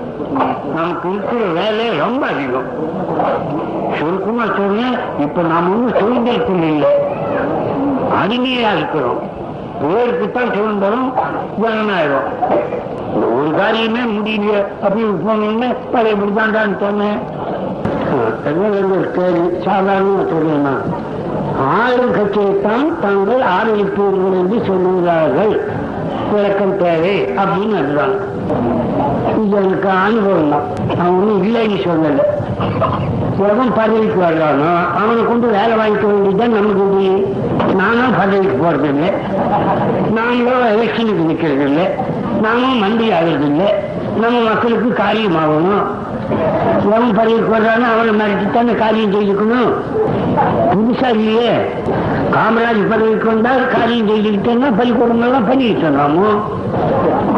நமக்கு 0.75 1.09
இருக்கிற 1.09 1.41
வேலை 1.59 1.97
ரொம்ப 1.97 2.25
அதிகம். 2.25 2.69
சுருக்கமா 3.97 4.45
சொல்றேன் 4.45 4.95
இப்ப 5.19 5.41
நாம 5.41 5.69
ஒன்றும் 5.69 5.99
சுதந்திரத்தில் 5.99 6.63
இல்லை 6.63 6.91
அடிமையா 8.21 8.69
இருக்கிறோம். 8.77 9.19
பேருக்கு 9.81 10.31
தான் 10.31 10.53
சுதந்திரம் 10.53 11.13
ஜனநாயகம். 11.61 12.29
ஒரு 13.37 13.49
காரியமே 13.59 14.03
முடியல 14.15 14.55
அப்படின்னு 14.83 15.15
போனோம்னு 15.25 15.75
பழைய 15.91 16.15
முடிதாண்டான்னு 16.17 16.79
சொன்னேன். 16.79 17.19
ஒரு 18.91 19.11
கேள்வி 19.15 19.47
சாதாரணமா 19.65 20.23
சொல்றேன் 20.31 20.61
நான். 20.61 21.13
ஆளும் 21.59 22.13
கட்சியைத்தான் 22.13 22.99
தாங்கள் 22.99 23.41
ஆதரிப்பீர்கள் 23.41 24.37
என்று 24.39 24.57
சொல்லுகிறார்கள். 24.67 25.53
விளக்கம் 26.33 26.77
தேவை 26.77 27.21
அப்படின்னு 27.21 27.77
அதுதான். 27.77 28.15
இது 29.43 29.57
எனக்கு 29.57 29.89
அனுபவம் 29.89 30.49
தான். 30.49 30.65
அவன் 30.99 31.15
ஒன்றும் 31.15 31.43
இல்லைன்னு 31.43 31.77
சொல்லல. 31.87 32.21
உலகம் 33.37 33.73
பதவிக்கு 33.73 34.19
வர்றானோ? 34.21 34.71
அவனை 35.01 35.25
கொண்டு 35.25 35.47
வேலை 35.47 35.77
வாங்கிக்க 35.77 36.05
வேண்டியதுதான் 36.05 36.53
நமக்கு 36.53 36.83
முடியும் 36.83 37.23
நானும் 37.75 38.17
பதவிக்கு 38.17 38.57
போறது 38.65 38.83
இல்லை 38.83 39.09
நாங்களும் 40.13 40.67
எலெக்ஷனுக்கு 40.75 41.25
நிற்கிறது 41.25 41.63
இல்லை 41.63 41.85
நாமும் 42.41 42.77
மந்திரி 42.77 43.11
ஆகிறது 43.11 43.45
இல்லை 43.45 43.73
நம்ம 44.19 44.39
மக்களுக்கு 44.39 45.03
காரியமாகணும். 45.03 45.85
உடம்பு 46.87 47.11
பதவிக்கு 47.13 47.51
வர்றானோ 47.55 47.87
அவரை 47.93 48.11
மிரட்டித்தானே 48.19 48.73
காரியம் 48.75 49.13
செய்துக்கணும். 49.13 49.71
புதுசா 50.71 51.09
இல்லையே. 51.15 51.51
காமராஜ் 52.35 52.89
பதவிக்கு 52.89 53.27
வந்தால் 53.27 53.67
காரியம் 53.67 54.09
செய்துக்கிட்டேன்னா 54.09 54.69
பள்ளிக்கூடங்கள்லாம் 54.79 55.47
பண்ணிட்டு 55.49 55.83
இருந்தாமோ 55.85 56.29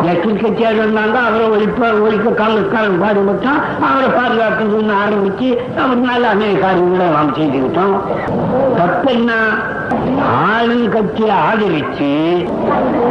ஜஸ்டிஸ் 0.05 0.41
கட்சியாக 0.43 0.79
இருந்தாங்க 0.83 1.17
அவரை 1.27 1.45
ஒழிப்ப 1.55 1.89
ஒழிக்க 2.05 2.29
காங்கிரஸ்காரன் 2.41 3.01
பாடுபட்டோம் 3.03 3.59
அவரை 3.87 4.09
பாதுகாக்கணும்னு 4.17 4.95
ஆரம்பிச்சு 5.03 5.49
அவர்னால 5.83 6.29
அநேக 6.33 6.59
காரியங்களை 6.59 7.07
நாம் 7.07 7.35
செய்துக்கிட்டோம். 7.37 7.95
தப்பு 8.77 9.11
என்ன 9.11 9.31
ஆளும் 10.21 10.89
கட்சியை 10.89 11.29
ஆதரிச்சு 11.29 12.47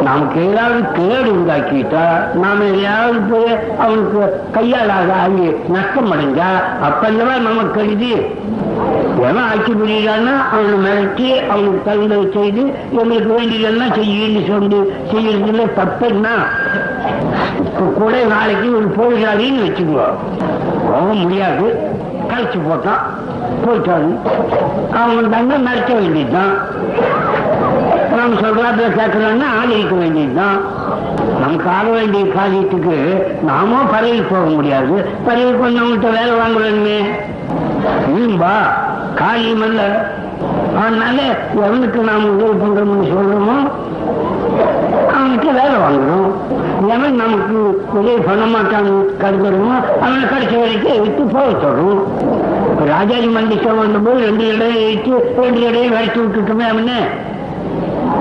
நமக்கு 0.02 0.50
ஏதாவது 0.50 0.80
கேடு 0.92 1.30
உண்டாக்கிட்டா 1.30 2.34
நாம 2.34 2.64
எதையாவது 2.64 3.20
போய் 3.20 3.58
அவனுக்கு 3.78 4.40
கையாளாக 4.52 5.12
ஆகி 5.12 5.52
நஷ்டம் 5.68 6.12
அடைஞ்சா 6.12 6.48
அப்பல்லவா 6.82 7.34
நமக்கு 7.40 7.70
கருதி 7.70 8.10
எவன் 9.18 9.42
ஆட்சி 9.42 9.72
புரியுறான்னா 9.72 10.34
அவனை 10.50 10.76
மிரட்டி 10.84 11.46
அவனுக்கு 11.46 11.80
தகுந்த 11.84 12.40
செய்து 12.40 12.74
எங்களுக்கு 12.90 13.34
வேண்டியதெல்லாம் 13.34 13.94
செய்யுன்னு 13.94 14.46
சொல்லி 14.46 14.76
செய்யறதுல 15.12 15.66
தப்புன்னா 15.76 16.34
கூட 17.98 18.24
நாளைக்கு 18.24 18.76
ஒரு 18.76 18.88
போயிடாதீன்னு 18.88 19.64
வச்சுக்கோ. 19.64 20.06
போக 20.92 21.12
முடியாது. 21.12 21.90
கழிச்சு 22.28 22.58
போட்டான். 22.68 23.02
போயிட்டாரு. 23.64 24.18
அவன் 24.92 25.30
தங்க 25.30 25.56
மிரட்ட 25.56 25.94
வேண்டியதுதான். 25.94 26.54
நம்ம 28.16 28.40
சொல்றாப்புல 28.40 28.86
கேட்கலான்னா 28.98 29.48
ஆதரிக்க 29.58 29.94
வேண்டியதுதான். 29.94 30.58
நமக்கு 31.40 31.68
ஆக 31.68 31.86
வேண்டிய 31.90 32.24
காரியத்துக்கு 32.24 32.96
நாமோ 33.42 33.78
பறவை 33.92 34.20
போக 34.22 34.44
முடியாது. 34.48 34.96
பறவை 35.26 35.52
வந்தவங்கள்ட்ட 35.64 36.10
வேலை 36.18 36.32
வாங்க 36.40 36.58
நீம்பா 38.14 38.54
காரியம் 39.14 39.62
அல்ல 39.62 39.82
அதனால 40.80 41.18
எவனுக்கு 41.66 42.00
நாம் 42.08 42.24
உதவி 42.32 42.54
பண்றோம்னு 42.62 43.12
சொல்றோமோ 43.12 43.56
அவனுக்கு 45.16 45.48
வேலை 45.60 45.76
வாங்குறோம் 45.84 46.30
எவன் 46.94 47.20
நமக்கு 47.22 47.56
உதவி 47.92 48.18
பண்ண 48.26 48.44
மாட்டான்னு 48.54 48.96
கருதுறோமோ 49.22 49.76
அவனை 50.00 50.24
கடைசி 50.28 50.56
வரைக்கும் 50.56 51.00
விட்டு 51.00 51.22
போக 51.32 51.48
சொல்றோம். 51.64 52.02
ராஜாஜி 52.78 52.94
ராஜாஜி 52.94 53.28
மண்டிஷம் 53.36 53.78
வந்தபோது 53.82 54.18
ரெண்டு 54.26 54.44
இடையை 54.54 54.80
வச்சு 54.88 55.12
ரெண்டு 55.42 55.60
இடையை 55.68 55.88
விரட்டி 55.92 56.18
விட்டுட்டுமே 56.20 56.64
அவனு. 56.72 56.98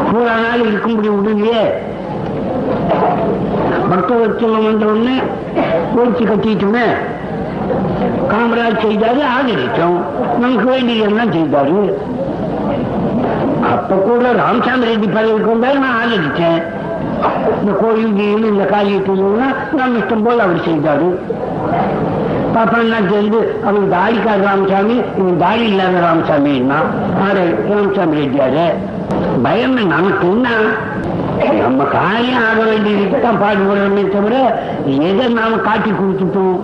பூரா 0.10 0.36
நாள் 0.44 0.64
இருக்க 0.68 0.88
முடியும் 0.88 1.18
விடுங்கயே 1.19 1.64
பக்தவச்சலம் 3.90 4.65
வந்த 4.68 4.86
உடனே 4.91 5.18
ஒழிச்சு 5.98 6.23
கட்டிட்டுமே. 6.30 6.86
காமராஜ் 8.32 8.84
செய்தாரு 8.86 9.22
ஆதரிச்சோம் 9.36 9.99
நமக்கு 10.41 10.68
வேண்டியதெல்லாம் 10.72 11.36
செய்தாரு. 11.38 11.82
அப்ப 13.73 13.95
கூட 14.07 14.32
ராமசாமி 14.41 14.90
ரெட்டி 14.91 15.10
பதவிக்கு 15.18 15.53
வந்தாரு 15.53 15.77
நான் 15.86 15.99
ஆதரிச்சேன் 16.02 16.60
இந்த 17.61 17.73
கோயில் 17.82 18.52
இந்த 18.53 18.65
காரியத்துலாம் 18.76 19.56
நம்ம 19.80 19.98
இஷ்டம் 20.02 20.26
போல் 20.26 20.45
அவர் 20.45 20.68
செய்தாரு. 20.69 21.10
பாப்பாலாம் 22.56 23.10
தெரிஞ்சு 23.11 23.40
அவன் 23.68 23.88
தாடிக்கார 23.94 24.41
ராமசாமி 24.48 24.95
இவன் 25.19 25.40
தாடி 25.44 25.64
இல்லாத 25.72 25.98
ராமசாமின்னா 26.07 26.80
ஆறு 27.26 27.44
ராமசாமி 27.69 28.19
ரெட்டியாரு. 28.22 28.68
பயம் 29.44 29.77
நமக்கு 29.95 30.27
என்ன? 30.27 30.49
நம்ம 31.61 31.84
காரியம் 31.84 32.44
ஆக 32.49 32.60
வேண்டியதுக்கு 32.69 33.18
தான் 33.22 33.41
பாடுபடுறோமே 33.41 34.03
தவிர 34.14 34.36
எதை 35.10 35.26
நாம 35.40 35.57
காட்டி 35.68 35.91
கொடுத்துட்டோம்? 35.91 36.57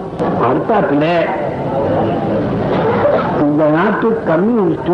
அடுத்தாப்புல 0.48 1.06
இந்த 3.46 3.64
நாட்டு 3.76 4.08
கம்யூனிஸ்ட் 4.30 4.94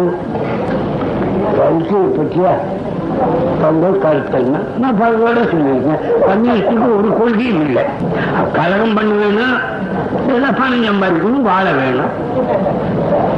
கருத்து 1.58 2.00
பற்றியா 2.18 2.54
தங்கள் 3.62 4.02
கருத்தல்னா 4.06 4.60
நான் 4.82 5.00
பலரோட 5.02 5.40
சொல்லியிருக்கேன். 5.52 6.02
கம்யூனிஸ்டுக்கு 6.30 6.88
ஒரு 6.98 7.10
கொள்கையும் 7.20 7.64
இல்லை. 7.68 7.84
கலகம் 8.58 8.98
பண்ணுவேன்னா 8.98 9.48
வேணும் 10.14 10.56
பணம் 10.60 10.86
சம்பாதிக்கணும் 10.88 11.48
வாழ 11.50 11.66
வேணும். 11.72 12.12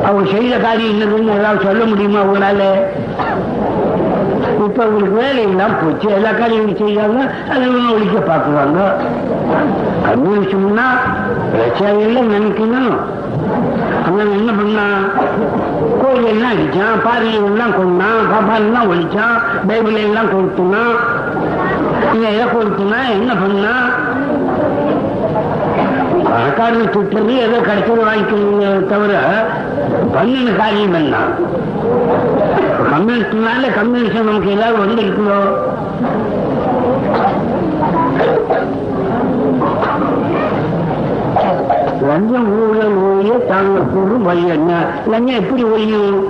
அவங்க 0.06 0.26
செய்த 0.32 0.58
காரியம் 0.58 0.94
என்னதுன்னு 0.96 1.38
ஏதாவது 1.40 1.64
சொல்ல 1.64 1.86
முடியுமா 1.86 2.20
அவங்களால 2.20 2.64
இப்ப 4.66 4.86
உங்களுக்கு 4.86 5.20
வேலையெல்லாம் 5.22 5.76
போச்சு. 5.82 6.08
எல்லா 6.18 6.32
காரியங்களும் 6.32 6.82
செய்யாங்க 6.82 7.20
அதை 7.50 7.62
இவங்க 7.68 7.94
ஒழிக்க 7.94 8.18
பார்க்குறாங்க. 8.32 8.80
கம்யூனிஸ்ட்னா 10.08 10.88
இல்லை 12.06 12.22
நினைக்கணும். 12.34 12.92
அவன் 14.08 14.34
என்ன 14.38 14.52
பண்ணா? 14.52 14.86
கோயில் 16.02 16.26
எல்லாம் 16.26 16.52
அடிச்சான் 16.52 17.02
பாதையை 17.04 17.44
எல்லாம் 17.44 17.76
கொண்டான் 17.78 18.22
பாப்பால் 18.32 18.66
எல்லாம் 18.68 18.90
ஒழிச்சான் 18.92 19.36
பைபிள் 19.68 19.94
எல்லாம் 19.94 20.32
கொடுத்துனான். 20.34 20.96
இதை 22.16 22.28
எதை 22.34 22.46
கொடுத்துனா 22.46 23.00
என்ன 23.18 23.34
பண்ணா? 23.34 23.74
பணக்காரர் 26.32 26.94
திட்டுறது 26.94 27.38
ஏதோ 27.38 27.58
கிடைச்சது 27.58 28.04
வாங்கிக்கணுங்க 28.04 28.86
தவிர 28.86 29.22
பண்ணின 30.14 30.52
காரியம் 30.52 30.94
என்ன? 30.94 31.16
கம்யூனிஸ்ட்னால 32.92 33.74
கம்யூனிஸ்ட் 33.74 34.24
நமக்கு 34.24 34.52
எல்லாரும் 34.52 34.84
வந்திருக்குதோ? 34.86 35.40
லஞ்சம் 42.08 42.48
ஊழல் 42.60 42.96
ஒழிய 42.96 43.34
தாங்க 43.34 43.80
கூறும் 43.80 44.24
வழி 44.24 44.48
என்ன? 44.48 44.86
லஞ்சம் 45.08 45.36
எப்படி 45.36 45.64
ஒழியும் 45.64 46.24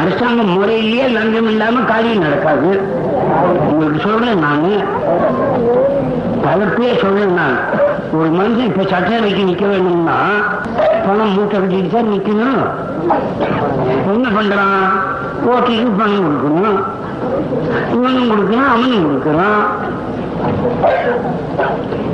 அரசாங்க 0.00 0.42
முறையிலேயே 0.42 1.06
லஞ்சம் 1.06 1.46
இல்லாம 1.46 1.80
காரியம் 1.80 2.18
நடக்காது. 2.18 2.80
உங்களுக்கு 3.70 4.10
சொல்றேன் 4.10 4.38
நானு. 4.38 4.82
பேர் 6.76 7.00
சொல்றேன் 7.00 7.34
நான். 7.34 7.84
ஒரு 8.16 8.28
மனுஷன் 8.38 8.68
இப்ப 8.70 8.82
சட்டசபைக்கு 8.90 9.42
நிக்க 9.48 9.64
வேணும்னா 9.70 10.18
பணம் 11.06 11.32
மூட்டை 11.34 11.56
கட்டிட்டு 11.58 11.90
தான் 11.94 12.10
நிக்கணும். 12.12 12.62
என்ன 14.12 14.28
பண்றான்? 14.36 14.84
ஓட்டிக்கு 15.52 15.88
பணம் 16.00 16.24
கொடுக்கணும். 16.26 16.80
இவனும் 17.96 18.30
கொடுக்கணும் 18.32 18.70
அவனும் 18.72 19.06
கொடுக்கறான் 19.06 19.62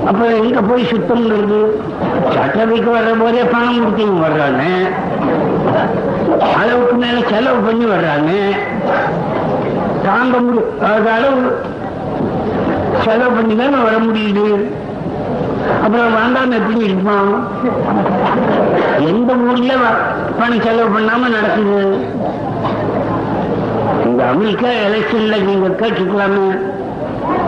அப்ப 0.08 0.20
எங்க 0.40 0.60
போய் 0.68 0.90
சுத்தம்ங்கிறது 0.92 1.60
சட்டவைக்கு 2.34 2.90
வர்ற 2.96 3.12
போதே 3.22 3.42
பணம் 3.54 3.80
கொடுத்தீங்க 3.82 4.18
வர்றானு. 4.26 4.70
அளவுக்கு 6.60 6.94
மேல 7.02 7.18
செலவு 7.32 7.60
பண்ணி 7.66 7.86
வர்றானு. 7.94 8.38
தாங்க 10.06 10.36
முடியும் 10.44 10.70
அளவு 11.16 11.42
செலவு 13.04 13.32
பண்ணி 13.36 13.54
தானே 13.60 13.78
வர 13.88 13.96
முடியுது? 14.06 14.46
அப்புறம் 15.82 16.14
வேண்டாம் 16.18 16.54
எப்படி 16.58 16.80
இருப்பான் 16.84 17.30
எந்த 19.08 19.34
ஊர்ல 19.34 19.72
பணம் 20.38 20.60
செலவு 20.60 20.90
பண்ணாம 20.94 21.30
நடக்குது? 21.36 21.80
இந்த 24.04 24.20
அமெரிக்கா 24.32 24.68
எலெக்ஷன்ல 24.86 25.36
நீங்க 25.48 25.68
கேட்டுக்கலாமே. 25.80 26.46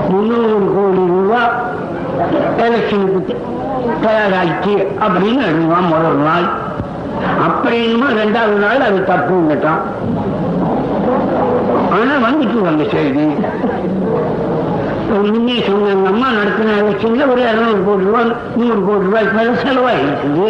முந்நூறு 0.09 0.59
கோடி 0.77 1.03
ரூபா 1.13 1.43
எலெக்ஷனுக்கு 2.67 3.35
தயாராகிச்சு 4.05 4.75
தயாராச்சு 4.75 4.75
அப்படின்னு 5.07 5.43
எழுதுவான் 5.51 5.89
முதல் 5.93 6.21
நாள். 6.29 6.47
அப்படின்னு 7.47 8.07
ரெண்டாவது 8.21 8.59
நாள் 8.65 8.87
அது 8.89 8.99
தப்புங்கட்டான் 9.13 9.83
ஆனா 11.97 12.15
வந்துட்டு 12.27 12.59
வந்த 12.69 12.85
செய்தி. 12.93 13.27
முன்னே 15.15 15.57
சொன்ன 15.61 16.09
அம்மா 16.09 16.29
நடத்தின 16.31 16.77
எலெக்ஷன்ல 16.77 17.27
ஒரு 17.29 17.43
இருநூறு 17.43 17.85
கோடி 17.85 18.05
ரூபாய் 18.05 18.31
நூறு 18.57 18.81
கோடி 18.85 19.05
ரூபாய்க்கு 19.05 19.37
மேல 19.37 19.53
செலவாயிருக்குது 19.63 20.49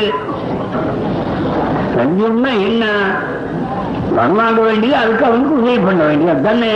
லஞ்சம்னா 1.97 2.53
என்ன? 2.67 2.85
பணம் 4.17 4.61
வேண்டியது 4.61 4.97
அதுக்கு 4.97 5.25
அவனுக்கு 5.25 5.55
உதவி 5.55 5.79
பண்ண 5.79 6.03
வேண்டியது 6.05 6.43
தானே 6.43 6.73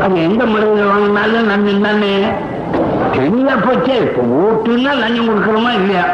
அது 0.00 0.16
எந்த 0.20 0.44
முறையில் 0.46 0.90
வாங்கினாலும் 0.90 1.48
லஞ்சம் 1.48 1.84
தானே? 1.84 2.14
என்ன 3.24 3.56
போச்சே 3.56 3.94
இப்ப 4.02 4.20
ஓட்டுன்னா 4.40 4.92
லஞ்சம் 4.94 5.28
கொடுக்கணுமா 5.28 5.72
இல்லையா? 5.72 6.04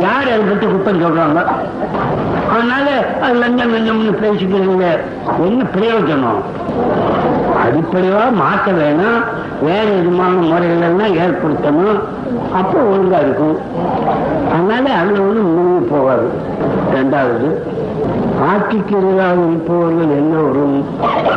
யார் 0.00 0.30
அதை 0.30 0.44
பற்றி 0.44 0.66
குத்தம் 0.66 1.02
சொல்றாங்க? 1.02 1.40
அதனால 2.52 2.86
அது 3.22 3.34
லஞ்சம் 3.38 3.74
லஞ்சம்னு 3.74 4.14
பேசிக்கிறீங்க 4.22 4.86
என்ன 5.46 5.64
பிரயோஜனம்? 5.74 6.40
அடிப்படையா 7.74 8.32
மாற்ற 8.32 8.72
வேணும் 8.72 9.20
வேற 9.62 9.84
விதமான 9.84 10.34
முறைகளெல்லாம் 10.50 11.14
ஏற்படுத்தணும். 11.22 11.98
அப்போ 12.52 12.78
ஒழுங்கா 12.80 13.18
இருக்கும். 13.20 13.56
அதனால 14.52 14.92
அதுல 15.00 15.20
வந்து 15.20 15.42
முழுங்கி 15.46 15.80
போகாது 15.90 16.28
ரெண்டாவது 16.94 17.48
ஆட்சிக்கு 18.50 18.96
எதிராக 18.96 19.32
இருப்பவர்கள் 19.32 20.12
எல்லோரும் 20.20 20.84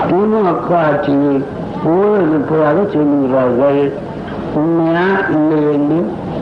திமுக 0.10 0.76
ஆட்சியை 0.76 1.44
ஊழல் 1.86 2.30
இருப்பதாக 2.30 2.78
சொல்லுகிறார்கள். 2.94 3.82
உண்மையா 4.54 5.08
இல்லை 5.30 5.74
என்று 5.74 6.00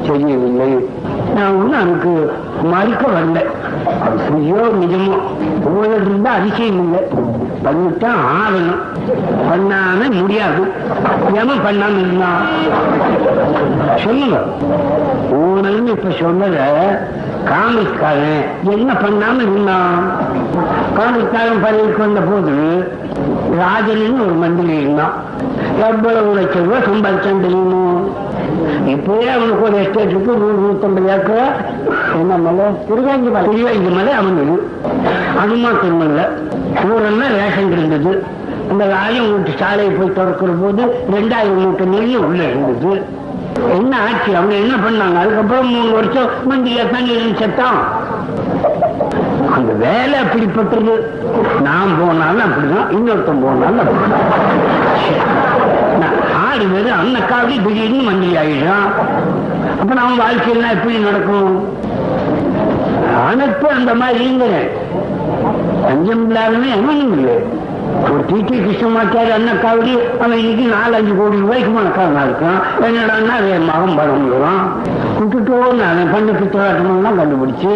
தெரியவில்லை. 0.07 0.69
நான் 1.35 1.55
ஒன்றும் 1.55 1.81
அதுக்கு 1.81 2.31
மறுக்க 2.63 3.05
வரல. 3.07 3.39
அது 4.03 4.17
பொய்யோ 4.27 4.61
நிஜமோ 4.81 5.15
ஊழல் 5.75 6.05
இருந்தா 6.05 6.31
அதிசயம் 6.31 6.79
இல்லை. 6.83 7.01
பண்ணித்தான் 7.63 8.21
ஆகணும். 8.41 8.83
பண்ணாம 9.49 10.21
முடியாது. 10.21 10.71
எவன் 11.33 11.57
பண்ணாம 11.57 11.99
இருந்தான் 11.99 12.45
சொல்லுங்க. 13.95 14.37
ஊழல்னு 15.31 15.87
இப்ப 15.87 16.09
சொன்னத 16.09 16.57
காங்கிரஸ்காரன் 17.45 18.71
என்ன 18.71 18.93
பண்ணாம 18.93 19.35
இருந்தான் 19.35 20.11
காங்கிரஸ்காரன் 20.97 21.61
பதவிக்கு 21.61 21.97
வந்த 21.97 22.19
போது 22.19 22.53
ராஜன் 23.57 24.21
ஒரு 24.21 24.33
மந்திரி 24.33 24.79
இருந்தான். 24.79 25.13
எவ்வளவு 25.79 26.33
லட்சம் 26.33 26.63
ரூபாய் 26.63 26.81
சம்பாதிச்சான் 26.81 27.41
தெரியுமோ? 27.41 28.09
இப்பவே 28.85 29.27
அவனுக்கு 29.27 29.63
ஒரு 29.63 29.77
எஸ்டேட் 29.77 30.09
இருக்கு 30.09 30.37
நூறு 30.37 30.59
நூத்தம்பது 30.65 31.05
ஏக்கர். 31.05 31.65
என்ன 32.19 32.37
மலை? 32.37 32.65
திருவாங்கி 32.87 33.29
மலை. 33.29 33.49
திருவாங்கி 33.49 33.89
மலை 33.89 34.13
அவனுக்கு 34.13 34.71
அது 35.39 35.55
மாத்திரம் 35.55 36.01
ஊரெல்லாம் 36.91 37.33
ரேஷன் 37.37 37.71
இருந்தது. 37.71 38.23
அந்த 38.69 38.85
ராஜன் 38.85 39.31
வீட்டு 39.33 39.59
சாலையை 39.59 39.93
போய் 39.93 40.13
திறக்கிற 40.13 40.51
போது 40.51 40.83
ரெண்டாயிரம் 41.11 41.61
மூட்டை 41.63 41.85
நெல் 41.85 42.17
உள்ள 42.17 42.43
இருந்தது. 42.43 43.23
என்ன 43.69 43.97
ஆச்சு? 44.01 44.35
அவங்க 44.35 44.55
என்ன 44.55 44.75
பண்ணாங்க? 44.75 45.17
அதுக்கப்புறம் 45.19 45.67
மூணு 45.67 45.91
வருஷம் 45.91 46.25
மந்திரியா 46.49 46.89
தான் 46.89 47.05
இருந்து 47.05 47.39
செத்தான். 47.39 47.79
அந்த 49.55 49.73
வேலை 49.73 50.19
அப்படிப்பட்டது 50.19 50.93
நான் 51.61 51.91
போனாலும் 51.99 52.47
அப்படிதான் 52.47 52.89
இன்னொருத்தன் 52.95 53.43
போனாலும் 53.43 53.79
அப்படிதான். 53.79 54.25
ஆறு 56.47 56.65
பேர் 56.65 56.91
அன்னக்காவது 57.01 57.67
திடீர்னு 57.67 58.03
மந்திரி 58.03 58.35
ஆயிடுறான். 58.35 58.89
அப்ப 59.81 59.93
நம்ம 59.93 60.23
வாழ்க்கையெல்லாம் 60.23 60.73
எப்படி 60.73 60.97
நடக்கும்? 60.97 61.67
அனுப்பு 63.29 63.69
அந்த 63.69 63.95
மாதிரி 63.95 64.23
இருந்தேன். 64.23 64.67
பஞ்சம் 65.83 66.27
இல்லாதவன் 66.27 66.75
எவனும் 66.77 67.13
இல்லை. 67.17 67.63
ஒரு 68.11 68.21
டிடி 68.29 68.55
கிருஷ்ணமாச்சாரி 68.65 69.31
காவடி 69.63 69.93
அவன் 70.23 70.39
இன்னைக்கு 70.41 70.65
நாலஞ்சு 70.75 71.13
கோடி 71.17 71.37
ரூபாய்க்கு 71.43 71.71
மனக்காரனா 71.77 72.23
இருக்கான். 72.27 72.59
என்னடான்னா 72.87 73.35
என் 73.53 73.67
மகம் 73.69 73.97
பணம்ங்கிறான் 73.99 74.63
விட்டுட்டோன்னு 75.19 75.81
நான் 75.81 76.11
பண்ண 76.13 76.31
பித்தலாட்டமெல்லாம் 76.39 77.19
கண்டுபிடிச்சு. 77.19 77.73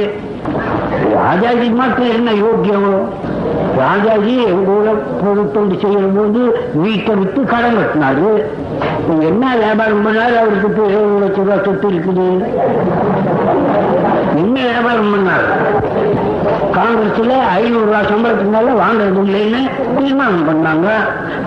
ராஜாஜி 1.14 1.68
மாத்திரம் 1.70 2.16
என்ன 2.18 2.30
யோக்கியம்? 2.44 2.90
ராஜாஜி 3.78 4.34
எங்க 4.52 4.72
ஊர 4.78 4.90
பொருத்தொண்டு 5.22 5.76
செய்யற 5.84 6.06
போது 6.16 6.42
வீட்டை 6.74 7.14
விட்டு 7.16 7.42
கடன் 7.44 7.80
கட்டினாரு. 7.80 8.30
என்ன 9.30 9.56
வியாபாரம் 9.56 10.06
பண்ணாரு? 10.06 10.36
அவருக்கு 10.42 10.68
இப்போ 10.70 10.84
இருபது 10.86 11.20
லட்சம் 11.24 11.46
ரூபாய் 11.46 11.64
சொத்து 11.66 11.88
இருக்குது. 11.90 12.28
என்ன 14.42 14.56
வியாபாரம் 14.70 15.12
பண்ணாரு? 15.14 15.50
காங்கிரஸ்ல 16.78 17.34
ஐநூறு 17.58 17.86
ரூபாய் 17.86 18.10
சம்பளத்துக்கு 18.12 18.52
மேல 18.56 18.74
வாங்குறது 18.84 19.22
இல்லைன்னு 19.26 19.62
தீர்மானம் 20.00 20.48
பண்ணாங்க. 20.50 20.88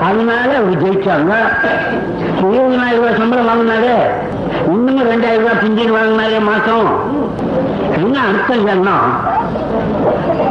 அதனால 0.09 0.51
அவர் 0.61 0.81
ஜெயிச்சாங்க. 0.85 1.33
இருபதாயிரம் 2.47 2.99
ரூபாய் 2.99 3.19
சம்பளம் 3.21 3.51
வாங்கினாரு 3.51 3.95
இன்னும் 4.73 5.11
ரெண்டாயிரம் 5.13 5.43
ரூபாய் 5.43 5.61
பிஞ்சின் 5.63 5.95
வாங்கினாரே 5.97 6.39
மாசம் 6.51 6.89
என்ன 7.97 8.17
அர்த்தம் 8.29 8.67
சொன்னோம் 8.69 9.09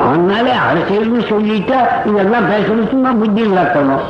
அதனால 0.08 0.48
அரசியல்னு 0.68 1.22
சொல்லிட்டு 1.30 1.78
இதெல்லாம் 2.10 2.48
பேசணும் 2.52 2.90
சும்மா 2.92 3.12
புத்தி 3.20 3.42
இல்லாக்கணும் 3.48 4.04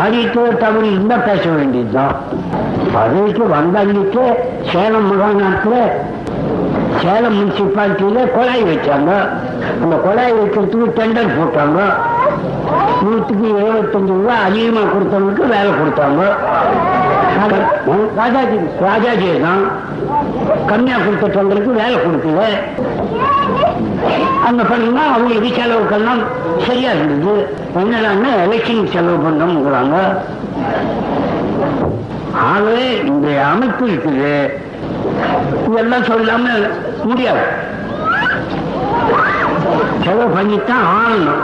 ஆடிட்டு 0.00 0.42
தவறு 0.62 0.86
இருந்தா 0.92 1.16
பேச 1.28 1.42
வேண்டியதுதான். 1.56 2.14
பதவிக்கு 2.94 3.44
வந்தாங்கிட்டு 3.56 4.22
சேலம் 4.72 5.08
மாகாணத்துல 5.10 5.74
சேலம் 7.02 7.36
முனிசிபாலிட்டியில 7.38 8.22
குழாய் 8.36 8.68
வச்சாங்க. 8.70 9.10
அந்த 9.82 9.94
குழாய் 10.06 10.36
வைக்கிறதுக்கு 10.38 10.96
டெண்டர் 10.98 11.36
போட்டாங்க. 11.38 11.80
நூற்றுக்கு 13.02 13.48
எழுபத்தஞ்சு 13.64 14.12
ரூபாய் 14.18 14.44
அதிகமா 14.48 14.82
கொடுத்தவங்களுக்கு 14.94 15.44
வேலை 15.54 15.70
கொடுத்தாங்க. 15.80 16.22
ராஜாஜி 18.20 18.56
ராஜாஜி 18.86 19.28
தான். 19.44 19.64
கம்மியா 20.70 20.96
கொடுத்தவங்களுக்கு 21.06 21.72
வேலை 21.82 21.96
கொடுக்கல. 22.04 22.42
அந்த 24.48 24.62
பண்ணா 24.70 25.02
அவங்களுக்கு 25.14 25.50
செலவுக்கெல்லாம் 25.58 26.22
சரியா 26.66 26.90
இருந்தது. 26.96 27.34
என்னடான்னா 27.80 28.30
எலெக்ஷன் 28.44 28.92
செலவு 28.94 29.18
பண்ணோம்ங்கிறாங்க 29.26 29.96
ஆகவே 32.48 32.88
இந்த 33.10 33.28
அமைப்பு 33.52 33.84
இருக்குது. 33.92 34.34
இதெல்லாம் 35.68 36.08
சொல்லாம 36.10 36.44
முடியாது. 37.10 37.44
செலவு 40.04 40.28
பண்ணித்தான் 40.36 40.84
ஆகணும். 40.98 41.42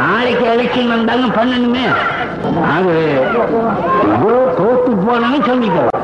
நாளைக்கு 0.00 0.44
எலெக்ஷன் 0.54 0.92
வந்தாலும் 0.94 1.36
பண்ணணுமே. 1.38 1.84
ஆகவே 2.72 2.98
ஏதோ 4.16 4.32
தோத்து 4.58 4.90
போனாலும் 5.06 5.46
சொல்லிக்கலாம் 5.50 5.94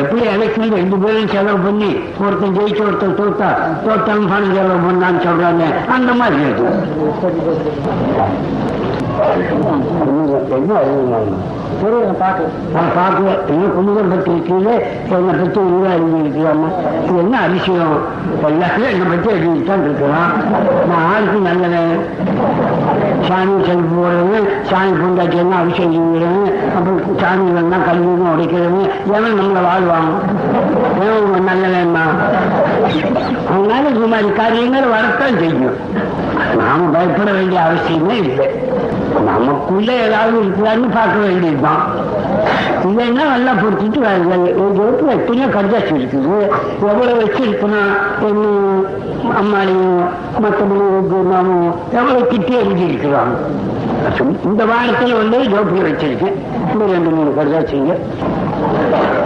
எப்படி 0.00 0.22
எலெக்ஷன் 0.34 0.74
ரெண்டு 0.78 0.96
பேரும் 1.04 1.30
செலவு 1.34 1.60
பண்ணி 1.66 1.90
ஒருத்தன் 2.24 2.56
ஜெயிச்சு 2.56 2.82
ஒருத்தன் 2.88 3.16
தோத்தா 3.20 3.48
தோத்தவன் 3.86 4.30
பணம் 4.32 4.54
செலவு 4.56 4.80
பண்ணான்னு 4.88 5.24
சொல்றாங்க 5.26 5.64
அந்த 5.96 6.12
மாதிரி 6.20 6.42
இருக்கு. 6.44 6.66
என்ன 11.82 12.14
பார்க்கல. 12.24 12.48
நான் 12.74 12.92
பார்க்கல. 12.98 13.30
இன்னும் 13.48 13.74
குமுதம் 13.76 14.08
பற்றி 14.08 14.30
இருக்கீங்க 14.30 14.70
என்னை 15.08 15.34
பற்றி 15.40 15.60
இன்னும் 15.60 15.94
எழுதியிருக்கலாமா 15.96 16.68
இது 17.04 17.18
என்ன 17.18 17.40
அதிசயம்? 17.40 17.98
எல்லாத்தையும் 18.42 18.90
என்னை 18.90 19.06
பற்றி 19.06 19.28
எழுதித்தான் 19.38 19.84
இருக்கலாம். 19.84 20.32
நான் 20.88 21.06
ஆளுக்கு 21.12 21.38
நல்லவன். 21.38 22.04
சாமி 23.28 23.64
செல்வி 23.66 23.88
போடுறது 23.96 24.38
சாமி 24.62 24.90
பூண்டாச்சி 24.90 25.36
என்ன 25.36 25.56
அபிஷேகம் 25.56 26.12
செய்கிறவன் 26.12 26.54
அப்புறம் 26.76 27.18
சாமி 27.18 27.46
வேணா 27.56 27.84
கல்வியும் 27.84 28.32
உடைக்கிறது 28.34 28.82
ஏன்னா 29.14 29.30
நம்மளை 29.40 29.62
வாழ்வாங்க 29.68 30.14
ஏன் 31.06 31.48
நல்லவன்மா? 31.50 32.04
அதனால 33.50 33.88
இது 33.88 34.06
மாதிரி 34.06 34.32
காரியங்கள் 34.32 34.88
வரத்தான் 34.88 35.38
செய்யும். 35.38 35.76
நாம 36.56 36.88
பயப்பட 36.92 37.30
வேண்டிய 37.32 37.60
அவசியமே 37.60 38.10
இல்லை. 38.10 38.48
நமக்குள்ள 39.28 39.92
ஏதாவது 40.06 40.36
இருக்குதான்னு 40.42 40.88
பார்க்க 40.96 41.16
வேண்டியதுதான். 41.26 41.82
இல்லைன்னா 42.88 43.24
நல்லா 43.32 43.52
பொறுத்துட்டு 43.60 44.00
எவ்வளவு 44.02 45.12
எத்தனையோ 45.16 45.46
கடிதாச்சு 45.56 45.94
இருக்குது. 46.00 46.36
எவ்வளவு 46.90 47.18
வச்சிருக்கணும் 47.22 47.90
என்ன 48.28 48.44
அம்மாளையும் 49.40 49.98
மற்றபடி 50.42 50.86
மாமும் 51.32 51.70
எவ்வளவு 51.98 52.26
கிட்டி 52.26 52.54
எழுதி 52.62 52.84
இருக்கிறாங்க. 52.90 53.34
இந்த 54.44 54.62
வாரத்தில் 54.70 55.18
வந்து 55.20 55.38
ஜோப்பியை 55.52 55.84
வச்சிருக்கேன். 55.88 56.38
இந்த 56.72 56.84
ரெண்டு 56.92 57.10
மூணு 57.16 57.30
கடிதாச்சுங்க 57.38 57.94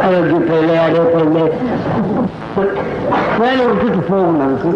அயோத்தி 0.07 0.39
பிள்ளை 0.49 0.77
அதே 0.87 1.03
பிள்ளை. 1.15 1.45
வேலை 3.39 3.63
விட்டுட்டு 3.67 4.01
போகும் 4.09 4.41
நமக்கு. 4.43 4.71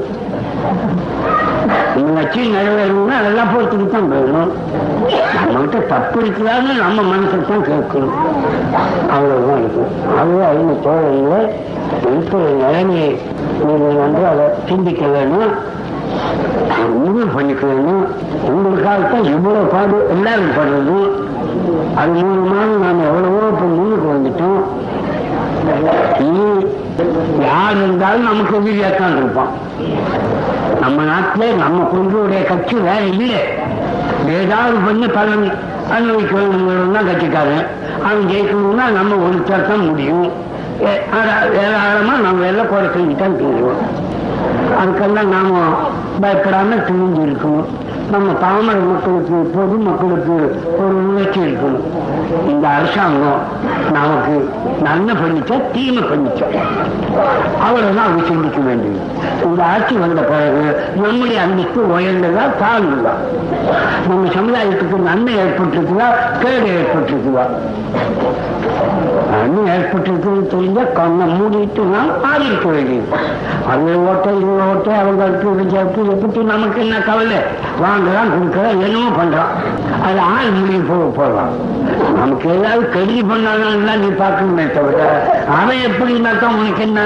இந்த 2.00 2.20
நிறைவேறணும்னா 2.54 3.16
அதெல்லாம் 3.20 3.50
பொறுத்துட்டு 3.52 3.86
தான் 3.94 4.10
போயிடணும் 4.10 4.52
நம்மகிட்ட 5.52 5.78
தப்பு 5.92 6.18
இருக்கிறான்னு 6.24 6.72
நம்ம 6.84 7.02
மனசுக்கு 7.12 7.46
தான் 7.50 7.66
கேட்கணும். 7.70 8.14
அவ்வளவுதான் 9.14 9.60
இருக்கும் 9.62 9.90
அது 10.20 10.32
அறிந்த 10.50 10.74
தோழர்களே 10.86 11.40
இருக்கிற 12.10 12.42
நிலைமையை 12.62 13.10
நீங்கள் 13.66 14.00
வந்து 14.04 14.22
அதை 14.32 14.46
சிந்திக்க 14.70 15.04
வேணும். 15.16 15.52
முடிவு 17.04 17.28
பண்ணிக்க 17.36 17.62
வேணும். 17.70 18.04
உங்களுக்காகத்தான் 18.50 19.30
இவ்வளவு 19.34 19.72
பாடு 19.74 19.96
எல்லாரும் 20.14 20.56
படுறது 20.58 20.98
அது 22.00 22.12
மூலமாக 22.20 22.70
நாம் 22.84 23.06
எவ்வளவோ 23.10 23.40
இப்போ 23.52 23.66
முன்னுக்கு 23.76 24.08
வந்துட்டோம். 24.14 24.60
யார் 27.48 27.76
இருந்தாலும் 27.82 28.28
நமக்கு 28.28 28.54
எதிரியாத்தான் 28.60 29.16
இருப்பான். 29.20 29.52
நம்ம 30.80 31.02
நாட்டில் 31.02 31.56
நம்ம 31.56 31.90
கொள்கையுடைய 31.92 32.44
கட்சி 32.44 32.76
வேற 32.76 33.00
இல்லை 33.00 33.40
ஏதாவது 34.28 34.76
பண்ணி 34.86 35.06
பலன் 35.06 35.52
அனுபவிக்க 35.92 36.36
தான் 36.92 37.06
கட்சிக்காரன். 37.06 37.66
அவன் 38.02 38.28
ஜெயிக்கணும்னா 38.28 38.92
நம்ம 38.92 39.14
ஒழிச்சா 39.14 39.68
தான் 39.68 39.88
முடியும். 39.88 40.32
ஏ- 40.80 41.02
ஏராளமா 41.52 42.16
நம்ம 42.22 42.46
எல்லாம் 42.46 42.68
குறை 42.68 42.84
செஞ்சுதான் 42.84 43.36
தீருவோம் 43.36 43.80
அதுக்கெல்லாம் 44.80 45.26
நாம 45.26 45.58
பயப்படாம 46.22 46.76
துணிஞ்சு 46.88 47.20
இருக்கணும். 47.28 47.68
நம்ம 48.10 48.28
பாமர 48.42 48.76
மக்களுக்கு 48.92 49.36
பொது 49.54 49.76
மக்களுக்கு 49.88 50.36
ஒரு 50.78 50.94
உணர்ச்சி 51.08 51.40
இருக்கணும் 51.40 51.84
இந்த 52.46 52.68
அரசாங்கம் 52.68 53.42
நமக்கு 53.92 54.36
நன்மை 54.82 55.14
பண்ணிச்சா 55.22 55.56
தீமை 55.74 56.02
பண்ணிச்சா? 56.02 56.46
அவ்வளவுதான் 57.66 58.06
அவங்க 58.06 58.24
சிந்திக்க 58.28 58.60
வேண்டியது. 58.60 59.00
இந்த 59.44 59.64
ஆட்சி 59.64 59.94
வந்த 59.94 60.20
பிறகு 60.30 60.64
நம்முடைய 61.02 61.40
அன்னைக்கு 61.42 61.80
உயர்ந்ததா 61.96 62.44
தாழ்ந்ததா? 62.62 63.14
நம்ம 64.08 64.28
சமுதாயத்துக்கு 64.38 64.98
நன்மை 65.10 65.34
ஏற்பட்டிருக்குதா 65.44 66.08
கேடு 66.42 66.68
ஏற்பட்டிருக்குதா? 66.78 67.46
நன்மை 69.32 69.62
ஏற்பட்டிருக்குன்னு 69.76 70.46
தெரிஞ்சா 70.46 70.82
கண்ணை 70.98 71.26
மூடிட்டு 71.38 71.82
நான் 71.94 72.12
ஆதரிக்க 72.30 72.68
வேண்டியது. 72.68 73.08
அது 73.70 73.88
ஓட்டை 74.08 74.30
இது 74.40 74.52
ஓட்டை 74.68 74.92
அவங்களுக்கு 75.00 75.48
விஜய்க்கு 75.60 75.98
இதை 76.04 76.07
பற்றி 76.16 76.42
நமக்கு 76.42 76.80
என்ன 76.80 77.00
கவலை? 77.00 77.38
வாங்கலாம் 77.82 78.30
கொடுக்கலாம் 78.32 78.80
என்னமோ 78.80 79.10
பண்றான் 79.10 79.52
அது 80.02 80.18
ஆள் 80.28 80.50
முடிவு 80.50 80.82
போக 80.82 81.04
போகலாம் 81.18 81.54
நமக்கு 82.16 82.48
ஏதாவது 82.50 82.88
கெடுதி 82.88 83.22
பண்ணாலும் 83.22 84.02
நீ 84.02 84.08
பார்க்கணுமே 84.18 84.72
தவிர 84.72 85.00
அவன் 85.58 85.80
எப்படி 85.80 86.12
இருந்தாத்தான் 86.12 86.58
உனக்கு 86.58 86.82
என்ன? 86.82 87.00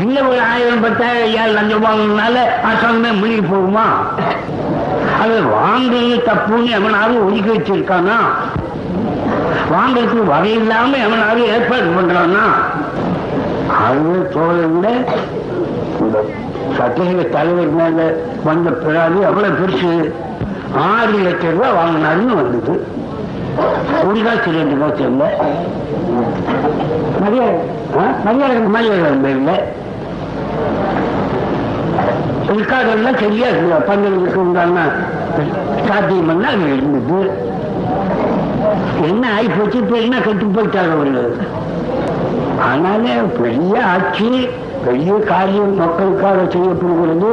இல்ல 0.00 0.20
ஒரு 0.28 0.40
ஆயிரம் 0.40 0.80
பத்தாயிரம் 0.80 1.22
ஐயாயிரம் 1.22 1.54
லஞ்சம் 1.54 1.84
வாங்கினால 1.84 2.36
அரசாங்கமே 2.62 3.12
முடிவு 3.20 3.44
போகுமா? 3.52 3.86
அது 5.22 5.36
வாங்குறது 5.54 6.16
தப்புன்னு 6.28 6.70
எவனாவது 6.70 7.24
ஒதுக்கி 7.24 7.50
வச்சிருக்கானா? 7.50 8.18
வாங்கறதுக்கு 9.72 10.24
வகை 10.24 10.52
இல்லாம 10.52 10.96
எவனாவது 10.96 11.46
ஏற்பாடு 11.46 11.88
பண்றான்னா 11.96 12.44
அது 13.86 14.30
தோழ 14.34 14.56
விட 14.66 14.86
சட்டசபை 16.76 17.28
தலைவர் 17.28 17.72
மேல 17.78 18.12
வந்த 18.44 18.70
பிறகு 18.70 19.20
எவ்வளவு 19.20 19.54
பெருசு. 19.58 20.12
ஆறு 20.76 21.18
லட்சம் 21.26 21.50
ரூபாய் 21.50 21.76
வாங்கினாருன்னு 21.80 22.34
வந்தது. 22.42 22.74
ஒரு 24.08 24.22
காசு 24.24 24.50
ரெண்டு 24.50 24.76
காசு 24.78 25.02
இல்லை. 25.10 25.26
மரியாதை. 27.20 27.54
மரியாதை. 28.24 28.56
மரியாதை 28.76 29.30
இல்லை 29.30 29.56
இருக்காதெல்லாம் 32.46 33.18
சரியா 33.20 33.46
இருக்கு 33.48 33.92
பந்தலுக்கு 33.92 34.34
உண்டான 34.34 34.80
சாத்தியம் 35.88 36.26
பண்ணா 36.26 36.48
அது 36.48 36.76
இருந்தது. 36.76 37.18
என்ன 39.02 39.32
ஆகி 39.34 39.48
போச்சு? 39.48 39.78
இப்ப 39.78 39.96
என்ன 39.96 40.16
கெட்டு 40.20 40.44
போயிட்டாங்க 40.44 40.92
அவர்கள் 40.92 41.36
ஆனாலே 42.68 43.14
பெரிய 43.42 43.84
ஆட்சி. 43.84 44.30
பெரிய 44.86 45.12
காரியம் 45.30 45.74
மக்களுக்காக 45.82 46.40
செய்யப்படுகிறது 46.54 47.30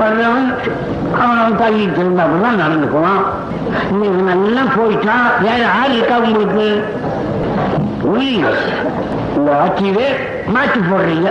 வர்றவன் 0.00 0.48
அவன் 1.22 1.58
தள்ளிட்டு 1.62 2.00
இருந்தாப்பதான் 2.02 2.60
நடந்துக்குவான். 2.62 3.22
இன்னைக்கு 3.90 4.22
நல்லா 4.30 4.62
போயிட்டான் 4.76 5.26
வேற 5.42 5.58
யார் 5.58 5.92
இருக்கா 5.92 6.16
உங்களுக்கு? 6.18 6.66
புரியுங்க 8.04 8.50
இந்த 9.36 9.50
ஆட்சியவே 9.62 10.06
மாற்றி 10.54 10.80
போடுறீங்க. 10.80 11.28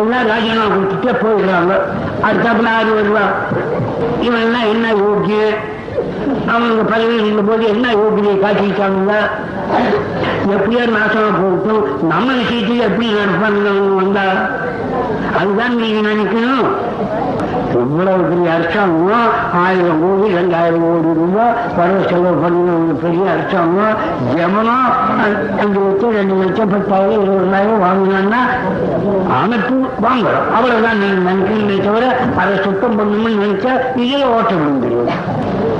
எல்லாம் 0.00 0.28
ராஜினாமா 0.30 0.66
கொடுத்துட்டே 0.72 1.12
போயிடுறாங்க. 1.22 1.74
அடுத்தாப்புல 2.26 2.74
ஆறு 2.78 2.92
வருவா? 2.98 3.24
இவன் 4.26 4.44
எல்லாம் 4.46 4.68
என்ன 4.74 4.86
யோக்கிய 5.02 5.40
அவங்க 6.54 6.82
பதவியில் 6.92 7.26
இருந்த 7.26 7.42
போது 7.50 7.64
என்ன 7.74 7.86
யோகியை 7.98 8.34
காட்டிட்டாங்க 8.44 9.12
எப்படியோ 10.54 10.82
நாசமா 10.96 11.30
போகட்டும். 11.38 11.84
நம்ம 12.12 12.26
விஷயத்தில் 12.40 12.86
எப்படி 12.88 13.06
நடப்பாங்க 13.20 13.70
வந்தா 14.00 14.26
அதுதான் 15.38 15.74
நீங்க 15.82 16.00
நினைக்கணும். 16.08 16.68
எவ்வளவு 17.80 18.22
பெரிய 18.28 18.52
அரசாங்கம்? 18.52 19.26
ஆயிரம் 19.62 20.00
கோடி 20.02 20.26
ரெண்டாயிரம் 20.36 20.84
கோடி 20.84 21.10
ரூபாய் 21.18 21.56
வரவு 21.78 22.02
செலவு 22.10 22.36
பண்ண 22.42 22.70
ஒரு 22.76 22.94
பெரிய 23.02 23.24
அரசாங்கம்? 23.34 23.96
ஜமனம் 24.36 24.86
அஞ்சு 25.62 25.80
லட்சம் 25.86 26.16
ரெண்டு 26.18 26.36
லட்சம் 26.42 26.72
பத்தாயிரம் 26.74 27.24
இருபதாயிரம் 27.26 27.84
வாங்கினான்னா 27.86 28.40
அமைப்பு 29.40 29.76
வாங்குறோம் 30.06 30.48
அவ்வளவுதான் 30.56 31.00
நீங்க 31.02 31.20
நினைக்கிறீங்களே 31.28 31.78
தவிர 31.88 32.06
அதை 32.42 32.54
சுத்தம் 32.66 32.98
பண்ணணும்னு 33.00 33.36
நினைச்சா 33.42 33.74
இதுல 34.04 34.24
ஓட்ட 34.36 34.52
விழுந்துடும் 34.62 35.12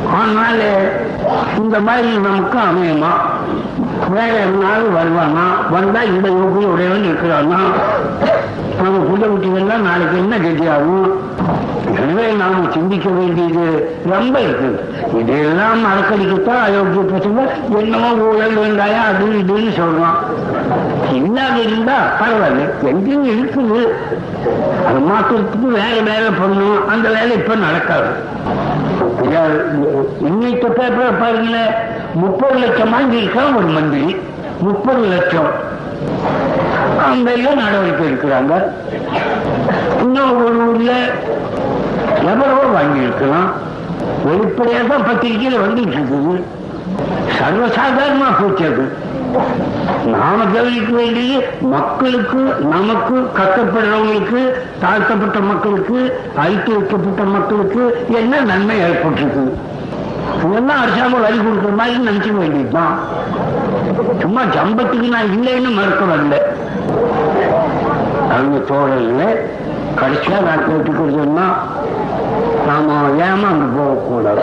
அதனால 0.05 0.61
இந்த 1.59 1.81
மாதிரி 1.81 2.17
நமக்கு 2.17 2.59
அமையுமா? 2.59 3.13
வேற 4.09 4.33
என்னாலும் 4.33 4.97
வருவானா? 4.97 5.71
வந்தா 5.71 6.03
இந்த 6.03 6.29
யோகிய 6.29 6.67
உடையவன் 6.69 7.09
இருக்கிறானா? 7.11 7.61
நம்ம 8.83 8.99
புள்ள 8.99 9.25
குட்டிகள்லாம் 9.27 9.87
நாளைக்கு 9.89 10.17
என்ன 10.17 10.37
கெட்டியாகும் 10.37 11.25
எனவே 11.97 12.33
நாம 12.33 12.67
சிந்திக்க 12.71 13.09
வேண்டியது 13.09 13.99
ரொம்ப 14.07 14.41
இருக்கு. 14.41 14.71
இதெல்லாம் 15.21 15.85
மறக்கடிக்கத்தான் 15.85 16.65
அயோக்கிய 16.67 17.05
பசங்க 17.13 17.41
என்னமோ 17.79 18.11
ஊழல் 18.13 18.59
வேண்டாயா 18.59 19.01
அது 19.11 19.25
இதுன்னு 19.43 19.73
சொல்றான். 19.83 20.19
இல்லாத 21.13 21.57
இருந்தா 21.61 21.97
பரவாயில்ல 22.21 22.69
எங்கேயும் 22.83 23.25
இருக்குது. 23.25 23.81
அது 24.89 24.99
மாத்திரத்துக்கு 24.99 25.69
வேற 25.71 25.95
வேலை 26.01 26.31
பண்ணணும் 26.41 26.87
அந்த 26.87 27.09
வேலை 27.09 27.33
இப்ப 27.33 27.55
நடக்காது. 27.55 28.11
இன்னைக்கு 29.27 30.69
பேப்பர் 30.69 31.21
பாருங்களேன் 31.21 31.73
முப்பது 32.15 32.59
லட்சம் 32.59 32.93
வாங்கியிருக்கான் 32.95 33.57
ஒரு 33.57 33.67
மந்திரி. 33.67 34.17
முப்பது 34.61 35.03
லட்சம். 35.07 35.49
அந்த 37.07 37.33
எல்லாம் 37.33 37.61
நடவடிக்கை 37.63 38.05
எடுக்கிறாங்க. 38.09 38.55
இன்னும் 40.03 40.45
ஒரு 40.45 40.69
ஊர்ல 40.69 40.93
எவ்வளவோ 42.31 42.63
வாங்கி 42.77 43.01
இருக்கலாம் 43.01 43.49
வெளிப்படையாக 44.25 44.87
தான் 44.89 45.07
பத்திரிகையில 45.09 45.61
வந்துட்டு 45.65 45.97
இருக்குது. 45.97 46.37
சர்வசாதாரணமா 47.39 48.29
போச்சு 48.41 48.67
அது. 48.71 48.85
நாம 50.07 50.45
கவனிக்க 50.45 50.91
வேண்டியது 50.93 51.45
மக்களுக்கு 51.61 52.41
நமக்கு 52.61 53.17
கஷ்டப்படுறவங்களுக்கு 53.39 54.41
தாழ்த்தப்பட்ட 54.81 55.39
மக்களுக்கு 55.41 55.99
அழித்து 56.37 56.73
வைக்கப்பட்ட 56.75 57.23
மக்களுக்கு 57.23 57.83
என்ன 58.09 58.41
நன்மை 58.41 58.77
ஏற்பட்டிருக்கு? 58.81 59.45
இதெல்லாம் 60.45 60.81
அரசாங்கம் 60.81 61.21
வரி 61.21 61.39
கொடுக்குற 61.39 61.75
மாதிரி 61.77 62.09
நினைச்சுக்க 62.09 62.39
வேண்டியதுதான். 62.39 62.95
சும்மா 64.21 64.43
ஜம்பத்துக்கு 64.43 65.09
நான் 65.09 65.33
இல்லைன்னு 65.37 65.71
மறுக்க 65.75 66.05
வரல 66.05 66.37
அவங்க 68.35 68.59
தோழர்களே 68.71 69.29
கடைசியா 70.01 70.39
நான் 70.43 70.65
கேட்டுக்கிறதுன்னா 70.69 71.47
நாம 72.67 72.93
ஏமாந்து 73.09 73.67
போகக்கூடாது 73.77 74.43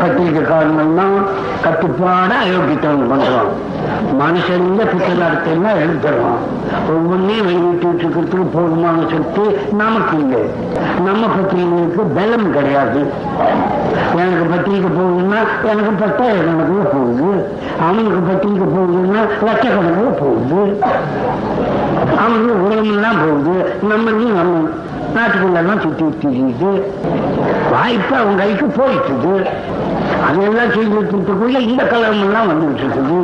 பத்திரிக்கைக்காரங்கள்லாம் 0.00 1.18
கட்டுப்பாட 1.64 2.32
அயோக்கியத்தனம் 2.44 3.12
பண்றோம். 3.12 3.52
மனுஷன் 4.20 4.78
புத்தகத்தெல்லாம் 4.78 5.78
எழுதுறோம். 5.84 6.38
ஒவ்வொன்றையும் 6.88 7.46
வெளியிட்டு 7.46 7.86
இருக்கிறதுக்கு 7.86 8.46
போதுமான 8.52 9.00
சக்தி 9.00 9.74
நமக்கு 9.76 10.18
இல்லை. 10.18 10.40
நம்ம 11.04 11.26
பத்திரிகைகளுக்கு 11.26 12.02
பலம் 12.02 12.52
கிடையாது. 12.52 13.00
எனக்கு 14.16 14.44
பத்திரிக்கை 14.44 14.90
போகுதுன்னா 14.90 15.38
எனக்கு 15.64 15.90
பத்தாயிரம் 15.90 16.46
கணக்கில் 16.46 16.92
போகுது. 16.92 17.48
அவனுக்கு 17.80 18.18
பத்திரிக்கை 18.18 18.66
போகுதுன்னா 18.76 19.20
லட்சக்கணக்கில் 19.46 20.18
போகுது. 20.20 20.80
அவனுக்கு 22.18 22.64
உலகமெல்லாம் 22.64 23.18
போகுது. 23.24 23.56
நம்மளுக்கு 23.82 24.26
நம்ம 24.40 24.68
நாட்டுக்குள்ளெல்லாம் 25.16 25.82
சுற்றி 25.84 26.04
திரியுது 26.22 26.70
வாய்ப்பு 27.72 28.14
அவங்க 28.20 28.42
கைக்கு 28.42 28.66
போயிட்டுது 28.78 29.34
அதெல்லாம் 30.26 30.74
செய்துக்குள்ள 30.74 31.58
இந்த 31.70 31.82
கலவரமெல்லாம் 31.92 32.50
வந்துகிட்டு 32.50 32.84
இருக்குது 32.86 33.18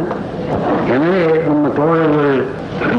எனவே 0.94 1.22
நம்ம 1.48 1.68
தோழர்கள் 1.78 2.34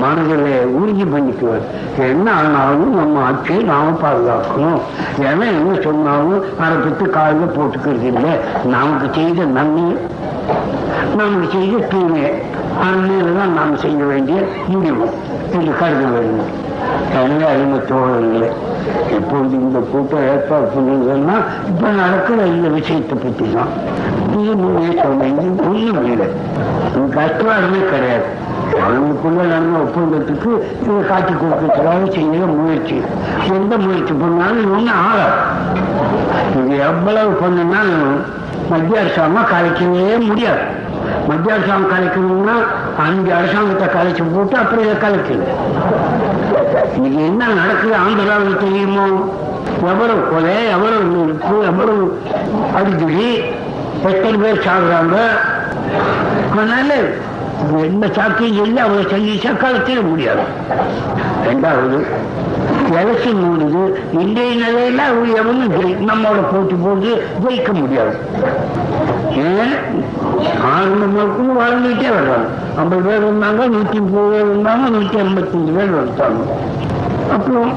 மனதில் 0.01 0.49
உறுதி 0.79 1.05
பண்ணிக்குவார். 1.13 1.63
என்ன 2.07 2.25
ஆனாலும் 2.39 2.91
நம்ம 2.99 3.21
ஆட்சியை 3.27 3.61
நாம 3.69 3.93
பாதுகாக்கணும். 4.03 4.81
ஏன்னா 5.29 5.45
என்ன 5.57 5.71
சொன்னாலும் 5.85 6.43
அதை 6.63 6.75
பற்றி 6.83 7.05
காலையில் 7.15 7.55
போட்டுக்கிறது 7.57 8.07
இல்லை. 8.11 8.33
நமக்கு 8.75 9.07
செய்த 9.17 9.45
நன்மை 9.57 9.85
நமக்கு 11.19 11.47
செய்த 11.55 11.83
தீமை 11.93 12.23
அதனால 12.83 13.31
தான் 13.39 13.55
நாம் 13.59 13.81
செய்ய 13.85 14.01
வேண்டிய 14.11 14.39
முடிவு. 14.71 15.07
என்று 15.55 15.73
கருத 15.81 16.03
வேண்டும். 16.17 16.51
எனவே 17.21 17.45
அறிமுக 17.53 17.81
தோழர்களே 17.91 18.51
இப்பொழுது 19.17 19.55
இந்த 19.65 19.79
கூட்டம் 19.91 20.27
ஏற்பாடு 20.31 20.67
பண்ணுறதுன்னா 20.75 21.35
இப்ப 21.69 21.89
நடக்கிற 22.01 22.39
இந்த 22.53 22.67
விஷயத்தை 22.77 23.17
பற்றி 23.23 23.45
தான் 23.55 23.71
இது 24.41 24.53
முன்னே 24.61 24.91
சொன்னேன் 25.03 25.39
இது 25.47 25.63
ஒண்ணும் 25.69 27.11
கஷ்டமே 27.17 27.79
கிடையாது. 27.91 28.27
அவங்களுக்குள்ள 28.83 29.41
நடந்த 29.51 29.77
ஒப்பந்தத்துக்கு 29.85 30.51
இதை 30.83 30.99
காட்டி 31.09 31.33
கொடுக்கறதுக்காக 31.33 32.03
செய்யற 32.15 32.45
முயற்சி. 32.59 32.97
எந்த 33.57 33.73
முயற்சி 33.77 34.13
பண்ணாலும் 34.21 34.71
ஒன்றும் 34.75 34.99
ஆகாது 35.07 35.37
இது 36.59 36.77
எவ்வளவு 36.89 37.31
பண்ணினாலும் 37.41 38.15
மத்திய 38.71 39.01
அரசாங்கம் 39.03 39.49
கலைக்கவே 39.53 40.17
முடியாது. 40.27 40.63
மத்திய 41.29 41.55
அரசாங்கம் 41.55 41.91
கலைக்கணும்னா 41.93 42.55
அஞ்சு 43.05 43.31
அரசாங்கத்தை 43.39 43.87
கலைச்சு 43.97 44.23
போட்டு 44.35 44.57
அப்புறம் 44.61 44.85
இதை 44.85 44.95
கலைக்கல 45.05 45.43
இன்னைக்கு 46.95 47.19
என்ன 47.29 47.47
நடக்குது 47.59 47.95
ஆந்திராவில் 48.03 48.61
தெரியுமோ? 48.63 49.05
எவ்வளவு 49.91 50.21
கொலை 50.31 50.55
எவ்வளவு 50.75 51.03
நெருப்பு 51.11 51.55
எவ்வளவு 51.69 52.03
அடிக்கடி 52.77 53.27
எத்தனை 54.09 54.37
பேர் 54.43 54.65
சாடுறாங்க 54.67 55.17
அதனால 56.51 56.89
எந்த 57.87 58.05
சாக்கியம் 58.17 58.65
இல்லை 58.65 58.81
அவரை 58.85 59.03
சந்திச்சா 59.11 59.51
கலைச்சிட 59.63 59.99
முடியாது. 60.09 60.43
ரெண்டாவது 61.49 61.99
எலெக்ஷன் 63.01 63.43
முடியுது 63.43 63.83
இன்றைய 64.23 64.53
நிலையில 64.63 65.03
அவங்க 65.09 65.37
எவனும் 65.41 66.09
நம்மளோட 66.09 66.41
போட்டி 66.51 66.77
போட்டு 66.85 67.11
ஜெயிக்க 67.43 67.71
முடியாது. 67.81 68.13
ஏன் 69.47 69.75
ஆறு 70.71 70.95
வளர்ந்துட்டே 71.59 72.09
வர்றாங்க. 72.17 72.47
ஐம்பது 72.81 73.01
பேர் 73.07 73.25
இருந்தாங்க 73.27 73.67
நூற்றி 73.73 73.99
முப்பது 73.99 74.29
பேர் 74.33 74.49
இருந்தாங்க 74.51 74.83
நூற்றி 74.95 75.17
ஐம்பத்தஞ்சு 75.23 75.71
பேர் 75.77 75.97
வந்துட்டாங்க. 75.99 76.41
அப்புறம் 77.35 77.71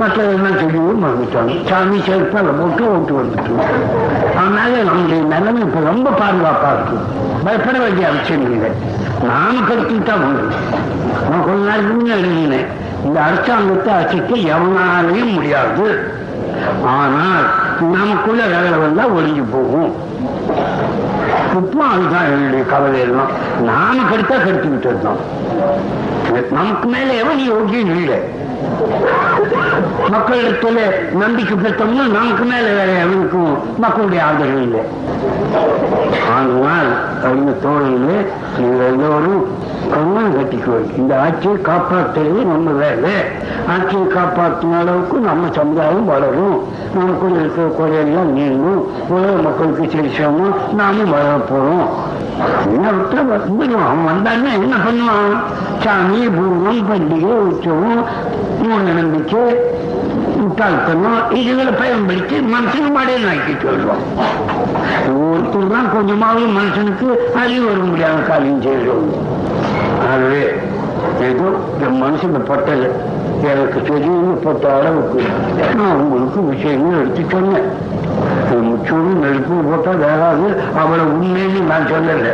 மற்றதெல்லாம் 0.00 0.58
செடிகளும் 0.60 1.04
வந்துட்டாங்க 1.06 1.54
சாமி 1.68 1.98
சேர்ப்பால 2.06 2.52
போட்டு 2.60 2.82
ஓட்டு 2.92 3.12
வந்துட்டு 3.20 3.52
அதனால 4.40 4.70
நம்முடைய 4.88 5.22
நிலைமை 5.32 5.62
இப்ப 5.62 5.80
ரொம்ப 5.90 6.10
பாதுகாப்பா 6.20 6.70
இருக்கு. 6.74 6.96
பயப்பட 7.44 7.78
வேண்டிய 7.78 8.08
அவசியம் 8.08 8.46
இல்லை. 8.52 8.70
நானும் 9.28 9.68
கருத்துக்கிட்டா 9.68 10.14
நான் 11.30 11.44
கொஞ்ச 11.44 11.60
நாளைக்கு 11.68 11.92
முன்னே 11.94 12.14
எழுதினேன். 12.20 12.66
இந்த 13.04 13.20
அரசாங்கத்தை 13.20 13.92
அசைக்க 13.94 14.32
எவனாலையும் 14.54 15.34
முடியாது. 15.36 15.86
ஆனால் 16.96 17.44
நமக்குள்ள 17.90 18.42
வேலை 18.46 18.78
வந்தா 18.78 19.04
ஒழிஞ்சு 19.08 19.44
போகும். 19.52 19.92
இப்போ 21.56 21.84
அதுதான் 21.84 22.24
என்னுடைய 22.24 22.64
கவலை 22.64 23.00
எல்லாம். 23.00 23.30
நாம 23.64 23.96
கெடுத்து 24.10 24.70
விட்டு 24.72 24.88
இருந்தோம் 24.88 25.20
நமக்கு 26.50 26.86
மேல 26.88 27.08
எவன் 27.22 27.42
யோகியம் 27.50 27.92
இல்லை? 28.00 28.18
மக்களிடத்துல 30.12 30.78
நம்பிக்கை 31.22 31.56
பெற்றோம்னா 31.56 32.04
நமக்கு 32.18 32.44
மேல 32.44 32.66
வேற 32.78 32.90
எவனுக்கும் 33.04 33.52
மக்களுடைய 33.78 34.24
ஆதரவு 34.24 34.62
இல்லை. 34.62 34.82
ஆனால் 36.36 36.90
அவங்க 37.28 37.52
தோழர்களே 37.64 38.18
நீங்கள் 38.58 38.86
எல்லோரும் 38.92 39.42
கண்ணம் 39.92 40.34
கட்டிக்குவோம் 40.36 40.90
இந்த 40.96 41.12
ஆட்சியை 41.20 41.56
காப்பாற்றுறது 41.68 42.40
நம்ம 42.52 42.70
வேலை. 42.84 43.14
ஆட்சியை 43.68 44.04
காப்பாற்றின 44.16 44.78
அளவுக்கு 44.78 45.16
நம்ம 45.18 45.50
சமுதாயம் 45.52 46.10
வளரும். 46.12 46.56
நமக்குள்ள 46.94 47.38
இருக்கிற 47.40 47.66
குறையெல்லாம் 47.78 48.32
நீங்கும். 48.38 48.80
உலக 49.08 49.34
மக்களுக்கு 49.48 49.84
செலுத்தோமோ 49.94 50.48
நாமும் 50.74 51.14
வளர 51.14 51.34
போறோம் 51.50 51.86
என்ன 52.66 52.86
விட்டு 52.90 53.18
வந்துடும் 53.28 53.84
அவன் 53.84 54.08
வந்தானே 54.10 54.50
என்ன 54.58 54.76
பண்ணுவான் 54.78 55.34
சாமி 55.84 56.20
பூர்வம் 56.28 56.82
பண்டிகை 56.88 57.34
உற்சவம் 57.42 58.02
மூட 58.60 58.82
நம்பிக்கை 58.92 59.44
முட்டாள்தனம் 60.38 61.20
இதுகளை 61.32 61.72
பயன்படுத்தி 61.74 62.36
மனுஷன் 62.52 62.92
மடையில் 62.92 63.28
ஆக்கிட்டு 63.28 63.66
வருவான் 63.66 64.04
ஒருத்தர் 65.24 65.72
தான் 65.72 65.92
கொஞ்சமாவது 65.92 66.48
மனுஷனுக்கு 66.52 67.08
அறிவு 67.34 67.64
வர 67.66 67.80
முடியாத 67.82 68.20
காரியம் 68.22 68.62
செய்யறோம் 68.62 69.08
ஆகவே 70.10 70.44
ஏதோ 71.22 71.48
மனுஷன் 71.98 72.48
பட்டது 72.48 72.88
எனக்கு 73.42 73.80
தெரியப்பட்ட 73.80 74.64
அளவுக்கு 74.78 75.22
நான் 75.74 75.96
உங்களுக்கு 75.96 76.42
விஷயங்கள் 76.42 77.00
எடுத்து 77.00 77.22
சொன்னேன். 77.30 77.68
முச்சூடு 78.52 79.10
நெருப்பு 79.22 79.54
போட்டா 79.54 79.90
வேறாது 79.90 80.46
அவளை 80.78 81.04
உண்மையிலேயே 81.04 81.58
நான் 81.58 81.86
சொல்லலை. 81.86 82.32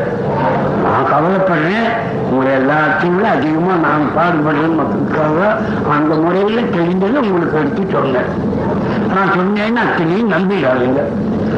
நான் 0.84 1.08
கவலைப்படுறேன். 1.12 1.90
உங்களை 2.30 2.52
எல்லாத்தையும் 2.52 3.14
விட 3.14 3.28
அதிகமா 3.28 3.74
நான் 3.86 4.04
பாடுபடுறேன் 4.16 4.76
மக்களுக்காக 4.76 5.56
அந்த 5.92 6.14
முறையில 6.14 6.60
தெரிந்ததை 6.60 7.18
உங்களுக்கு 7.26 7.58
எடுத்து 7.58 7.82
சொன்னேன். 7.92 8.30
நான் 9.14 9.32
சொன்னேன்னு 9.38 9.80
அத்தனையும் 9.84 10.32
நம்பிடாதீங்க. 10.32 11.02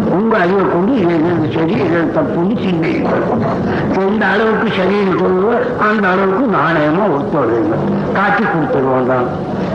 உங்க 0.08 0.34
அறிவை 0.38 0.64
கொண்டு 0.68 0.92
இது 0.96 1.48
சரி 1.52 1.76
இது 1.80 2.00
தப்புன்னு 2.14 2.56
சிந்தியுங்கள் 2.56 3.24
எந்த 4.10 4.24
அளவுக்கு 4.26 4.68
சரின்னு 4.70 5.14
சொல்லுவோ 5.18 5.52
அந்த 5.88 6.04
அளவுக்கு 6.08 6.46
நாணயமா 6.56 7.04
ஒத்துழைங்க 7.10 7.76
காட்டி 8.14 8.44
கொடுத்துருவோம் 8.44 9.06
தான் 9.06 9.28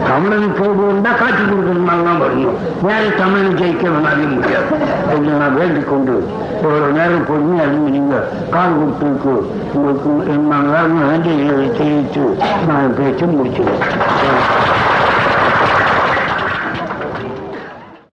தமிழன் 0.07 0.55
கேள்வி 0.55 1.11
காட்டி 1.15 1.43
கொடுக்கணுமாலாம் 1.43 2.19
வரணும் 2.19 2.57
வேற 2.81 3.03
தமிழன் 3.17 3.57
ஜெயிக்க 3.57 3.85
வேணாலும் 3.89 4.33
முடியாது 4.33 4.73
என்று 5.15 5.31
நான் 5.39 5.57
வேண்டிக் 5.57 5.89
கொண்டு 5.89 6.15
ஒரு 6.65 6.87
நேரம் 6.91 7.27
பொறுமையா 7.27 7.63
இருந்து 7.63 7.89
நீங்க 7.89 8.17
கால் 8.51 8.77
கொடுத்துருக்கு 8.77 9.35
உங்களுக்கு 9.73 10.37
நான் 10.49 10.99
வேண்டிய 11.03 11.35
தெரிவித்து 11.77 12.25
நான் 12.67 12.97
பேச்சு 12.97 13.27
முடிச்சுக்கிறேன் 13.27 14.94